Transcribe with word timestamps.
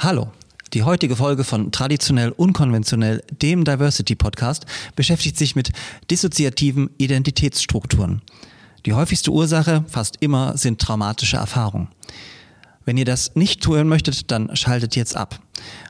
Hallo. 0.00 0.30
Die 0.74 0.84
heutige 0.84 1.16
Folge 1.16 1.42
von 1.42 1.72
Traditionell 1.72 2.30
Unkonventionell, 2.30 3.24
dem 3.32 3.64
Diversity 3.64 4.14
Podcast, 4.14 4.64
beschäftigt 4.94 5.36
sich 5.36 5.56
mit 5.56 5.72
dissoziativen 6.08 6.90
Identitätsstrukturen. 6.98 8.22
Die 8.86 8.92
häufigste 8.92 9.32
Ursache, 9.32 9.84
fast 9.88 10.18
immer, 10.20 10.56
sind 10.56 10.80
traumatische 10.80 11.38
Erfahrungen. 11.38 11.88
Wenn 12.84 12.96
ihr 12.96 13.04
das 13.04 13.34
nicht 13.34 13.60
tun 13.60 13.88
möchtet, 13.88 14.30
dann 14.30 14.54
schaltet 14.54 14.94
jetzt 14.94 15.16
ab. 15.16 15.40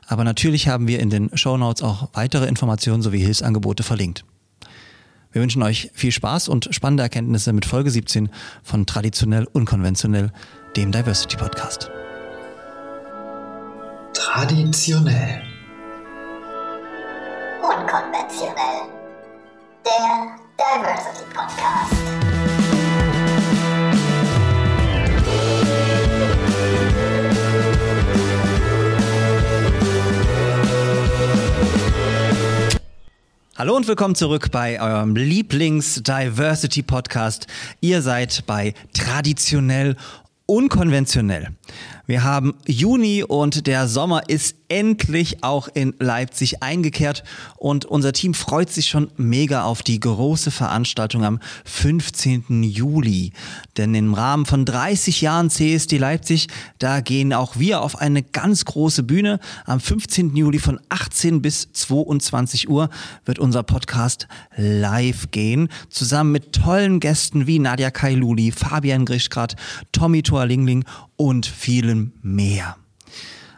Aber 0.07 0.23
natürlich 0.23 0.67
haben 0.67 0.87
wir 0.87 1.01
in 1.01 1.11
den 1.11 1.37
Show 1.37 1.57
Notes 1.57 1.83
auch 1.83 2.09
weitere 2.13 2.47
Informationen 2.47 3.03
sowie 3.03 3.19
Hilfsangebote 3.19 3.83
verlinkt. 3.83 4.25
Wir 5.31 5.43
wünschen 5.43 5.61
euch 5.61 5.91
viel 5.93 6.11
Spaß 6.11 6.49
und 6.49 6.67
spannende 6.71 7.03
Erkenntnisse 7.03 7.53
mit 7.53 7.65
Folge 7.65 7.91
17 7.91 8.29
von 8.63 8.87
Traditionell 8.87 9.47
Unkonventionell, 9.53 10.31
dem 10.75 10.91
Diversity 10.91 11.37
Podcast. 11.37 11.91
Traditionell. 14.13 15.43
Unkonventionell. 17.61 18.89
Der 19.85 20.35
Diversity 20.57 21.25
Podcast. 21.33 21.93
Hallo 33.57 33.75
und 33.75 33.87
willkommen 33.87 34.13
zurück 34.15 34.49
bei 34.51 34.81
eurem 34.81 35.15
Lieblings-Diversity-Podcast. 35.15 37.45
Ihr 37.81 38.01
seid 38.01 38.45
bei 38.47 38.73
Traditionell 38.93 39.95
Unkonventionell. 40.45 41.49
Wir 42.09 42.23
haben 42.23 42.55
Juni 42.65 43.23
und 43.23 43.67
der 43.67 43.87
Sommer 43.87 44.29
ist 44.29 44.55
endlich 44.67 45.43
auch 45.43 45.67
in 45.71 45.93
Leipzig 45.99 46.63
eingekehrt 46.63 47.23
und 47.55 47.85
unser 47.85 48.13
Team 48.13 48.33
freut 48.33 48.71
sich 48.71 48.87
schon 48.87 49.11
mega 49.17 49.63
auf 49.63 49.83
die 49.83 49.99
große 49.99 50.49
Veranstaltung 50.49 51.23
am 51.23 51.39
15. 51.65 52.63
Juli. 52.63 53.31
Denn 53.77 53.93
im 53.93 54.15
Rahmen 54.15 54.47
von 54.47 54.65
30 54.65 55.21
Jahren 55.21 55.51
CSD 55.51 55.99
Leipzig, 55.99 56.47
da 56.79 57.01
gehen 57.01 57.31
auch 57.31 57.59
wir 57.59 57.81
auf 57.81 57.99
eine 57.99 58.23
ganz 58.23 58.65
große 58.65 59.03
Bühne. 59.03 59.39
Am 59.65 59.79
15. 59.79 60.35
Juli 60.35 60.57
von 60.57 60.79
18 60.89 61.43
bis 61.43 61.71
22 61.73 62.69
Uhr 62.69 62.89
wird 63.25 63.37
unser 63.37 63.61
Podcast 63.61 64.27
live 64.55 65.29
gehen, 65.29 65.69
zusammen 65.91 66.31
mit 66.31 66.53
tollen 66.53 66.99
Gästen 66.99 67.45
wie 67.45 67.59
Nadja 67.59 67.91
Kailuli, 67.91 68.51
Fabian 68.51 69.05
Grischgrad, 69.05 69.55
Tommy 69.91 70.23
Toalingling 70.23 70.85
und 71.19 71.45
vielen 71.45 72.13
mehr. 72.21 72.77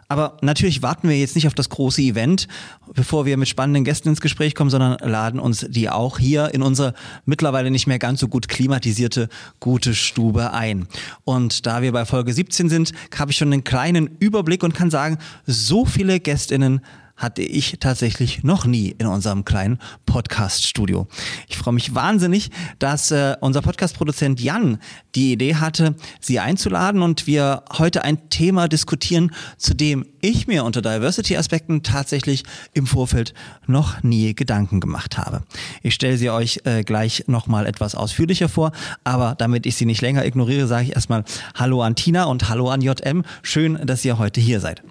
Aber 0.08 0.36
natürlich 0.42 0.81
warten 0.81 1.08
wir 1.08 1.17
jetzt 1.17 1.36
nicht 1.36 1.48
auf 1.48 1.54
das 1.54 1.70
große 1.70 2.02
Event, 2.02 2.50
bevor 2.94 3.26
wir 3.26 3.38
mit 3.38 3.48
spannenden 3.48 3.86
Gästen 3.86 4.09
ins 4.09 4.20
Gespräch 4.20 4.56
kommen, 4.56 4.70
sondern 4.70 4.98
laden 5.00 5.40
uns 5.40 5.66
die 5.70 5.89
auch 5.89 6.20
hier 6.20 6.54
in 6.54 6.64
unsere 6.64 6.95
mittlerweile 7.23 7.72
nicht 7.72 7.88
mehr 7.88 8.00
ganz 8.00 8.20
so 8.20 8.28
gut 8.28 8.50
klimatisierte 8.50 9.30
gute 9.62 9.94
Stube 9.94 10.52
ein. 10.52 10.88
Und 11.23 11.66
da 11.66 11.82
wir 11.82 11.94
bei 11.94 12.04
Folge 12.04 12.34
17 12.34 12.67
sind, 12.67 12.92
habe 13.17 13.32
ich 13.32 13.38
schon 13.38 13.54
einen 13.54 13.64
kleinen 13.64 14.17
Überblick 14.20 14.64
und 14.64 14.73
kann 14.73 14.89
sagen, 14.89 15.17
so 15.45 15.86
viele 15.86 16.20
Gästinnen 16.20 16.82
hatte 17.22 17.44
ich 17.44 17.77
tatsächlich 17.80 18.44
noch 18.44 18.66
nie 18.66 18.95
in 18.97 19.05
unserem 19.05 19.45
kleinen 19.45 19.77
Podcast-Studio. 20.05 21.08
Ich 21.47 21.58
freue 21.58 21.75
mich 21.75 21.94
wahnsinnig, 21.94 22.50
dass 22.80 23.11
äh, 23.11 23.36
unser 23.39 23.61
Podcast-Produzent 23.61 24.41
Jan 24.41 24.80
die 25.14 25.33
Idee 25.33 25.55
hatte, 25.55 25.95
sie 26.19 26.39
einzuladen 26.39 27.03
und 27.03 27.27
wir 27.27 27.64
heute 27.77 28.03
ein 28.03 28.30
Thema 28.30 28.67
diskutieren, 28.67 29.31
zu 29.58 29.75
dem 29.75 30.05
ich 30.22 30.47
mir 30.47 30.64
unter 30.64 30.81
Diversity-Aspekten 30.81 31.83
tatsächlich 31.83 32.44
im 32.73 32.88
Vorfeld 32.88 33.33
noch 33.67 34.02
nie 34.02 34.33
Gedanken 34.33 34.80
gemacht 34.80 35.17
habe. 35.17 35.44
Ich 35.83 35.94
stelle 35.94 36.17
sie 36.17 36.31
euch 36.31 36.61
äh, 36.64 36.83
gleich 36.83 37.25
nochmal 37.27 37.67
etwas 37.67 37.94
ausführlicher 37.94 38.49
vor, 38.49 38.71
aber 39.03 39.36
damit 39.38 39.65
ich 39.65 39.76
sie 39.76 39.86
nicht 39.86 40.02
länger 40.02 40.26
ignoriere, 40.26 40.65
sage 40.65 40.86
ich 40.86 40.95
erstmal 40.95 41.23
Hallo 41.53 41.83
an 41.83 41.95
Tina 41.95 42.23
und 42.26 42.49
Hallo 42.49 42.70
an 42.70 42.82
JM. 42.82 43.23
Schön, 43.43 43.80
dass 43.86 44.03
ihr 44.03 44.17
heute 44.17 44.42
hier 44.42 44.59
seid. 44.59 44.82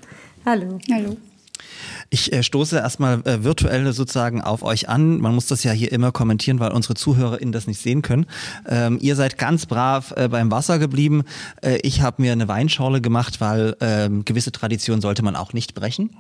Hallo. 0.47 0.78
Hallo. 0.91 1.16
Ich 2.12 2.32
äh, 2.32 2.43
stoße 2.43 2.76
erstmal 2.76 3.25
äh, 3.25 3.44
virtuell 3.44 3.93
sozusagen 3.93 4.41
auf 4.41 4.65
euch 4.65 4.88
an. 4.88 5.21
Man 5.21 5.32
muss 5.32 5.47
das 5.47 5.62
ja 5.62 5.71
hier 5.71 5.93
immer 5.93 6.10
kommentieren, 6.10 6.59
weil 6.59 6.72
unsere 6.72 6.94
ZuhörerInnen 6.94 7.53
das 7.53 7.69
nicht 7.69 7.81
sehen 7.81 8.03
können. 8.03 8.26
Ähm, 8.69 8.98
ihr 9.00 9.15
seid 9.15 9.38
ganz 9.38 9.66
brav 9.66 10.12
äh, 10.16 10.28
beim 10.28 10.50
Wasser 10.50 10.81
geblieben. 10.81 11.22
Äh, 11.62 11.78
ich 11.82 12.03
habe 12.03 12.21
mir 12.21 12.32
eine 12.32 12.48
Weinschorle 12.48 13.00
gemacht, 13.00 13.41
weil 13.41 13.76
ähm, 13.81 14.25
gewisse 14.25 14.50
Traditionen 14.50 15.00
sollte 15.00 15.22
man 15.22 15.37
auch 15.37 15.53
nicht 15.53 15.75
brechen. 15.75 16.10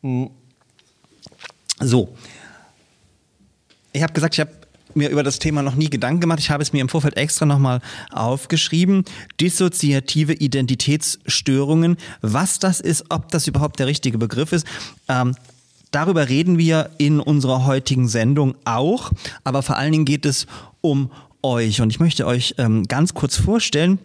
Mhm. 0.00 0.30
So. 1.80 2.16
Ich 3.92 4.02
habe 4.02 4.14
gesagt, 4.14 4.34
ich 4.34 4.40
habe 4.40 4.50
mir 4.96 5.10
über 5.10 5.22
das 5.22 5.38
Thema 5.38 5.62
noch 5.62 5.74
nie 5.74 5.90
Gedanken 5.90 6.20
gemacht. 6.20 6.38
Ich 6.38 6.50
habe 6.50 6.62
es 6.62 6.72
mir 6.72 6.80
im 6.80 6.88
Vorfeld 6.88 7.16
extra 7.16 7.46
nochmal 7.46 7.80
aufgeschrieben. 8.10 9.04
Dissoziative 9.40 10.34
Identitätsstörungen. 10.34 11.96
Was 12.20 12.58
das 12.58 12.80
ist, 12.80 13.06
ob 13.10 13.30
das 13.30 13.46
überhaupt 13.46 13.78
der 13.78 13.86
richtige 13.86 14.18
Begriff 14.18 14.52
ist. 14.52 14.66
Ähm, 15.08 15.34
darüber 15.90 16.28
reden 16.28 16.58
wir 16.58 16.90
in 16.98 17.20
unserer 17.20 17.64
heutigen 17.66 18.08
Sendung 18.08 18.54
auch. 18.64 19.10
Aber 19.44 19.62
vor 19.62 19.76
allen 19.76 19.92
Dingen 19.92 20.04
geht 20.04 20.26
es 20.26 20.46
um 20.80 21.10
euch. 21.42 21.80
Und 21.80 21.90
ich 21.90 22.00
möchte 22.00 22.26
euch 22.26 22.54
ähm, 22.58 22.84
ganz 22.88 23.14
kurz 23.14 23.36
vorstellen, 23.36 23.98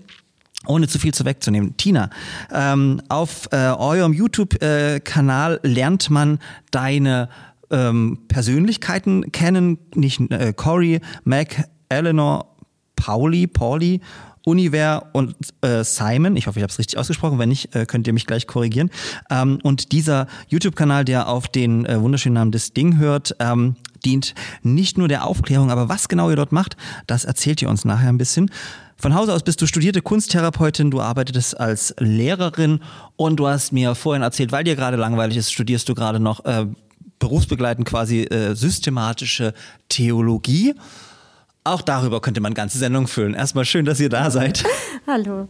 ohne 0.66 0.88
zu 0.88 1.00
viel 1.00 1.14
zu 1.14 1.26
wegzunehmen. 1.26 1.78
Tina, 1.78 2.10
ähm, 2.54 3.02
auf 3.08 3.48
äh, 3.52 3.56
eurem 3.56 4.14
YouTube-Kanal 4.14 5.60
äh, 5.64 5.68
lernt 5.68 6.10
man 6.10 6.40
deine 6.72 7.30
ähm, 7.72 8.20
Persönlichkeiten 8.28 9.32
kennen, 9.32 9.78
nicht 9.96 10.20
äh, 10.32 10.54
Cory, 10.54 11.02
Mac, 11.24 11.66
Eleanor, 11.90 12.56
Pauli, 12.96 13.48
Pauli, 13.48 14.02
Univer 14.46 15.10
und 15.14 15.36
äh, 15.62 15.84
Simon. 15.84 16.36
Ich 16.36 16.48
hoffe, 16.48 16.60
ich 16.60 16.64
habe 16.64 16.72
es 16.72 16.80
richtig 16.80 16.98
ausgesprochen. 16.98 17.40
Wenn 17.40 17.50
nicht, 17.50 17.76
äh, 17.76 17.86
könnt 17.86 18.08
ihr 18.08 18.14
mich 18.14 18.26
gleich 18.26 18.48
korrigieren. 18.48 18.90
Ähm, 19.30 19.60
und 19.64 19.92
dieser 19.92 20.28
YouTube-Kanal, 20.48 21.06
der 21.06 21.28
auf 21.28 21.48
den 21.48 21.86
äh, 21.86 22.02
wunderschönen 22.02 22.36
Namen 22.36 22.52
des 22.52 22.74
Ding 22.74 22.98
hört, 22.98 23.36
ähm, 23.40 23.76
dient 24.06 24.34
nicht 24.64 24.98
nur 24.98 25.08
der 25.08 25.26
Aufklärung, 25.26 25.72
aber 25.72 25.90
was 25.90 26.08
genau 26.08 26.30
ihr 26.30 26.36
dort 26.38 26.52
macht, 26.52 26.78
das 27.06 27.26
erzählt 27.26 27.62
ihr 27.62 27.70
uns 27.70 27.86
nachher 27.86 28.10
ein 28.10 28.18
bisschen. 28.18 28.50
Von 28.96 29.14
Hause 29.14 29.34
aus 29.34 29.44
bist 29.44 29.62
du 29.62 29.66
studierte 29.66 30.02
Kunsttherapeutin, 30.02 30.92
du 30.92 31.00
arbeitest 31.00 31.60
als 31.60 31.94
Lehrerin 32.00 32.80
und 33.16 33.38
du 33.38 33.48
hast 33.48 33.72
mir 33.72 33.96
vorhin 33.96 34.24
erzählt, 34.24 34.52
weil 34.52 34.64
dir 34.64 34.76
gerade 34.76 34.98
langweilig 34.98 35.38
ist, 35.38 35.52
studierst 35.52 35.88
du 35.88 35.96
gerade 35.96 36.20
noch 36.20 36.44
äh, 36.46 36.66
berufsbegleitend 37.20 37.88
quasi 37.88 38.24
äh, 38.24 38.56
systematische 38.56 39.54
Theologie. 39.90 40.76
Auch 41.70 41.84
darüber 41.84 42.20
könnte 42.20 42.42
man 42.42 42.56
ganze 42.56 42.80
Sendung 42.80 43.08
füllen. 43.08 43.36
Erstmal 43.36 43.64
schön, 43.64 43.86
dass 43.86 44.00
ihr 44.00 44.10
da 44.10 44.32
seid. 44.32 44.64
Hallo. 45.06 45.48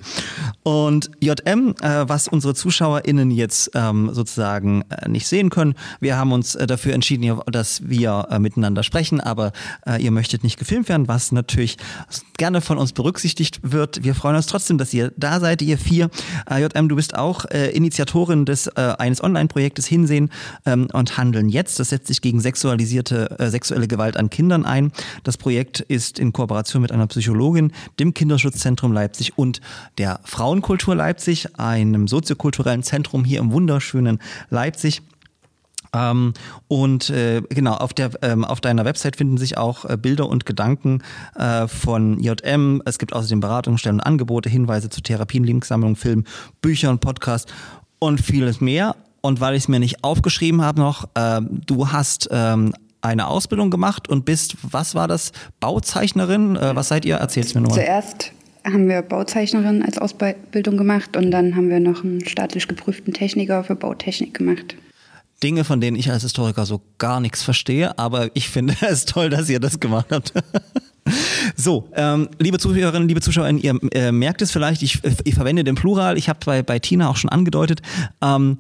Und 0.63 1.09
JM, 1.21 1.75
äh, 1.81 2.09
was 2.09 2.27
unsere 2.27 2.53
ZuschauerInnen 2.53 3.31
jetzt 3.31 3.71
ähm, 3.73 4.09
sozusagen 4.13 4.83
äh, 4.89 5.07
nicht 5.07 5.27
sehen 5.27 5.49
können, 5.49 5.75
wir 6.01 6.17
haben 6.17 6.33
uns 6.33 6.55
äh, 6.55 6.67
dafür 6.67 6.93
entschieden, 6.93 7.39
dass 7.49 7.87
wir 7.87 8.27
miteinander 8.39 8.83
sprechen, 8.83 9.21
aber 9.21 9.51
ihr 9.99 10.11
möchtet 10.11 10.43
nicht 10.43 10.57
gefilmt 10.57 10.89
werden, 10.89 11.07
was 11.07 11.31
natürlich 11.31 11.77
gerne 12.37 12.61
von 12.61 12.77
uns 12.77 12.93
berücksichtigt 12.93 13.59
wird. 13.63 14.03
Wir 14.03 14.15
freuen 14.15 14.35
uns 14.35 14.45
trotzdem, 14.45 14.77
dass 14.77 14.93
ihr 14.93 15.11
da 15.17 15.39
seid, 15.39 15.61
ihr 15.61 15.77
vier. 15.77 16.09
JM, 16.49 16.89
du 16.89 16.95
bist 16.95 17.15
auch 17.15 17.45
Initiatorin 17.45 18.45
des 18.45 18.67
eines 18.75 19.23
Online-Projektes 19.23 19.87
Hinsehen 19.87 20.29
ähm, 20.65 20.87
und 20.93 21.17
Handeln 21.17 21.49
jetzt. 21.49 21.79
Das 21.79 21.89
setzt 21.89 22.07
sich 22.07 22.21
gegen 22.21 22.39
sexualisierte 22.39 23.35
sexuelle 23.49 23.87
Gewalt 23.87 24.17
an 24.17 24.29
Kindern 24.29 24.65
ein. 24.65 24.91
Das 25.23 25.37
Projekt 25.37 25.79
ist 25.81 26.08
in 26.17 26.33
Kooperation 26.33 26.81
mit 26.81 26.91
einer 26.91 27.05
Psychologin, 27.07 27.71
dem 27.99 28.13
Kinderschutzzentrum 28.13 28.91
Leipzig 28.91 29.37
und 29.37 29.61
der 29.99 30.19
Frauenkultur 30.23 30.95
Leipzig, 30.95 31.59
einem 31.59 32.07
soziokulturellen 32.07 32.81
Zentrum 32.81 33.23
hier 33.23 33.39
im 33.39 33.51
wunderschönen 33.51 34.19
Leipzig. 34.49 35.03
Ähm, 35.93 36.33
und 36.67 37.09
äh, 37.09 37.41
genau, 37.49 37.73
auf, 37.73 37.93
der, 37.93 38.11
ähm, 38.21 38.45
auf 38.45 38.61
deiner 38.61 38.85
Website 38.85 39.15
finden 39.15 39.37
sich 39.37 39.57
auch 39.57 39.85
äh, 39.85 39.97
Bilder 39.97 40.27
und 40.29 40.45
Gedanken 40.45 41.03
äh, 41.35 41.67
von 41.67 42.19
JM. 42.19 42.81
Es 42.85 42.99
gibt 42.99 43.13
außerdem 43.13 43.39
Beratungsstellen 43.39 43.99
und 43.99 44.05
Angebote, 44.05 44.49
Hinweise 44.49 44.89
zu 44.89 45.01
Therapien, 45.01 45.43
Linksammlungen, 45.43 45.95
Filmen, 45.95 46.25
Büchern, 46.61 46.99
Podcasts 46.99 47.51
und 47.99 48.21
vieles 48.21 48.61
mehr. 48.61 48.95
Und 49.21 49.41
weil 49.41 49.55
ich 49.55 49.63
es 49.63 49.67
mir 49.67 49.79
nicht 49.79 50.03
aufgeschrieben 50.03 50.61
habe 50.61 50.79
noch, 50.79 51.09
ähm, 51.15 51.61
du 51.65 51.91
hast 51.91 52.29
ähm, 52.31 52.73
eine 53.01 53.27
Ausbildung 53.27 53.69
gemacht 53.69 54.09
und 54.09 54.25
bist, 54.25 54.55
was 54.61 54.95
war 54.95 55.07
das, 55.07 55.31
Bauzeichnerin? 55.59 56.55
Äh, 56.55 56.75
was 56.75 56.89
seid 56.89 57.05
ihr? 57.05 57.15
Erzähl's 57.15 57.53
mir 57.53 57.61
nur. 57.61 57.71
Zuerst 57.71 58.31
haben 58.65 58.87
wir 58.87 59.01
Bauzeichnerin 59.01 59.83
als 59.83 59.97
Ausbildung 59.97 60.77
gemacht 60.77 61.15
und 61.15 61.31
dann 61.31 61.55
haben 61.55 61.69
wir 61.69 61.79
noch 61.79 62.03
einen 62.03 62.25
staatlich 62.27 62.67
geprüften 62.67 63.13
Techniker 63.13 63.63
für 63.63 63.75
Bautechnik 63.75 64.33
gemacht. 64.33 64.75
Dinge, 65.41 65.63
von 65.63 65.79
denen 65.79 65.95
ich 65.95 66.11
als 66.11 66.23
Historiker 66.23 66.65
so 66.65 66.81
gar 66.97 67.21
nichts 67.21 67.43
verstehe, 67.43 67.97
aber 67.97 68.29
ich 68.33 68.49
finde 68.49 68.75
es 68.81 69.05
toll, 69.05 69.29
dass 69.29 69.49
ihr 69.49 69.59
das 69.59 69.79
gemacht 69.79 70.07
habt. 70.11 70.33
So, 71.55 71.89
ähm, 71.95 72.29
liebe 72.37 72.59
Zuhörerinnen, 72.59 73.07
liebe 73.07 73.19
Zuschauerinnen, 73.19 73.59
ihr 73.59 73.79
äh, 73.93 74.11
merkt 74.11 74.43
es 74.43 74.51
vielleicht, 74.51 74.83
ich, 74.83 74.99
ich 75.23 75.33
verwende 75.33 75.63
den 75.63 75.73
Plural, 75.73 76.19
ich 76.19 76.29
habe 76.29 76.39
bei, 76.45 76.61
bei 76.61 76.77
Tina 76.77 77.09
auch 77.09 77.15
schon 77.15 77.31
angedeutet. 77.31 77.81
Ähm, 78.21 78.59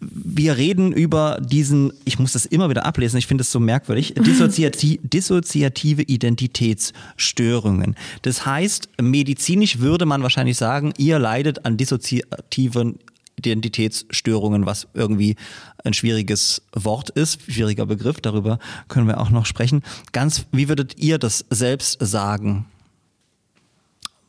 wir 0.00 0.56
reden 0.56 0.92
über 0.92 1.38
diesen, 1.40 1.92
ich 2.04 2.18
muss 2.18 2.32
das 2.32 2.44
immer 2.44 2.68
wieder 2.68 2.84
ablesen, 2.84 3.16
ich 3.16 3.26
finde 3.26 3.42
es 3.42 3.50
so 3.50 3.60
merkwürdig, 3.60 4.14
dissoziati 4.14 5.00
dissoziative 5.02 6.02
Identitätsstörungen. 6.02 7.96
Das 8.22 8.44
heißt, 8.44 8.88
medizinisch 9.00 9.78
würde 9.78 10.04
man 10.04 10.22
wahrscheinlich 10.22 10.58
sagen, 10.58 10.92
ihr 10.98 11.18
leidet 11.18 11.64
an 11.64 11.78
dissoziativen 11.78 12.98
Identitätsstörungen, 13.38 14.66
was 14.66 14.86
irgendwie 14.92 15.36
ein 15.82 15.94
schwieriges 15.94 16.62
Wort 16.74 17.08
ist, 17.10 17.40
schwieriger 17.50 17.86
Begriff, 17.86 18.20
darüber 18.20 18.58
können 18.88 19.08
wir 19.08 19.18
auch 19.18 19.30
noch 19.30 19.46
sprechen. 19.46 19.82
Ganz, 20.12 20.44
wie 20.52 20.68
würdet 20.68 20.98
ihr 20.98 21.18
das 21.18 21.46
selbst 21.48 21.96
sagen? 22.00 22.66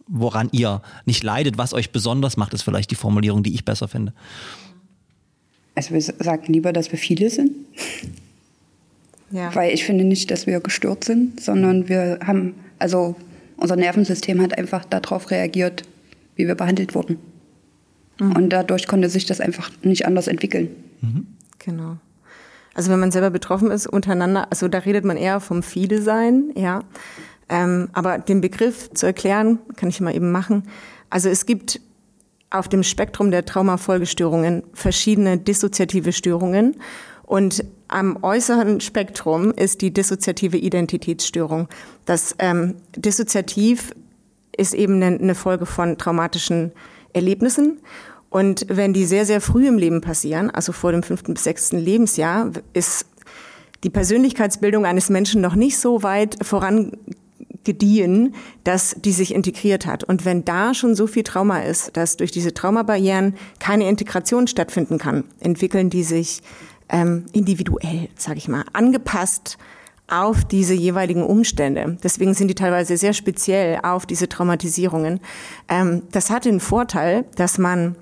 Woran 0.07 0.49
ihr 0.51 0.81
nicht 1.05 1.23
leidet, 1.23 1.57
was 1.57 1.73
euch 1.73 1.91
besonders 1.91 2.37
macht, 2.37 2.53
ist 2.53 2.61
vielleicht 2.61 2.91
die 2.91 2.95
Formulierung, 2.95 3.43
die 3.43 3.53
ich 3.53 3.65
besser 3.65 3.87
finde. 3.87 4.13
Also 5.75 5.93
wir 5.93 6.01
sagen 6.01 6.51
lieber, 6.53 6.73
dass 6.73 6.91
wir 6.91 6.99
viele 6.99 7.29
sind. 7.29 7.51
Ja. 9.31 9.53
Weil 9.55 9.73
ich 9.73 9.83
finde 9.83 10.03
nicht, 10.03 10.29
dass 10.29 10.45
wir 10.45 10.59
gestört 10.59 11.03
sind, 11.03 11.39
sondern 11.39 11.89
wir 11.89 12.19
haben, 12.25 12.53
also 12.77 13.15
unser 13.57 13.75
Nervensystem 13.75 14.41
hat 14.41 14.57
einfach 14.57 14.85
darauf 14.85 15.31
reagiert, 15.31 15.83
wie 16.35 16.47
wir 16.47 16.55
behandelt 16.55 16.93
wurden. 16.93 17.17
Mhm. 18.19 18.35
Und 18.35 18.49
dadurch 18.49 18.87
konnte 18.87 19.09
sich 19.09 19.25
das 19.25 19.41
einfach 19.41 19.71
nicht 19.81 20.05
anders 20.05 20.27
entwickeln. 20.27 20.69
Mhm. 21.01 21.27
Genau. 21.59 21.97
Also 22.75 22.91
wenn 22.91 22.99
man 22.99 23.11
selber 23.11 23.29
betroffen 23.29 23.71
ist 23.71 23.87
untereinander, 23.87 24.47
also 24.49 24.67
da 24.67 24.79
redet 24.79 25.05
man 25.05 25.17
eher 25.17 25.39
vom 25.39 25.63
Viele 25.63 26.01
sein, 26.01 26.51
ja. 26.55 26.83
Ähm, 27.49 27.89
aber 27.93 28.17
den 28.19 28.41
Begriff 28.41 28.91
zu 28.93 29.05
erklären, 29.05 29.59
kann 29.75 29.89
ich 29.89 29.99
mal 30.01 30.15
eben 30.15 30.31
machen. 30.31 30.63
Also 31.09 31.29
es 31.29 31.45
gibt 31.45 31.81
auf 32.53 32.69
dem 32.69 32.83
Spektrum 32.83 33.31
der 33.31 33.45
Traumafolgestörungen 33.45 34.63
verschiedene 34.73 35.37
dissoziative 35.37 36.13
Störungen. 36.13 36.77
Und 37.23 37.65
am 37.87 38.19
äußeren 38.21 38.79
Spektrum 38.79 39.51
ist 39.51 39.81
die 39.81 39.91
dissoziative 39.91 40.57
Identitätsstörung. 40.57 41.67
Das 42.05 42.35
ähm, 42.37 42.75
Dissoziativ 42.95 43.93
ist 44.55 44.75
eben 44.75 45.01
eine, 45.01 45.17
eine 45.17 45.35
Folge 45.35 45.65
von 45.65 45.97
traumatischen 45.97 46.71
Erlebnissen. 47.11 47.79
Und 48.29 48.67
wenn 48.69 48.93
die 48.93 49.05
sehr, 49.05 49.25
sehr 49.25 49.41
früh 49.41 49.67
im 49.67 49.79
Leben 49.79 50.01
passieren, 50.01 50.51
also 50.51 50.73
vor 50.73 50.91
dem 50.91 51.01
fünften 51.01 51.33
bis 51.33 51.43
sechsten 51.43 51.79
Lebensjahr, 51.79 52.51
ist 52.73 53.07
die 53.83 53.89
Persönlichkeitsbildung 53.89 54.85
eines 54.85 55.09
Menschen 55.09 55.41
noch 55.41 55.55
nicht 55.55 55.79
so 55.79 56.03
weit 56.03 56.37
voran 56.45 56.97
gediehen, 57.63 58.35
dass 58.63 58.95
die 58.99 59.11
sich 59.11 59.33
integriert 59.33 59.85
hat. 59.85 60.03
Und 60.03 60.25
wenn 60.25 60.45
da 60.45 60.73
schon 60.73 60.95
so 60.95 61.07
viel 61.07 61.23
Trauma 61.23 61.59
ist, 61.59 61.95
dass 61.95 62.17
durch 62.17 62.31
diese 62.31 62.53
Traumabarrieren 62.53 63.35
keine 63.59 63.87
Integration 63.87 64.47
stattfinden 64.47 64.97
kann, 64.97 65.23
entwickeln 65.39 65.89
die 65.89 66.03
sich 66.03 66.41
ähm, 66.89 67.25
individuell, 67.33 68.09
sage 68.15 68.37
ich 68.37 68.47
mal, 68.47 68.63
angepasst 68.73 69.57
auf 70.07 70.43
diese 70.43 70.73
jeweiligen 70.73 71.23
Umstände. 71.23 71.97
Deswegen 72.03 72.33
sind 72.33 72.49
die 72.49 72.55
teilweise 72.55 72.97
sehr 72.97 73.13
speziell 73.13 73.79
auf 73.83 74.05
diese 74.05 74.29
Traumatisierungen. 74.29 75.19
Ähm, 75.69 76.03
das 76.11 76.29
hat 76.29 76.45
den 76.45 76.59
Vorteil, 76.59 77.25
dass 77.35 77.57
man 77.57 77.95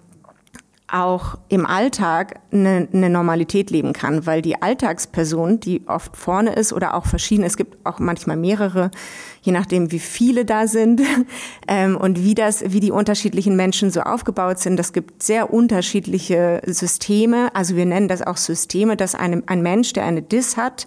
auch 0.91 1.37
im 1.47 1.65
Alltag 1.65 2.39
eine, 2.51 2.87
eine, 2.91 3.09
Normalität 3.09 3.71
leben 3.71 3.93
kann, 3.93 4.25
weil 4.25 4.41
die 4.41 4.61
Alltagsperson, 4.61 5.59
die 5.59 5.87
oft 5.87 6.17
vorne 6.17 6.53
ist 6.53 6.73
oder 6.73 6.95
auch 6.95 7.05
verschieden, 7.05 7.43
es 7.43 7.55
gibt 7.55 7.85
auch 7.85 7.99
manchmal 7.99 8.35
mehrere, 8.35 8.91
je 9.41 9.51
nachdem 9.51 9.91
wie 9.91 9.99
viele 9.99 10.45
da 10.45 10.67
sind 10.67 11.01
ähm, 11.67 11.97
und 11.97 12.23
wie 12.23 12.35
das, 12.35 12.63
wie 12.67 12.79
die 12.79 12.91
unterschiedlichen 12.91 13.55
Menschen 13.55 13.91
so 13.91 14.01
aufgebaut 14.01 14.59
sind. 14.59 14.77
Das 14.77 14.93
gibt 14.93 15.23
sehr 15.23 15.53
unterschiedliche 15.53 16.61
Systeme. 16.65 17.53
Also 17.55 17.75
wir 17.75 17.85
nennen 17.85 18.07
das 18.07 18.21
auch 18.21 18.37
Systeme, 18.37 18.95
dass 18.95 19.15
ein, 19.15 19.47
ein 19.47 19.61
Mensch, 19.61 19.93
der 19.93 20.05
eine 20.05 20.21
Dis 20.21 20.57
hat, 20.57 20.85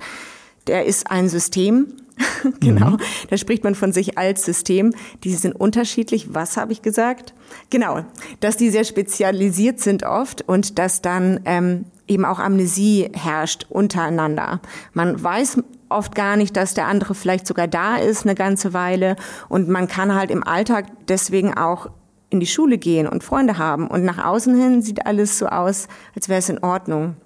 der 0.66 0.86
ist 0.86 1.10
ein 1.10 1.28
System. 1.28 1.88
genau, 2.60 2.90
mhm. 2.90 2.98
da 3.28 3.36
spricht 3.36 3.64
man 3.64 3.74
von 3.74 3.92
sich 3.92 4.16
als 4.16 4.44
System. 4.44 4.94
Die 5.24 5.34
sind 5.34 5.52
unterschiedlich. 5.52 6.32
Was 6.32 6.56
habe 6.56 6.72
ich 6.72 6.80
gesagt? 6.80 7.34
Genau, 7.70 8.04
dass 8.38 8.56
die 8.56 8.70
sehr 8.70 8.84
spezialisiert 8.84 9.80
sind 9.80 10.04
oft 10.04 10.42
und 10.46 10.78
dass 10.78 11.02
dann 11.02 11.40
ähm, 11.44 11.86
eben 12.06 12.24
auch 12.24 12.38
Amnesie 12.38 13.10
herrscht 13.12 13.66
untereinander. 13.68 14.60
Man 14.92 15.22
weiß 15.22 15.62
oft 15.88 16.14
gar 16.14 16.36
nicht, 16.36 16.56
dass 16.56 16.74
der 16.74 16.86
andere 16.86 17.14
vielleicht 17.14 17.46
sogar 17.46 17.68
da 17.68 17.96
ist 17.96 18.24
eine 18.24 18.34
ganze 18.34 18.72
Weile 18.72 19.16
und 19.48 19.68
man 19.68 19.88
kann 19.88 20.14
halt 20.14 20.30
im 20.30 20.42
Alltag 20.42 20.86
deswegen 21.08 21.54
auch 21.54 21.88
in 22.30 22.40
die 22.40 22.46
Schule 22.46 22.78
gehen 22.78 23.06
und 23.06 23.22
Freunde 23.22 23.58
haben 23.58 23.86
und 23.86 24.04
nach 24.04 24.24
außen 24.24 24.58
hin 24.60 24.82
sieht 24.82 25.06
alles 25.06 25.38
so 25.38 25.46
aus, 25.46 25.86
als 26.14 26.28
wäre 26.28 26.40
es 26.40 26.48
in 26.48 26.58
Ordnung. 26.58 27.16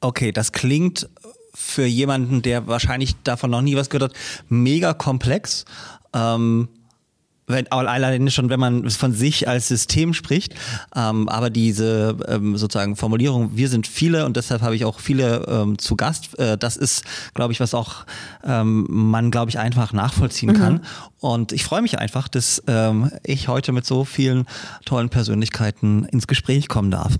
Okay, 0.00 0.30
das 0.30 0.52
klingt 0.52 1.08
für 1.54 1.86
jemanden, 1.86 2.42
der 2.42 2.66
wahrscheinlich 2.68 3.16
davon 3.24 3.50
noch 3.50 3.62
nie 3.62 3.74
was 3.74 3.90
gehört 3.90 4.12
hat, 4.12 4.18
mega 4.48 4.94
komplex. 4.94 5.64
Ähm, 6.14 6.68
wenn, 7.48 7.70
alleine 7.72 8.30
schon, 8.30 8.50
wenn 8.50 8.60
man 8.60 8.88
von 8.90 9.12
sich 9.12 9.48
als 9.48 9.68
System 9.68 10.14
spricht, 10.14 10.54
ähm, 10.94 11.28
aber 11.28 11.50
diese 11.50 12.16
ähm, 12.28 12.56
sozusagen 12.56 12.96
Formulierung, 12.96 13.50
wir 13.54 13.68
sind 13.68 13.86
viele 13.86 14.26
und 14.26 14.36
deshalb 14.36 14.62
habe 14.62 14.76
ich 14.76 14.84
auch 14.84 15.00
viele 15.00 15.46
ähm, 15.48 15.78
zu 15.78 15.96
Gast, 15.96 16.38
äh, 16.38 16.56
das 16.56 16.76
ist, 16.76 17.04
glaube 17.34 17.52
ich, 17.52 17.60
was 17.60 17.74
auch 17.74 18.04
ähm, 18.44 18.86
man, 18.88 19.30
glaube 19.30 19.50
ich, 19.50 19.58
einfach 19.58 19.92
nachvollziehen 19.92 20.54
kann. 20.54 20.74
Mhm. 20.74 20.80
Und 21.20 21.52
ich 21.52 21.64
freue 21.64 21.82
mich 21.82 21.98
einfach, 21.98 22.28
dass 22.28 22.62
ähm, 22.68 23.10
ich 23.24 23.48
heute 23.48 23.72
mit 23.72 23.84
so 23.84 24.04
vielen 24.04 24.46
tollen 24.84 25.08
Persönlichkeiten 25.08 26.04
ins 26.04 26.26
Gespräch 26.26 26.68
kommen 26.68 26.90
darf. 26.90 27.14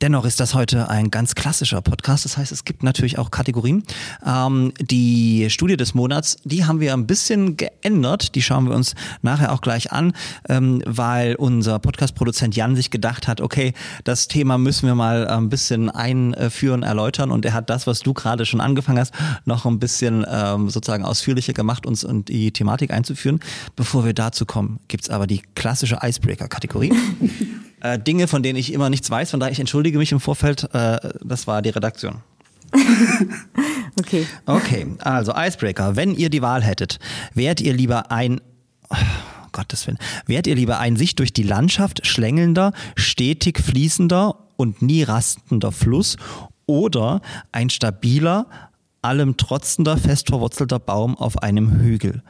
Dennoch 0.00 0.24
ist 0.24 0.40
das 0.40 0.54
heute 0.54 0.88
ein 0.90 1.10
ganz 1.10 1.34
klassischer 1.34 1.80
Podcast. 1.80 2.24
Das 2.24 2.36
heißt, 2.36 2.50
es 2.50 2.64
gibt 2.64 2.82
natürlich 2.82 3.18
auch 3.18 3.30
Kategorien. 3.30 3.84
Ähm, 4.26 4.72
die 4.80 5.48
Studie 5.50 5.76
des 5.76 5.94
Monats, 5.94 6.36
die 6.44 6.64
haben 6.64 6.80
wir 6.80 6.92
ein 6.92 7.06
bisschen 7.06 7.56
geändert. 7.56 8.34
Die 8.34 8.42
schauen 8.42 8.68
wir 8.68 8.74
uns 8.74 8.94
nachher 9.22 9.52
auch 9.52 9.60
gleich 9.60 9.92
an, 9.92 10.12
ähm, 10.48 10.82
weil 10.84 11.36
unser 11.36 11.78
Podcast-Produzent 11.78 12.56
Jan 12.56 12.74
sich 12.74 12.90
gedacht 12.90 13.28
hat, 13.28 13.40
okay, 13.40 13.72
das 14.02 14.26
Thema 14.26 14.58
müssen 14.58 14.86
wir 14.86 14.96
mal 14.96 15.28
ein 15.28 15.48
bisschen 15.48 15.90
einführen, 15.90 16.82
erläutern. 16.82 17.30
Und 17.30 17.44
er 17.44 17.52
hat 17.52 17.70
das, 17.70 17.86
was 17.86 18.00
du 18.00 18.12
gerade 18.14 18.46
schon 18.46 18.60
angefangen 18.60 18.98
hast, 18.98 19.14
noch 19.44 19.64
ein 19.64 19.78
bisschen 19.78 20.26
ähm, 20.28 20.70
sozusagen 20.70 21.04
ausführlicher 21.04 21.52
gemacht, 21.52 21.86
uns 21.86 22.02
in 22.02 22.24
die 22.24 22.50
Thematik 22.50 22.90
einzuführen. 22.90 23.38
Bevor 23.76 24.04
wir 24.04 24.12
dazu 24.12 24.44
kommen, 24.44 24.80
gibt's 24.88 25.08
aber 25.08 25.28
die 25.28 25.42
klassische 25.54 26.00
Icebreaker-Kategorie. 26.02 26.92
äh, 27.84 27.98
Dinge, 27.98 28.26
von 28.26 28.42
denen 28.42 28.58
ich 28.58 28.72
immer 28.72 28.90
nichts 28.90 29.10
weiß. 29.10 29.30
Von 29.30 29.40
daher, 29.40 29.52
ich 29.52 29.60
entschuldige 29.60 29.98
mich 29.98 30.10
im 30.10 30.20
Vorfeld. 30.20 30.68
Äh, 30.72 30.98
das 31.22 31.46
war 31.46 31.60
die 31.62 31.68
Redaktion. 31.68 32.22
okay. 34.00 34.26
Okay, 34.46 34.86
also 35.00 35.32
Icebreaker. 35.36 35.94
Wenn 35.94 36.14
ihr 36.14 36.30
die 36.30 36.42
Wahl 36.42 36.62
hättet, 36.64 36.98
wärt 37.34 37.60
ihr 37.60 37.74
lieber 37.74 38.10
ein 38.10 38.40
oh, 38.88 38.96
Gottes 39.52 39.86
Willen. 39.86 39.98
Wärt 40.26 40.46
ihr 40.46 40.54
lieber 40.54 40.78
ein 40.78 40.96
sich 40.96 41.14
durch 41.14 41.32
die 41.32 41.42
Landschaft 41.42 42.06
schlängelnder, 42.06 42.72
stetig 42.96 43.60
fließender 43.60 44.34
und 44.56 44.80
nie 44.80 45.02
rastender 45.02 45.70
Fluss 45.70 46.16
oder 46.66 47.20
ein 47.52 47.68
stabiler, 47.68 48.46
allem 49.02 49.36
trotzender, 49.36 49.98
fest 49.98 50.28
verwurzelter 50.28 50.78
Baum 50.78 51.18
auf 51.18 51.42
einem 51.42 51.80
Hügel? 51.80 52.22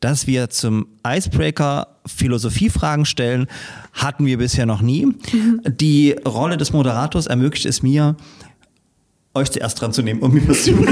Dass 0.00 0.26
wir 0.26 0.50
zum 0.50 0.86
Icebreaker 1.06 1.88
Philosophiefragen 2.06 3.04
stellen, 3.04 3.46
hatten 3.92 4.26
wir 4.26 4.38
bisher 4.38 4.66
noch 4.66 4.82
nie. 4.82 5.06
Mhm. 5.06 5.60
Die 5.66 6.16
Rolle 6.26 6.56
des 6.56 6.72
Moderators 6.72 7.26
ermöglicht 7.26 7.66
es 7.66 7.82
mir, 7.82 8.16
euch 9.34 9.50
zuerst 9.50 9.80
dran 9.80 9.92
zu 9.92 10.02
nehmen, 10.02 10.20
um 10.20 10.32
mir 10.32 10.48
was 10.48 10.64
zu 10.64 10.72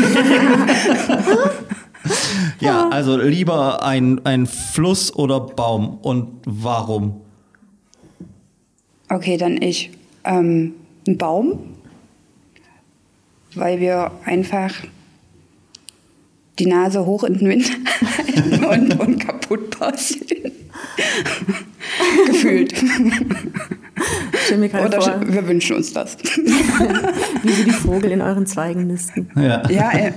Ja, 2.61 2.89
also 2.89 3.17
lieber 3.17 3.83
ein, 3.85 4.25
ein 4.25 4.47
Fluss 4.47 5.15
oder 5.15 5.41
Baum 5.41 5.99
und 5.99 6.43
warum? 6.45 7.21
Okay, 9.09 9.37
dann 9.37 9.61
ich. 9.61 9.91
Ähm, 10.25 10.75
ein 11.07 11.19
Baum, 11.19 11.59
weil 13.55 13.81
wir 13.81 14.13
einfach 14.25 14.73
die 16.59 16.67
Nase 16.67 17.05
hoch 17.05 17.25
in 17.25 17.39
den 17.39 17.49
Wind 17.49 17.71
halten 18.17 18.65
und, 18.91 19.01
und 19.01 19.19
kaputt 19.19 19.71
passieren. 19.71 20.53
Gefühlt. 22.27 22.75
Oder 24.85 25.01
vor. 25.01 25.21
wir 25.27 25.47
wünschen 25.49 25.77
uns 25.77 25.93
das. 25.93 26.17
Wie 27.43 27.53
sie 27.53 27.65
die 27.65 27.71
Vogel 27.71 28.11
in 28.11 28.21
euren 28.21 28.47
Zweigen 28.47 28.87
nisten. 28.87 29.31
Ja, 29.37 29.69
ja 29.69 29.93
äh. 29.93 30.13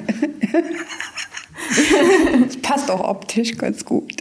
Das 2.45 2.57
passt 2.57 2.89
auch 2.89 3.01
optisch 3.07 3.57
ganz 3.57 3.83
gut. 3.83 4.13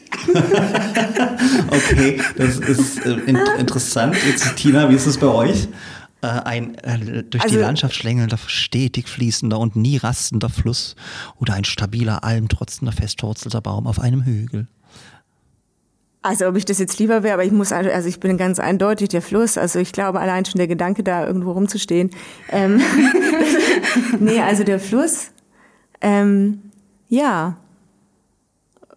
okay, 1.70 2.20
das 2.37 2.58
ist 2.58 3.04
äh, 3.06 3.16
interessant. 3.58 4.16
Jetzt, 4.26 4.56
Tina, 4.56 4.90
wie 4.90 4.94
ist 4.94 5.06
es 5.06 5.18
bei 5.18 5.28
euch? 5.28 5.68
Äh, 6.26 6.40
ein 6.45 6.75
äh, 6.76 7.23
durch 7.23 7.45
also, 7.45 7.56
die 7.56 7.61
Landschaft 7.61 7.95
schlängelnder, 7.95 8.38
stetig 8.47 9.09
fließender 9.09 9.59
und 9.59 9.76
nie 9.76 9.97
rastender 9.97 10.49
Fluss 10.49 10.97
oder 11.38 11.54
ein 11.54 11.64
stabiler, 11.64 12.25
almtrotzender, 12.25 12.92
festwurzelter 12.92 13.61
Baum 13.61 13.87
auf 13.87 14.00
einem 14.00 14.25
Hügel. 14.25 14.66
Also 16.23 16.49
ob 16.49 16.56
ich 16.56 16.64
das 16.64 16.78
jetzt 16.80 16.99
lieber 16.99 17.23
wäre, 17.23 17.35
aber 17.35 17.45
ich 17.45 17.52
muss, 17.52 17.71
also 17.71 18.09
ich 18.09 18.18
bin 18.18 18.37
ganz 18.37 18.59
eindeutig 18.59 19.11
der 19.11 19.23
Fluss. 19.23 19.56
Also 19.56 19.78
ich 19.78 19.92
glaube 19.92 20.18
allein 20.18 20.45
schon 20.45 20.59
der 20.59 20.66
Gedanke, 20.66 21.04
da 21.04 21.25
irgendwo 21.25 21.52
rumzustehen. 21.52 22.11
Ähm, 22.50 22.83
nee, 24.18 24.40
also 24.40 24.64
der 24.64 24.80
Fluss, 24.80 25.30
ähm, 26.00 26.62
ja, 27.09 27.56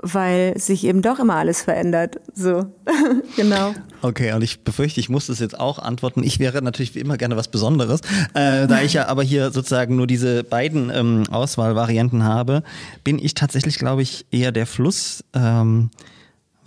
weil 0.02 0.58
sich 0.58 0.84
eben 0.86 1.04
doch 1.04 1.20
immer 1.20 1.36
alles 1.36 1.62
verändert. 1.62 2.20
So, 2.34 2.66
genau. 3.36 3.76
Okay, 4.02 4.34
und 4.34 4.42
ich 4.44 4.64
befürchte, 4.64 5.00
ich 5.00 5.10
muss 5.10 5.28
das 5.28 5.40
jetzt 5.40 5.60
auch 5.60 5.80
antworten. 5.80 6.24
Ich 6.24 6.40
wäre 6.40 6.62
natürlich 6.62 6.96
wie 6.96 7.00
immer 7.00 7.18
gerne 7.18 7.36
was 7.36 7.50
Besonderes. 7.50 8.02
Äh, 8.34 8.68
da 8.68 8.82
ich 8.82 8.94
ja 8.94 9.08
aber 9.08 9.24
hier 9.24 9.52
sozusagen 9.52 9.96
nur 9.96 10.08
diese 10.08 10.44
beiden 10.44 10.90
ähm, 10.94 11.24
Auswahlvarianten 11.30 12.24
habe, 12.24 12.64
bin 13.04 13.20
ich 13.20 13.34
tatsächlich, 13.34 13.78
glaube 13.78 14.02
ich, 14.02 14.26
eher 14.32 14.52
der 14.52 14.68
Fluss. 14.68 15.24
Ähm, 15.34 15.90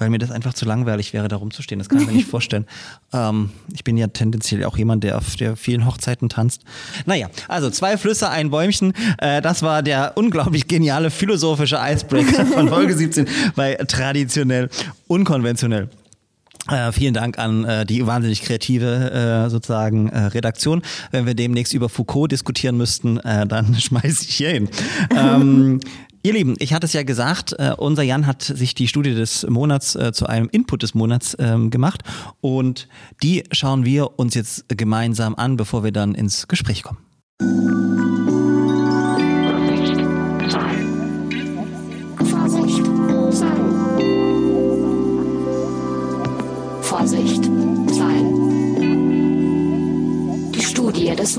weil 0.02 0.10
mir 0.10 0.18
das 0.18 0.32
einfach 0.32 0.52
zu 0.52 0.64
langweilig 0.64 1.12
wäre, 1.12 1.28
da 1.28 1.36
rumzustehen. 1.36 1.78
Das 1.78 1.88
kann 1.88 2.00
ich 2.00 2.06
mir 2.08 2.12
nicht 2.12 2.28
vorstellen. 2.30 2.66
Ähm, 3.12 3.50
ich 3.72 3.84
bin 3.84 3.96
ja 3.96 4.08
tendenziell 4.08 4.64
auch 4.64 4.76
jemand, 4.76 5.04
der 5.04 5.16
auf 5.16 5.36
der 5.36 5.56
vielen 5.56 5.86
Hochzeiten 5.86 6.28
tanzt. 6.28 6.62
Naja, 7.06 7.30
also 7.46 7.70
zwei 7.70 7.96
Flüsse, 7.96 8.28
ein 8.28 8.50
Bäumchen. 8.50 8.94
Äh, 9.18 9.40
das 9.40 9.62
war 9.62 9.82
der 9.82 10.12
unglaublich 10.16 10.66
geniale 10.66 11.10
philosophische 11.10 11.78
Icebreaker 11.80 12.46
von 12.46 12.68
Folge 12.68 12.96
17 12.96 13.28
bei 13.54 13.74
traditionell 13.76 14.70
unkonventionell. 15.06 15.88
Äh, 16.68 16.92
vielen 16.92 17.14
Dank 17.14 17.38
an 17.38 17.64
äh, 17.64 17.84
die 17.84 18.06
wahnsinnig 18.06 18.42
kreative 18.42 19.10
äh, 19.46 19.50
sozusagen 19.50 20.08
äh, 20.08 20.26
Redaktion. 20.26 20.82
Wenn 21.10 21.26
wir 21.26 21.34
demnächst 21.34 21.74
über 21.74 21.88
Foucault 21.88 22.30
diskutieren 22.30 22.76
müssten, 22.76 23.18
äh, 23.18 23.46
dann 23.46 23.74
schmeiße 23.78 24.24
ich 24.28 24.36
hier 24.36 24.50
hin. 24.50 24.68
Ähm, 25.16 25.80
Ihr 26.24 26.34
Lieben, 26.34 26.54
ich 26.60 26.72
hatte 26.72 26.86
es 26.86 26.92
ja 26.92 27.02
gesagt, 27.02 27.52
äh, 27.58 27.72
unser 27.76 28.04
Jan 28.04 28.28
hat 28.28 28.42
sich 28.42 28.76
die 28.76 28.86
Studie 28.86 29.12
des 29.12 29.44
Monats 29.48 29.96
äh, 29.96 30.12
zu 30.12 30.26
einem 30.26 30.48
Input 30.52 30.84
des 30.84 30.94
Monats 30.94 31.36
ähm, 31.40 31.70
gemacht 31.70 32.02
und 32.40 32.86
die 33.24 33.42
schauen 33.50 33.84
wir 33.84 34.20
uns 34.20 34.34
jetzt 34.36 34.66
gemeinsam 34.68 35.34
an, 35.34 35.56
bevor 35.56 35.82
wir 35.82 35.90
dann 35.90 36.14
ins 36.14 36.46
Gespräch 36.46 36.84
kommen. 36.84 37.91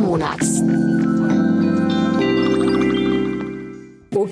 Monats. 0.04 1.23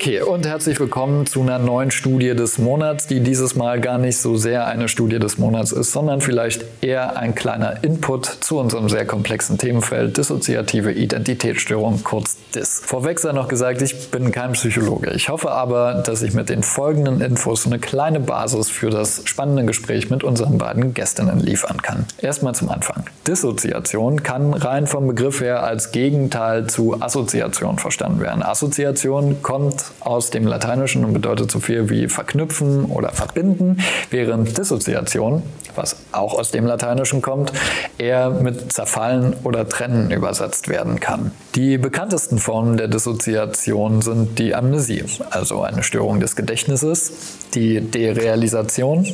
Okay, 0.02 0.20
und 0.20 0.48
herzlich 0.48 0.80
willkommen 0.80 1.26
zu 1.26 1.42
einer 1.42 1.60
neuen 1.60 1.92
Studie 1.92 2.34
des 2.34 2.58
Monats, 2.58 3.06
die 3.06 3.20
dieses 3.20 3.54
Mal 3.54 3.80
gar 3.80 3.98
nicht 3.98 4.16
so 4.16 4.36
sehr 4.36 4.66
eine 4.66 4.88
Studie 4.88 5.20
des 5.20 5.38
Monats 5.38 5.70
ist, 5.70 5.92
sondern 5.92 6.20
vielleicht 6.20 6.64
eher 6.80 7.16
ein 7.16 7.36
kleiner 7.36 7.84
Input 7.84 8.26
zu 8.26 8.58
unserem 8.58 8.88
sehr 8.88 9.06
komplexen 9.06 9.58
Themenfeld 9.58 10.16
dissoziative 10.16 10.90
Identitätsstörung, 10.90 12.02
kurz 12.02 12.36
DIS. 12.52 12.82
Vorweg 12.84 13.20
sei 13.20 13.30
noch 13.30 13.46
gesagt, 13.46 13.80
ich 13.80 14.10
bin 14.10 14.32
kein 14.32 14.54
Psychologe. 14.54 15.12
Ich 15.12 15.28
hoffe 15.28 15.52
aber, 15.52 16.02
dass 16.04 16.22
ich 16.22 16.34
mit 16.34 16.48
den 16.48 16.64
folgenden 16.64 17.20
Infos 17.20 17.64
eine 17.64 17.78
kleine 17.78 18.18
Basis 18.18 18.70
für 18.70 18.90
das 18.90 19.22
spannende 19.26 19.64
Gespräch 19.66 20.10
mit 20.10 20.24
unseren 20.24 20.58
beiden 20.58 20.94
Gästinnen 20.94 21.38
liefern 21.38 21.80
kann. 21.80 22.06
Erstmal 22.18 22.56
zum 22.56 22.70
Anfang. 22.70 23.04
Dissoziation 23.28 24.24
kann 24.24 24.52
rein 24.52 24.88
vom 24.88 25.06
Begriff 25.06 25.40
her 25.40 25.62
als 25.62 25.92
Gegenteil 25.92 26.66
zu 26.66 27.00
Assoziation 27.00 27.78
verstanden 27.78 28.20
werden. 28.20 28.42
Assoziation 28.42 29.42
kommt 29.42 29.91
aus 30.00 30.30
dem 30.30 30.46
Lateinischen 30.46 31.04
und 31.04 31.12
bedeutet 31.12 31.50
so 31.50 31.60
viel 31.60 31.90
wie 31.90 32.08
verknüpfen 32.08 32.86
oder 32.86 33.10
verbinden, 33.10 33.78
während 34.10 34.56
Dissoziation, 34.58 35.42
was 35.74 35.96
auch 36.12 36.38
aus 36.38 36.50
dem 36.50 36.66
Lateinischen 36.66 37.22
kommt, 37.22 37.52
eher 37.98 38.30
mit 38.30 38.72
zerfallen 38.72 39.34
oder 39.44 39.68
trennen 39.68 40.10
übersetzt 40.10 40.68
werden 40.68 41.00
kann. 41.00 41.32
Die 41.54 41.78
bekanntesten 41.78 42.38
Formen 42.38 42.76
der 42.76 42.88
Dissoziation 42.88 44.02
sind 44.02 44.38
die 44.38 44.54
Amnesie, 44.54 45.04
also 45.30 45.62
eine 45.62 45.82
Störung 45.82 46.20
des 46.20 46.36
Gedächtnisses, 46.36 47.12
die 47.54 47.80
Derealisation. 47.80 49.06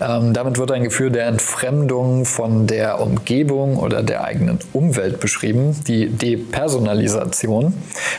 Ähm, 0.00 0.34
damit 0.34 0.58
wird 0.58 0.72
ein 0.72 0.84
Gefühl 0.84 1.10
der 1.10 1.26
Entfremdung 1.26 2.24
von 2.24 2.66
der 2.66 3.00
Umgebung 3.00 3.76
oder 3.76 4.02
der 4.02 4.24
eigenen 4.24 4.58
Umwelt 4.72 5.20
beschrieben, 5.20 5.76
die 5.86 6.08
Depersonalisation, 6.08 7.74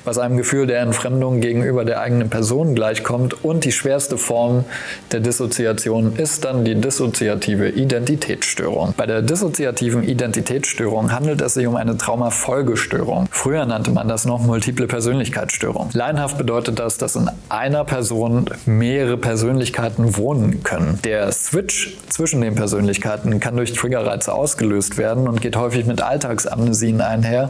was 0.05 0.17
einem 0.17 0.37
Gefühl 0.37 0.67
der 0.67 0.81
Entfremdung 0.81 1.41
gegenüber 1.41 1.85
der 1.85 1.90
eigenen 1.99 2.29
Person 2.29 2.75
gleichkommt. 2.75 3.43
Und 3.43 3.65
die 3.65 3.71
schwerste 3.71 4.17
Form 4.17 4.65
der 5.11 5.19
Dissoziation 5.19 6.15
ist 6.15 6.45
dann 6.45 6.65
die 6.65 6.75
dissoziative 6.75 7.69
Identitätsstörung. 7.69 8.93
Bei 8.97 9.05
der 9.05 9.21
dissoziativen 9.21 10.03
Identitätsstörung 10.03 11.11
handelt 11.11 11.41
es 11.41 11.55
sich 11.55 11.67
um 11.67 11.75
eine 11.75 11.97
Traumafolgestörung. 11.97 13.27
Früher 13.31 13.65
nannte 13.65 13.91
man 13.91 14.07
das 14.07 14.25
noch 14.25 14.41
multiple 14.41 14.87
Persönlichkeitsstörung. 14.87 15.89
Leinhaft 15.93 16.37
bedeutet 16.37 16.79
das, 16.79 16.97
dass 16.97 17.15
in 17.15 17.29
einer 17.49 17.83
Person 17.83 18.45
mehrere 18.65 19.17
Persönlichkeiten 19.17 20.17
wohnen 20.17 20.63
können. 20.63 20.99
Der 21.03 21.31
Switch 21.31 21.97
zwischen 22.09 22.41
den 22.41 22.55
Persönlichkeiten 22.55 23.39
kann 23.39 23.55
durch 23.55 23.73
Triggerreize 23.73 24.33
ausgelöst 24.33 24.97
werden 24.97 25.27
und 25.27 25.41
geht 25.41 25.55
häufig 25.55 25.85
mit 25.85 26.01
Alltagsamnesien 26.01 27.01
einher 27.01 27.49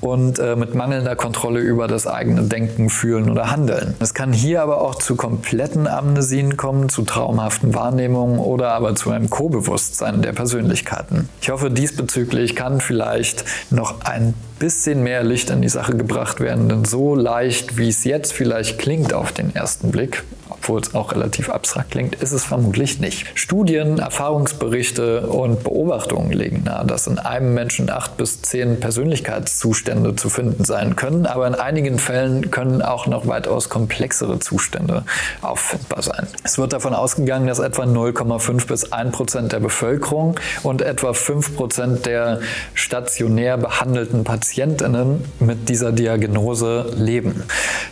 und 0.00 0.38
äh, 0.38 0.56
mit 0.56 0.74
mangelnder 0.74 1.16
Kontrolle 1.16 1.60
über 1.60 1.86
das 1.86 2.06
eigene 2.06 2.42
Denken, 2.42 2.88
Fühlen 2.90 3.30
oder 3.30 3.50
Handeln. 3.50 3.59
Es 3.98 4.14
kann 4.14 4.32
hier 4.32 4.62
aber 4.62 4.80
auch 4.80 4.94
zu 4.94 5.16
kompletten 5.16 5.86
Amnesien 5.86 6.56
kommen, 6.56 6.88
zu 6.88 7.02
traumhaften 7.02 7.74
Wahrnehmungen 7.74 8.38
oder 8.38 8.72
aber 8.72 8.94
zu 8.94 9.10
einem 9.10 9.30
Co-Bewusstsein 9.30 10.22
der 10.22 10.32
Persönlichkeiten. 10.32 11.28
Ich 11.40 11.50
hoffe, 11.50 11.70
diesbezüglich 11.70 12.56
kann 12.56 12.80
vielleicht 12.80 13.44
noch 13.70 14.02
ein 14.02 14.34
bisschen 14.58 15.02
mehr 15.02 15.24
Licht 15.24 15.50
in 15.50 15.62
die 15.62 15.68
Sache 15.68 15.96
gebracht 15.96 16.40
werden, 16.40 16.68
denn 16.68 16.84
so 16.84 17.14
leicht, 17.14 17.76
wie 17.78 17.88
es 17.88 18.04
jetzt 18.04 18.32
vielleicht 18.32 18.78
klingt 18.78 19.12
auf 19.12 19.32
den 19.32 19.54
ersten 19.54 19.90
Blick, 19.90 20.22
obwohl 20.60 20.80
es 20.80 20.94
auch 20.94 21.12
relativ 21.12 21.48
abstrakt 21.48 21.92
klingt, 21.92 22.14
ist 22.16 22.32
es 22.32 22.44
vermutlich 22.44 23.00
nicht. 23.00 23.26
Studien, 23.34 23.98
Erfahrungsberichte 23.98 25.22
und 25.26 25.64
Beobachtungen 25.64 26.32
legen 26.32 26.64
nahe, 26.64 26.86
dass 26.86 27.06
in 27.06 27.18
einem 27.18 27.54
Menschen 27.54 27.88
acht 27.90 28.18
bis 28.18 28.42
zehn 28.42 28.78
Persönlichkeitszustände 28.78 30.16
zu 30.16 30.28
finden 30.28 30.64
sein 30.64 30.96
können, 30.96 31.24
aber 31.24 31.46
in 31.46 31.54
einigen 31.54 31.98
Fällen 31.98 32.50
können 32.50 32.82
auch 32.82 33.06
noch 33.06 33.26
weitaus 33.26 33.70
komplexere 33.70 34.38
Zustände 34.38 35.04
auffindbar 35.40 36.02
sein. 36.02 36.26
Es 36.44 36.58
wird 36.58 36.74
davon 36.74 36.92
ausgegangen, 36.92 37.46
dass 37.46 37.58
etwa 37.58 37.84
0,5 37.84 38.66
bis 38.66 38.92
1 38.92 39.16
Prozent 39.16 39.52
der 39.52 39.60
Bevölkerung 39.60 40.38
und 40.62 40.82
etwa 40.82 41.14
5 41.14 41.56
Prozent 41.56 42.04
der 42.04 42.40
stationär 42.74 43.56
behandelten 43.56 44.24
Patientinnen 44.24 45.24
mit 45.40 45.70
dieser 45.70 45.92
Diagnose 45.92 46.92
leben. 46.96 47.44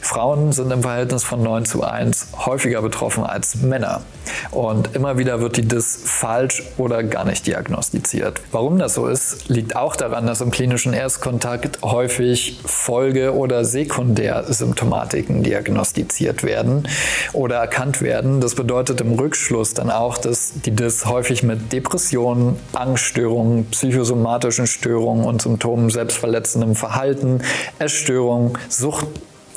Frauen 0.02 0.52
sind 0.52 0.70
im 0.70 0.82
Verhältnis 0.82 1.25
von 1.25 1.42
9 1.42 1.64
zu 1.64 1.82
1 1.82 2.28
häufiger 2.58 2.82
betroffen 2.82 3.22
als 3.22 3.54
Männer. 3.62 4.02
Und 4.50 4.96
immer 4.96 5.16
wieder 5.16 5.40
wird 5.40 5.56
die 5.56 5.62
Dis 5.62 6.00
falsch 6.04 6.64
oder 6.76 7.04
gar 7.04 7.24
nicht 7.24 7.46
diagnostiziert. 7.46 8.40
Warum 8.50 8.80
das 8.80 8.94
so 8.94 9.06
ist, 9.06 9.48
liegt 9.48 9.76
auch 9.76 9.94
daran, 9.94 10.26
dass 10.26 10.40
im 10.40 10.50
klinischen 10.50 10.92
Erstkontakt 10.92 11.82
häufig 11.82 12.58
Folge- 12.64 13.32
oder 13.32 13.64
Sekundärsymptomatiken 13.64 15.44
diagnostiziert 15.44 16.42
werden 16.42 16.88
oder 17.32 17.58
erkannt 17.58 18.02
werden. 18.02 18.40
Das 18.40 18.56
bedeutet 18.56 19.00
im 19.00 19.12
Rückschluss 19.12 19.74
dann 19.74 19.90
auch, 19.90 20.18
dass 20.18 20.54
die 20.64 20.72
Dis 20.72 21.06
häufig 21.06 21.44
mit 21.44 21.72
Depressionen, 21.72 22.56
Angststörungen, 22.72 23.66
psychosomatischen 23.66 24.66
Störungen 24.66 25.24
und 25.24 25.42
Symptomen 25.42 25.90
selbstverletzendem 25.90 26.74
Verhalten, 26.74 27.40
Essstörungen, 27.78 28.58
Sucht 28.68 29.06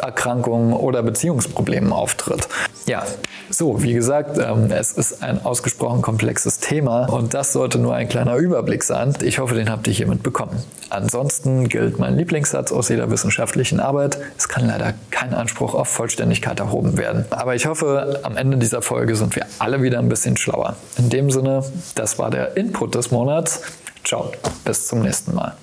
Erkrankungen 0.02 0.74
oder 0.74 1.04
Beziehungsproblemen 1.04 1.92
auftritt. 1.94 2.48
Ja, 2.86 3.04
so, 3.50 3.84
wie 3.84 3.94
gesagt, 3.94 4.38
ähm, 4.38 4.72
es 4.72 4.94
ist 4.94 5.22
ein 5.22 5.44
ausgesprochen 5.44 6.02
komplexes 6.02 6.60
Thema 6.60 7.06
und 7.06 7.34
das 7.34 7.52
sollte 7.52 7.80
nur 7.80 7.94
ein 7.94 8.08
kleiner 8.08 8.38
Überblick 8.38 8.84
sein. 8.84 9.14
Ich 9.22 9.40
hoffe, 9.40 9.56
den 9.56 9.70
habt 9.70 9.88
ihr 9.88 9.94
hiermit 9.94 10.24
bekommen. 10.24 10.64
Ansonsten 10.90 11.68
gilt 11.68 12.00
mein 12.00 12.16
Lieblingssatz 12.16 12.72
aus 12.72 12.90
jeder 12.90 13.12
wissenschaftlichen 13.12 13.80
Arbeit. 13.80 14.18
Es 14.38 14.48
kann 14.48 14.68
leider 14.68 14.94
kein 15.10 15.34
Anspruch 15.34 15.74
auf 15.74 15.90
Vollständigkeit 15.90 16.60
erhoben 16.60 16.98
werden. 16.98 17.26
Aber 17.30 17.56
ich 17.56 17.66
hoffe, 17.66 18.22
am 18.24 18.38
Ende 18.38 18.58
dieser 18.58 18.82
Folge 18.82 19.16
sind 19.16 19.36
wir 19.36 19.46
alle 19.60 19.82
wieder 19.82 20.00
ein 20.00 20.08
bisschen 20.10 20.38
schlauer. 20.38 20.78
In 20.98 21.10
dem 21.10 21.30
Sinne, 21.30 21.64
das 21.96 22.20
war 22.20 22.30
der 22.30 22.56
Input 22.56 22.96
des 22.96 23.12
Monats. 23.12 23.62
Ciao, 24.04 24.32
bis 24.64 24.88
zum 24.88 25.02
nächsten 25.02 25.36
Mal. 25.36 25.56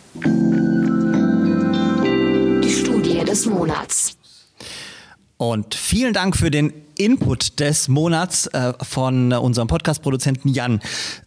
Die 2.62 2.70
Studie 2.70 3.24
des 3.24 3.46
Monats. 3.46 4.17
Und 5.38 5.76
vielen 5.76 6.12
Dank 6.12 6.36
für 6.36 6.50
den 6.50 6.72
Input 6.96 7.60
des 7.60 7.86
Monats 7.86 8.48
äh, 8.48 8.72
von 8.82 9.30
äh, 9.30 9.36
unserem 9.36 9.68
Podcast-Produzenten 9.68 10.48
Jan. 10.48 10.80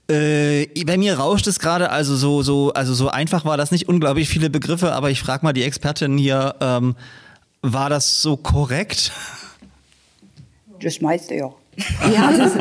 Äh, 0.10 0.66
bei 0.84 0.98
mir 0.98 1.18
rauscht 1.18 1.48
es 1.48 1.60
gerade, 1.60 1.92
also 1.92 2.18
so, 2.18 2.44
so, 2.44 2.74
also 2.74 2.94
so 2.94 3.08
einfach 3.08 3.46
war 3.46 3.56
das 3.56 3.72
nicht, 3.72 3.88
unglaublich 3.88 4.28
viele 4.28 4.50
Begriffe, 4.50 4.92
aber 4.92 5.12
ich 5.12 5.22
frage 5.22 5.46
mal 5.46 5.54
die 5.54 5.64
Expertin 5.64 6.18
hier, 6.18 6.56
ähm, 6.60 6.98
war 7.62 7.90
das 7.90 8.22
so 8.22 8.36
korrekt? 8.36 9.14
Das 10.82 11.00
meiste 11.00 11.36
ja. 11.36 11.54
Ja, 12.14 12.32
das, 12.32 12.54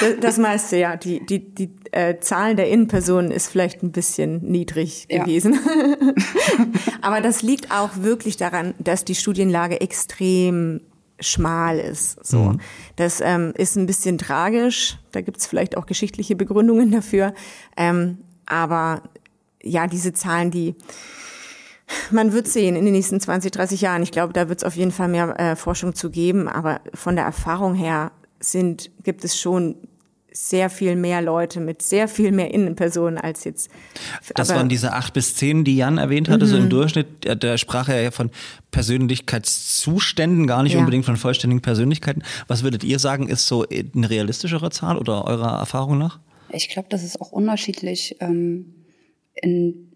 das, 0.00 0.20
das 0.20 0.38
meiste, 0.38 0.76
ja. 0.76 0.96
Die, 0.96 1.24
die, 1.24 1.54
die 1.54 1.70
äh, 1.92 2.18
Zahlen 2.20 2.56
der 2.56 2.68
Innenpersonen 2.68 3.30
ist 3.30 3.48
vielleicht 3.48 3.82
ein 3.82 3.92
bisschen 3.92 4.42
niedrig 4.42 5.06
Ja. 5.10 5.24
gewesen. 5.24 5.58
Aber 7.02 7.20
das 7.20 7.42
liegt 7.42 7.70
auch 7.70 7.90
wirklich 7.96 8.36
daran, 8.36 8.74
dass 8.78 9.04
die 9.04 9.14
Studienlage 9.14 9.80
extrem 9.80 10.80
schmal 11.20 11.78
ist. 11.78 12.24
So, 12.24 12.54
das 12.96 13.20
ähm, 13.20 13.52
ist 13.56 13.76
ein 13.76 13.86
bisschen 13.86 14.18
tragisch. 14.18 14.98
Da 15.12 15.20
gibt 15.20 15.38
es 15.38 15.46
vielleicht 15.46 15.76
auch 15.76 15.86
geschichtliche 15.86 16.36
Begründungen 16.36 16.90
dafür. 16.92 17.34
Ähm, 17.76 18.18
aber 18.46 19.02
ja, 19.62 19.86
diese 19.88 20.12
Zahlen, 20.12 20.50
die 20.50 20.76
man 22.10 22.32
wird 22.32 22.46
sehen 22.48 22.76
in 22.76 22.84
den 22.84 22.92
nächsten 22.92 23.18
20, 23.18 23.50
30 23.50 23.80
Jahren. 23.80 24.02
Ich 24.02 24.12
glaube, 24.12 24.32
da 24.32 24.48
wird 24.48 24.58
es 24.60 24.64
auf 24.64 24.76
jeden 24.76 24.92
Fall 24.92 25.08
mehr 25.08 25.38
äh, 25.40 25.56
Forschung 25.56 25.94
zu 25.94 26.10
geben. 26.10 26.48
Aber 26.48 26.80
von 26.94 27.16
der 27.16 27.24
Erfahrung 27.24 27.74
her 27.74 28.12
sind, 28.40 28.90
gibt 29.02 29.24
es 29.24 29.38
schon 29.38 29.76
sehr 30.30 30.70
viel 30.70 30.94
mehr 30.94 31.20
Leute 31.20 31.58
mit 31.58 31.82
sehr 31.82 32.06
viel 32.06 32.30
mehr 32.30 32.54
Innenpersonen 32.54 33.18
als 33.18 33.42
jetzt. 33.44 33.70
Das 34.36 34.50
aber, 34.50 34.58
waren 34.60 34.68
diese 34.68 34.92
acht 34.92 35.12
bis 35.14 35.34
zehn, 35.34 35.64
die 35.64 35.76
Jan 35.76 35.98
erwähnt 35.98 36.28
hatte, 36.28 36.46
so 36.46 36.56
im 36.56 36.68
Durchschnitt. 36.70 37.06
Da- 37.24 37.34
Da 37.34 37.58
sprach 37.58 37.88
er 37.88 38.02
ja 38.02 38.10
von 38.12 38.30
Persönlichkeitszuständen, 38.70 40.46
gar 40.46 40.62
nicht 40.62 40.74
Ja. 40.74 40.78
unbedingt 40.80 41.04
von 41.04 41.16
vollständigen 41.16 41.60
Persönlichkeiten. 41.62 42.22
Was 42.46 42.62
würdet 42.62 42.84
ihr 42.84 42.98
sagen, 42.98 43.28
ist 43.28 43.46
so 43.46 43.66
eine 43.68 44.10
realistischere 44.10 44.70
Zahl 44.70 44.96
oder 44.98 45.24
eurer 45.24 45.58
Erfahrung 45.58 45.98
nach? 45.98 46.20
Ich 46.50 46.68
glaube, 46.68 46.88
das 46.88 47.02
ist 47.02 47.20
auch 47.20 47.32
unterschiedlich, 47.32 48.16
ähm, 48.20 48.74
in 49.34 49.92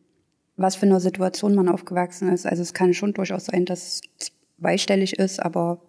was 0.57 0.77
für 0.77 0.87
einer 0.87 1.01
Situation 1.01 1.55
man 1.55 1.69
aufgewachsen 1.69 2.29
ist. 2.33 2.47
Also 2.47 2.63
es 2.63 2.75
kann 2.75 2.95
schon 2.95 3.15
durchaus 3.15 3.47
sein, 3.47 3.65
dass 3.65 4.01
es 4.19 4.31
zweistellig 4.61 5.15
ist, 5.19 5.41
aber 5.41 5.81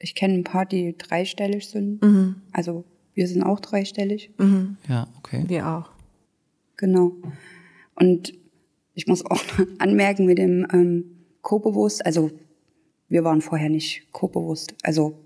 ich 0.00 0.14
kenne 0.14 0.34
ein 0.34 0.44
paar, 0.44 0.66
die 0.66 0.96
dreistellig 0.96 1.68
sind. 1.68 2.00
Also 2.52 2.84
wir 3.14 3.28
sind 3.28 3.42
auch 3.42 3.60
dreistellig. 3.60 4.30
Ja, 4.88 5.06
okay. 5.18 5.44
Wir 5.46 5.68
auch. 5.68 5.90
Genau. 6.76 7.12
Und 7.94 8.32
ich 8.94 9.06
muss 9.06 9.24
auch 9.24 9.42
anmerken 9.78 10.26
mit 10.26 10.38
dem 10.38 10.66
ähm, 10.72 11.04
Co-bewusst, 11.42 12.04
also 12.04 12.30
wir 13.08 13.24
waren 13.24 13.42
vorher 13.42 13.68
nicht 13.68 14.10
co-bewusst. 14.12 14.74
Also 14.82 15.18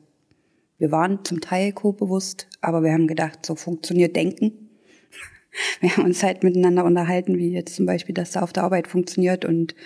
wir 0.79 0.91
waren 0.91 1.25
zum 1.25 1.41
Teil 1.41 1.73
co-bewusst, 1.73 2.49
aber 2.61 2.83
wir 2.83 2.93
haben 2.93 3.07
gedacht, 3.07 3.47
so 3.47 3.55
funktioniert 3.55 4.17
Denken. 4.17 4.53
Wir 5.81 5.97
haben 5.97 6.07
uns 6.07 6.21
halt 6.25 6.43
miteinander 6.43 6.85
unterhalten, 6.85 7.39
wie 7.39 7.53
jetzt 7.53 7.77
zum 7.77 7.87
Beispiel 7.87 8.13
das 8.13 8.33
da 8.33 8.43
auf 8.43 8.53
der 8.53 8.65
Arbeit 8.65 8.89
funktioniert 8.89 9.45
und 9.45 9.77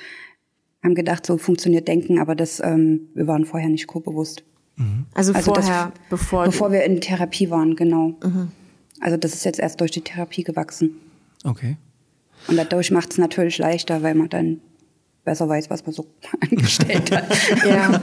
haben 0.82 0.94
gedacht, 0.94 1.26
so 1.26 1.36
funktioniert 1.36 1.86
Denken, 1.88 2.18
aber 2.18 2.34
das, 2.34 2.58
ähm, 2.60 3.08
wir 3.12 3.26
waren 3.26 3.44
vorher 3.44 3.68
nicht 3.68 3.86
co-bewusst. 3.86 4.44
Also, 5.14 5.32
Also 5.32 5.52
das- 5.52 5.64
vorher, 5.66 5.92
bevor, 6.10 6.44
Bevor 6.44 6.70
wir 6.72 6.84
in 6.84 7.00
Therapie 7.00 7.50
waren, 7.50 7.74
genau. 7.76 8.14
Also 9.00 9.16
das 9.16 9.34
ist 9.34 9.44
jetzt 9.44 9.58
erst 9.58 9.80
durch 9.80 9.90
die 9.90 10.00
Therapie 10.02 10.44
gewachsen. 10.44 11.00
Okay. 11.44 11.76
Und 12.46 12.56
dadurch 12.56 12.90
macht 12.90 13.10
es 13.12 13.18
natürlich 13.18 13.58
leichter, 13.58 14.02
weil 14.02 14.14
man 14.14 14.28
dann 14.28 14.60
besser 15.24 15.48
weiß, 15.48 15.68
was 15.70 15.84
man 15.84 15.92
so 15.92 16.06
angestellt 16.40 17.10
hat. 17.10 17.26
ja, 17.66 18.00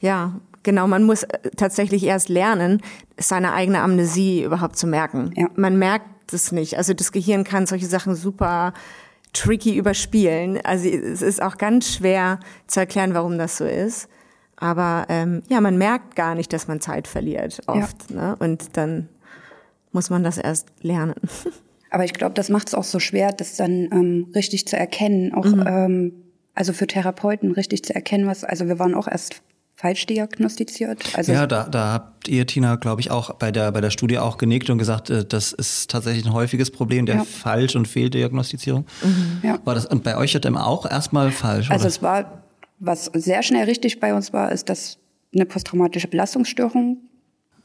ja, 0.00 0.40
genau. 0.62 0.86
Man 0.86 1.04
muss 1.04 1.22
äh, 1.24 1.50
tatsächlich 1.56 2.04
erst 2.04 2.28
lernen, 2.28 2.80
seine 3.18 3.52
eigene 3.52 3.80
Amnesie 3.80 4.42
überhaupt 4.44 4.76
zu 4.76 4.86
merken. 4.86 5.32
Ja. 5.36 5.48
Man 5.56 5.78
merkt 5.78 6.32
es 6.32 6.52
nicht. 6.52 6.76
Also 6.78 6.94
das 6.94 7.12
Gehirn 7.12 7.44
kann 7.44 7.66
solche 7.66 7.86
Sachen 7.86 8.14
super 8.14 8.72
tricky 9.34 9.76
überspielen. 9.76 10.58
Also 10.64 10.88
es 10.88 11.20
ist 11.22 11.42
auch 11.42 11.58
ganz 11.58 11.94
schwer 11.94 12.40
zu 12.66 12.80
erklären, 12.80 13.12
warum 13.14 13.36
das 13.38 13.58
so 13.58 13.64
ist. 13.64 14.08
Aber 14.60 15.06
ähm, 15.08 15.42
ja, 15.48 15.60
man 15.60 15.78
merkt 15.78 16.16
gar 16.16 16.34
nicht, 16.34 16.52
dass 16.52 16.66
man 16.68 16.80
Zeit 16.80 17.06
verliert 17.06 17.60
oft. 17.66 18.10
Ne? 18.10 18.34
Und 18.40 18.76
dann 18.76 19.08
muss 19.92 20.10
man 20.10 20.24
das 20.24 20.36
erst 20.38 20.68
lernen. 20.82 21.14
Aber 21.90 22.04
ich 22.04 22.12
glaube, 22.12 22.34
das 22.34 22.48
macht 22.50 22.68
es 22.68 22.74
auch 22.74 22.84
so 22.84 22.98
schwer, 22.98 23.32
das 23.32 23.56
dann 23.56 23.88
ähm, 23.92 24.26
richtig 24.34 24.66
zu 24.68 24.76
erkennen. 24.76 25.32
Auch 25.32 25.46
ähm, 25.46 26.12
also 26.54 26.72
für 26.72 26.86
Therapeuten 26.86 27.52
richtig 27.52 27.84
zu 27.84 27.94
erkennen, 27.94 28.26
was. 28.26 28.44
Also 28.44 28.66
wir 28.66 28.78
waren 28.78 28.94
auch 28.94 29.08
erst 29.08 29.40
falsch 29.74 30.06
diagnostiziert. 30.06 31.16
Also 31.16 31.32
Ja, 31.32 31.46
da, 31.46 31.64
da 31.68 31.92
habt 31.92 32.26
ihr, 32.28 32.46
Tina, 32.46 32.74
glaube 32.74 33.00
ich, 33.00 33.12
auch 33.12 33.32
bei 33.34 33.52
der, 33.52 33.70
bei 33.70 33.80
der 33.80 33.90
Studie 33.90 34.18
auch 34.18 34.36
genickt 34.36 34.68
und 34.70 34.78
gesagt, 34.78 35.08
äh, 35.08 35.24
das 35.24 35.52
ist 35.52 35.88
tatsächlich 35.90 36.26
ein 36.26 36.32
häufiges 36.32 36.70
Problem 36.72 37.06
der 37.06 37.16
Ja. 37.18 37.24
Falsch- 37.24 37.76
und 37.76 37.86
Fehldiagnostizierung. 37.86 38.86
Ja. 39.42 39.58
War 39.64 39.74
das, 39.76 39.86
und 39.86 40.02
bei 40.02 40.16
euch 40.16 40.34
hat 40.34 40.44
dann 40.44 40.56
auch 40.56 40.84
erstmal 40.84 41.30
falsch, 41.30 41.70
Also 41.70 41.82
oder? 41.82 41.88
es 41.88 42.02
war, 42.02 42.42
was 42.80 43.06
sehr 43.14 43.42
schnell 43.42 43.64
richtig 43.64 44.00
bei 44.00 44.14
uns 44.14 44.32
war, 44.32 44.52
ist, 44.52 44.68
dass 44.68 44.98
eine 45.34 45.46
posttraumatische 45.46 46.08
Belastungsstörung 46.08 46.98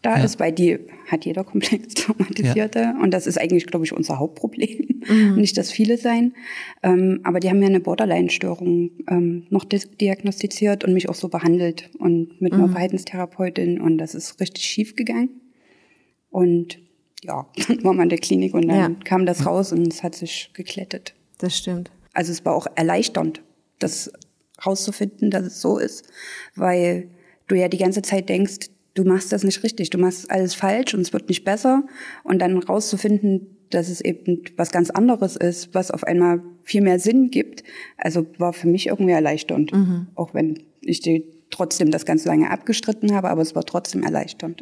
da 0.02 0.17
Ja. 0.17 0.23
ist, 0.26 0.38
weil 0.39 0.52
die 0.52 0.80
hat 1.08 1.23
jeder 1.26 1.43
komplex 1.45 1.93
traumatisierte. 1.93 2.93
Und 3.02 3.12
das 3.12 3.26
ist 3.26 3.39
eigentlich, 3.39 3.67
glaube 3.67 3.86
ich, 3.86 3.93
unser 3.93 4.19
Hauptproblem. 4.19 5.02
Nicht, 5.38 5.58
dass 5.58 5.71
viele 5.71 5.97
sein. 5.97 6.34
Ähm, 6.82 7.21
aber 7.23 7.39
die 7.39 7.49
haben 7.49 7.60
mir 7.60 7.67
eine 7.67 7.80
Borderline-Störung 7.80 8.91
ähm, 9.10 9.47
noch 9.49 9.63
diagnostiziert 9.63 10.84
und 10.84 10.93
mich 10.93 11.08
auch 11.10 11.15
so 11.15 11.30
behandelt 11.30 11.89
und 11.99 12.41
mit 12.41 12.52
einer 12.54 12.67
Verhaltenstherapeutin. 12.69 13.80
Und 13.80 13.97
das 13.97 14.13
ist 14.15 14.39
richtig 14.41 14.65
schief 14.65 14.95
gegangen. 14.97 15.30
Und 16.30 16.80
ja, 17.23 17.47
dann 17.67 17.84
war 17.84 17.93
man 17.93 18.04
in 18.04 18.10
der 18.10 18.19
Klinik 18.19 18.54
und 18.54 18.67
dann 18.67 18.78
Ja. 18.93 18.99
kam 19.06 19.26
das 19.26 19.45
raus 19.45 19.71
und 19.71 19.88
es 19.88 20.04
hat 20.04 20.15
sich 20.15 20.49
geklettet. 20.54 21.13
Das 21.38 21.58
stimmt. 21.58 21.91
Also 22.13 22.32
es 22.32 22.43
war 22.45 22.56
auch 22.56 22.67
erleichternd, 22.76 23.41
das 23.80 24.12
rauszufinden, 24.65 25.32
dass 25.32 25.45
es 25.45 25.62
so 25.62 25.78
ist, 25.78 26.06
weil 26.56 27.10
du 27.47 27.56
ja 27.56 27.67
die 27.67 27.78
ganze 27.78 28.02
Zeit 28.02 28.30
denkst, 28.30 28.69
du 28.93 29.04
machst 29.04 29.32
das 29.32 29.43
nicht 29.43 29.63
richtig, 29.63 29.89
du 29.89 29.97
machst 29.97 30.30
alles 30.30 30.54
falsch 30.56 30.93
und 30.93 31.02
es 31.02 31.13
wird 31.13 31.30
nicht 31.30 31.43
besser 31.43 31.84
und 32.23 32.39
dann 32.39 32.58
rauszufinden, 32.58 33.47
dass 33.69 33.89
es 33.89 34.02
eben 34.02 34.43
was 34.56 34.71
ganz 34.71 34.89
anderes 34.91 35.36
ist, 35.36 35.73
was 35.73 35.89
auf 35.89 36.04
einmal 36.04 36.41
viel 36.63 36.82
mehr 36.82 36.99
Sinn 36.99 37.32
gibt. 37.32 37.63
Also 37.97 38.28
war 38.38 38.54
für 38.54 38.67
mich 38.67 38.88
irgendwie 38.88 39.13
erleichternd, 39.13 39.71
auch 40.15 40.34
wenn 40.34 40.60
ich 40.82 40.99
die 40.99 41.26
trotzdem 41.49 41.91
das 41.91 42.06
ganz 42.06 42.26
lange 42.26 42.49
abgestritten 42.49 43.13
habe, 43.13 43.30
aber 43.30 43.41
es 43.41 43.56
war 43.56 43.63
trotzdem 43.63 44.04
erleichternd. 44.04 44.62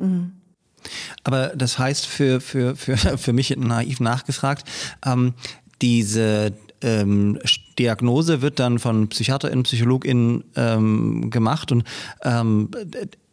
Aber 1.23 1.53
das 1.55 1.77
heißt 1.77 2.05
für, 2.05 2.41
für, 2.41 2.75
für, 2.75 2.97
für 3.17 3.33
mich 3.33 3.55
naiv 3.57 3.99
nachgefragt, 3.99 4.67
ähm, 5.05 5.33
diese 5.81 6.53
ähm, 6.81 7.39
Diagnose 7.77 8.41
wird 8.41 8.59
dann 8.59 8.79
von 8.79 9.07
PsychiaterInnen, 9.07 9.63
PsychologInnen 9.63 10.43
ähm, 10.55 11.29
gemacht 11.29 11.71
und 11.71 11.83
ähm, 12.23 12.69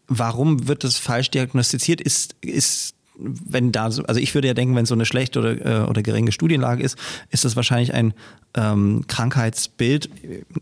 warum 0.08 0.68
wird 0.68 0.84
das 0.84 0.98
falsch 0.98 1.30
diagnostiziert? 1.30 2.00
Ist, 2.00 2.37
ist 2.40 2.94
wenn 3.18 3.72
da 3.72 3.90
so, 3.90 4.04
also 4.04 4.20
ich 4.20 4.34
würde 4.34 4.48
ja 4.48 4.54
denken, 4.54 4.76
wenn 4.76 4.87
so 4.87 4.94
eine 4.94 5.04
schlechte 5.04 5.40
oder, 5.40 5.84
äh, 5.84 5.88
oder 5.88 6.02
geringe 6.02 6.32
Studienlage 6.32 6.82
ist, 6.82 6.96
ist 7.30 7.44
das 7.44 7.56
wahrscheinlich 7.56 7.92
ein 7.92 8.14
ähm, 8.54 9.04
Krankheitsbild 9.08 10.08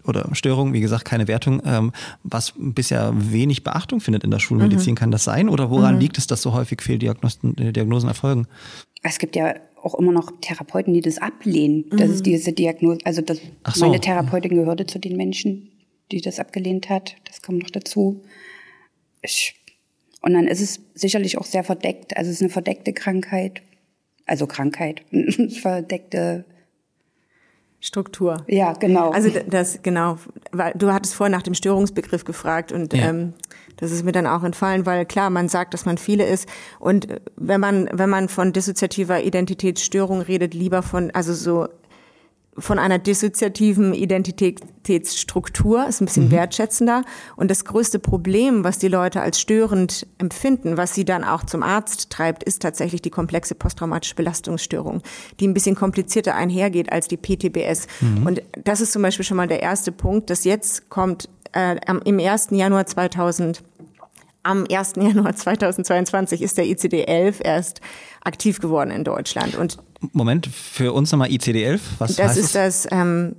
oder 0.05 0.29
Störung, 0.33 0.73
wie 0.73 0.81
gesagt, 0.81 1.05
keine 1.05 1.29
Wertung, 1.29 1.63
ähm, 1.65 1.93
was 2.23 2.55
bisher 2.57 3.13
wenig 3.15 3.63
Beachtung 3.63 4.01
findet 4.01 4.25
in 4.25 4.31
der 4.31 4.39
Schulmedizin. 4.39 4.95
Kann 4.95 5.11
das 5.11 5.25
sein? 5.25 5.49
Oder 5.49 5.71
woran 5.71 6.01
liegt 6.01 6.19
es, 6.19 6.27
dass 6.27 6.43
so 6.43 6.53
häufig 6.53 6.81
Fehldiagnosen 6.81 7.59
äh, 7.59 7.73
Diagnosen 7.73 8.09
erfolgen? 8.09 8.47
Es 9.03 9.19
gibt 9.19 9.37
ja 9.37 9.55
auch 9.87 9.95
immer 9.95 10.13
noch 10.13 10.33
Therapeuten, 10.41 10.93
die 10.93 11.01
das 11.01 11.19
ablehnen. 11.19 11.87
Das 11.91 12.11
ist 12.11 12.27
diese 12.27 12.53
Diagnose, 12.53 12.99
also 13.05 13.23
das, 13.23 13.41
Ach 13.63 13.75
so. 13.75 13.85
meine 13.87 14.01
Therapeutin 14.01 14.55
gehörte 14.55 14.87
zu 14.87 14.99
den 14.99 15.17
Menschen, 15.17 15.71
die 16.13 16.21
das 16.21 16.39
abgelehnt 16.39 16.91
hat. 16.91 17.17
Das 17.25 17.41
kommt 17.41 17.61
noch 17.63 17.71
dazu. 17.71 18.23
Ich, 19.23 19.55
und 20.23 20.35
dann 20.35 20.47
ist 20.47 20.61
es 20.61 20.81
sicherlich 20.95 21.39
auch 21.39 21.45
sehr 21.47 21.65
verdeckt. 21.65 22.17
Also 22.17 22.31
es 22.31 22.37
ist 22.37 22.43
eine 22.43 22.51
verdeckte 22.51 22.93
Krankheit. 22.93 23.63
Also 24.27 24.47
Krankheit. 24.47 25.03
verdeckte, 25.61 26.45
Struktur. 27.81 28.45
ja, 28.49 28.73
genau. 28.73 29.11
Also 29.11 29.31
das 29.49 29.81
genau, 29.83 30.19
weil 30.51 30.73
du 30.77 30.93
hattest 30.93 31.15
vorhin 31.15 31.33
nach 31.33 31.43
dem 31.43 31.55
Störungsbegriff 31.55 32.25
gefragt 32.25 32.73
und 32.73 32.93
Ja. 32.93 33.11
ähm, 33.11 33.35
das 33.77 33.91
ist 33.91 34.05
mir 34.05 34.13
dann 34.13 34.27
auch 34.27 34.43
entfallen, 34.43 34.87
weil 34.87 35.07
klar, 35.07 35.31
man 35.31 35.49
sagt, 35.49 35.75
dass 35.75 35.85
man 35.87 35.99
viele 35.99 36.27
ist 36.27 36.49
und 36.79 37.09
wenn 37.37 37.61
man 37.61 37.89
wenn 37.93 38.11
man 38.11 38.29
von 38.29 38.53
dissoziativer 38.53 39.23
Identitätsstörung 39.23 40.21
redet, 40.21 40.55
lieber 40.55 40.83
von 40.83 41.11
also 41.13 41.35
so 41.35 41.69
von 42.59 42.79
einer 42.79 42.99
dissoziativen 42.99 43.93
Identitätsstruktur, 43.93 45.87
ist 45.87 46.01
ein 46.01 46.07
bisschen 46.07 46.31
wertschätzender. 46.31 47.03
Und 47.37 47.51
das 47.51 47.65
größte 47.65 47.99
Problem, 47.99 48.65
was 48.65 48.79
die 48.79 48.89
Leute 48.89 49.21
als 49.21 49.41
störend 49.41 50.07
empfinden, 50.19 50.77
was 50.77 50.95
sie 50.95 51.05
dann 51.05 51.25
auch 51.25 51.45
zum 51.45 51.63
Arzt 51.63 52.11
treibt, 52.11 52.43
ist 52.45 52.63
tatsächlich 52.63 53.03
die 53.03 53.11
komplexe 53.11 53.55
posttraumatische 53.55 54.15
Belastungsstörung, 54.15 55.03
die 55.39 55.49
ein 55.49 55.55
bisschen 55.55 55.77
komplizierter 55.77 56.35
einhergeht 56.35 56.93
als 56.93 57.09
die 57.09 57.19
PTBS. 57.19 57.89
Und 58.25 58.43
das 58.65 58.81
ist 58.81 58.93
zum 58.93 59.03
Beispiel 59.03 59.25
schon 59.25 59.37
mal 59.37 59.49
der 59.49 59.63
erste 59.63 59.93
Punkt, 59.93 60.31
dass 60.31 60.45
jetzt 60.45 60.89
kommt 60.89 61.29
äh, 61.57 61.77
am- 61.87 62.03
im 62.05 62.19
1. 62.21 62.49
Januar 62.51 62.87
2000 62.87 63.63
am 64.43 64.67
1. 64.71 64.93
Januar 64.97 65.35
2022 65.35 66.43
ist 66.43 66.57
der 66.59 66.67
ICD-11 66.67 67.43
erst 67.43 67.81
aktiv 68.23 68.61
geworden 68.61 68.91
in 68.91 69.03
Deutschland. 69.05 69.57
Und 69.57 69.79
Moment, 70.13 70.47
für 70.47 70.93
uns 70.93 71.11
nochmal 71.11 71.29
ICD-11, 71.31 71.81
was 71.99 72.17
das 72.17 72.29
heißt 72.29 72.39
ist 72.39 72.55
das, 72.55 72.87
ähm, 72.91 73.35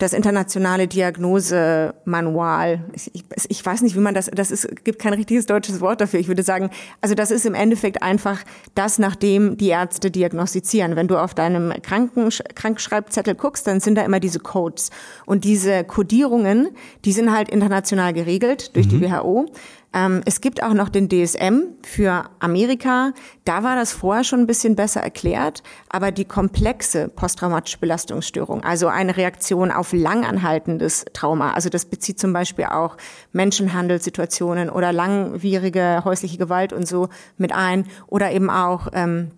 das 0.00 0.14
internationale 0.14 0.88
Diagnosemanual. 0.88 2.84
Ich, 2.94 3.10
ich, 3.14 3.24
ich, 3.48 3.64
weiß 3.64 3.82
nicht, 3.82 3.94
wie 3.94 4.00
man 4.00 4.14
das, 4.14 4.30
das 4.34 4.50
ist, 4.50 4.84
gibt 4.84 4.98
kein 4.98 5.12
richtiges 5.12 5.44
deutsches 5.44 5.80
Wort 5.80 6.00
dafür. 6.00 6.18
Ich 6.18 6.28
würde 6.28 6.42
sagen, 6.42 6.70
also 7.02 7.14
das 7.14 7.30
ist 7.30 7.44
im 7.44 7.54
Endeffekt 7.54 8.02
einfach 8.02 8.42
das, 8.74 8.98
nachdem 8.98 9.58
die 9.58 9.68
Ärzte 9.68 10.10
diagnostizieren. 10.10 10.96
Wenn 10.96 11.06
du 11.06 11.18
auf 11.18 11.34
deinem 11.34 11.70
Kranken, 11.82 12.30
Krankschreibzettel 12.54 13.34
guckst, 13.34 13.66
dann 13.66 13.80
sind 13.80 13.96
da 13.96 14.02
immer 14.02 14.20
diese 14.20 14.40
Codes. 14.40 14.90
Und 15.26 15.44
diese 15.44 15.84
Codierungen, 15.84 16.70
die 17.04 17.12
sind 17.12 17.30
halt 17.30 17.50
international 17.50 18.14
geregelt 18.14 18.74
durch 18.74 18.86
mhm. 18.86 18.90
die 18.90 19.02
WHO. 19.02 19.46
Ähm, 19.92 20.22
es 20.24 20.40
gibt 20.40 20.62
auch 20.62 20.72
noch 20.72 20.88
den 20.88 21.08
DSM 21.08 21.62
für 21.82 22.24
Amerika. 22.38 23.12
Da 23.44 23.64
war 23.64 23.74
das 23.74 23.92
vorher 23.92 24.22
schon 24.22 24.40
ein 24.40 24.46
bisschen 24.46 24.76
besser 24.76 25.00
erklärt. 25.00 25.62
Aber 25.88 26.12
die 26.12 26.24
komplexe 26.24 27.08
posttraumatische 27.08 27.78
Belastungsstörung, 27.78 28.62
also 28.62 28.86
eine 28.86 29.16
Reaktion 29.16 29.70
auf 29.70 29.92
langanhaltendes 29.92 31.06
Trauma, 31.12 31.52
also 31.52 31.68
das 31.68 31.86
bezieht 31.86 32.20
zum 32.20 32.32
Beispiel 32.32 32.66
auch 32.66 32.96
Menschenhandelssituationen 33.32 34.70
oder 34.70 34.92
langwierige 34.92 36.02
häusliche 36.04 36.38
Gewalt 36.38 36.72
und 36.72 36.86
so 36.86 37.08
mit 37.36 37.52
ein 37.52 37.86
oder 38.06 38.30
eben 38.30 38.50
auch, 38.50 38.88
ähm, 38.92 39.30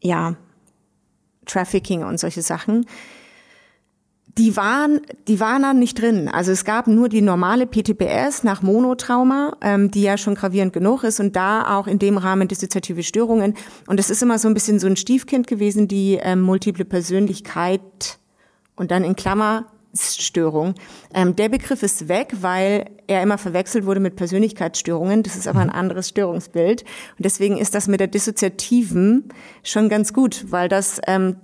ja, 0.00 0.34
Trafficking 1.46 2.02
und 2.02 2.18
solche 2.18 2.42
Sachen 2.42 2.86
die 4.38 4.56
waren, 4.56 5.00
die 5.28 5.40
waren 5.40 5.62
dann 5.62 5.78
nicht 5.78 6.00
drin. 6.00 6.28
Also 6.28 6.52
es 6.52 6.64
gab 6.64 6.86
nur 6.88 7.08
die 7.08 7.22
normale 7.22 7.66
PTBS 7.66 8.44
nach 8.44 8.60
Monotrauma, 8.62 9.56
ähm, 9.62 9.90
die 9.90 10.02
ja 10.02 10.18
schon 10.18 10.34
gravierend 10.34 10.72
genug 10.72 11.04
ist 11.04 11.20
und 11.20 11.36
da 11.36 11.78
auch 11.78 11.86
in 11.86 11.98
dem 11.98 12.18
Rahmen 12.18 12.46
dissoziative 12.46 13.02
Störungen. 13.02 13.54
Und 13.86 13.98
es 13.98 14.10
ist 14.10 14.22
immer 14.22 14.38
so 14.38 14.48
ein 14.48 14.54
bisschen 14.54 14.78
so 14.78 14.86
ein 14.86 14.96
Stiefkind 14.96 15.46
gewesen, 15.46 15.88
die 15.88 16.18
ähm, 16.20 16.42
multiple 16.42 16.84
Persönlichkeit 16.84 18.18
und 18.76 18.90
dann 18.90 19.04
in 19.04 19.16
Klammer 19.16 19.66
Störung. 19.98 20.74
Ähm, 21.14 21.36
der 21.36 21.48
Begriff 21.48 21.82
ist 21.82 22.08
weg, 22.08 22.34
weil 22.40 22.90
er 23.06 23.22
immer 23.22 23.38
verwechselt 23.38 23.86
wurde 23.86 24.00
mit 24.00 24.16
Persönlichkeitsstörungen. 24.16 25.22
Das 25.22 25.36
ist 25.36 25.48
aber 25.48 25.60
ein 25.60 25.70
anderes 25.70 26.10
Störungsbild. 26.10 26.82
Und 26.82 27.24
deswegen 27.24 27.56
ist 27.56 27.74
das 27.74 27.88
mit 27.88 28.00
der 28.00 28.08
Dissoziativen 28.08 29.24
schon 29.62 29.88
ganz 29.88 30.12
gut, 30.12 30.46
weil 30.50 30.68
das 30.68 31.00
ähm, 31.06 31.36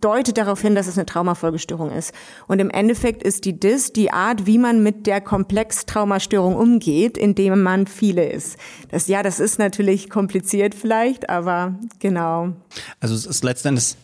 deutet 0.00 0.38
darauf 0.38 0.60
hin, 0.60 0.74
dass 0.74 0.86
es 0.86 0.96
eine 0.96 1.06
Traumafolgestörung 1.06 1.90
ist. 1.90 2.12
Und 2.46 2.58
im 2.58 2.70
Endeffekt 2.70 3.22
ist 3.22 3.44
die 3.44 3.58
DIS 3.58 3.92
die 3.92 4.10
Art, 4.10 4.46
wie 4.46 4.58
man 4.58 4.82
mit 4.82 5.06
der 5.06 5.20
Komplextraumastörung 5.20 6.56
umgeht, 6.56 7.16
indem 7.16 7.62
man 7.62 7.86
viele 7.86 8.28
ist. 8.30 8.56
Das, 8.90 9.08
ja, 9.08 9.22
das 9.22 9.40
ist 9.40 9.58
natürlich 9.58 10.10
kompliziert 10.10 10.74
vielleicht, 10.74 11.30
aber 11.30 11.74
genau. 11.98 12.52
Also 13.00 13.14
es 13.14 13.26
ist 13.26 13.44
letztendlich 13.44 13.96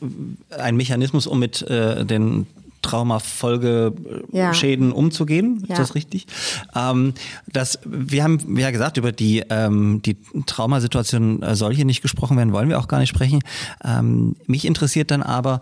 ein 0.50 0.76
Mechanismus, 0.76 1.26
um 1.26 1.38
mit 1.38 1.62
äh, 1.62 2.04
den 2.04 2.46
Traumafolgeschäden 2.82 4.88
ja. 4.88 4.94
umzugehen. 4.94 5.58
Ist 5.62 5.70
ja. 5.70 5.76
das 5.76 5.94
richtig? 5.94 6.26
Ähm, 6.74 7.14
das, 7.50 7.78
wir 7.84 8.24
haben 8.24 8.58
ja 8.58 8.70
gesagt, 8.70 8.96
über 8.96 9.12
die, 9.12 9.44
ähm, 9.48 10.02
die 10.02 10.16
Traumasituation 10.46 11.42
äh, 11.42 11.54
soll 11.54 11.74
hier 11.74 11.84
nicht 11.84 12.02
gesprochen 12.02 12.36
werden, 12.36 12.52
wollen 12.52 12.68
wir 12.68 12.78
auch 12.78 12.88
gar 12.88 12.98
nicht 12.98 13.08
sprechen. 13.08 13.40
Ähm, 13.84 14.36
mich 14.46 14.64
interessiert 14.64 15.10
dann 15.10 15.22
aber, 15.22 15.60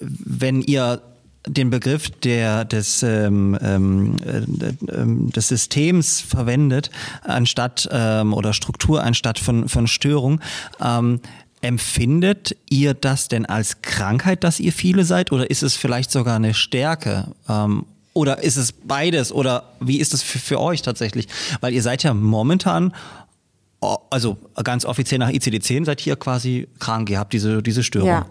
wenn 0.00 0.62
ihr 0.62 1.00
den 1.46 1.70
Begriff 1.70 2.10
der, 2.10 2.64
des, 2.64 3.02
ähm, 3.02 3.56
ähm, 3.62 4.16
äh, 4.24 5.32
des 5.32 5.48
Systems 5.48 6.20
verwendet, 6.20 6.90
anstatt 7.22 7.88
ähm, 7.90 8.34
oder 8.34 8.52
Struktur 8.52 9.02
anstatt 9.02 9.38
von, 9.38 9.68
von 9.68 9.86
Störung. 9.86 10.40
Ähm, 10.82 11.20
Empfindet 11.60 12.56
ihr 12.70 12.94
das 12.94 13.28
denn 13.28 13.46
als 13.46 13.82
Krankheit, 13.82 14.44
dass 14.44 14.60
ihr 14.60 14.72
viele 14.72 15.04
seid, 15.04 15.32
oder 15.32 15.50
ist 15.50 15.62
es 15.62 15.76
vielleicht 15.76 16.10
sogar 16.10 16.36
eine 16.36 16.54
Stärke? 16.54 17.34
Ähm, 17.48 17.84
oder 18.14 18.42
ist 18.42 18.56
es 18.56 18.72
beides? 18.72 19.32
Oder 19.32 19.72
wie 19.80 19.98
ist 19.98 20.14
es 20.14 20.22
für, 20.22 20.38
für 20.38 20.60
euch 20.60 20.82
tatsächlich? 20.82 21.28
Weil 21.60 21.72
ihr 21.72 21.82
seid 21.82 22.02
ja 22.02 22.14
momentan, 22.14 22.94
also 24.10 24.36
ganz 24.62 24.84
offiziell 24.84 25.18
nach 25.18 25.30
ICD-10 25.30 25.84
seid 25.84 26.06
ihr 26.06 26.16
quasi 26.16 26.68
krank, 26.78 27.10
ihr 27.10 27.18
habt 27.18 27.32
diese, 27.32 27.62
diese 27.62 27.82
Störung. 27.82 28.08
Ja. 28.08 28.26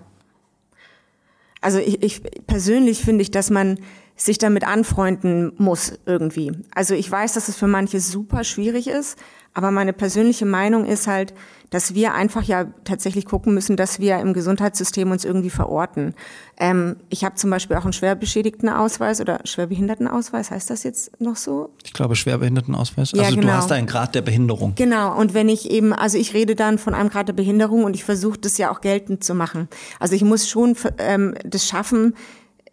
Also 1.61 1.79
ich, 1.79 2.01
ich 2.03 2.21
persönlich 2.45 2.99
finde 2.99 3.21
ich, 3.21 3.31
dass 3.31 3.49
man 3.49 3.79
sich 4.15 4.37
damit 4.37 4.65
anfreunden 4.65 5.53
muss 5.57 5.93
irgendwie. 6.05 6.51
Also 6.73 6.93
ich 6.93 7.09
weiß, 7.09 7.33
dass 7.33 7.47
es 7.47 7.55
für 7.55 7.67
manche 7.67 7.99
super 7.99 8.43
schwierig 8.43 8.87
ist, 8.87 9.17
aber 9.57 9.71
meine 9.71 9.91
persönliche 9.91 10.45
Meinung 10.45 10.85
ist 10.85 11.07
halt, 11.07 11.33
dass 11.71 11.95
wir 11.95 12.13
einfach 12.13 12.43
ja 12.43 12.65
tatsächlich 12.83 13.25
gucken 13.25 13.55
müssen, 13.55 13.75
dass 13.75 13.99
wir 13.99 14.19
im 14.19 14.33
Gesundheitssystem 14.33 15.09
uns 15.09 15.25
irgendwie 15.25 15.49
verorten. 15.49 16.13
Ähm, 16.59 16.97
ich 17.09 17.25
habe 17.25 17.33
zum 17.33 17.49
Beispiel 17.49 17.75
auch 17.75 17.83
einen 17.83 17.91
Schwerbeschädigtenausweis 17.91 19.19
oder 19.19 19.39
Schwerbehindertenausweis, 19.45 20.51
heißt 20.51 20.69
das 20.69 20.83
jetzt 20.83 21.19
noch 21.19 21.37
so? 21.37 21.71
Ich 21.83 21.93
glaube 21.93 22.15
Schwerbehindertenausweis. 22.15 23.13
Ja, 23.13 23.23
also 23.23 23.35
genau. 23.35 23.47
du 23.47 23.53
hast 23.53 23.71
einen 23.71 23.87
Grad 23.87 24.13
der 24.13 24.21
Behinderung. 24.21 24.73
Genau, 24.75 25.17
und 25.19 25.33
wenn 25.33 25.49
ich 25.49 25.71
eben, 25.71 25.91
also 25.91 26.19
ich 26.19 26.35
rede 26.35 26.53
dann 26.53 26.77
von 26.77 26.93
einem 26.93 27.09
Grad 27.09 27.27
der 27.27 27.33
Behinderung 27.33 27.83
und 27.83 27.95
ich 27.95 28.03
versuche 28.03 28.37
das 28.37 28.59
ja 28.59 28.71
auch 28.71 28.81
geltend 28.81 29.23
zu 29.23 29.33
machen. 29.33 29.69
Also 29.99 30.13
ich 30.13 30.23
muss 30.23 30.47
schon 30.47 30.75
ähm, 30.99 31.33
das 31.43 31.65
schaffen, 31.65 32.13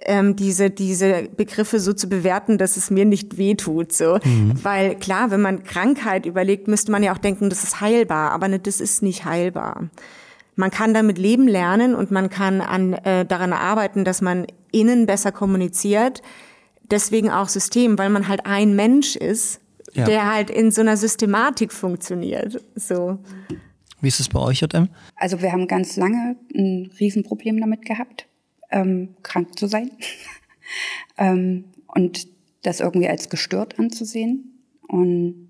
ähm, 0.00 0.36
diese, 0.36 0.70
diese 0.70 1.28
Begriffe 1.36 1.80
so 1.80 1.92
zu 1.92 2.08
bewerten, 2.08 2.58
dass 2.58 2.76
es 2.76 2.90
mir 2.90 3.04
nicht 3.04 3.36
wehtut. 3.36 3.92
So. 3.92 4.18
Mhm. 4.22 4.52
Weil 4.62 4.96
klar, 4.96 5.30
wenn 5.30 5.40
man 5.40 5.64
Krankheit 5.64 6.26
überlegt, 6.26 6.68
müsste 6.68 6.92
man 6.92 7.02
ja 7.02 7.12
auch 7.12 7.18
denken, 7.18 7.50
das 7.50 7.64
ist 7.64 7.80
heilbar, 7.80 8.32
aber 8.32 8.48
ne, 8.48 8.58
das 8.58 8.80
ist 8.80 9.02
nicht 9.02 9.24
heilbar. 9.24 9.88
Man 10.56 10.70
kann 10.70 10.94
damit 10.94 11.18
leben 11.18 11.48
lernen 11.48 11.94
und 11.94 12.10
man 12.10 12.30
kann 12.30 12.60
an, 12.60 12.92
äh, 12.92 13.24
daran 13.24 13.52
arbeiten, 13.52 14.04
dass 14.04 14.20
man 14.20 14.46
innen 14.70 15.06
besser 15.06 15.32
kommuniziert. 15.32 16.22
Deswegen 16.90 17.30
auch 17.30 17.48
System, 17.48 17.98
weil 17.98 18.10
man 18.10 18.28
halt 18.28 18.46
ein 18.46 18.76
Mensch 18.76 19.16
ist, 19.16 19.60
ja. 19.94 20.04
der 20.04 20.32
halt 20.32 20.50
in 20.50 20.70
so 20.70 20.80
einer 20.80 20.96
Systematik 20.96 21.72
funktioniert. 21.72 22.62
So. 22.76 23.18
Wie 24.00 24.08
ist 24.08 24.20
es 24.20 24.28
bei 24.28 24.38
euch, 24.38 24.60
JM? 24.60 24.88
Also 25.16 25.40
wir 25.40 25.50
haben 25.50 25.66
ganz 25.66 25.96
lange 25.96 26.36
ein 26.54 26.90
Riesenproblem 27.00 27.58
damit 27.58 27.84
gehabt 27.84 28.28
ähm, 28.74 29.16
krank 29.22 29.58
zu 29.58 29.66
sein 29.66 29.90
ähm, 31.18 31.64
und 31.86 32.28
das 32.62 32.80
irgendwie 32.80 33.08
als 33.08 33.28
gestört 33.30 33.78
anzusehen. 33.78 34.60
Und 34.88 35.48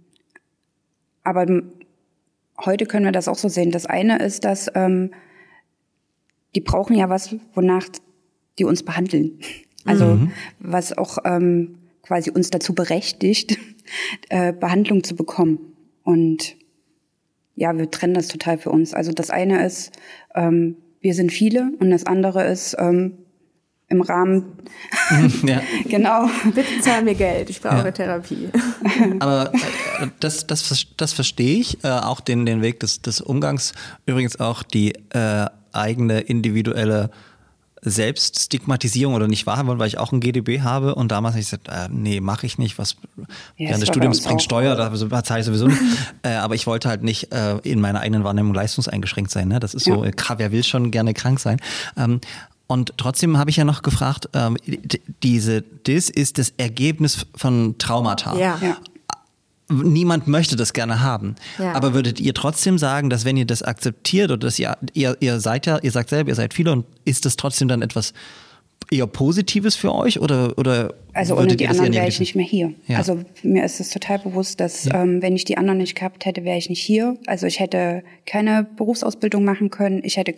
aber 1.23 1.47
heute 2.65 2.87
können 2.87 3.07
wir 3.07 3.13
das 3.13 3.29
auch 3.29 3.39
so 3.39 3.49
sehen. 3.49 3.71
Das 3.71 3.87
eine 3.87 4.19
ist, 4.19 4.45
dass 4.45 4.71
ähm, 4.75 5.13
die 6.55 6.61
brauchen 6.61 6.95
ja 6.95 7.09
was, 7.09 7.35
wonach 7.55 7.89
die 8.59 8.65
uns 8.65 8.83
behandeln. 8.83 9.41
Also 9.87 10.07
mhm. 10.07 10.33
was 10.61 10.97
auch 10.97 11.19
ähm, 11.27 11.77
quasi 12.01 12.31
uns 12.31 12.49
dazu 12.49 12.75
berechtigt, 12.75 13.59
äh, 14.31 14.55
Behandlung 14.55 15.05
zu 15.05 15.15
bekommen. 15.15 15.59
Und 16.05 16.57
ja, 17.55 17.77
wir 17.77 17.91
trennen 17.91 18.15
das 18.15 18.29
total 18.29 18.57
für 18.57 18.71
uns. 18.71 18.95
Also 18.95 19.13
das 19.13 19.29
eine 19.29 19.67
ist, 19.67 19.93
ähm, 20.35 20.79
wir 21.05 21.14
sind 21.14 21.33
viele 21.33 21.71
und 21.81 21.90
das 21.90 22.07
andere 22.07 22.45
ist 22.45 22.75
ähm, 22.79 23.19
im 23.88 24.01
Rahmen. 24.01 24.55
ja. 25.45 25.61
genau. 25.85 26.31
Bitte 26.55 26.81
zahl 26.81 27.05
mir 27.05 27.14
Geld, 27.14 27.51
ich 27.51 27.61
brauche 27.61 27.85
ja. 27.85 27.90
Therapie. 27.90 28.49
Aber 29.21 29.53
äh, 29.53 30.07
das, 30.21 30.47
das, 30.47 30.87
das 30.97 31.12
verstehe 31.12 31.59
ich, 31.61 31.85
äh, 31.85 31.88
auch 31.88 32.21
den, 32.21 32.47
den 32.47 32.62
Weg 32.62 32.81
des, 32.81 33.03
des 33.03 33.21
Umgangs, 33.21 33.75
übrigens 34.07 34.40
auch 34.40 34.62
die 34.62 34.95
äh, 35.11 35.45
eigene 35.73 36.21
individuelle 36.21 37.11
Selbststigmatisierung 37.85 39.14
oder 39.14 39.29
nicht 39.29 39.47
wahrhaben 39.47 39.68
wollen, 39.68 39.79
weil 39.79 39.88
ich 39.88 39.99
auch 39.99 40.12
ein 40.12 40.20
GDB 40.20 40.62
habe 40.62 40.94
und 40.94 41.11
damals 41.11 41.35
habe 41.35 41.40
ich 41.40 41.51
gesagt, 41.51 41.68
äh, 41.68 41.88
nee, 41.90 42.20
mache 42.20 42.47
ich 42.47 42.59
nicht, 42.59 42.79
was 42.79 42.97
ja, 43.57 43.68
während 43.68 43.83
des 43.83 43.88
Studiums 43.88 44.20
bringt 44.23 44.42
Steuer, 44.42 44.75
da 44.77 45.25
zahle 45.25 45.40
ich 45.40 45.47
sowieso 45.47 45.66
nicht. 45.66 45.81
äh, 46.23 46.35
aber 46.35 46.55
ich 46.55 46.66
wollte 46.66 46.88
halt 46.88 47.03
nicht 47.03 47.33
äh, 47.33 47.59
in 47.59 47.81
meiner 47.81 48.01
eigenen 48.01 48.25
Wahrnehmung 48.25 48.55
leistungseingeschränkt 48.55 49.31
sein. 49.31 49.49
Ne? 49.49 49.61
Das 49.61 49.75
ist 49.75 49.85
so, 49.85 50.05
ja. 50.05 50.11
Äh, 50.11 50.38
wer 50.38 50.53
will 50.53 50.64
schon 50.64 50.90
gerne 50.90 51.14
krank 51.14 51.40
sein. 51.40 51.61
Ähm, 51.97 52.20
und 52.66 52.94
trotzdem 52.97 53.37
habe 53.37 53.51
ich 53.51 53.57
ja 53.57 53.64
noch 53.64 53.83
gefragt, 53.83 54.31
ähm, 54.33 54.57
diese 55.23 55.62
DIS 55.62 56.09
ist 56.09 56.38
das 56.38 56.55
Ergebnis 56.57 57.27
von 57.35 57.77
Traumata. 57.79 58.37
Ja. 58.38 58.59
ja. 58.62 58.77
Niemand 59.70 60.27
möchte 60.27 60.57
das 60.57 60.72
gerne 60.72 61.00
haben. 61.00 61.37
Ja. 61.59 61.72
Aber 61.72 61.94
würdet 61.94 62.20
ihr 62.20 62.35
trotzdem 62.35 62.77
sagen, 62.77 63.09
dass 63.09 63.24
wenn 63.24 63.37
ihr 63.37 63.46
das 63.46 63.62
akzeptiert 63.62 64.31
oder 64.31 64.46
dass 64.46 64.59
ihr, 64.59 64.77
ihr, 64.92 65.16
ihr 65.20 65.40
seid 65.40 65.66
ja, 65.66 65.79
ihr 65.79 65.90
sagt 65.90 66.11
selber, 66.11 66.29
ihr 66.29 66.35
seid 66.35 66.53
viele 66.53 66.72
und 66.72 66.85
ist 67.05 67.24
das 67.24 67.37
trotzdem 67.37 67.68
dann 67.68 67.81
etwas 67.81 68.12
eher 68.90 69.07
Positives 69.07 69.77
für 69.77 69.94
euch 69.94 70.20
oder 70.20 70.59
oder 70.59 70.94
also 71.14 71.38
ohne 71.38 71.57
die 71.57 71.66
anderen 71.66 71.92
wäre 71.94 72.09
ich 72.09 72.20
nicht 72.20 72.35
mehr 72.35 72.44
hier. 72.44 72.74
Ja. 72.87 72.98
Also 72.98 73.20
mir 73.42 73.64
ist 73.64 73.81
es 73.81 73.90
total 73.90 74.18
bewusst, 74.18 74.61
dass 74.61 74.85
ja. 74.85 75.03
ähm, 75.03 75.22
wenn 75.22 75.35
ich 75.35 75.44
die 75.44 75.57
anderen 75.57 75.79
nicht 75.79 75.94
gehabt 75.94 76.27
hätte, 76.27 76.44
wäre 76.44 76.59
ich 76.59 76.68
nicht 76.68 76.83
hier. 76.83 77.16
Also 77.27 77.46
ich 77.46 77.61
hätte 77.61 78.03
keine 78.27 78.66
Berufsausbildung 78.77 79.44
machen 79.44 79.70
können. 79.70 80.03
Ich 80.05 80.16
hätte 80.16 80.35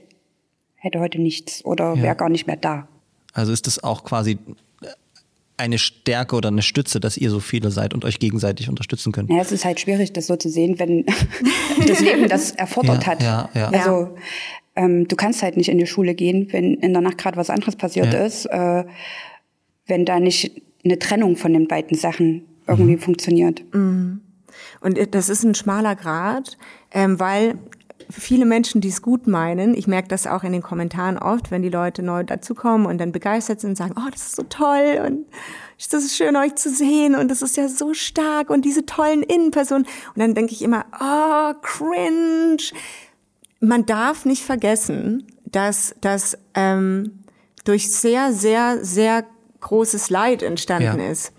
hätte 0.76 1.00
heute 1.00 1.20
nichts 1.20 1.64
oder 1.64 2.00
wäre 2.00 2.14
gar 2.14 2.28
nicht 2.28 2.46
mehr 2.46 2.56
da. 2.56 2.86
Also 3.32 3.52
ist 3.52 3.66
das 3.66 3.82
auch 3.82 4.04
quasi 4.04 4.38
eine 5.56 5.78
Stärke 5.78 6.36
oder 6.36 6.48
eine 6.48 6.62
Stütze, 6.62 7.00
dass 7.00 7.16
ihr 7.16 7.30
so 7.30 7.40
viele 7.40 7.70
seid 7.70 7.94
und 7.94 8.04
euch 8.04 8.18
gegenseitig 8.18 8.68
unterstützen 8.68 9.12
könnt. 9.12 9.30
Ja, 9.30 9.38
es 9.38 9.52
ist 9.52 9.64
halt 9.64 9.80
schwierig, 9.80 10.12
das 10.12 10.26
so 10.26 10.36
zu 10.36 10.50
sehen, 10.50 10.78
wenn 10.78 11.06
das 11.86 12.00
Leben 12.00 12.28
das 12.28 12.52
erfordert 12.52 13.04
ja, 13.04 13.06
hat. 13.06 13.22
Ja, 13.22 13.50
ja. 13.54 13.68
Also 13.70 14.16
ähm, 14.74 15.08
du 15.08 15.16
kannst 15.16 15.42
halt 15.42 15.56
nicht 15.56 15.68
in 15.68 15.78
die 15.78 15.86
Schule 15.86 16.14
gehen, 16.14 16.48
wenn 16.52 16.74
in 16.74 16.92
der 16.92 17.02
Nacht 17.02 17.18
gerade 17.18 17.36
was 17.36 17.50
anderes 17.50 17.76
passiert 17.76 18.12
ja. 18.12 18.24
ist. 18.24 18.46
Äh, 18.46 18.84
wenn 19.86 20.04
da 20.04 20.20
nicht 20.20 20.62
eine 20.84 20.98
Trennung 20.98 21.36
von 21.36 21.52
den 21.52 21.68
beiden 21.68 21.96
Sachen 21.96 22.42
irgendwie 22.66 22.96
funktioniert. 22.96 23.62
Und 23.72 25.14
das 25.14 25.28
ist 25.28 25.44
ein 25.44 25.54
schmaler 25.54 25.94
Grad, 25.94 26.58
ähm, 26.92 27.20
weil 27.20 27.58
viele 28.10 28.44
Menschen, 28.46 28.80
die 28.80 28.88
es 28.88 29.02
gut 29.02 29.26
meinen, 29.26 29.74
ich 29.74 29.86
merke 29.86 30.08
das 30.08 30.26
auch 30.26 30.44
in 30.44 30.52
den 30.52 30.62
Kommentaren 30.62 31.18
oft, 31.18 31.50
wenn 31.50 31.62
die 31.62 31.68
Leute 31.68 32.02
neu 32.02 32.24
dazukommen 32.24 32.86
und 32.86 32.98
dann 32.98 33.12
begeistert 33.12 33.60
sind 33.60 33.70
und 33.70 33.76
sagen, 33.76 33.94
oh, 33.98 34.08
das 34.10 34.22
ist 34.28 34.36
so 34.36 34.42
toll 34.44 35.02
und 35.06 35.26
das 35.90 36.04
ist 36.04 36.16
schön, 36.16 36.36
euch 36.36 36.54
zu 36.54 36.70
sehen 36.70 37.14
und 37.14 37.28
das 37.30 37.42
ist 37.42 37.56
ja 37.56 37.68
so 37.68 37.94
stark 37.94 38.50
und 38.50 38.64
diese 38.64 38.86
tollen 38.86 39.22
Innenpersonen. 39.22 39.84
Und 40.14 40.20
dann 40.20 40.34
denke 40.34 40.52
ich 40.52 40.62
immer, 40.62 40.86
oh, 41.00 41.52
cringe. 41.62 42.62
Man 43.60 43.86
darf 43.86 44.24
nicht 44.24 44.42
vergessen, 44.42 45.26
dass 45.44 45.94
das 46.00 46.38
ähm, 46.54 47.20
durch 47.64 47.90
sehr, 47.90 48.32
sehr, 48.32 48.84
sehr 48.84 49.24
großes 49.60 50.10
Leid 50.10 50.42
entstanden 50.42 51.00
Ja. 51.00 51.10
ist. 51.10 51.32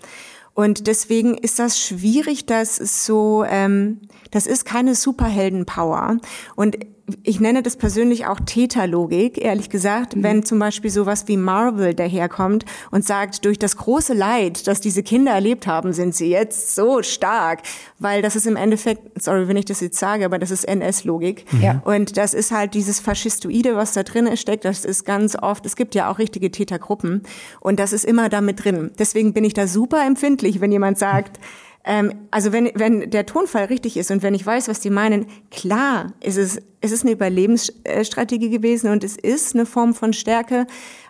Und 0.58 0.88
deswegen 0.88 1.38
ist 1.38 1.60
das 1.60 1.78
schwierig, 1.78 2.44
dass 2.44 2.80
es 2.80 3.06
so, 3.06 3.44
ähm, 3.46 4.00
das 4.32 4.48
ist 4.48 4.64
keine 4.64 4.96
Superheldenpower. 4.96 6.16
Und 6.56 6.78
ich 7.22 7.40
nenne 7.40 7.62
das 7.62 7.76
persönlich 7.76 8.26
auch 8.26 8.40
Täterlogik, 8.40 9.38
ehrlich 9.38 9.70
gesagt, 9.70 10.14
wenn 10.16 10.44
zum 10.44 10.58
Beispiel 10.58 10.90
sowas 10.90 11.26
wie 11.26 11.36
Marvel 11.36 11.94
daherkommt 11.94 12.64
und 12.90 13.04
sagt, 13.04 13.44
durch 13.44 13.58
das 13.58 13.76
große 13.76 14.14
Leid, 14.14 14.66
das 14.66 14.80
diese 14.80 15.02
Kinder 15.02 15.32
erlebt 15.32 15.66
haben, 15.66 15.92
sind 15.92 16.14
sie 16.14 16.28
jetzt 16.28 16.74
so 16.74 17.02
stark. 17.02 17.62
Weil 17.98 18.22
das 18.22 18.36
ist 18.36 18.46
im 18.46 18.56
Endeffekt, 18.56 19.22
sorry, 19.22 19.48
wenn 19.48 19.56
ich 19.56 19.64
das 19.64 19.80
jetzt 19.80 19.98
sage, 19.98 20.24
aber 20.24 20.38
das 20.38 20.50
ist 20.50 20.64
NS-Logik. 20.64 21.46
Ja. 21.60 21.82
Und 21.84 22.16
das 22.16 22.34
ist 22.34 22.52
halt 22.52 22.74
dieses 22.74 23.00
Faschistoide, 23.00 23.76
was 23.76 23.92
da 23.92 24.02
drin 24.02 24.36
steckt. 24.36 24.64
Das 24.64 24.84
ist 24.84 25.04
ganz 25.04 25.36
oft, 25.36 25.64
es 25.66 25.76
gibt 25.76 25.94
ja 25.94 26.10
auch 26.10 26.18
richtige 26.18 26.50
Tätergruppen. 26.50 27.22
Und 27.60 27.80
das 27.80 27.92
ist 27.92 28.04
immer 28.04 28.28
da 28.28 28.40
mit 28.40 28.64
drin. 28.64 28.90
Deswegen 28.98 29.32
bin 29.32 29.44
ich 29.44 29.54
da 29.54 29.66
super 29.66 30.04
empfindlich, 30.06 30.60
wenn 30.60 30.72
jemand 30.72 30.98
sagt, 30.98 31.40
ähm, 31.84 32.12
also 32.30 32.52
wenn, 32.52 32.70
wenn 32.74 33.10
der 33.10 33.26
Tonfall 33.26 33.64
richtig 33.66 33.96
ist 33.96 34.10
und 34.10 34.22
wenn 34.22 34.34
ich 34.34 34.44
weiß, 34.44 34.68
was 34.68 34.80
die 34.80 34.90
meinen, 34.90 35.26
klar, 35.50 36.12
ist 36.20 36.36
es, 36.36 36.60
es 36.80 36.92
ist 36.92 37.02
eine 37.02 37.12
Überlebensstrategie 37.12 38.50
gewesen 38.50 38.90
und 38.90 39.04
es 39.04 39.16
ist 39.16 39.54
eine 39.54 39.66
Form 39.66 39.94
von 39.94 40.12
Stärke. 40.12 40.66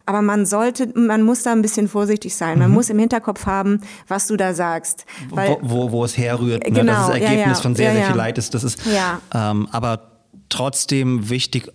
Aber 0.07 0.23
man 0.23 0.47
sollte, 0.47 0.91
man 0.99 1.23
muss 1.23 1.43
da 1.43 1.53
ein 1.53 1.61
bisschen 1.61 1.87
vorsichtig 1.87 2.35
sein. 2.35 2.59
Man 2.59 2.71
muss 2.71 2.89
im 2.89 2.99
Hinterkopf 2.99 3.45
haben, 3.45 3.83
was 4.07 4.27
du 4.27 4.39
da 4.39 4.55
sagst. 4.55 5.05
Weil, 5.29 5.59
wo, 5.61 5.89
wo, 5.89 5.93
wo 5.93 6.05
es 6.05 6.17
herrührt, 6.17 6.65
ne? 6.65 6.71
Genau, 6.71 6.93
dass 6.93 7.09
das 7.09 7.19
ja, 7.19 7.25
Ergebnis 7.25 7.59
ja, 7.59 7.63
von 7.63 7.77
sehr, 7.77 7.87
ja, 7.89 7.93
sehr 7.93 8.01
ja. 8.01 8.07
viel 8.09 8.17
Leid 8.17 8.39
ist. 8.39 8.55
Das 8.55 8.65
ist 8.65 8.87
Ja. 8.87 9.21
ähm, 9.35 9.69
aber 9.71 10.13
trotzdem 10.49 11.29
wichtig, 11.29 11.71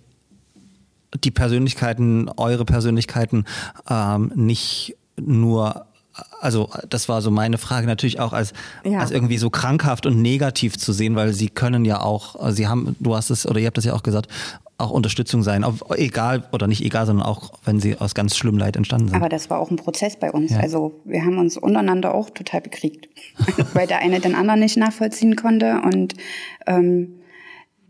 die 1.22 1.30
Persönlichkeiten, 1.30 2.28
eure 2.36 2.64
Persönlichkeiten 2.64 3.44
ähm, 3.88 4.32
nicht 4.34 4.96
nur 5.16 5.86
also 6.40 6.68
das 6.88 7.08
war 7.08 7.22
so 7.22 7.30
meine 7.30 7.58
Frage 7.58 7.86
natürlich 7.86 8.20
auch 8.20 8.32
als, 8.32 8.52
Ja. 8.84 9.00
als 9.00 9.10
irgendwie 9.10 9.38
so 9.38 9.50
krankhaft 9.50 10.06
und 10.06 10.20
negativ 10.22 10.78
zu 10.78 10.92
sehen, 10.92 11.16
weil 11.16 11.32
sie 11.32 11.48
können 11.48 11.84
ja 11.84 12.00
auch, 12.00 12.36
also 12.36 12.56
sie 12.56 12.68
haben, 12.68 12.96
du 13.00 13.16
hast 13.16 13.30
es 13.30 13.46
oder 13.46 13.60
ihr 13.60 13.66
habt 13.66 13.78
es 13.78 13.84
ja 13.84 13.94
auch 13.94 14.02
gesagt, 14.02 14.28
auch 14.76 14.90
Unterstützung 14.90 15.42
sein, 15.42 15.62
auf, 15.62 15.84
egal 15.96 16.44
oder 16.52 16.66
nicht 16.66 16.84
egal, 16.84 17.06
sondern 17.06 17.26
auch 17.26 17.52
wenn 17.64 17.80
sie 17.80 17.96
aus 17.96 18.14
ganz 18.14 18.36
schlimmem 18.36 18.58
Leid 18.58 18.76
entstanden 18.76 19.08
sind. 19.08 19.16
Aber 19.16 19.28
das 19.28 19.48
war 19.48 19.60
auch 19.60 19.70
ein 19.70 19.76
Prozess 19.76 20.16
bei 20.16 20.32
uns. 20.32 20.50
Ja. 20.50 20.58
Also 20.58 21.00
wir 21.04 21.24
haben 21.24 21.38
uns 21.38 21.56
untereinander 21.56 22.14
auch 22.14 22.30
total 22.30 22.60
bekriegt, 22.60 23.08
weil 23.74 23.86
der 23.86 23.98
eine 23.98 24.20
den 24.20 24.34
anderen 24.34 24.60
nicht 24.60 24.76
nachvollziehen 24.76 25.36
konnte 25.36 25.80
und 25.82 26.14
ähm, 26.66 27.20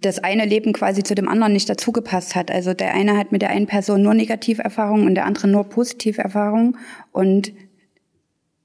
das 0.03 0.19
eine 0.19 0.45
Leben 0.45 0.75
quasi 0.75 1.03
zu 1.03 1.15
dem 1.15 1.29
anderen 1.29 1.55
nicht 1.55 1.69
dazugepasst 1.69 2.35
hat. 2.35 2.51
Also 2.51 2.75
der 2.75 2.93
eine 2.95 3.17
hat 3.17 3.33
mit 3.33 3.41
der 3.41 3.49
einen 3.49 3.67
Person 3.67 4.03
nur 4.03 4.13
Negativerfahrungen 4.13 5.07
und 5.07 5.15
der 5.15 5.25
andere 5.25 5.49
nur 5.49 5.65
Positiverfahrungen 5.65 6.77
und 7.13 7.53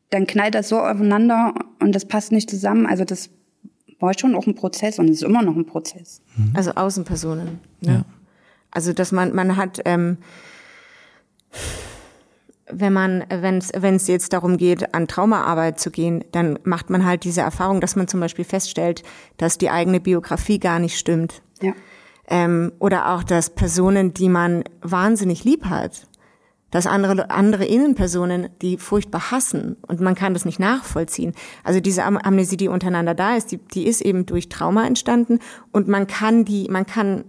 dann 0.10 0.26
knallt 0.28 0.56
das 0.56 0.69
so 0.69 0.80
aufeinander 0.80 1.54
und 1.80 1.93
das 1.93 2.06
passt 2.06 2.32
nicht 2.32 2.50
zusammen. 2.50 2.86
Also 2.86 3.06
das 3.06 3.30
war 4.00 4.17
schon 4.17 4.36
auch 4.36 4.48
ein 4.48 4.56
Prozess 4.56 5.00
und 5.00 5.10
es 5.10 5.17
ist 5.17 5.24
immer 5.24 5.41
noch 5.41 5.56
ein 5.56 5.65
Prozess. 5.65 6.22
Also 6.54 6.72
Außenpersonen. 6.72 7.60
Ne? 7.82 7.91
Ja. 7.91 8.06
Also 8.72 8.93
dass 8.93 9.12
man 9.12 9.36
man 9.36 9.58
hat, 9.58 9.82
ähm, 9.86 10.17
wenn 12.72 12.93
man 12.93 13.26
wenn 13.30 13.58
es 13.58 13.72
wenn 13.76 13.95
es 13.95 14.08
jetzt 14.08 14.34
darum 14.34 14.58
geht, 14.58 14.93
an 14.93 15.08
Traumaarbeit 15.08 15.80
zu 15.80 15.91
gehen, 15.91 16.24
dann 16.32 16.60
macht 16.63 16.89
man 16.89 17.06
halt 17.06 17.24
diese 17.24 17.41
Erfahrung, 17.41 17.82
dass 17.82 17.95
man 17.95 18.08
zum 18.08 18.19
Beispiel 18.19 18.45
feststellt, 18.45 19.04
dass 19.38 19.58
die 19.58 19.69
eigene 19.69 20.00
Biografie 20.00 20.60
gar 20.60 20.80
nicht 20.80 20.98
stimmt. 20.98 21.41
Ja. 21.62 21.74
Ähm, 22.28 22.72
oder 22.80 23.13
auch, 23.13 23.24
dass 23.24 23.50
Personen, 23.50 24.13
die 24.13 24.30
man 24.30 24.63
wahnsinnig 24.82 25.43
lieb 25.43 25.65
hat, 25.65 26.08
dass 26.71 26.88
andere, 26.88 27.29
andere 27.29 27.65
Innenpersonen, 27.65 28.49
die 28.62 28.77
furchtbar 28.77 29.32
hassen 29.32 29.77
und 29.88 30.01
man 30.01 30.15
kann 30.15 30.34
das 30.34 30.45
nicht 30.45 30.60
nachvollziehen. 30.60 31.34
Also 31.63 31.79
diese 31.79 32.03
Am 32.03 32.17
Amnesie, 32.17 32.58
die 32.58 32.67
untereinander 32.67 33.15
da 33.15 33.36
ist, 33.36 33.51
die, 33.51 33.58
die 33.58 33.88
ist 33.88 34.01
eben 34.01 34.25
durch 34.25 34.49
Trauma 34.49 34.86
entstanden 34.86 35.39
und 35.71 35.88
man 35.88 36.08
kann 36.08 36.45
die, 36.45 36.67
man 36.69 36.86
kann 36.86 37.25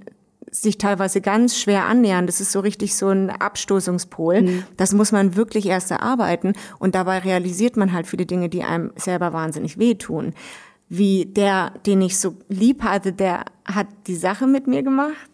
sich 0.50 0.78
teilweise 0.78 1.20
ganz 1.20 1.56
schwer 1.56 1.84
annähern. 1.86 2.26
Das 2.26 2.40
ist 2.40 2.52
so 2.52 2.60
richtig 2.60 2.96
so 2.96 3.08
ein 3.08 3.30
Abstoßungspol. 3.30 4.42
Das 4.76 4.92
muss 4.92 5.12
man 5.12 5.36
wirklich 5.36 5.66
erst 5.66 5.90
erarbeiten 5.90 6.54
und 6.78 6.94
dabei 6.94 7.18
realisiert 7.18 7.76
man 7.76 7.92
halt 7.92 8.06
viele 8.06 8.26
Dinge, 8.26 8.48
die 8.48 8.64
einem 8.64 8.92
selber 8.96 9.32
wahnsinnig 9.32 9.78
wehtun. 9.78 10.34
Wie 10.88 11.26
der, 11.26 11.72
den 11.86 12.02
ich 12.02 12.18
so 12.18 12.34
lieb 12.48 12.82
hatte, 12.82 13.12
der 13.12 13.44
hat 13.64 13.86
die 14.08 14.16
Sache 14.16 14.48
mit 14.48 14.66
mir 14.66 14.82
gemacht. 14.82 15.30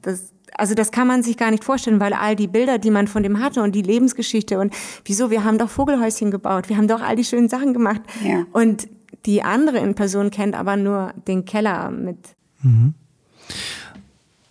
Das, 0.00 0.31
also 0.56 0.74
das 0.74 0.90
kann 0.92 1.06
man 1.06 1.22
sich 1.22 1.36
gar 1.36 1.50
nicht 1.50 1.64
vorstellen, 1.64 2.00
weil 2.00 2.12
all 2.12 2.36
die 2.36 2.46
Bilder, 2.46 2.78
die 2.78 2.90
man 2.90 3.08
von 3.08 3.22
dem 3.22 3.40
hatte 3.40 3.62
und 3.62 3.74
die 3.74 3.82
Lebensgeschichte 3.82 4.58
und 4.58 4.74
wieso, 5.04 5.30
wir 5.30 5.44
haben 5.44 5.58
doch 5.58 5.70
Vogelhäuschen 5.70 6.30
gebaut, 6.30 6.68
wir 6.68 6.76
haben 6.76 6.88
doch 6.88 7.00
all 7.00 7.16
die 7.16 7.24
schönen 7.24 7.48
Sachen 7.48 7.72
gemacht. 7.72 8.02
Ja. 8.24 8.44
Und 8.52 8.88
die 9.26 9.42
andere 9.42 9.78
in 9.78 9.94
Person 9.94 10.30
kennt 10.30 10.54
aber 10.54 10.76
nur 10.76 11.12
den 11.26 11.44
Keller 11.44 11.90
mit. 11.90 12.18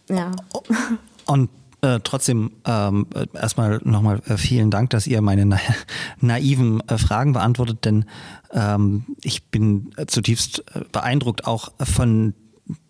Ja. 0.09 0.31
Und 1.25 1.49
äh, 1.81 1.99
trotzdem 2.03 2.51
ähm, 2.65 3.07
äh, 3.15 3.25
erstmal 3.33 3.79
nochmal 3.83 4.21
äh, 4.27 4.37
vielen 4.37 4.69
Dank, 4.69 4.91
dass 4.91 5.07
ihr 5.07 5.21
meine 5.21 5.45
na 5.45 5.57
naiven 6.19 6.81
äh, 6.87 6.97
Fragen 6.97 7.33
beantwortet, 7.33 7.85
denn 7.85 8.05
ähm, 8.51 9.05
ich 9.23 9.45
bin 9.45 9.91
zutiefst 10.07 10.63
äh, 10.75 10.81
beeindruckt 10.91 11.47
auch 11.47 11.71
von 11.79 12.33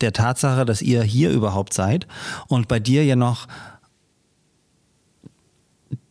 der 0.02 0.14
Tatsache, 0.14 0.66
dass 0.66 0.82
ihr 0.82 1.04
hier 1.04 1.32
überhaupt 1.32 1.74
seid 1.74 2.08
und 2.48 2.68
bei 2.68 2.80
dir 2.80 3.04
ja 3.06 3.16
noch 3.16 3.48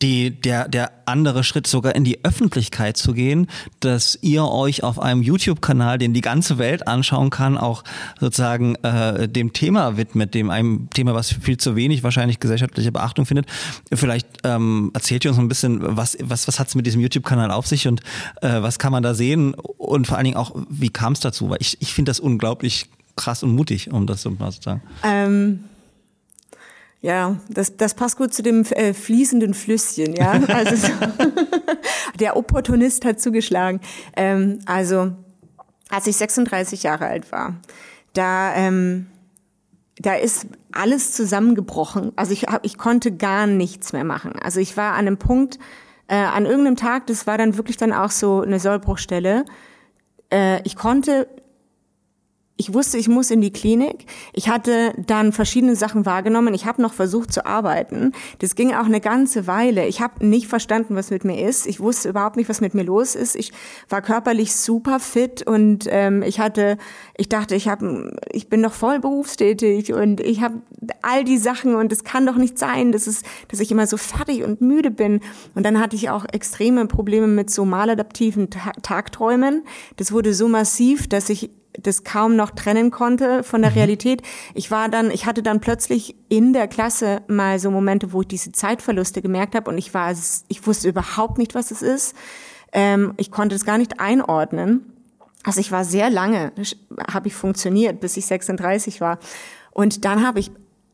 die, 0.01 0.31
der, 0.31 0.67
der 0.67 0.91
andere 1.05 1.43
Schritt 1.43 1.67
sogar 1.67 1.95
in 1.95 2.03
die 2.03 2.23
Öffentlichkeit 2.23 2.97
zu 2.97 3.13
gehen, 3.13 3.47
dass 3.79 4.17
ihr 4.21 4.45
euch 4.45 4.83
auf 4.83 4.99
einem 4.99 5.21
YouTube-Kanal, 5.21 5.97
den 5.97 6.13
die 6.13 6.21
ganze 6.21 6.57
Welt 6.57 6.87
anschauen 6.87 7.29
kann, 7.29 7.57
auch 7.57 7.83
sozusagen 8.19 8.75
äh, 8.75 9.27
dem 9.27 9.53
Thema 9.53 9.97
widmet, 9.97 10.33
dem 10.33 10.49
einem 10.49 10.89
Thema, 10.91 11.13
was 11.13 11.31
viel 11.31 11.57
zu 11.57 11.75
wenig 11.75 12.03
wahrscheinlich 12.03 12.39
gesellschaftliche 12.39 12.91
Beachtung 12.91 13.25
findet. 13.25 13.47
Vielleicht 13.91 14.27
ähm, 14.43 14.91
erzählt 14.93 15.25
ihr 15.25 15.31
uns 15.31 15.39
ein 15.39 15.47
bisschen, 15.47 15.79
was, 15.81 16.17
was, 16.21 16.47
was 16.47 16.59
hat 16.59 16.67
es 16.67 16.75
mit 16.75 16.85
diesem 16.85 17.01
YouTube-Kanal 17.01 17.51
auf 17.51 17.67
sich 17.67 17.87
und 17.87 18.01
äh, 18.41 18.61
was 18.61 18.79
kann 18.79 18.91
man 18.91 19.03
da 19.03 19.13
sehen 19.13 19.53
und 19.53 20.07
vor 20.07 20.17
allen 20.17 20.25
Dingen 20.25 20.37
auch, 20.37 20.55
wie 20.69 20.89
kam 20.89 21.13
es 21.13 21.19
dazu? 21.19 21.49
Weil 21.49 21.57
ich, 21.59 21.77
ich 21.81 21.93
finde 21.93 22.09
das 22.09 22.19
unglaublich 22.19 22.89
krass 23.15 23.43
und 23.43 23.55
mutig, 23.55 23.91
um 23.91 24.07
das 24.07 24.21
so 24.21 24.31
mal 24.31 24.51
zu 24.51 24.61
sagen. 24.61 24.81
Ähm, 25.03 25.63
ja, 27.01 27.37
das, 27.49 27.77
das 27.77 27.95
passt 27.95 28.17
gut 28.17 28.33
zu 28.33 28.43
dem 28.43 28.63
äh, 28.65 28.93
fließenden 28.93 29.53
Flüsschen, 29.53 30.13
ja. 30.13 30.39
Also 30.47 30.75
so, 30.75 30.93
der 32.19 32.37
Opportunist 32.37 33.05
hat 33.05 33.19
zugeschlagen. 33.19 33.81
Ähm, 34.15 34.59
also 34.65 35.11
als 35.89 36.07
ich 36.07 36.15
36 36.15 36.83
Jahre 36.83 37.07
alt 37.07 37.31
war, 37.31 37.55
da 38.13 38.55
ähm, 38.55 39.07
da 40.01 40.15
ist 40.15 40.47
alles 40.71 41.13
zusammengebrochen. 41.13 42.11
Also 42.15 42.33
ich 42.33 42.43
hab, 42.43 42.65
ich 42.65 42.77
konnte 42.77 43.11
gar 43.11 43.45
nichts 43.47 43.93
mehr 43.93 44.03
machen. 44.03 44.33
Also 44.41 44.59
ich 44.59 44.77
war 44.77 44.93
an 44.93 45.07
einem 45.07 45.17
Punkt, 45.17 45.59
äh, 46.07 46.15
an 46.15 46.45
irgendeinem 46.45 46.75
Tag, 46.75 47.07
das 47.07 47.27
war 47.27 47.37
dann 47.37 47.57
wirklich 47.57 47.77
dann 47.77 47.93
auch 47.93 48.11
so 48.11 48.41
eine 48.41 48.59
Sollbruchstelle. 48.59 49.45
Äh, 50.31 50.61
ich 50.63 50.75
konnte 50.75 51.27
ich 52.61 52.75
wusste, 52.75 52.99
ich 52.99 53.07
muss 53.07 53.31
in 53.31 53.41
die 53.41 53.51
Klinik. 53.51 54.05
Ich 54.33 54.47
hatte 54.47 54.93
dann 55.07 55.31
verschiedene 55.31 55.75
Sachen 55.75 56.05
wahrgenommen. 56.05 56.53
Ich 56.53 56.67
habe 56.67 56.79
noch 56.79 56.93
versucht 56.93 57.33
zu 57.33 57.47
arbeiten. 57.47 58.11
Das 58.37 58.53
ging 58.53 58.75
auch 58.75 58.85
eine 58.85 59.01
ganze 59.01 59.47
Weile. 59.47 59.87
Ich 59.87 59.99
habe 59.99 60.23
nicht 60.23 60.45
verstanden, 60.45 60.95
was 60.95 61.09
mit 61.09 61.25
mir 61.25 61.43
ist. 61.43 61.65
Ich 61.65 61.79
wusste 61.79 62.09
überhaupt 62.09 62.35
nicht, 62.35 62.49
was 62.49 62.61
mit 62.61 62.75
mir 62.75 62.83
los 62.83 63.15
ist. 63.15 63.35
Ich 63.35 63.51
war 63.89 64.03
körperlich 64.03 64.55
super 64.55 64.99
fit 64.99 65.41
und 65.41 65.87
ähm, 65.89 66.21
ich 66.21 66.39
hatte, 66.39 66.77
ich 67.17 67.29
dachte, 67.29 67.55
ich 67.55 67.67
habe, 67.67 68.15
ich 68.31 68.47
bin 68.47 68.61
noch 68.61 68.73
voll 68.73 68.99
berufstätig 68.99 69.91
und 69.91 70.19
ich 70.19 70.41
habe 70.41 70.61
all 71.01 71.23
die 71.23 71.39
Sachen 71.39 71.73
und 71.73 71.91
es 71.91 72.03
kann 72.03 72.27
doch 72.27 72.35
nicht 72.35 72.59
sein, 72.59 72.91
dass 72.91 73.07
es, 73.07 73.23
dass 73.47 73.59
ich 73.59 73.71
immer 73.71 73.87
so 73.87 73.97
fertig 73.97 74.43
und 74.43 74.61
müde 74.61 74.91
bin. 74.91 75.19
Und 75.55 75.65
dann 75.65 75.79
hatte 75.79 75.95
ich 75.95 76.11
auch 76.11 76.25
extreme 76.31 76.85
Probleme 76.85 77.25
mit 77.25 77.49
so 77.49 77.65
maladaptiven 77.65 78.51
Ta 78.51 78.71
Tagträumen. 78.83 79.63
Das 79.97 80.11
wurde 80.11 80.35
so 80.35 80.47
massiv, 80.47 81.09
dass 81.09 81.27
ich 81.29 81.49
das 81.79 82.03
kaum 82.03 82.35
noch 82.35 82.51
trennen 82.51 82.91
konnte 82.91 83.43
von 83.43 83.61
der 83.61 83.75
Realität. 83.75 84.21
Ich 84.53 84.71
war 84.71 84.89
dann, 84.89 85.11
ich 85.11 85.25
hatte 85.25 85.43
dann 85.43 85.61
plötzlich 85.61 86.15
in 86.29 86.53
der 86.53 86.67
Klasse 86.67 87.21
mal 87.27 87.59
so 87.59 87.71
Momente, 87.71 88.13
wo 88.13 88.21
ich 88.21 88.27
diese 88.27 88.51
Zeitverluste 88.51 89.21
gemerkt 89.21 89.55
habe 89.55 89.69
und 89.69 89.77
ich 89.77 89.93
war, 89.93 90.13
ich 90.47 90.67
wusste 90.67 90.89
überhaupt 90.89 91.37
nicht, 91.37 91.55
was 91.55 91.71
es 91.71 91.81
ist. 91.81 92.15
Ähm, 92.73 93.13
ich 93.17 93.31
konnte 93.31 93.55
es 93.55 93.65
gar 93.65 93.77
nicht 93.77 93.99
einordnen. 93.99 94.85
Also 95.43 95.59
ich 95.59 95.71
war 95.71 95.85
sehr 95.85 96.09
lange, 96.09 96.51
habe 97.11 97.27
ich 97.27 97.33
funktioniert, 97.33 97.99
bis 97.99 98.17
ich 98.17 98.25
36 98.25 99.01
war. 99.01 99.17
Und 99.71 100.05
dann 100.05 100.25
habe 100.25 100.39
ich 100.39 100.51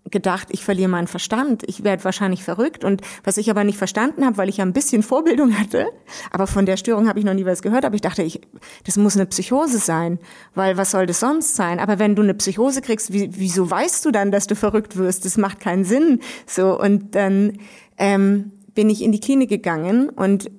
gedacht, 0.10 0.48
ich 0.52 0.64
verliere 0.64 0.90
meinen 0.90 1.08
Verstand, 1.08 1.64
ich 1.68 1.84
werde 1.84 2.04
wahrscheinlich 2.04 2.44
verrückt. 2.44 2.84
Und 2.84 3.02
was 3.24 3.38
ich 3.38 3.50
aber 3.50 3.64
nicht 3.64 3.78
verstanden 3.78 4.26
habe, 4.26 4.38
weil 4.38 4.50
ich 4.50 4.58
ja 4.58 4.66
ein 4.66 4.74
bisschen 4.74 5.04
Vorbildung 5.08 5.58
hatte, 5.58 5.88
aber 6.32 6.48
von 6.48 6.66
der 6.66 6.78
Störung 6.78 7.08
habe 7.08 7.20
ich 7.20 7.26
noch 7.26 7.34
nie 7.34 7.46
was 7.46 7.62
gehört, 7.62 7.86
aber 7.86 7.96
ich 7.96 8.02
dachte, 8.02 8.24
ich, 8.24 8.42
das 8.86 8.98
muss 8.98 9.16
eine 9.16 9.26
Psychose 9.26 9.80
sein, 9.80 10.20
weil 10.56 10.78
was 10.78 10.92
soll 10.92 11.06
das 11.06 11.20
sonst 11.20 11.56
sein? 11.56 11.80
Aber 11.80 12.00
wenn 12.00 12.16
du 12.16 12.22
eine 12.22 12.34
Psychose 12.34 12.82
kriegst, 12.82 13.12
wie, 13.14 13.30
wieso 13.34 13.70
weißt 13.70 14.06
du 14.06 14.12
dann, 14.12 14.32
dass 14.32 14.48
du 14.48 14.56
verrückt 14.56 14.98
wirst? 14.98 15.26
Das 15.26 15.38
macht 15.38 15.60
keinen 15.60 15.84
Sinn. 15.84 16.20
So 16.46 16.80
und 16.80 17.16
dann 17.16 17.54
ähm, 17.98 18.52
bin 18.74 18.90
ich 18.90 19.02
in 19.02 19.12
die 19.12 19.20
Klinik 19.20 19.50
gegangen 19.50 20.10
und 20.10 20.52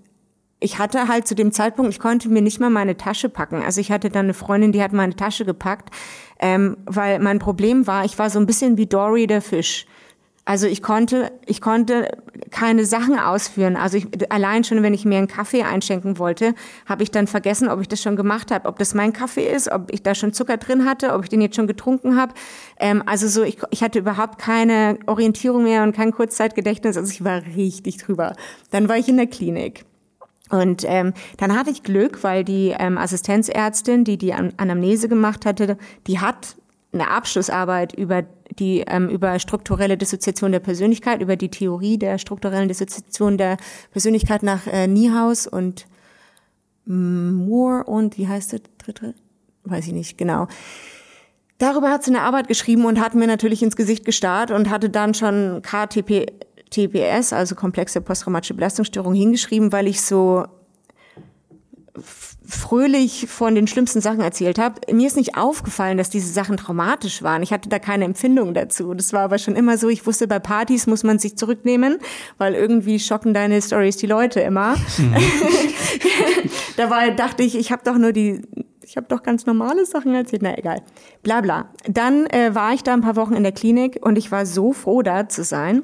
ich 0.61 0.79
hatte 0.79 1.07
halt 1.09 1.29
zu 1.29 1.35
dem 1.35 1.53
Zeitpunkt, 1.53 1.93
ich 1.93 2.01
konnte 2.01 2.29
mir 2.29 2.43
nicht 2.43 2.59
mal 2.59 2.71
meine 2.71 2.97
Tasche 2.97 3.29
packen. 3.29 3.63
Also 3.63 3.81
ich 3.81 3.93
hatte 3.93 4.11
dann 4.11 4.27
eine 4.27 4.35
Freundin, 4.35 4.73
die 4.73 4.83
hat 4.83 4.93
meine 4.93 5.15
Tasche 5.15 5.45
gepackt, 5.45 5.91
ähm, 6.39 6.77
weil 6.87 7.19
mein 7.19 7.39
Problem 7.39 7.87
war, 7.87 8.05
ich 8.05 8.19
war 8.19 8.31
so 8.31 8.39
ein 8.39 8.47
bisschen 8.47 8.77
wie 8.77 8.87
Dory 8.87 9.27
der 9.27 9.43
Fisch. 9.43 9.87
Also 10.49 10.67
ich 10.67 10.83
konnte, 10.83 11.31
ich 11.45 11.61
konnte 11.61 12.09
keine 12.51 12.87
Sachen 12.87 13.19
ausführen. 13.19 13.77
Also 13.77 13.99
ich, 13.99 14.07
allein 14.33 14.65
schon, 14.65 14.83
wenn 14.83 14.95
ich 14.95 15.05
mir 15.05 15.19
einen 15.19 15.29
Kaffee 15.29 15.63
einschenken 15.63 16.19
wollte, 16.19 16.55
habe 16.87 17.03
ich 17.03 17.11
dann 17.11 17.27
vergessen, 17.27 17.69
ob 17.69 17.83
ich 17.83 17.89
das 17.89 18.01
schon 18.01 18.17
gemacht 18.17 18.51
habe, 18.51 18.67
ob 18.67 18.79
das 18.79 18.95
mein 18.95 19.13
Kaffee 19.13 19.47
ist, 19.47 19.71
ob 19.71 19.93
ich 19.93 20.03
da 20.03 20.15
schon 20.15 20.33
Zucker 20.33 20.57
drin 20.57 20.87
hatte, 20.87 21.13
ob 21.13 21.25
ich 21.25 21.29
den 21.29 21.43
jetzt 21.43 21.57
schon 21.57 21.67
getrunken 21.67 22.17
habe. 22.17 22.33
Ähm, 22.81 23.03
also 23.05 23.29
so, 23.29 23.43
ich, 23.43 23.59
ich 23.71 23.83
hatte 23.83 23.99
überhaupt 23.99 24.39
keine 24.39 24.99
Orientierung 25.05 25.65
mehr 25.65 25.83
und 25.83 25.95
kein 25.95 26.13
Kurzzeitgedächtnis. 26.13 26.97
Also 26.97 27.13
ich 27.13 27.23
war 27.23 27.43
richtig 27.55 27.99
drüber. 27.99 28.33
Dann 28.71 28.89
war 28.89 28.97
ich 28.97 29.07
in 29.07 29.19
der 29.19 29.27
Klinik. 29.27 29.85
Und 30.51 30.85
ähm, 30.87 31.13
dann 31.37 31.57
hatte 31.57 31.71
ich 31.71 31.83
Glück, 31.83 32.23
weil 32.25 32.45
die 32.45 32.75
ähm, 32.79 32.99
Assistenzärztin, 32.99 34.05
die 34.05 34.17
die 34.17 34.33
Anamnese 34.33 35.09
gemacht 35.09 35.47
hatte, 35.47 35.77
die 36.07 36.21
hat 36.21 36.57
eine 36.93 37.11
Abschlussarbeit 37.11 37.93
über 37.93 38.25
die 38.59 38.85
ähm, 38.87 39.09
über 39.09 39.39
strukturelle 39.39 39.99
Dissoziation 39.99 40.53
der 40.53 40.61
Persönlichkeit, 40.61 41.21
über 41.21 41.37
die 41.37 41.51
Theorie 41.51 41.99
der 41.99 42.19
strukturellen 42.19 42.69
Dissoziation 42.69 43.37
der 43.37 43.59
Persönlichkeit 43.93 44.43
nach 44.43 44.67
äh, 44.67 44.87
Niehaus 44.87 45.47
und 45.47 45.87
Moore 46.87 47.85
und 47.85 48.17
wie 48.17 48.29
heißt 48.29 48.53
der 48.53 48.61
dritte? 48.79 49.15
Weiß 49.65 49.87
ich 49.87 49.93
nicht 49.93 50.17
genau. 50.17 50.49
Darüber 51.59 51.91
hat 51.91 52.05
sie 52.05 52.13
eine 52.13 52.23
Arbeit 52.23 52.49
geschrieben 52.49 52.87
und 52.87 53.01
hat 53.01 53.15
mir 53.15 53.27
natürlich 53.27 53.63
ins 53.63 53.77
Gesicht 53.77 54.05
gestarrt 54.05 54.51
und 54.51 54.71
hatte 54.71 54.89
dann 54.89 55.13
schon 55.13 55.61
KTP 55.61 56.27
TPS, 56.71 57.33
also 57.33 57.55
komplexe 57.55 58.01
posttraumatische 58.01 58.55
Belastungsstörung, 58.55 59.15
hingeschrieben, 59.15 59.73
weil 59.73 59.87
ich 59.87 60.01
so 60.01 60.47
fröhlich 62.49 63.27
von 63.29 63.55
den 63.55 63.67
schlimmsten 63.67 64.01
Sachen 64.01 64.21
erzählt 64.21 64.59
habe. 64.59 64.81
Mir 64.91 65.07
ist 65.07 65.17
nicht 65.17 65.37
aufgefallen, 65.37 65.99
dass 65.99 66.09
diese 66.09 66.33
Sachen 66.33 66.57
traumatisch 66.57 67.23
waren. 67.23 67.43
Ich 67.43 67.53
hatte 67.53 67.69
da 67.69 67.79
keine 67.79 68.07
Empfindung 68.07 68.55
dazu. 68.55 68.95
Das 68.95 69.13
war 69.13 69.21
aber 69.21 69.37
schon 69.37 69.55
immer 69.55 69.77
so. 69.77 69.91
Ich 69.91 70.07
wusste, 70.07 70.27
bei 70.27 70.39
Partys 70.39 70.87
muss 70.87 71.05
man 71.05 71.19
sich 71.19 71.37
zurücknehmen, 71.37 71.99
weil 72.39 72.55
irgendwie 72.55 73.01
schocken 73.01 73.35
deine 73.35 73.61
Stories 73.61 73.99
die 73.99 74.07
Leute 74.07 74.41
immer. 74.41 74.77
Mhm. 74.97 75.15
Dabei 76.79 77.11
dachte 77.11 77.43
ich, 77.43 77.55
ich 77.55 77.71
habe 77.71 77.83
doch 77.85 77.99
nur 77.99 78.13
die 78.13 78.41
ich 78.89 78.97
habe 78.97 79.07
doch 79.07 79.23
ganz 79.23 79.45
normale 79.45 79.85
Sachen 79.85 80.15
erzählt. 80.15 80.41
Na 80.41 80.57
egal. 80.57 80.81
Bla 81.23 81.43
bla. 81.43 81.69
Dann 81.87 82.27
äh, 82.29 82.55
war 82.55 82.73
ich 82.73 82.83
da 82.83 82.95
ein 82.95 83.03
paar 83.03 83.17
Wochen 83.17 83.35
in 83.35 83.43
der 83.43 83.53
Klinik 83.53 83.99
und 84.01 84.17
ich 84.17 84.33
war 84.33 84.47
so 84.47 84.73
froh, 84.73 85.03
da 85.03 85.29
zu 85.29 85.45
sein. 85.45 85.83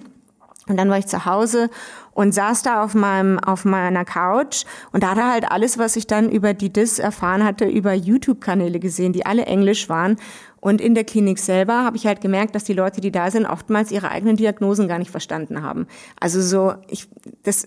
Und 0.69 0.77
dann 0.77 0.89
war 0.89 0.99
ich 0.99 1.07
zu 1.07 1.27
Hause 1.27 1.69
und 2.13 2.33
saß 2.33 2.63
da 2.63 2.83
auf 2.83 2.95
meinem 2.95 3.39
auf 3.39 3.65
meiner 3.65 4.05
Couch 4.05 4.65
und 4.93 5.03
da 5.03 5.11
hatte 5.11 5.31
halt 5.31 5.51
alles, 5.51 5.79
was 5.79 5.97
ich 5.97 6.07
dann 6.07 6.31
über 6.31 6.55
die 6.55 6.73
DIS 6.73 6.99
erfahren 6.99 7.45
hatte, 7.45 7.67
über 7.67 7.93
YouTube-Kanäle 7.93 8.79
gesehen, 8.79 9.13
die 9.13 9.27
alle 9.27 9.45
Englisch 9.47 9.89
waren. 9.89 10.17
Und 10.61 10.81
in 10.81 10.95
der 10.95 11.05
Klinik 11.05 11.39
selber 11.39 11.85
habe 11.85 11.99
ich 11.99 12.07
halt 12.07 12.23
gemerkt, 12.23 12.55
dass 12.55 12.65
die 12.65 12.73
Leute, 12.73 13.03
die 13.03 13.13
da 13.13 13.31
sind, 13.31 13.45
oftmals 13.45 13.91
ihre 13.91 14.11
eigenen 14.11 14.37
Diagnosen 14.37 14.89
gar 14.89 14.99
nicht 14.99 15.11
verstanden 15.11 15.63
haben. 15.63 15.87
Also 16.19 16.41
so, 16.41 16.73
ich, 16.89 17.07
das, 17.43 17.67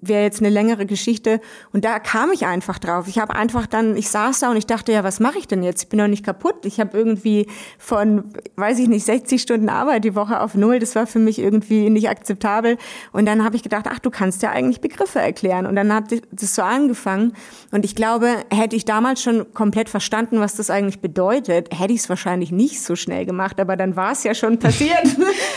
wäre 0.00 0.22
jetzt 0.22 0.40
eine 0.40 0.50
längere 0.50 0.86
Geschichte. 0.86 1.40
Und 1.72 1.84
da 1.84 1.98
kam 1.98 2.30
ich 2.32 2.46
einfach 2.46 2.78
drauf. 2.78 3.08
Ich 3.08 3.18
habe 3.18 3.34
einfach 3.34 3.66
dann, 3.66 3.96
ich 3.96 4.08
saß 4.08 4.40
da 4.40 4.50
und 4.50 4.56
ich 4.56 4.66
dachte, 4.66 4.92
ja, 4.92 5.04
was 5.04 5.20
mache 5.20 5.38
ich 5.38 5.48
denn 5.48 5.62
jetzt? 5.62 5.82
Ich 5.82 5.88
bin 5.88 5.98
doch 5.98 6.08
nicht 6.08 6.24
kaputt. 6.24 6.64
Ich 6.64 6.80
habe 6.80 6.96
irgendwie 6.96 7.46
von, 7.78 8.32
weiß 8.56 8.78
ich 8.78 8.88
nicht, 8.88 9.04
60 9.04 9.40
Stunden 9.40 9.68
Arbeit 9.68 10.04
die 10.04 10.14
Woche 10.14 10.40
auf 10.40 10.54
null. 10.54 10.78
Das 10.78 10.94
war 10.94 11.06
für 11.06 11.18
mich 11.18 11.38
irgendwie 11.38 11.90
nicht 11.90 12.08
akzeptabel. 12.08 12.78
Und 13.12 13.26
dann 13.26 13.44
habe 13.44 13.56
ich 13.56 13.62
gedacht, 13.62 13.86
ach, 13.88 13.98
du 13.98 14.10
kannst 14.10 14.42
ja 14.42 14.50
eigentlich 14.50 14.80
Begriffe 14.80 15.18
erklären. 15.18 15.66
Und 15.66 15.76
dann 15.76 15.92
hat 15.92 16.04
das 16.32 16.54
so 16.54 16.62
angefangen. 16.62 17.32
Und 17.70 17.84
ich 17.84 17.94
glaube, 17.94 18.28
hätte 18.50 18.76
ich 18.76 18.84
damals 18.84 19.22
schon 19.22 19.52
komplett 19.52 19.88
verstanden, 19.88 20.40
was 20.40 20.54
das 20.54 20.70
eigentlich 20.70 21.00
bedeutet, 21.00 21.68
hätte 21.78 21.92
ich 21.92 22.00
es 22.00 22.08
wahrscheinlich 22.08 22.52
nicht 22.52 22.82
so 22.82 22.96
schnell 22.96 23.26
gemacht. 23.26 23.60
Aber 23.60 23.76
dann 23.76 23.96
war 23.96 24.12
es 24.12 24.24
ja 24.24 24.34
schon 24.34 24.58
passiert. 24.58 24.96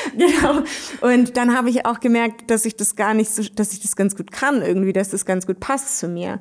genau. 0.17 0.63
Und 1.01 1.37
dann 1.37 1.55
habe 1.55 1.69
ich 1.69 1.85
auch 1.85 1.99
gemerkt, 1.99 2.49
dass 2.49 2.65
ich 2.65 2.75
das 2.75 2.95
gar 2.95 3.13
nicht 3.13 3.29
so, 3.29 3.43
dass 3.55 3.73
ich 3.73 3.81
das 3.81 3.95
ganz 3.95 4.15
gut 4.15 4.28
kann 4.31 4.61
irgendwie, 4.61 4.93
dass 4.93 5.09
das 5.09 5.25
ganz 5.25 5.45
gut 5.47 5.59
passt 5.59 5.99
zu 5.99 6.07
mir. 6.07 6.39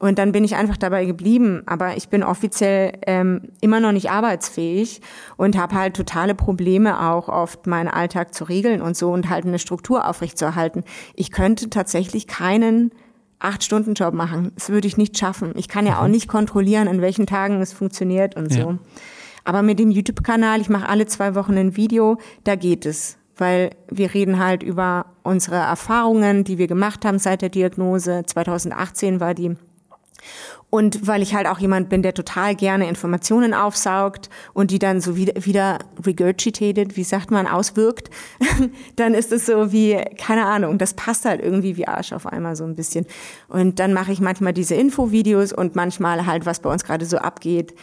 Und 0.00 0.18
dann 0.18 0.32
bin 0.32 0.44
ich 0.44 0.56
einfach 0.56 0.78
dabei 0.78 1.04
geblieben. 1.04 1.62
Aber 1.66 1.96
ich 1.96 2.08
bin 2.08 2.22
offiziell 2.22 2.92
ähm, 3.06 3.42
immer 3.60 3.80
noch 3.80 3.92
nicht 3.92 4.10
arbeitsfähig 4.10 5.02
und 5.36 5.58
habe 5.58 5.74
halt 5.74 5.94
totale 5.94 6.34
Probleme 6.34 7.10
auch 7.10 7.28
oft 7.28 7.66
meinen 7.66 7.88
Alltag 7.88 8.34
zu 8.34 8.44
regeln 8.44 8.80
und 8.80 8.96
so 8.96 9.12
und 9.12 9.28
halt 9.28 9.44
eine 9.44 9.58
Struktur 9.58 10.08
aufrechtzuerhalten. 10.08 10.84
Ich 11.14 11.30
könnte 11.30 11.68
tatsächlich 11.68 12.26
keinen 12.26 12.92
Acht-Stunden-Job 13.40 14.14
machen. 14.14 14.52
Das 14.54 14.70
würde 14.70 14.88
ich 14.88 14.96
nicht 14.96 15.18
schaffen. 15.18 15.52
Ich 15.56 15.68
kann 15.68 15.86
ja 15.86 15.98
auch 15.98 16.06
mhm. 16.06 16.12
nicht 16.12 16.28
kontrollieren, 16.28 16.88
an 16.88 17.02
welchen 17.02 17.26
Tagen 17.26 17.60
es 17.60 17.72
funktioniert 17.72 18.36
und 18.36 18.52
so. 18.52 18.58
Ja. 18.58 18.78
Aber 19.44 19.62
mit 19.62 19.78
dem 19.78 19.90
YouTube-Kanal, 19.90 20.60
ich 20.60 20.68
mache 20.68 20.88
alle 20.88 21.06
zwei 21.06 21.34
Wochen 21.34 21.56
ein 21.56 21.76
Video, 21.76 22.18
da 22.44 22.54
geht 22.54 22.86
es 22.86 23.18
weil 23.40 23.70
wir 23.88 24.14
reden 24.14 24.38
halt 24.38 24.62
über 24.62 25.06
unsere 25.22 25.56
Erfahrungen, 25.56 26.44
die 26.44 26.58
wir 26.58 26.66
gemacht 26.66 27.04
haben 27.04 27.18
seit 27.18 27.42
der 27.42 27.48
Diagnose. 27.48 28.22
2018 28.26 29.20
war 29.20 29.34
die. 29.34 29.56
Und 30.70 31.08
weil 31.08 31.20
ich 31.20 31.34
halt 31.34 31.48
auch 31.48 31.58
jemand 31.58 31.88
bin, 31.88 32.02
der 32.02 32.14
total 32.14 32.54
gerne 32.54 32.88
Informationen 32.88 33.54
aufsaugt 33.54 34.30
und 34.54 34.70
die 34.70 34.78
dann 34.78 35.00
so 35.00 35.16
wieder, 35.16 35.44
wieder 35.44 35.80
regurgitated, 36.06 36.96
wie 36.96 37.02
sagt 37.02 37.32
man, 37.32 37.48
auswirkt, 37.48 38.08
dann 38.96 39.14
ist 39.14 39.32
es 39.32 39.46
so 39.46 39.72
wie, 39.72 39.96
keine 40.16 40.46
Ahnung, 40.46 40.78
das 40.78 40.94
passt 40.94 41.24
halt 41.24 41.42
irgendwie 41.42 41.76
wie 41.76 41.88
Arsch 41.88 42.12
auf 42.12 42.26
einmal 42.26 42.54
so 42.54 42.64
ein 42.64 42.76
bisschen. 42.76 43.06
Und 43.48 43.80
dann 43.80 43.92
mache 43.92 44.12
ich 44.12 44.20
manchmal 44.20 44.52
diese 44.52 44.76
Infovideos 44.76 45.52
und 45.52 45.74
manchmal 45.74 46.26
halt, 46.26 46.46
was 46.46 46.60
bei 46.60 46.70
uns 46.70 46.84
gerade 46.84 47.04
so 47.04 47.18
abgeht. 47.18 47.74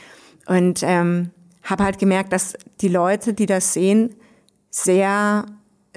Und 0.45 0.79
ähm, 0.83 1.31
habe 1.63 1.83
halt 1.83 1.99
gemerkt, 1.99 2.31
dass 2.31 2.53
die 2.79 2.87
Leute, 2.87 3.33
die 3.33 3.47
das 3.47 3.73
sehen, 3.73 4.15
sehr 4.69 5.45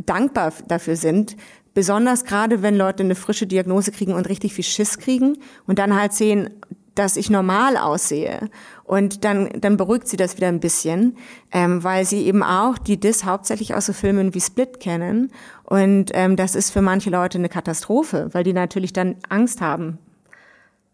dankbar 0.07 0.53
dafür 0.69 0.97
sind. 0.97 1.37
Besonders 1.75 2.25
gerade, 2.25 2.63
wenn 2.63 2.77
Leute 2.77 3.03
eine 3.03 3.15
frische 3.15 3.47
Diagnose 3.47 3.93
kriegen 3.93 4.15
und 4.15 4.29
richtig 4.29 4.55
viel 4.55 4.65
Schiss 4.65 4.99
kriegen 4.99 5.39
und 5.67 5.79
dann 5.79 5.99
halt 5.99 6.13
sehen, 6.13 6.51
dass 6.95 7.17
ich 7.17 7.31
normal 7.31 7.77
aussehe. 7.77 8.51
Und 8.85 9.25
dann, 9.25 9.49
dann 9.61 9.77
beruhigt 9.77 10.09
sie 10.09 10.17
das 10.17 10.37
wieder 10.37 10.49
ein 10.49 10.61
bisschen, 10.61 11.17
ähm, 11.53 11.85
weil 11.85 12.05
sie 12.05 12.27
eben 12.27 12.43
auch 12.43 12.77
die 12.77 12.99
DIS 12.99 13.25
hauptsächlich 13.25 13.75
aus 13.75 13.87
so 13.87 13.93
Filmen 13.93 14.35
wie 14.35 14.41
Split 14.41 14.81
kennen. 14.81 15.31
Und 15.65 16.11
ähm, 16.15 16.37
das 16.37 16.55
ist 16.55 16.71
für 16.73 16.83
manche 16.83 17.11
Leute 17.11 17.39
eine 17.39 17.49
Katastrophe, 17.49 18.29
weil 18.33 18.43
die 18.43 18.53
natürlich 18.53 18.93
dann 18.93 19.17
Angst 19.29 19.61
haben. 19.61 19.99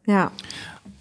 Ja. 0.06 0.30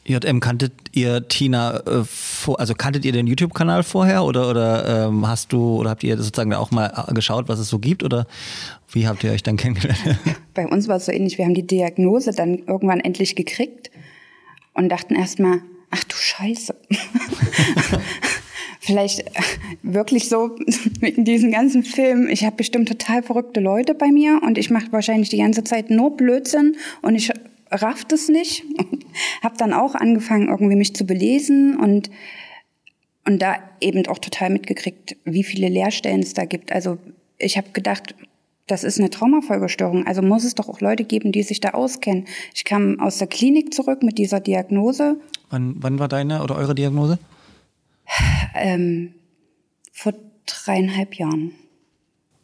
JM, 0.08 0.40
kanntet 0.40 0.74
ihr 0.92 1.28
Tina 1.28 1.80
äh, 1.80 2.04
vor, 2.04 2.60
also 2.60 2.76
kanntet 2.76 3.06
ihr 3.06 3.12
den 3.12 3.26
YouTube-Kanal 3.26 3.82
vorher 3.82 4.24
oder 4.24 4.50
oder 4.50 5.08
ähm, 5.08 5.28
hast 5.28 5.52
du 5.52 5.78
oder 5.78 5.90
habt 5.90 6.04
ihr 6.04 6.16
sozusagen 6.18 6.52
da 6.52 6.60
auch 6.60 6.70
mal 6.70 7.06
äh, 7.08 7.14
geschaut, 7.14 7.48
was 7.48 7.58
es 7.58 7.70
so 7.70 7.80
gibt 7.80 8.04
oder 8.04 8.28
wie 8.92 9.08
habt 9.08 9.24
ihr 9.24 9.32
euch 9.32 9.42
dann 9.42 9.58
kennengelernt? 9.58 10.20
Bei 10.54 10.68
uns 10.68 10.88
war 10.88 10.98
es 10.98 11.08
so 11.08 11.12
ähnlich. 11.12 11.40
Wir 11.40 11.46
haben 11.46 11.56
die 11.56 11.66
Diagnose 11.66 12.34
dann 12.34 12.60
irgendwann 12.68 13.00
endlich 13.00 13.36
gekriegt 13.36 13.90
und 14.76 14.90
dachten 14.90 15.16
erstmal, 15.16 15.62
ach 15.90 16.04
du 16.04 16.16
Scheiße. 16.16 16.76
Vielleicht 18.80 19.22
äh, 19.22 19.42
wirklich 19.82 20.30
so 20.30 20.56
mit 21.02 21.28
diesen 21.28 21.52
ganzen 21.52 21.82
Filmen. 21.82 22.30
Ich 22.30 22.46
habe 22.46 22.58
bestimmt 22.58 22.88
total 22.88 23.24
verrückte 23.24 23.60
Leute 23.60 23.96
bei 23.96 24.12
mir 24.12 24.40
und 24.44 24.60
ich 24.60 24.70
mache 24.70 24.92
wahrscheinlich 24.92 25.30
die 25.30 25.40
ganze 25.40 25.64
Zeit 25.64 25.90
nur 25.90 26.16
Blödsinn 26.16 26.76
und 27.02 27.16
ich 27.16 27.32
rafft 27.76 28.12
es 28.12 28.30
nicht. 28.30 28.64
habe 29.44 29.58
dann 29.58 29.74
auch 29.74 29.96
angefangen, 29.96 30.50
irgendwie 30.50 30.76
mich 30.76 30.96
zu 30.96 31.06
belesen 31.06 31.78
und, 31.78 32.10
und 33.26 33.42
da 33.42 33.58
eben 33.82 34.06
auch 34.08 34.20
total 34.20 34.50
mitgekriegt, 34.50 35.18
wie 35.26 35.44
viele 35.44 35.70
Lehrstellen 35.70 36.22
es 36.22 36.34
da 36.34 36.46
gibt. 36.46 36.72
Also 36.72 36.98
ich 37.38 37.58
habe 37.58 37.70
gedacht, 37.72 38.16
das 38.68 38.84
ist 38.84 39.00
eine 39.00 39.10
Traumafolgestörung. 39.10 40.08
Also 40.08 40.22
muss 40.22 40.44
es 40.44 40.56
doch 40.56 40.70
auch 40.70 40.82
Leute 40.82 41.04
geben, 41.04 41.32
die 41.32 41.44
sich 41.44 41.60
da 41.60 41.70
auskennen. 41.72 42.26
Ich 42.54 42.66
kam 42.66 43.00
aus 43.00 43.18
der 43.20 43.28
Klinik 43.28 43.74
zurück 43.74 44.02
mit 44.02 44.18
dieser 44.18 44.40
Diagnose. 44.40 45.18
Wann, 45.50 45.76
wann 45.80 46.00
war 46.00 46.08
deine 46.08 46.42
oder 46.44 46.56
eure 46.56 46.74
Diagnose? 46.74 47.20
Ähm, 48.56 49.14
vor 49.92 50.14
dreieinhalb 50.46 51.16
Jahren. 51.16 51.52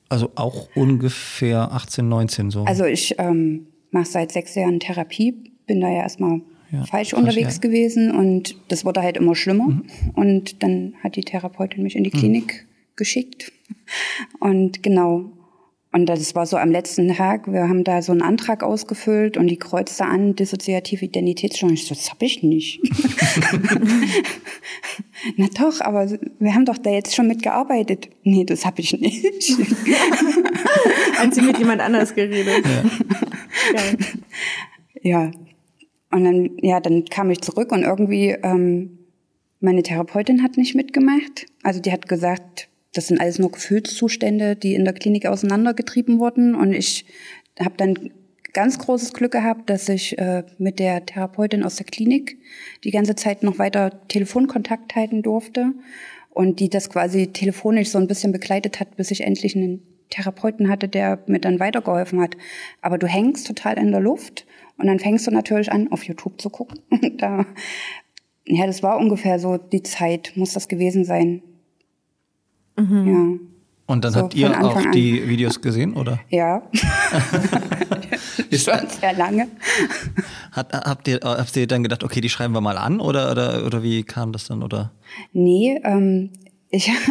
Also 0.09 0.31
auch 0.35 0.67
ungefähr 0.75 1.71
18, 1.71 2.07
19 2.07 2.51
so. 2.51 2.65
Also 2.65 2.83
ich 2.85 3.15
ähm, 3.17 3.67
mache 3.91 4.05
seit 4.05 4.31
sechs 4.31 4.55
Jahren 4.55 4.79
Therapie, 4.79 5.33
bin 5.67 5.81
da 5.81 5.89
ja 5.89 6.01
erstmal 6.01 6.41
Ja, 6.71 6.85
falsch 6.85 7.13
unterwegs 7.13 7.55
ja. 7.55 7.61
gewesen 7.61 8.11
und 8.11 8.55
das 8.69 8.85
wurde 8.85 9.01
halt 9.01 9.17
immer 9.17 9.35
schlimmer. 9.35 9.67
Mhm. 9.67 9.83
Und 10.15 10.63
dann 10.63 10.95
hat 11.03 11.15
die 11.15 11.21
Therapeutin 11.23 11.83
mich 11.83 11.95
in 11.95 12.03
die 12.03 12.11
Klinik 12.11 12.65
geschickt. 12.95 13.51
Und 14.39 14.81
genau. 14.83 15.31
Und 15.93 16.05
das 16.05 16.33
war 16.35 16.45
so 16.45 16.55
am 16.55 16.71
letzten 16.71 17.13
Tag, 17.13 17.51
wir 17.51 17.67
haben 17.67 17.83
da 17.83 18.01
so 18.01 18.13
einen 18.13 18.21
Antrag 18.21 18.63
ausgefüllt 18.63 19.35
und 19.35 19.47
die 19.47 19.57
kreuzte 19.57 20.05
an, 20.05 20.35
dissoziative 20.35 21.03
Identitätsstörung. 21.03 21.73
Ich 21.73 21.85
so, 21.85 21.93
das 21.93 22.09
hab 22.09 22.21
ich 22.21 22.41
nicht. 22.43 22.79
Na 25.37 25.47
doch, 25.47 25.81
aber 25.81 26.09
wir 26.39 26.55
haben 26.55 26.65
doch 26.65 26.77
da 26.77 26.89
jetzt 26.89 27.15
schon 27.15 27.27
mitgearbeitet. 27.27 28.09
Nee, 28.23 28.45
das 28.45 28.65
hab 28.65 28.79
ich 28.79 28.99
nicht. 28.99 29.25
Hat 31.17 31.33
sie 31.33 31.41
mit 31.41 31.57
jemand 31.57 31.81
anders 31.81 32.15
geredet. 32.15 32.63
Geil. 33.73 33.97
Ja. 35.01 35.31
Und 36.11 36.25
dann, 36.25 36.51
ja, 36.61 36.79
dann 36.79 37.05
kam 37.05 37.29
ich 37.31 37.41
zurück 37.41 37.71
und 37.71 37.83
irgendwie, 37.83 38.35
ähm, 38.43 38.99
meine 39.59 39.83
Therapeutin 39.83 40.43
hat 40.43 40.57
nicht 40.57 40.75
mitgemacht. 40.75 41.45
Also 41.63 41.79
die 41.79 41.91
hat 41.91 42.07
gesagt, 42.07 42.67
das 42.93 43.07
sind 43.07 43.21
alles 43.21 43.39
nur 43.39 43.51
Gefühlszustände, 43.51 44.55
die 44.55 44.73
in 44.73 44.83
der 44.83 44.93
Klinik 44.93 45.25
auseinandergetrieben 45.25 46.19
wurden. 46.19 46.55
Und 46.55 46.73
ich 46.73 47.05
habe 47.59 47.75
dann 47.77 48.11
ganz 48.53 48.79
großes 48.79 49.13
Glück 49.13 49.31
gehabt, 49.31 49.69
dass 49.69 49.89
ich 49.89 50.17
äh, 50.17 50.43
mit 50.57 50.79
der 50.79 51.05
Therapeutin 51.05 51.63
aus 51.63 51.75
der 51.75 51.85
Klinik 51.85 52.37
die 52.83 52.91
ganze 52.91 53.15
Zeit 53.15 53.43
noch 53.43 53.59
weiter 53.59 54.07
Telefonkontakt 54.07 54.95
halten 54.95 55.21
durfte 55.21 55.73
und 56.29 56.59
die 56.59 56.69
das 56.69 56.89
quasi 56.89 57.27
telefonisch 57.27 57.89
so 57.89 57.97
ein 57.97 58.07
bisschen 58.07 58.31
begleitet 58.31 58.79
hat, 58.79 58.95
bis 58.97 59.11
ich 59.11 59.21
endlich 59.21 59.55
einen 59.55 59.81
Therapeuten 60.09 60.69
hatte, 60.69 60.87
der 60.87 61.23
mir 61.27 61.39
dann 61.39 61.59
weitergeholfen 61.59 62.21
hat. 62.21 62.35
Aber 62.81 62.97
du 62.97 63.07
hängst 63.07 63.47
total 63.47 63.77
in 63.77 63.91
der 63.91 64.01
Luft 64.01 64.45
und 64.77 64.87
dann 64.87 64.99
fängst 64.99 65.27
du 65.27 65.31
natürlich 65.31 65.71
an, 65.71 65.91
auf 65.91 66.03
YouTube 66.03 66.41
zu 66.41 66.49
gucken. 66.49 66.79
Und 66.89 67.21
da, 67.21 67.45
ja, 68.45 68.65
das 68.65 68.81
war 68.81 68.97
ungefähr 68.97 69.39
so 69.39 69.57
die 69.57 69.83
Zeit, 69.83 70.33
muss 70.35 70.53
das 70.53 70.67
gewesen 70.67 71.05
sein. 71.05 71.43
Ja. 73.07 73.50
Und 73.87 74.05
dann 74.05 74.13
so 74.13 74.19
habt 74.21 74.35
ihr 74.35 74.49
auch 74.63 74.75
an. 74.77 74.91
die 74.93 75.27
Videos 75.27 75.59
gesehen, 75.61 75.95
oder? 75.95 76.19
Ja. 76.29 76.61
Ist- 78.49 78.69
Schon 78.69 78.87
sehr 78.87 79.13
lange. 79.13 79.47
Hat, 80.51 80.73
habt, 80.73 81.07
ihr, 81.07 81.19
habt 81.23 81.55
ihr 81.57 81.67
dann 81.67 81.83
gedacht, 81.83 82.03
okay, 82.03 82.21
die 82.21 82.29
schreiben 82.29 82.53
wir 82.53 82.61
mal 82.61 82.77
an 82.77 82.99
oder, 82.99 83.31
oder, 83.31 83.65
oder 83.65 83.83
wie 83.83 84.03
kam 84.03 84.31
das 84.31 84.45
dann? 84.47 84.63
Oder? 84.63 84.91
Nee, 85.33 85.79
ähm, 85.83 86.29
ich, 86.69 86.89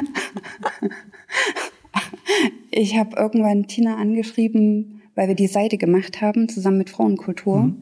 ich 2.70 2.96
habe 2.96 3.16
irgendwann 3.16 3.66
Tina 3.66 3.96
angeschrieben, 3.96 5.02
weil 5.14 5.28
wir 5.28 5.34
die 5.34 5.46
Seite 5.48 5.78
gemacht 5.78 6.20
haben, 6.20 6.48
zusammen 6.48 6.78
mit 6.78 6.90
Frauenkultur. 6.90 7.72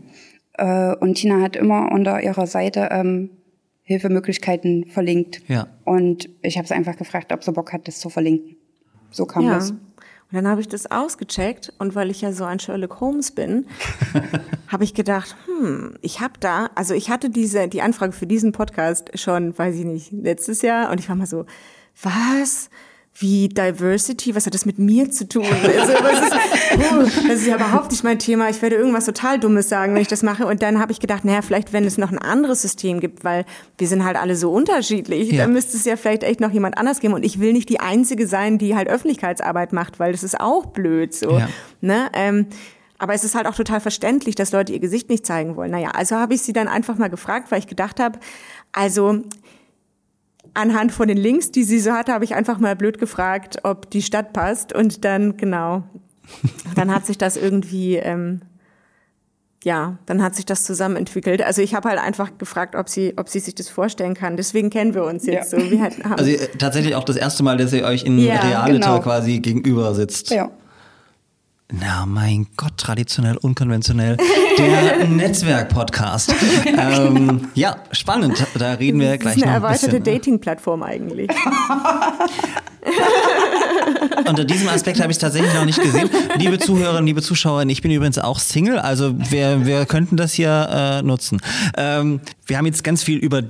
Äh, 0.55 0.95
und 0.97 1.14
Tina 1.14 1.41
hat 1.41 1.57
immer 1.57 1.91
unter 1.93 2.22
ihrer 2.22 2.47
Seite 2.47 2.89
ähm, 2.91 3.30
Hilfemöglichkeiten 3.82 4.86
verlinkt. 4.86 5.43
Ja. 5.49 5.68
Und 5.84 6.28
ich 6.43 6.59
habe 6.59 6.66
sie 6.68 6.74
einfach 6.74 6.97
gefragt, 6.97 7.32
ob 7.32 7.43
sie 7.45 7.53
Bock 7.53 7.72
hat, 7.72 7.89
das 7.89 8.01
zu 8.01 8.11
verlinken. 8.11 8.57
So 9.11 9.27
kam 9.27 9.45
Ja. 9.45 9.55
das. 9.55 9.71
Und 9.71 10.35
dann 10.35 10.47
habe 10.47 10.61
ich 10.61 10.69
das 10.69 10.91
ausgecheckt 10.91 11.73
und 11.79 11.95
weil 11.95 12.11
ich 12.11 12.21
ja 12.21 12.33
so 12.33 12.45
ein 12.45 12.59
Sherlock 12.61 13.01
Holmes 13.01 13.31
bin, 13.31 13.67
habe 14.69 14.85
ich 14.85 14.93
gedacht, 14.93 15.35
hm, 15.47 15.95
ich 16.03 16.21
habe 16.21 16.35
da, 16.39 16.69
also 16.75 16.93
ich 16.93 17.09
hatte 17.09 17.31
diese 17.31 17.67
die 17.69 17.81
Anfrage 17.81 18.13
für 18.13 18.27
diesen 18.27 18.53
Podcast 18.53 19.11
schon, 19.19 19.57
weiß 19.59 19.75
ich 19.77 19.85
nicht, 19.87 20.13
letztes 20.13 20.61
Jahr 20.61 20.91
und 20.91 21.01
ich 21.01 21.09
war 21.09 21.17
mal 21.17 21.27
so, 21.27 21.47
was? 22.03 22.69
Wie 23.21 23.49
Diversity, 23.49 24.35
was 24.37 24.47
hat 24.47 24.55
das 24.55 24.64
mit 24.64 24.79
mir 24.79 25.11
zu 25.11 25.27
tun? 25.29 25.45
Also, 25.45 25.93
was 25.93 26.21
ist, 26.23 27.29
das 27.29 27.41
ist 27.41 27.47
ja 27.47 27.57
überhaupt 27.57 27.91
nicht 27.91 28.05
mein 28.05 28.19
Thema. 28.21 28.49
Ich 28.49 28.62
werde 28.62 28.77
irgendwas 28.77 29.07
total 29.07 29.41
Dummes 29.41 29.69
sagen, 29.69 29.95
wenn 29.95 30.03
ich 30.03 30.09
das 30.09 30.23
mache. 30.23 30.47
Und 30.47 30.62
dann 30.62 30.79
habe 30.79 30.93
ich 30.93 31.01
gedacht, 31.01 31.25
naja, 31.25 31.43
vielleicht, 31.43 31.73
wenn 31.73 31.85
es 31.85 31.99
noch 31.99 32.12
ein 32.12 32.19
anderes 32.19 32.62
System 32.62 33.01
gibt, 33.01 33.25
weil 33.25 33.45
wir 33.77 33.89
sind 33.89 34.05
halt 34.05 34.16
alle 34.16 34.37
so 34.37 34.53
unterschiedlich, 34.53 35.33
Ja. 35.33 35.43
dann 35.45 35.53
müsste 35.53 35.77
es 35.77 35.85
ja 35.85 35.97
vielleicht 35.97 36.23
echt 36.23 36.39
noch 36.41 36.53
jemand 36.53 36.79
anders 36.79 37.01
geben. 37.01 37.14
Und 37.14 37.25
ich 37.25 37.41
will 37.41 37.53
nicht 37.53 37.69
die 37.71 37.81
Einzige 37.81 38.29
sein, 38.29 38.57
die 38.59 38.77
halt 38.77 38.89
Öffentlichkeitsarbeit 38.89 39.73
macht, 39.73 39.99
weil 39.99 40.12
das 40.12 40.23
ist 40.23 40.39
auch 40.39 40.66
blöd 40.66 41.12
so. 41.12 41.39
Ja. 41.39 41.49
Ne? 41.81 42.09
Ähm, 42.12 42.47
aber 42.99 43.14
es 43.14 43.25
ist 43.25 43.35
halt 43.35 43.47
auch 43.47 43.55
total 43.55 43.81
verständlich, 43.81 44.35
dass 44.37 44.53
Leute 44.53 44.73
ihr 44.73 44.81
Gesicht 44.81 45.09
nicht 45.09 45.27
zeigen 45.27 45.57
wollen. 45.57 45.71
Naja, 45.73 45.91
also 45.95 46.16
habe 46.16 46.35
ich 46.35 46.43
sie 46.43 46.53
dann 46.53 46.69
einfach 46.69 46.99
mal 46.99 47.09
gefragt, 47.09 47.51
weil 47.51 47.59
ich 47.59 47.66
gedacht 47.66 47.99
habe, 48.01 48.19
also 48.73 49.23
anhand 50.59 50.93
von 50.93 51.09
den 51.09 51.17
Links, 51.17 51.51
die 51.51 51.65
sie 51.65 51.79
so 51.81 51.93
hatte, 51.93 52.13
habe 52.13 52.25
ich 52.25 52.35
einfach 52.35 52.59
mal 52.59 52.77
blöd 52.77 52.99
gefragt, 52.99 53.59
ob 53.63 53.89
die 53.91 54.03
Stadt 54.03 54.33
passt. 54.33 54.73
Und 54.75 55.05
dann, 55.05 55.37
genau, 55.37 55.85
dann 56.75 56.93
hat 56.95 57.07
sich 57.07 57.17
das 57.19 57.37
irgendwie, 57.37 57.97
ähm, 57.97 58.43
ja, 59.65 59.99
dann 60.07 60.23
hat 60.23 60.35
sich 60.37 60.47
das 60.47 60.65
zusammen 60.65 60.97
entwickelt. 60.97 61.43
Also 61.43 61.63
ich 61.63 61.75
habe 61.75 61.89
halt 61.89 61.99
einfach 62.01 62.37
gefragt, 62.39 62.75
ob 62.77 62.89
sie, 62.89 63.15
ob 63.17 63.29
sie 63.29 63.41
sich 63.41 63.55
das 63.55 63.69
vorstellen 63.69 64.15
kann. 64.15 64.37
Deswegen 64.37 64.71
kennen 64.71 64.95
wir 64.95 65.05
uns 65.05 65.27
jetzt 65.27 65.53
Ja. 65.53 65.59
so. 65.61 65.71
Wir 65.71 65.81
halt 65.83 66.05
haben, 66.05 66.13
Also 66.15 66.31
äh, 66.31 66.49
tatsächlich 66.59 66.95
auch 66.95 67.05
das 67.05 67.17
erste 67.17 67.43
Mal, 67.43 67.57
dass 67.57 67.73
ihr 67.73 67.85
euch 67.85 68.05
in 68.05 68.19
Ja, 68.19 68.41
Realita 68.41 68.73
genau. 68.97 69.01
quasi 69.01 69.41
gegenüber 69.41 69.95
sitzt. 69.95 70.31
Ja. 70.31 70.51
Na, 71.71 72.07
mein 72.07 72.47
Gott, 72.57 72.79
traditionell, 72.79 73.37
unkonventionell. 73.37 74.16
Der 74.57 75.07
Netzwerk-Podcast. 75.07 76.35
ähm, 76.66 77.49
ja, 77.55 77.77
spannend. 77.93 78.43
Da 78.59 78.73
reden 78.73 78.99
wir 79.01 79.11
das 79.11 79.19
gleich 79.19 79.37
ist 79.37 79.43
eine 79.43 79.53
noch 79.53 79.59
ein 79.59 79.64
erweiterte 79.64 79.99
bisschen. 80.01 80.14
Dating-Plattform 80.14 80.83
eigentlich. 80.83 81.29
Unter 84.27 84.47
diesem 84.47 84.69
Aspekt 84.69 84.99
habe 84.99 85.11
ich 85.11 85.16
es 85.16 85.21
tatsächlich 85.21 85.53
noch 85.53 85.66
nicht 85.66 85.83
gesehen. 85.83 86.09
Liebe 86.37 86.59
Zuhörerinnen, 86.59 87.07
liebe 87.07 87.21
Zuschauer, 87.21 87.64
ich 87.66 87.83
bin 87.83 87.91
übrigens 87.91 88.19
auch 88.19 88.39
Single, 88.39 88.79
also 88.79 89.14
wir, 89.31 89.66
wir 89.66 89.85
könnten 89.85 90.16
das 90.16 90.33
hier 90.33 90.69
äh, 90.73 91.03
nutzen. 91.03 91.39
Ähm, 91.77 92.21
wir 92.47 92.57
haben 92.57 92.64
jetzt 92.64 92.83
ganz 92.83 93.03
viel 93.03 93.19
über 93.19 93.43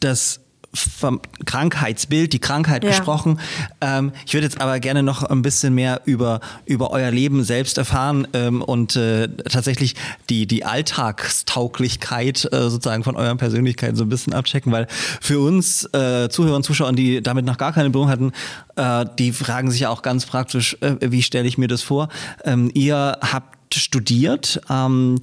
das 0.00 0.40
vom 0.74 1.20
Krankheitsbild, 1.44 2.32
die 2.32 2.38
Krankheit 2.38 2.82
Ja. 2.82 2.90
gesprochen. 2.90 3.38
Ähm, 3.80 4.12
ich 4.26 4.32
würde 4.32 4.46
jetzt 4.46 4.60
aber 4.60 4.80
gerne 4.80 5.02
noch 5.02 5.22
ein 5.22 5.42
bisschen 5.42 5.74
mehr 5.74 6.00
über, 6.06 6.40
über 6.64 6.90
euer 6.90 7.10
Leben 7.10 7.44
selbst 7.44 7.76
erfahren 7.76 8.26
ähm, 8.32 8.62
und 8.62 8.96
äh, 8.96 9.28
tatsächlich 9.28 9.94
die, 10.30 10.46
die 10.46 10.64
Alltagstauglichkeit 10.64 12.48
äh, 12.52 12.70
sozusagen 12.70 13.04
von 13.04 13.16
euren 13.16 13.36
Persönlichkeiten 13.38 13.96
so 13.96 14.04
ein 14.04 14.08
bisschen 14.08 14.32
abchecken, 14.32 14.72
weil 14.72 14.86
für 15.20 15.40
uns 15.40 15.84
äh, 15.92 16.28
Zuhörer 16.30 16.56
und 16.56 16.62
Zuschauer, 16.62 16.92
die 16.92 17.22
damit 17.22 17.44
noch 17.44 17.58
gar 17.58 17.72
keine 17.72 17.90
Berührung 17.90 18.10
hatten, 18.10 18.32
äh, 18.76 19.04
die 19.18 19.32
fragen 19.32 19.70
sich 19.70 19.80
ja 19.80 19.90
auch 19.90 20.02
ganz 20.02 20.26
praktisch, 20.26 20.76
äh, 20.80 20.96
wie 21.00 21.22
stelle 21.22 21.46
ich 21.48 21.58
mir 21.58 21.68
das 21.68 21.82
vor? 21.82 22.08
Ähm, 22.44 22.70
ihr 22.74 23.18
habt 23.20 23.74
studiert, 23.74 24.60
ähm, 24.70 25.18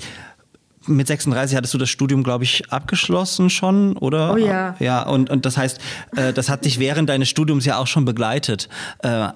mit 0.89 1.07
36 1.07 1.55
hattest 1.55 1.73
du 1.73 1.77
das 1.77 1.89
Studium, 1.89 2.23
glaube 2.23 2.43
ich, 2.43 2.71
abgeschlossen 2.71 3.49
schon, 3.49 3.95
oder? 3.97 4.33
Oh 4.33 4.37
ja. 4.37 4.75
Ja, 4.79 5.03
und, 5.03 5.29
und 5.29 5.45
das 5.45 5.57
heißt, 5.57 5.79
äh, 6.15 6.33
das 6.33 6.49
hat 6.49 6.65
dich 6.65 6.79
während 6.79 7.09
deines 7.09 7.29
Studiums 7.29 7.65
ja 7.65 7.77
auch 7.77 7.87
schon 7.87 8.05
begleitet. 8.05 8.69
Äh, 8.99 9.29